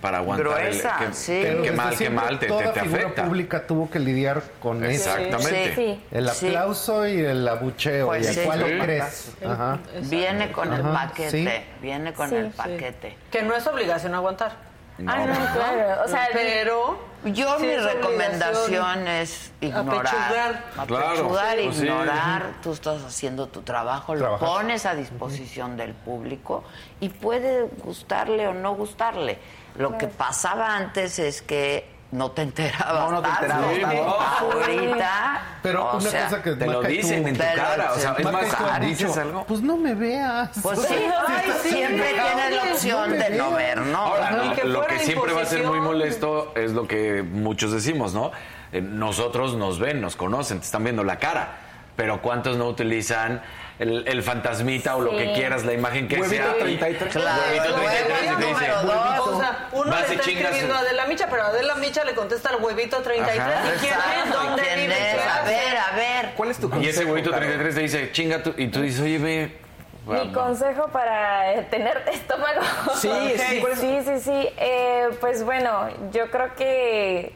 [0.00, 1.32] para aguantar el- que, sí.
[1.42, 3.24] que- que mal, que mal te, te, toda te figura afecta.
[3.24, 5.10] pública tuvo que lidiar con eso.
[5.16, 5.74] Exactamente.
[5.74, 6.04] Sí.
[6.10, 6.46] El Sí.
[6.48, 8.06] aplauso y el abucheo.
[8.06, 8.40] Pues ¿Y sí.
[8.44, 8.64] cuál Sí.
[8.68, 9.32] le crees?
[9.44, 9.78] Ajá.
[10.02, 11.48] Viene con el paquete, sí.
[11.82, 12.56] viene con Sí, el sí.
[12.56, 13.16] paquete.
[13.30, 14.70] Que no es obligación aguantar.
[15.06, 16.02] Ah, no, claro.
[16.04, 20.06] O sea, pero Yo sí mi recomendación es ignorar.
[20.06, 20.64] apechugar.
[20.86, 21.62] Claro, Apechugar, sí.
[21.84, 22.42] ignorar.
[22.62, 26.64] Tú estás haciendo tu trabajo, lo pones a disposición del público
[27.00, 29.38] y puede gustarle o no gustarle.
[29.80, 33.10] Lo que pasaba antes es que no te enterabas.
[33.10, 33.82] No, no te enterabas Sí.
[33.84, 35.40] Ahorita.
[35.62, 37.92] Pero o una sea, cosa que Te lo dicen tú- en tu cara.
[37.92, 39.44] O sea, es más, dices algo.
[39.46, 40.50] Pues no me veas.
[40.62, 40.94] Pues sí,
[41.28, 43.98] Ay, sí, siempre no, tienes la no, opción no de no ver, ¿no?
[43.98, 48.12] Ahora, que lo que siempre va a ser muy molesto es lo que muchos decimos,
[48.14, 48.32] ¿no?
[48.72, 51.48] Eh, nosotros nos ven, nos conocen, te están viendo la cara,
[51.96, 53.42] pero ¿cuántos no utilizan
[53.80, 56.54] el, el fantasmita o lo que quieras, la imagen que Huevito sea?
[56.58, 57.12] 33.
[57.12, 59.28] Claro, Huevito el 33 y te huevo dice, número dos.
[59.28, 62.04] O sea, uno Vas le y está chingas escribiendo a Adela Micha, pero Adela Micha
[62.04, 63.40] le contesta al huevito 33.
[63.40, 63.62] Ajá.
[63.74, 64.32] ¿Y quién es?
[64.32, 64.94] ¿Dónde ¿quién vive?
[64.94, 65.16] es?
[65.16, 66.34] ¿Qué A ver, a ver.
[66.36, 66.90] ¿Cuál es tu Y consejo?
[66.90, 67.42] ese huevito Caro?
[67.46, 69.58] 33 te dice, chinga tú, y tú dices, oye, ve.
[70.06, 72.60] Mi consejo para eh, tener estómago.
[72.96, 73.10] Sí,
[73.48, 74.48] sí, ¿cuál es- sí, sí, sí.
[74.58, 77.32] Eh, pues bueno, yo creo que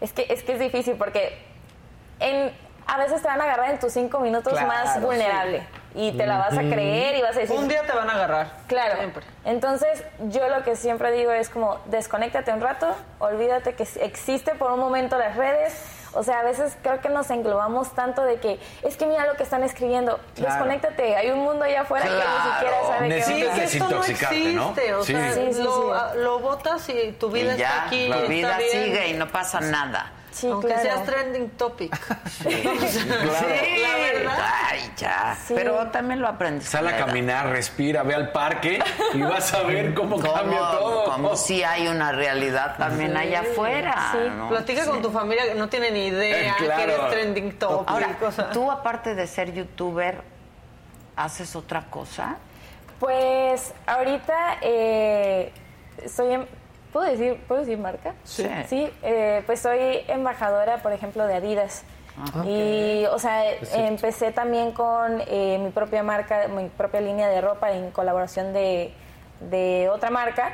[0.00, 1.38] es que es que es difícil porque
[2.20, 2.52] en,
[2.88, 5.62] a veces te van a agarrar en tus cinco minutos Claro, más vulnerable
[5.94, 8.14] y te la vas a creer y vas a decir Un día te van a
[8.14, 8.50] agarrar.
[8.66, 8.96] Claro.
[8.98, 9.24] Siempre.
[9.44, 14.70] Entonces, yo lo que siempre digo es como, desconéctate un rato, olvídate que existe por
[14.72, 15.74] un momento las redes.
[16.14, 19.34] O sea, a veces creo que nos englobamos tanto de que es que mira lo
[19.34, 20.18] que están escribiendo.
[20.34, 20.54] Claro.
[20.54, 23.88] Desconéctate, hay un mundo allá afuera que ni siquiera sabe qué Necesitas que esto no
[24.02, 24.68] desintoxicarte, ¿no?
[24.70, 25.12] existe, o Sí.
[25.12, 25.72] sea, Sí, sí, lo,
[26.12, 26.18] sí.
[26.18, 28.04] lo botas y tu vida Y ya, está aquí.
[28.10, 28.70] está vida bien.
[28.70, 30.12] sigue y no pasa nada.
[30.38, 30.82] Sí, Aunque claro.
[30.82, 31.92] seas trending topic.
[32.38, 32.48] Sí,
[33.82, 34.38] La verdad.
[34.68, 35.36] Ay, ya.
[35.48, 36.68] Pero también lo aprendes.
[36.68, 37.06] Sal a edad.
[37.06, 38.78] caminar, respira, ve al parque
[39.14, 41.04] y vas a ver cómo, cambia todo.
[41.06, 44.14] Como si hay una realidad también allá afuera.
[44.36, 44.48] ¿no?
[44.48, 46.76] Platica con tu familia que no tiene ni idea Eh, claro.
[46.76, 47.90] que eres trending topic.
[47.90, 48.50] Ahora, o sea.
[48.50, 50.22] tú aparte de ser youtuber,
[51.16, 52.36] ¿haces otra cosa?
[53.00, 55.52] Pues ahorita eh,
[56.02, 56.46] estoy en...
[56.92, 58.14] ¿Puedo decir, ¿puedo decir marca?
[58.24, 58.48] Sí.
[58.68, 61.84] Sí, eh, pues soy embajadora, por ejemplo, de Adidas.
[62.16, 63.76] Ah, Y, o sea, cierto.
[63.76, 68.92] empecé también con eh, mi propia marca, mi propia línea de ropa en colaboración de,
[69.40, 70.52] de otra marca.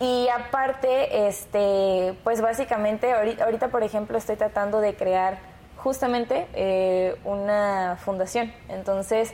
[0.00, 5.38] Y aparte, este, pues básicamente, ahorita, ahorita, por ejemplo, estoy tratando de crear
[5.76, 8.52] justamente eh, una fundación.
[8.68, 9.32] Entonces,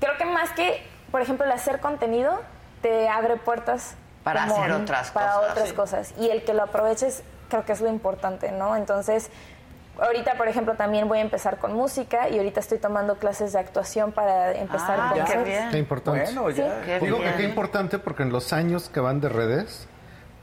[0.00, 2.40] creo que más que, por ejemplo, el hacer contenido,
[2.82, 3.96] te abre puertas
[4.32, 5.50] Para hacer otras para cosas.
[5.52, 6.14] otras cosas.
[6.18, 8.74] Y el que lo aproveches, creo que es lo importante, ¿no?
[8.76, 9.30] Entonces,
[10.00, 13.60] ahorita, por ejemplo, también voy a empezar con música y ahorita estoy tomando clases de
[13.60, 15.70] actuación para empezar Ah, con qué bien.
[15.70, 16.24] Qué importante.
[16.24, 16.82] Bueno, ya.
[16.84, 17.30] Qué Digo bien.
[17.32, 19.86] que qué importante porque en los años que van de redes,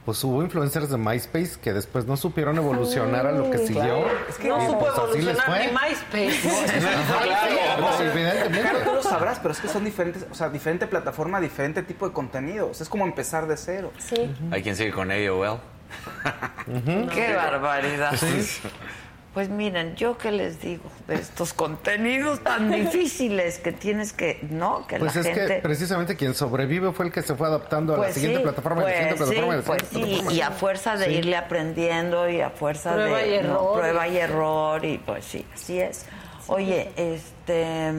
[0.04, 3.82] pues hubo influencers de MySpace que después no supieron evolucionar a lo que siguió.
[3.82, 4.06] claro.
[4.28, 5.66] Es que no Y supo pues así les evolucionar fue.
[5.66, 6.48] ni MySpace.
[7.78, 8.60] Pues, evidentemente.
[8.60, 12.06] Claro, tú lo sabrás, pero es que son diferentes, o sea, diferente plataforma, diferente tipo
[12.06, 12.80] de contenidos.
[12.80, 13.90] Es como empezar de cero.
[13.98, 14.32] Sí.
[14.50, 15.58] Hay quien sigue con AOL.
[17.12, 18.14] Qué barbaridad.
[18.16, 18.60] Sí.
[19.34, 24.86] Pues miren, yo qué les digo de estos contenidos tan difíciles que tienes que, ¿no?
[24.86, 25.56] Que Pues la es gente...
[25.56, 28.42] que precisamente quien sobrevive fue el que se fue adaptando a la Pues siguiente sí,
[28.44, 30.32] plataforma, a la pues siguiente plataforma, a la sí, pues siguiente sí, plataforma.
[30.32, 31.10] y a fuerza de Sí.
[31.14, 33.48] irle aprendiendo y a fuerza Prueba de y ¿no?
[33.54, 33.78] error.
[33.80, 36.06] prueba y error y pues sí, así es.
[36.46, 37.92] Oye, este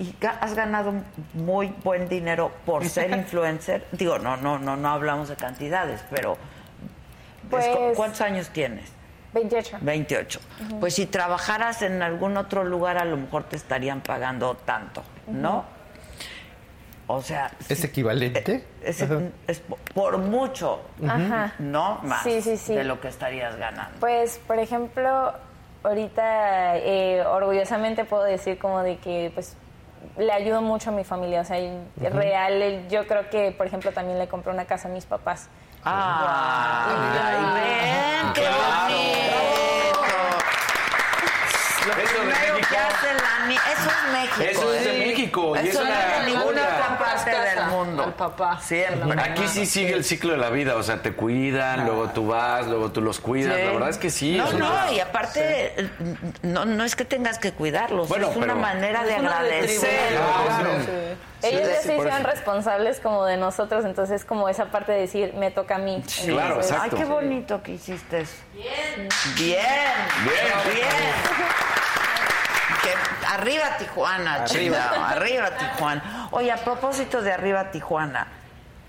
[0.00, 0.94] y has ganado
[1.34, 3.86] muy buen dinero por ser influencer.
[3.92, 6.36] Digo, no, no, no, no hablamos de cantidades, pero
[7.48, 8.90] Pues- es cu- ¿cuántos años tienes?
[9.32, 9.78] 28.
[9.80, 10.40] 28.
[10.66, 10.80] Ujú.
[10.80, 15.64] Pues si trabajaras en algún otro lugar, a lo mejor te estarían pagando tanto, ¿no?
[17.06, 18.64] O sea, ¿Es equivalente?
[18.82, 19.20] es, Ajá.
[19.46, 19.62] es
[19.92, 20.80] por mucho,
[21.58, 22.74] no más Sí, sí, sí.
[22.74, 23.98] de lo que estarías ganando.
[24.00, 25.32] Pues, por ejemplo,
[25.82, 29.56] ahorita eh, orgullosamente puedo decir como de que, pues,
[30.16, 31.40] le ayudo mucho a mi familia.
[31.40, 31.58] O sea,
[32.10, 35.48] real, eh, yo creo que, por ejemplo, también le compré una casa a mis papás.
[35.84, 39.32] ¡Ay, ven, qué bonito!
[41.86, 42.68] Lo Eso primero México.
[42.70, 43.32] que hace la
[43.72, 44.42] Eso es México.
[44.42, 45.06] Eso es de ¿eh?
[45.08, 48.04] México, y Eso es no una es de ninguna otra parte del mundo.
[48.04, 48.60] al papá.
[48.60, 49.20] Siempre.
[49.20, 52.66] Aquí sí sigue el ciclo de la vida, o sea, te cuidan, luego tú vas,
[52.68, 53.56] luego tú los cuidas.
[53.56, 53.62] Sí.
[53.64, 54.36] La verdad es que sí.
[54.36, 55.90] No, no, y aparte,
[56.42, 60.18] no, no es que tengas que cuidarlos, Bueno, es una manera de agradecer.
[61.42, 65.34] Ellos ya sí, se hicieron responsables como de nosotros, entonces como esa parte de decir,
[65.34, 66.02] me toca a mí.
[66.24, 66.96] Claro, Entonces, exacto.
[66.96, 68.34] Ay, qué bonito que hiciste eso.
[68.54, 69.08] Bien.
[69.36, 69.56] Bien.
[70.24, 70.74] Bien.
[70.74, 70.86] Bien.
[72.82, 74.46] Que arriba Tijuana, Arriba.
[74.46, 76.28] chingado, arriba Tijuana.
[76.32, 78.26] Oye, a propósito de arriba Tijuana,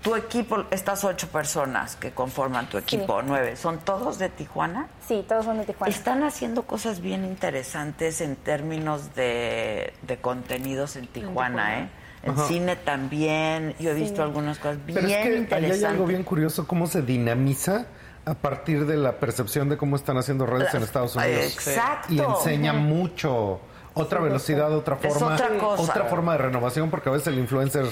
[0.02, 4.88] tu equipo, estas ocho personas que conforman tu equipo, nueve, ¿son todos de Tijuana?
[5.06, 5.94] Sí, todos son de Tijuana.
[5.94, 11.78] Están haciendo cosas bien interesantes en términos de, de contenidos en Tijuana, Tijuana.
[11.80, 11.88] ¿eh?
[12.24, 12.48] En Ajá.
[12.48, 14.00] cine también, yo he Sí.
[14.02, 15.84] visto algunas cosas bien Pero es que ahí interesantes.
[15.84, 17.86] hay algo bien curioso, cómo se dinamiza
[18.24, 21.44] a partir de la percepción de cómo están haciendo redes en Estados Unidos.
[21.44, 22.12] Exacto.
[22.12, 23.60] Y enseña mucho.
[23.96, 25.34] Otra Sí, velocidad, otra es forma.
[25.34, 25.82] otra cosa.
[25.82, 27.84] otra forma de renovación, porque a veces el influencer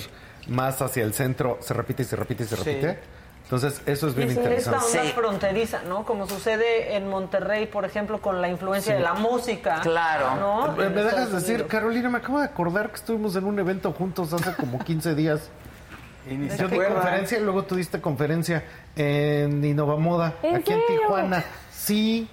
[0.49, 2.63] más hacia el centro se repite y se repite y se Sí.
[2.65, 2.99] repite.
[3.53, 4.99] Entonces, eso es bien Y sí, esta interesante.
[5.01, 6.05] onda fronteriza, ¿no?
[6.07, 8.97] Como sucede en Monterrey, por ejemplo, con la influencia Sí.
[8.97, 9.81] de la música.
[9.83, 10.37] Claro.
[10.37, 10.73] ¿no?
[10.73, 11.71] ¿Me En me dejas decir, Unidos.
[11.71, 12.09] Carolina?
[12.09, 15.51] Me acabo de acordar que estuvimos en un evento juntos hace como 15 días.
[16.59, 18.65] Yo di conferencia y luego tú diste conferencia
[18.97, 20.81] en Innova Moda, ¿En aquí en?
[20.87, 21.45] Tijuana.
[21.71, 22.31] Sí.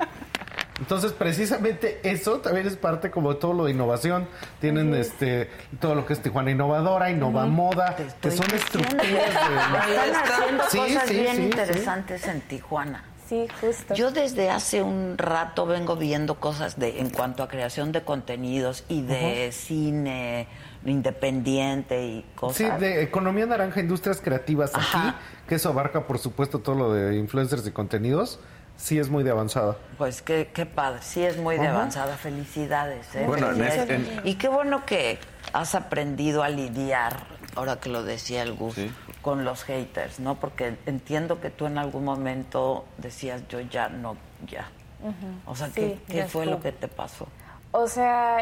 [0.80, 4.28] Entonces, precisamente eso también es parte como de todo lo de innovación.
[4.62, 5.50] Tienen este
[5.80, 9.18] todo lo que es Tijuana Innovadora, Innova Moda, que son estructuras de...
[9.18, 13.04] Están haciendo Sí, cosas sí, bien sí, interesantes en Tijuana.
[13.28, 13.94] Sí, justo.
[13.94, 18.86] Yo desde hace un rato vengo viendo cosas de en cuanto a creación de contenidos
[18.90, 20.48] y de cine
[20.86, 22.80] independiente y Sí, cosas.
[22.80, 25.14] de economía naranja, industrias creativas aquí,
[25.48, 28.40] que eso abarca, por supuesto, todo lo de influencers y contenidos,
[28.80, 29.76] sí es muy de avanzada.
[29.98, 31.76] Pues qué, qué padre, sí es muy de Ajá.
[31.78, 33.14] avanzada, felicidades.
[33.16, 33.26] ¿eh?
[33.28, 33.90] Bueno, en Felicidades.
[34.02, 35.20] este- en- Y qué bueno que
[35.54, 37.18] has aprendido a lidiar,
[37.56, 38.92] ahora que lo decía el Gus, Sí.
[39.22, 40.36] con los haters, ¿no?
[40.40, 44.16] Porque entiendo que tú en algún momento decías, yo ya no,
[44.48, 44.70] ya.
[45.46, 47.28] O sea, ¿qué, Sí, qué fue lo que te pasó?
[47.72, 48.38] O sea,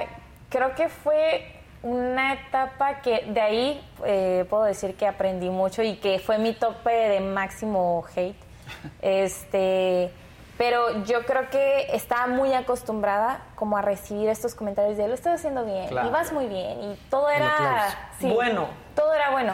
[0.49, 1.51] creo que fue
[1.83, 6.53] una etapa que de ahí eh, puedo decir que aprendí mucho y que fue mi
[6.53, 8.35] tope de máximo hate.
[9.01, 10.11] Este,
[10.57, 15.35] Pero yo creo que estaba muy acostumbrada como a recibir estos comentarios de lo estás
[15.35, 16.07] haciendo bien, Claro.
[16.07, 17.87] y vas muy bien, y todo era
[18.19, 18.67] sí, Bueno.
[18.95, 19.53] todo era bueno.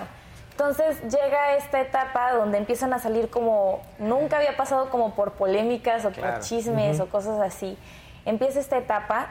[0.52, 6.06] Entonces llega esta etapa donde empiezan a salir como, nunca había pasado como por polémicas
[6.06, 6.36] o Claro.
[6.36, 7.78] por chismes o cosas así.
[8.26, 9.28] Empieza esta etapa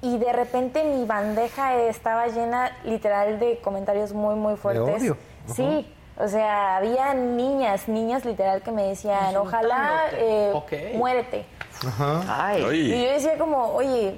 [0.00, 5.02] y de repente mi bandeja estaba llena literal de comentarios muy, muy fuertes.
[5.02, 5.16] odio.
[5.52, 10.52] Sí, o sea, había niñas, niñas literal que me decían, ojalá eh,
[10.94, 11.44] muérete.
[11.86, 12.56] Ajá.
[12.72, 14.16] Y yo decía como, oye,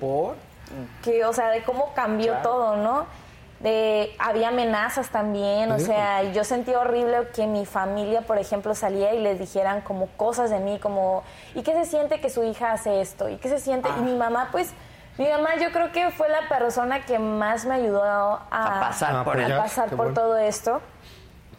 [1.02, 2.48] que, o sea, de cómo cambió Claro.
[2.48, 3.06] todo, ¿no?
[3.60, 9.14] De, había amenazas también, o sea, yo sentí horrible que mi familia, por ejemplo, salía
[9.14, 11.22] y les dijeran como cosas de mí, como,
[11.54, 13.30] ¿y qué se siente que su hija hace esto?
[13.30, 13.88] ¿Y qué se siente?
[13.98, 14.74] Y mi mamá, pues,
[15.16, 19.24] mi mamá yo creo que fue la persona que más me ayudó a, A pasar
[19.24, 20.20] por a el- pasar Qué por bueno.
[20.20, 20.82] todo esto,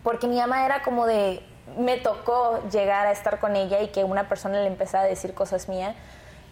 [0.08, 1.44] porque mi mamá era como de,
[1.78, 5.34] me tocó llegar a estar con ella y que una persona le empezara a decir
[5.34, 5.98] cosas mías.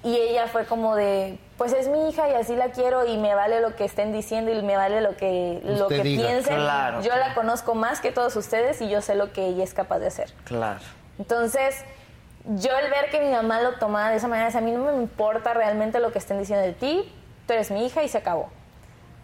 [0.04, 3.34] Y ella fue como de, pues es mi hija y así la quiero y me
[3.34, 6.28] vale lo que estén diciendo y me vale lo que, lo Usted que diga.
[6.28, 6.58] piensen.
[6.58, 7.30] Claro, yo claro.
[7.30, 10.08] la conozco más que todos ustedes y yo sé lo que ella es capaz de
[10.08, 10.34] hacer.
[10.44, 10.82] Claro.
[11.18, 11.86] Entonces,
[12.44, 14.84] yo el ver que mi mamá lo tomaba de esa manera, sea, a mí no
[14.84, 17.10] me importa realmente lo que estén diciendo de ti,
[17.48, 18.50] tú eres mi hija y se acabó.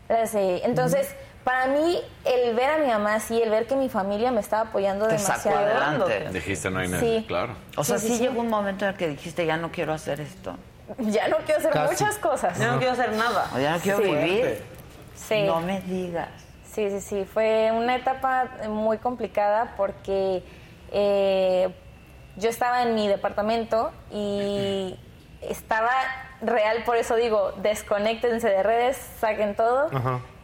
[0.07, 1.13] Así, Entonces,
[1.43, 4.69] para mí, el ver a mi mamá así, el ver que mi familia me estaba
[4.69, 5.81] apoyando Te sacó demasiado.
[5.81, 6.29] adelante.
[6.31, 7.01] Dijiste, no hay nada.
[7.01, 7.25] Sí.
[7.27, 7.55] Claro.
[7.77, 8.23] O sea, Sí, sí, sí, sí.
[8.27, 10.55] llegó un momento en el que dijiste, ya no quiero hacer esto.
[10.99, 12.03] Ya no quiero hacer Casi.
[12.03, 12.57] muchas cosas.
[12.59, 13.49] Ya no quiero hacer nada.
[13.55, 14.61] O ya no quiero vivir.
[15.15, 15.43] Sí.
[15.43, 16.29] No me digas.
[16.73, 17.25] Sí, sí, sí.
[17.25, 20.43] Fue una etapa muy complicada porque
[20.91, 21.69] eh,
[22.37, 24.97] yo estaba en mi departamento y
[25.41, 25.89] estaba
[26.41, 29.89] real, por eso digo, desconéctense de redes, saquen todo.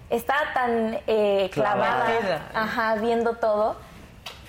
[0.09, 2.41] Estaba tan eh, clavada, Clavada.
[2.53, 3.75] ajá, viendo todo,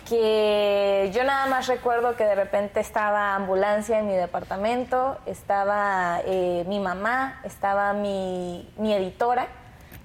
[0.08, 6.64] que yo nada más recuerdo que de repente estaba ambulancia en mi departamento, estaba eh,
[6.68, 9.48] mi mamá, estaba mi, mi editora,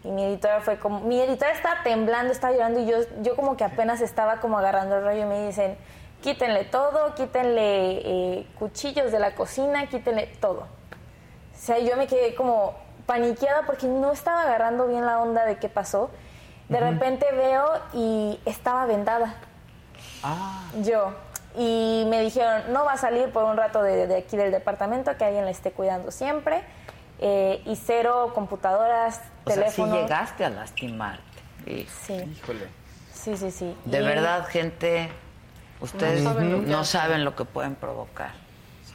[0.04, 3.56] y mi editora fue como, mi editora estaba temblando, estaba llorando, y yo, yo como
[3.56, 5.78] que apenas estaba como agarrando el rollo y me dicen,
[6.22, 10.62] quítenle todo, quítenle eh, cuchillos de la cocina, quítenle todo.
[10.62, 12.74] O sea, yo me quedé como
[13.06, 16.10] paniqueada porque no estaba agarrando bien la onda de qué pasó.
[16.70, 19.36] De repente veo y estaba vendada.
[20.82, 21.14] Yo.
[21.56, 25.16] Y me dijeron, no va a salir por un rato de, de aquí del departamento,
[25.18, 26.64] que alguien la esté cuidando siempre.
[27.20, 29.96] Eh, y cero computadoras, O sea, teléfono.
[29.96, 31.22] llegaste a lastimarte.
[31.66, 31.88] Sí.
[32.06, 32.36] Sí.
[33.14, 33.78] Sí, sí, sí.
[33.86, 35.10] De Y- verdad, gente,
[35.80, 38.32] ustedes No saben lo que pueden provocar.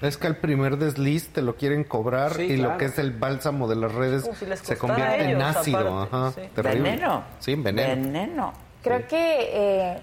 [0.00, 3.12] Es que el primer desliz te lo quieren cobrar Sí, y lo que es el
[3.12, 6.02] bálsamo de las redes si se convierte a en ellos, ácido.
[6.02, 6.42] Ajá, sí.
[6.54, 7.24] Veneno.
[7.40, 8.02] Sí, veneno.
[8.02, 8.52] Veneno.
[8.82, 10.00] Creo que, eh,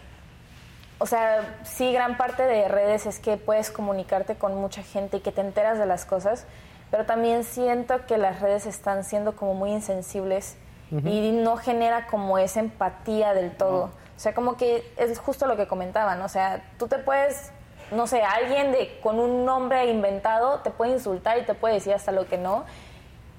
[0.98, 5.19] o sea, sí, gran parte de redes es que puedes comunicarte con mucha gente y
[5.22, 6.45] que te enteras de las cosas,
[6.91, 10.57] pero también siento que las redes están siendo como muy insensibles
[10.91, 13.85] y no genera como esa empatía del todo.
[14.15, 17.51] O sea, como que es justo lo que comentaban, o sea, tú te puedes,
[17.91, 21.93] no sé, alguien de con un nombre inventado te puede insultar y te puede decir
[21.93, 22.65] hasta lo que no.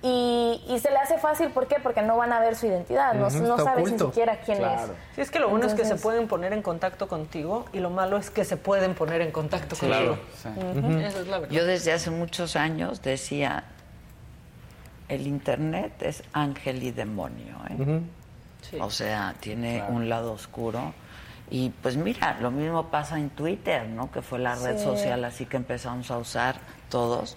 [0.02, 1.76] Y, y se le hace fácil, ¿por qué?
[1.82, 4.82] Porque no van a ver su identidad, no, sabes ni siquiera quién Claro.
[4.84, 4.90] es.
[5.16, 7.90] Sí, es que lo bueno es que se pueden poner en contacto contigo y lo
[7.90, 10.18] malo es que se pueden poner en contacto Claro.
[10.42, 10.74] contigo.
[10.74, 10.78] Sí.
[10.78, 10.98] Ujú.
[11.00, 11.54] Esa es la verdad.
[11.54, 13.64] Yo desde hace muchos años decía,
[15.08, 17.56] el Internet es ángel y demonio.
[17.70, 18.00] ¿eh?
[18.80, 20.92] O sea, tiene un lado oscuro.
[21.50, 24.10] Y pues mira, lo mismo pasa en Twitter, ¿no?
[24.10, 24.84] Que fue la red Sí.
[24.84, 26.56] social así que empezamos a usar
[26.90, 27.36] todos.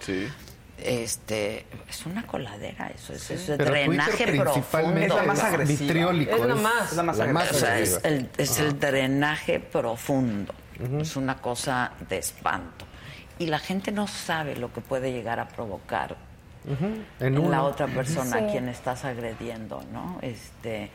[0.78, 4.98] Este, es una coladera eso, es, es Pero drenaje profundo.
[5.00, 5.78] es la más agresiva.
[5.80, 7.98] vitriólico, Es la más, es la más O sea, agresiva.
[7.98, 8.62] es el, es Ajá.
[8.62, 10.54] el drenaje profundo.
[10.98, 12.86] Es una cosa de espanto.
[13.38, 16.16] Y la gente no sabe lo que puede llegar a provocar
[16.66, 17.04] en,
[17.36, 18.44] en la otra persona Sí.
[18.44, 20.18] a quien estás agrediendo, ¿no?
[20.22, 20.90] Este,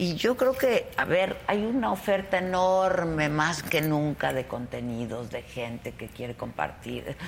[0.00, 5.28] y yo creo que, a ver, hay una oferta enorme, más que nunca, de contenidos,
[5.28, 7.18] de gente que quiere compartir,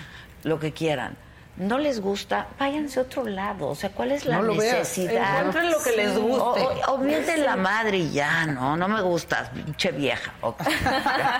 [0.42, 1.14] lo que quieran.
[1.56, 3.68] No les gusta, váyanse a otro lado.
[3.68, 5.38] O sea, ¿cuál es la No lo necesidad?
[5.40, 6.60] Encuentren lo que les guste.
[6.62, 8.74] O, o, o mienten la madre y ya, ¿no?
[8.76, 10.32] No me gustas, pinche vieja.
[10.40, 10.62] Ok.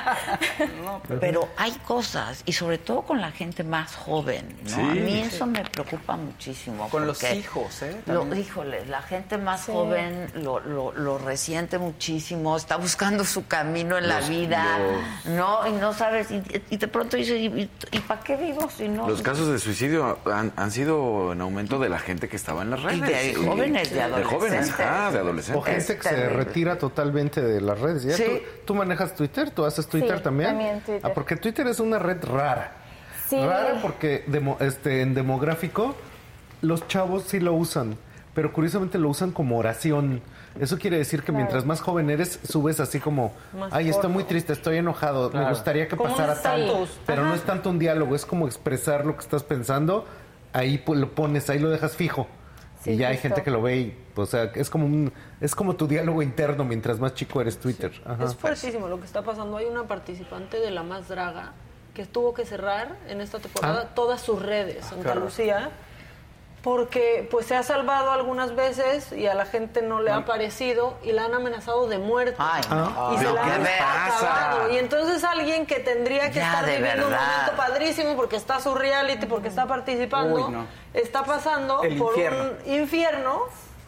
[1.21, 4.69] Pero hay cosas, y sobre todo con la gente más joven, ¿no?
[4.71, 4.81] Sí.
[4.81, 5.35] a mí Sí.
[5.35, 6.89] eso me preocupa muchísimo.
[6.89, 8.01] Con los porque hijos, ¿eh?
[8.07, 9.73] Lo, híjole, la gente más Sí.
[9.73, 14.79] joven lo, lo, lo resiente muchísimo, está buscando su camino en la Los- vida,
[15.25, 15.67] ¿no?
[15.67, 17.69] Y no sabes, y, y de pronto dices, ¿y,
[18.01, 19.09] para qué vivo si no?
[19.09, 20.02] Los casos de suicidio
[20.33, 23.01] han, han sido en aumento de la gente que estaba en las redes.
[23.01, 25.57] de jóvenes, de De jóvenes, adolescentes.
[25.61, 28.03] O gente que se retira totalmente de las redes.
[28.05, 28.25] ¿Ya Sí.
[28.25, 28.33] tú,
[28.67, 29.51] tú manejas Twitter?
[29.51, 30.51] ¿Tú haces Twitter Sí, también?
[30.51, 31.01] también Twitter.
[31.05, 32.73] Ah, porque Twitter es una red rara.
[33.29, 33.37] Sí.
[33.45, 35.95] Raro porque demo- este, en demográfico
[36.61, 37.97] los chavos sí lo usan,
[38.35, 40.21] pero curiosamente lo usan como oración.
[40.61, 41.39] Eso quiere decir que Claro.
[41.39, 45.49] mientras más joven eres, subes así como, Más ay, estoy muy triste, estoy enojado, me
[45.49, 46.87] gustaría que pasara tanto.
[47.07, 50.05] Pero no es tanto un diálogo, es como expresar lo que estás pensando,
[50.53, 52.27] ahí lo pones, ahí lo dejas fijo.
[52.83, 55.55] Sí, y ya hay gente que lo ve y, o sea, es como un, es
[55.55, 57.93] como tu diálogo interno mientras más chico eres Twitter.
[58.05, 58.25] Ajá.
[58.25, 59.57] Es fuertísimo lo que está pasando.
[59.57, 61.53] Hay una participante de La Más Draga
[61.95, 63.95] que tuvo que cerrar en esta temporada Ah.
[63.95, 65.25] todas sus redes, Santa horror.
[65.25, 65.71] Lucía,
[66.63, 70.95] porque pues se ha salvado algunas veces y a la gente no le ha parecido
[71.03, 72.37] y la han amenazado de muerte.
[72.39, 73.15] Ay, no.
[73.15, 74.71] Y se la ¿qué han acabado.
[74.73, 78.75] Y entonces alguien que tendría que Ya, estar viviendo un momento padrísimo porque está su
[78.77, 80.67] reality, porque está participando, Uy, no.
[80.95, 82.45] está pasando El por infierno.
[82.65, 83.43] un infierno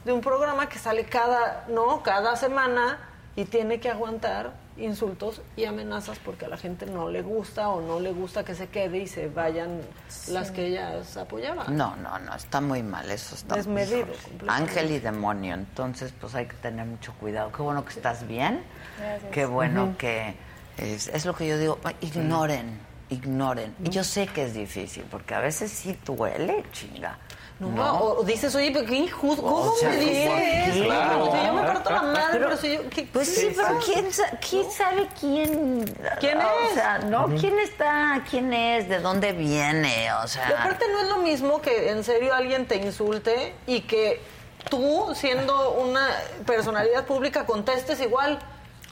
[0.05, 2.99] de un programa que sale cada, no, cada semana
[3.37, 7.81] y tiene que aguantar insultos y amenazas porque a la gente no le gusta o
[7.81, 9.81] no le gusta que se quede y se vayan
[10.29, 11.77] las que ellas apoyaban.
[11.77, 14.09] No, no, no, está muy mal, eso está muy Desmedido.
[14.49, 17.53] Ángel y demonio, entonces pues hay que tener mucho cuidado.
[17.53, 18.63] Qué bueno que estás bien,
[18.99, 19.33] Gracias.
[19.33, 20.35] qué bueno que
[20.79, 22.79] es, es lo que yo digo, ignoren,
[23.11, 23.75] ignoren.
[23.85, 27.19] Y yo sé que es difícil, porque a veces sí duele, chinga.
[27.61, 30.83] No, O, dices, oye, pero qué injusto, ¿cómo O sea, me ¿por dices?
[30.85, 31.31] Claro.
[31.33, 32.91] Si yo me parto la madre, Pero- pero, si yo...
[32.91, 35.85] ¿qué- Pues sí, pero ¿quién, sa- quién sabe quién?
[36.19, 36.75] ¿Quién O es?
[36.75, 37.27] sea, ¿no?
[37.39, 38.23] ¿Quién está?
[38.29, 38.89] ¿Quién es?
[38.89, 40.13] ¿De dónde viene?
[40.25, 40.51] O sea...
[40.51, 44.21] Y aparte no es lo mismo que en serio alguien te insulte y que
[44.69, 46.09] tú, siendo una
[46.47, 48.41] personalidad pública, contestes igual.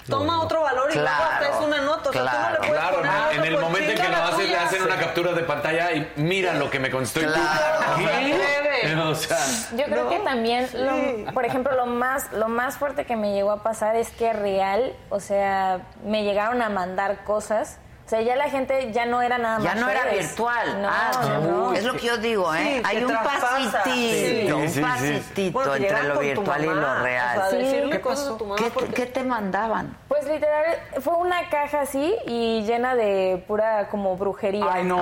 [0.09, 2.11] Toma otro valor y luego hasta Claro, es una nota.
[2.11, 4.09] O sea, tú no le puedes Claro, poner otro en el por momento en que
[4.09, 7.21] lo haces, le hacen una captura de pantalla y mira lo que me contestó.
[7.21, 7.31] y tú,
[7.99, 8.97] ¿qué?
[8.97, 9.39] O sea,
[9.77, 13.53] Yo creo que también, lo- por ejemplo, lo más, lo más fuerte que me llegó
[13.53, 17.79] a pasar es que real, o sea, me llegaron a mandar cosas.
[18.05, 19.65] O sea, ya la gente ya no era nada más.
[19.65, 20.83] Ya no era virtual.
[20.83, 21.11] No, Ah,
[21.43, 21.73] no.
[21.73, 22.59] Es lo que yo digo, ¿eh?
[22.79, 23.41] Sí, Hay un traspasa.
[23.41, 24.53] pasitito, Sí.
[24.53, 24.81] un Sí, sí, sí.
[24.83, 27.39] pasitito Bueno, entre lo virtual y lo o real.
[27.51, 28.37] sea, decirle ¿Qué cosas a pasó?
[28.37, 29.97] tu mamá ¿Qué, porque- qué te mandaban?
[30.09, 34.67] Pues literal, fue una caja así y llena de pura como brujería.
[34.71, 34.97] Ay, no.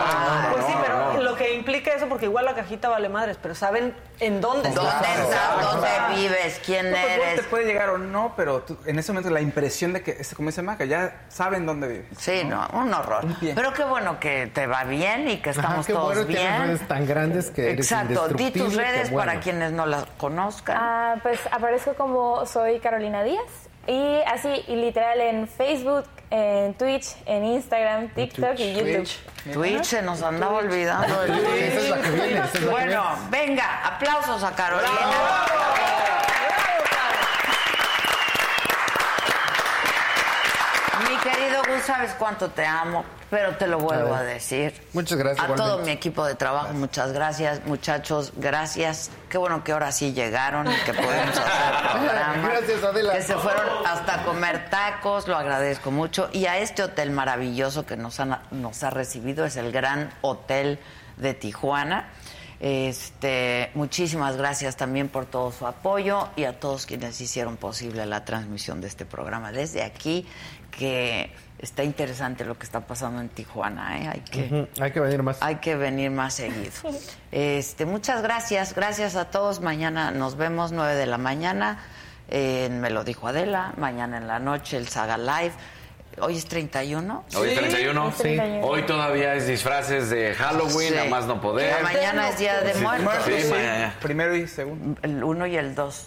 [0.52, 3.94] Pues sí, pero lo que implica eso, porque igual la cajita vale madres, pero saben
[4.20, 5.72] en dónde ¿Dónde estás?
[5.72, 6.60] ¿Dónde vives?
[6.64, 7.36] ¿Quién No, pues, eres?
[7.36, 10.36] te puede llegar o no, pero tú- en ese momento la impresión de que, este,
[10.36, 12.06] como dice Maca, ya saben dónde vives.
[12.18, 13.24] Sí, no, un horror.
[13.40, 13.52] pie.
[13.54, 16.48] Pero qué bueno que te va bien y que Ajá, estamos qué todos bueno tienes
[16.48, 16.62] bien.
[16.62, 19.30] redes tan grandes que eres Exacto, di tus redes bueno.
[19.30, 20.76] para quienes no las conozcan.
[20.78, 23.42] Ah, pues aparezco como soy Carolina Díaz.
[23.86, 29.08] Y así, y literal en Facebook, en Twitch, en Instagram, TikTok y YouTube.
[29.52, 31.22] Twitch se nos andaba olvidando.
[31.24, 31.62] el Esa Twitch.
[31.74, 33.46] es la que viene, esa es la que Bueno, viene.
[33.46, 34.90] venga, aplausos a Carolina.
[41.08, 44.74] Mi querido Gus, sabes cuánto te amo, pero te lo vuelvo a decir.
[44.92, 49.10] Muchas gracias, A todo mi equipo de trabajo, muchas gracias, muchachos, gracias.
[49.28, 52.48] Qué bueno que ahora sí llegaron y que podemos hacer el programa.
[52.48, 53.12] Gracias, Adela.
[53.12, 56.28] Que se fueron hasta comer tacos, lo agradezco mucho.
[56.32, 60.78] Y a este hotel maravilloso que nos, han- nos ha recibido, es el Gran Hotel
[61.16, 62.08] de Tijuana.
[62.58, 68.24] Este, muchísimas gracias también por todo su apoyo y a todos quienes hicieron posible la
[68.26, 70.26] transmisión de este programa desde aquí,
[70.70, 74.08] que está interesante lo que está pasando en Tijuana, ¿eh?
[74.12, 75.38] Hay que, Hay que venir más.
[75.42, 76.72] hay que venir más seguido.
[77.32, 79.60] Este, muchas gracias, gracias a todos.
[79.60, 81.78] Mañana nos vemos 9 de la mañana.
[82.32, 85.52] eh, me lo dijo Adela, mañana en la noche el Saga Live.
[86.20, 87.24] Hoy es 31.
[87.36, 88.12] Hoy es 31.
[88.20, 88.38] Sí.
[88.62, 90.98] Hoy todavía es disfraces de Halloween, Sí.
[90.98, 91.82] a más no poder.
[91.82, 93.14] Mañana es Día de Muertos.
[93.24, 93.94] sí, Sí, mañana.
[94.02, 95.00] Primero y segundo.
[95.02, 96.06] El 1 y el 2.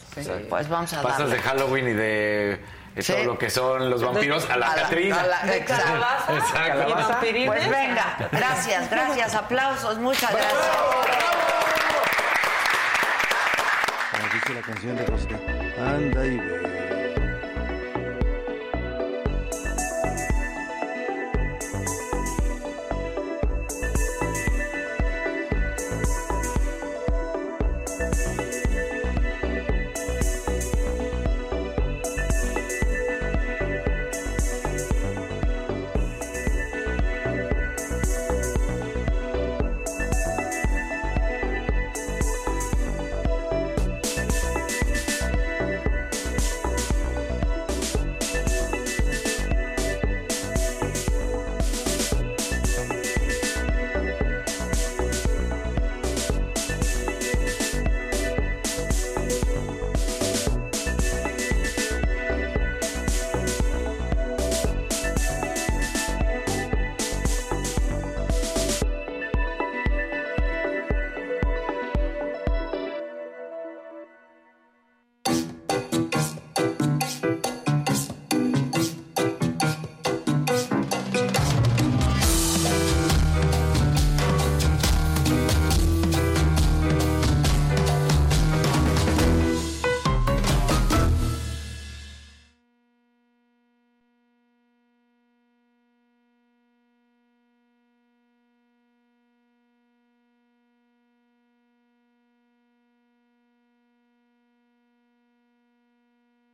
[0.50, 1.36] Pues vamos a Pasas darle.
[1.36, 2.60] de Halloween y de
[2.96, 3.14] de Sí.
[3.14, 5.20] todo lo que son los vampiros a la A la- Catrina.
[5.20, 5.84] a la- exacto.
[5.86, 6.90] Calabaza Exacto.
[6.90, 7.48] y vampirines.
[7.48, 10.54] Pues venga, gracias, gracias, aplausos, muchas gracias.
[14.12, 15.36] Como dice la canción de Rosita.
[15.80, 16.73] Anda y ve.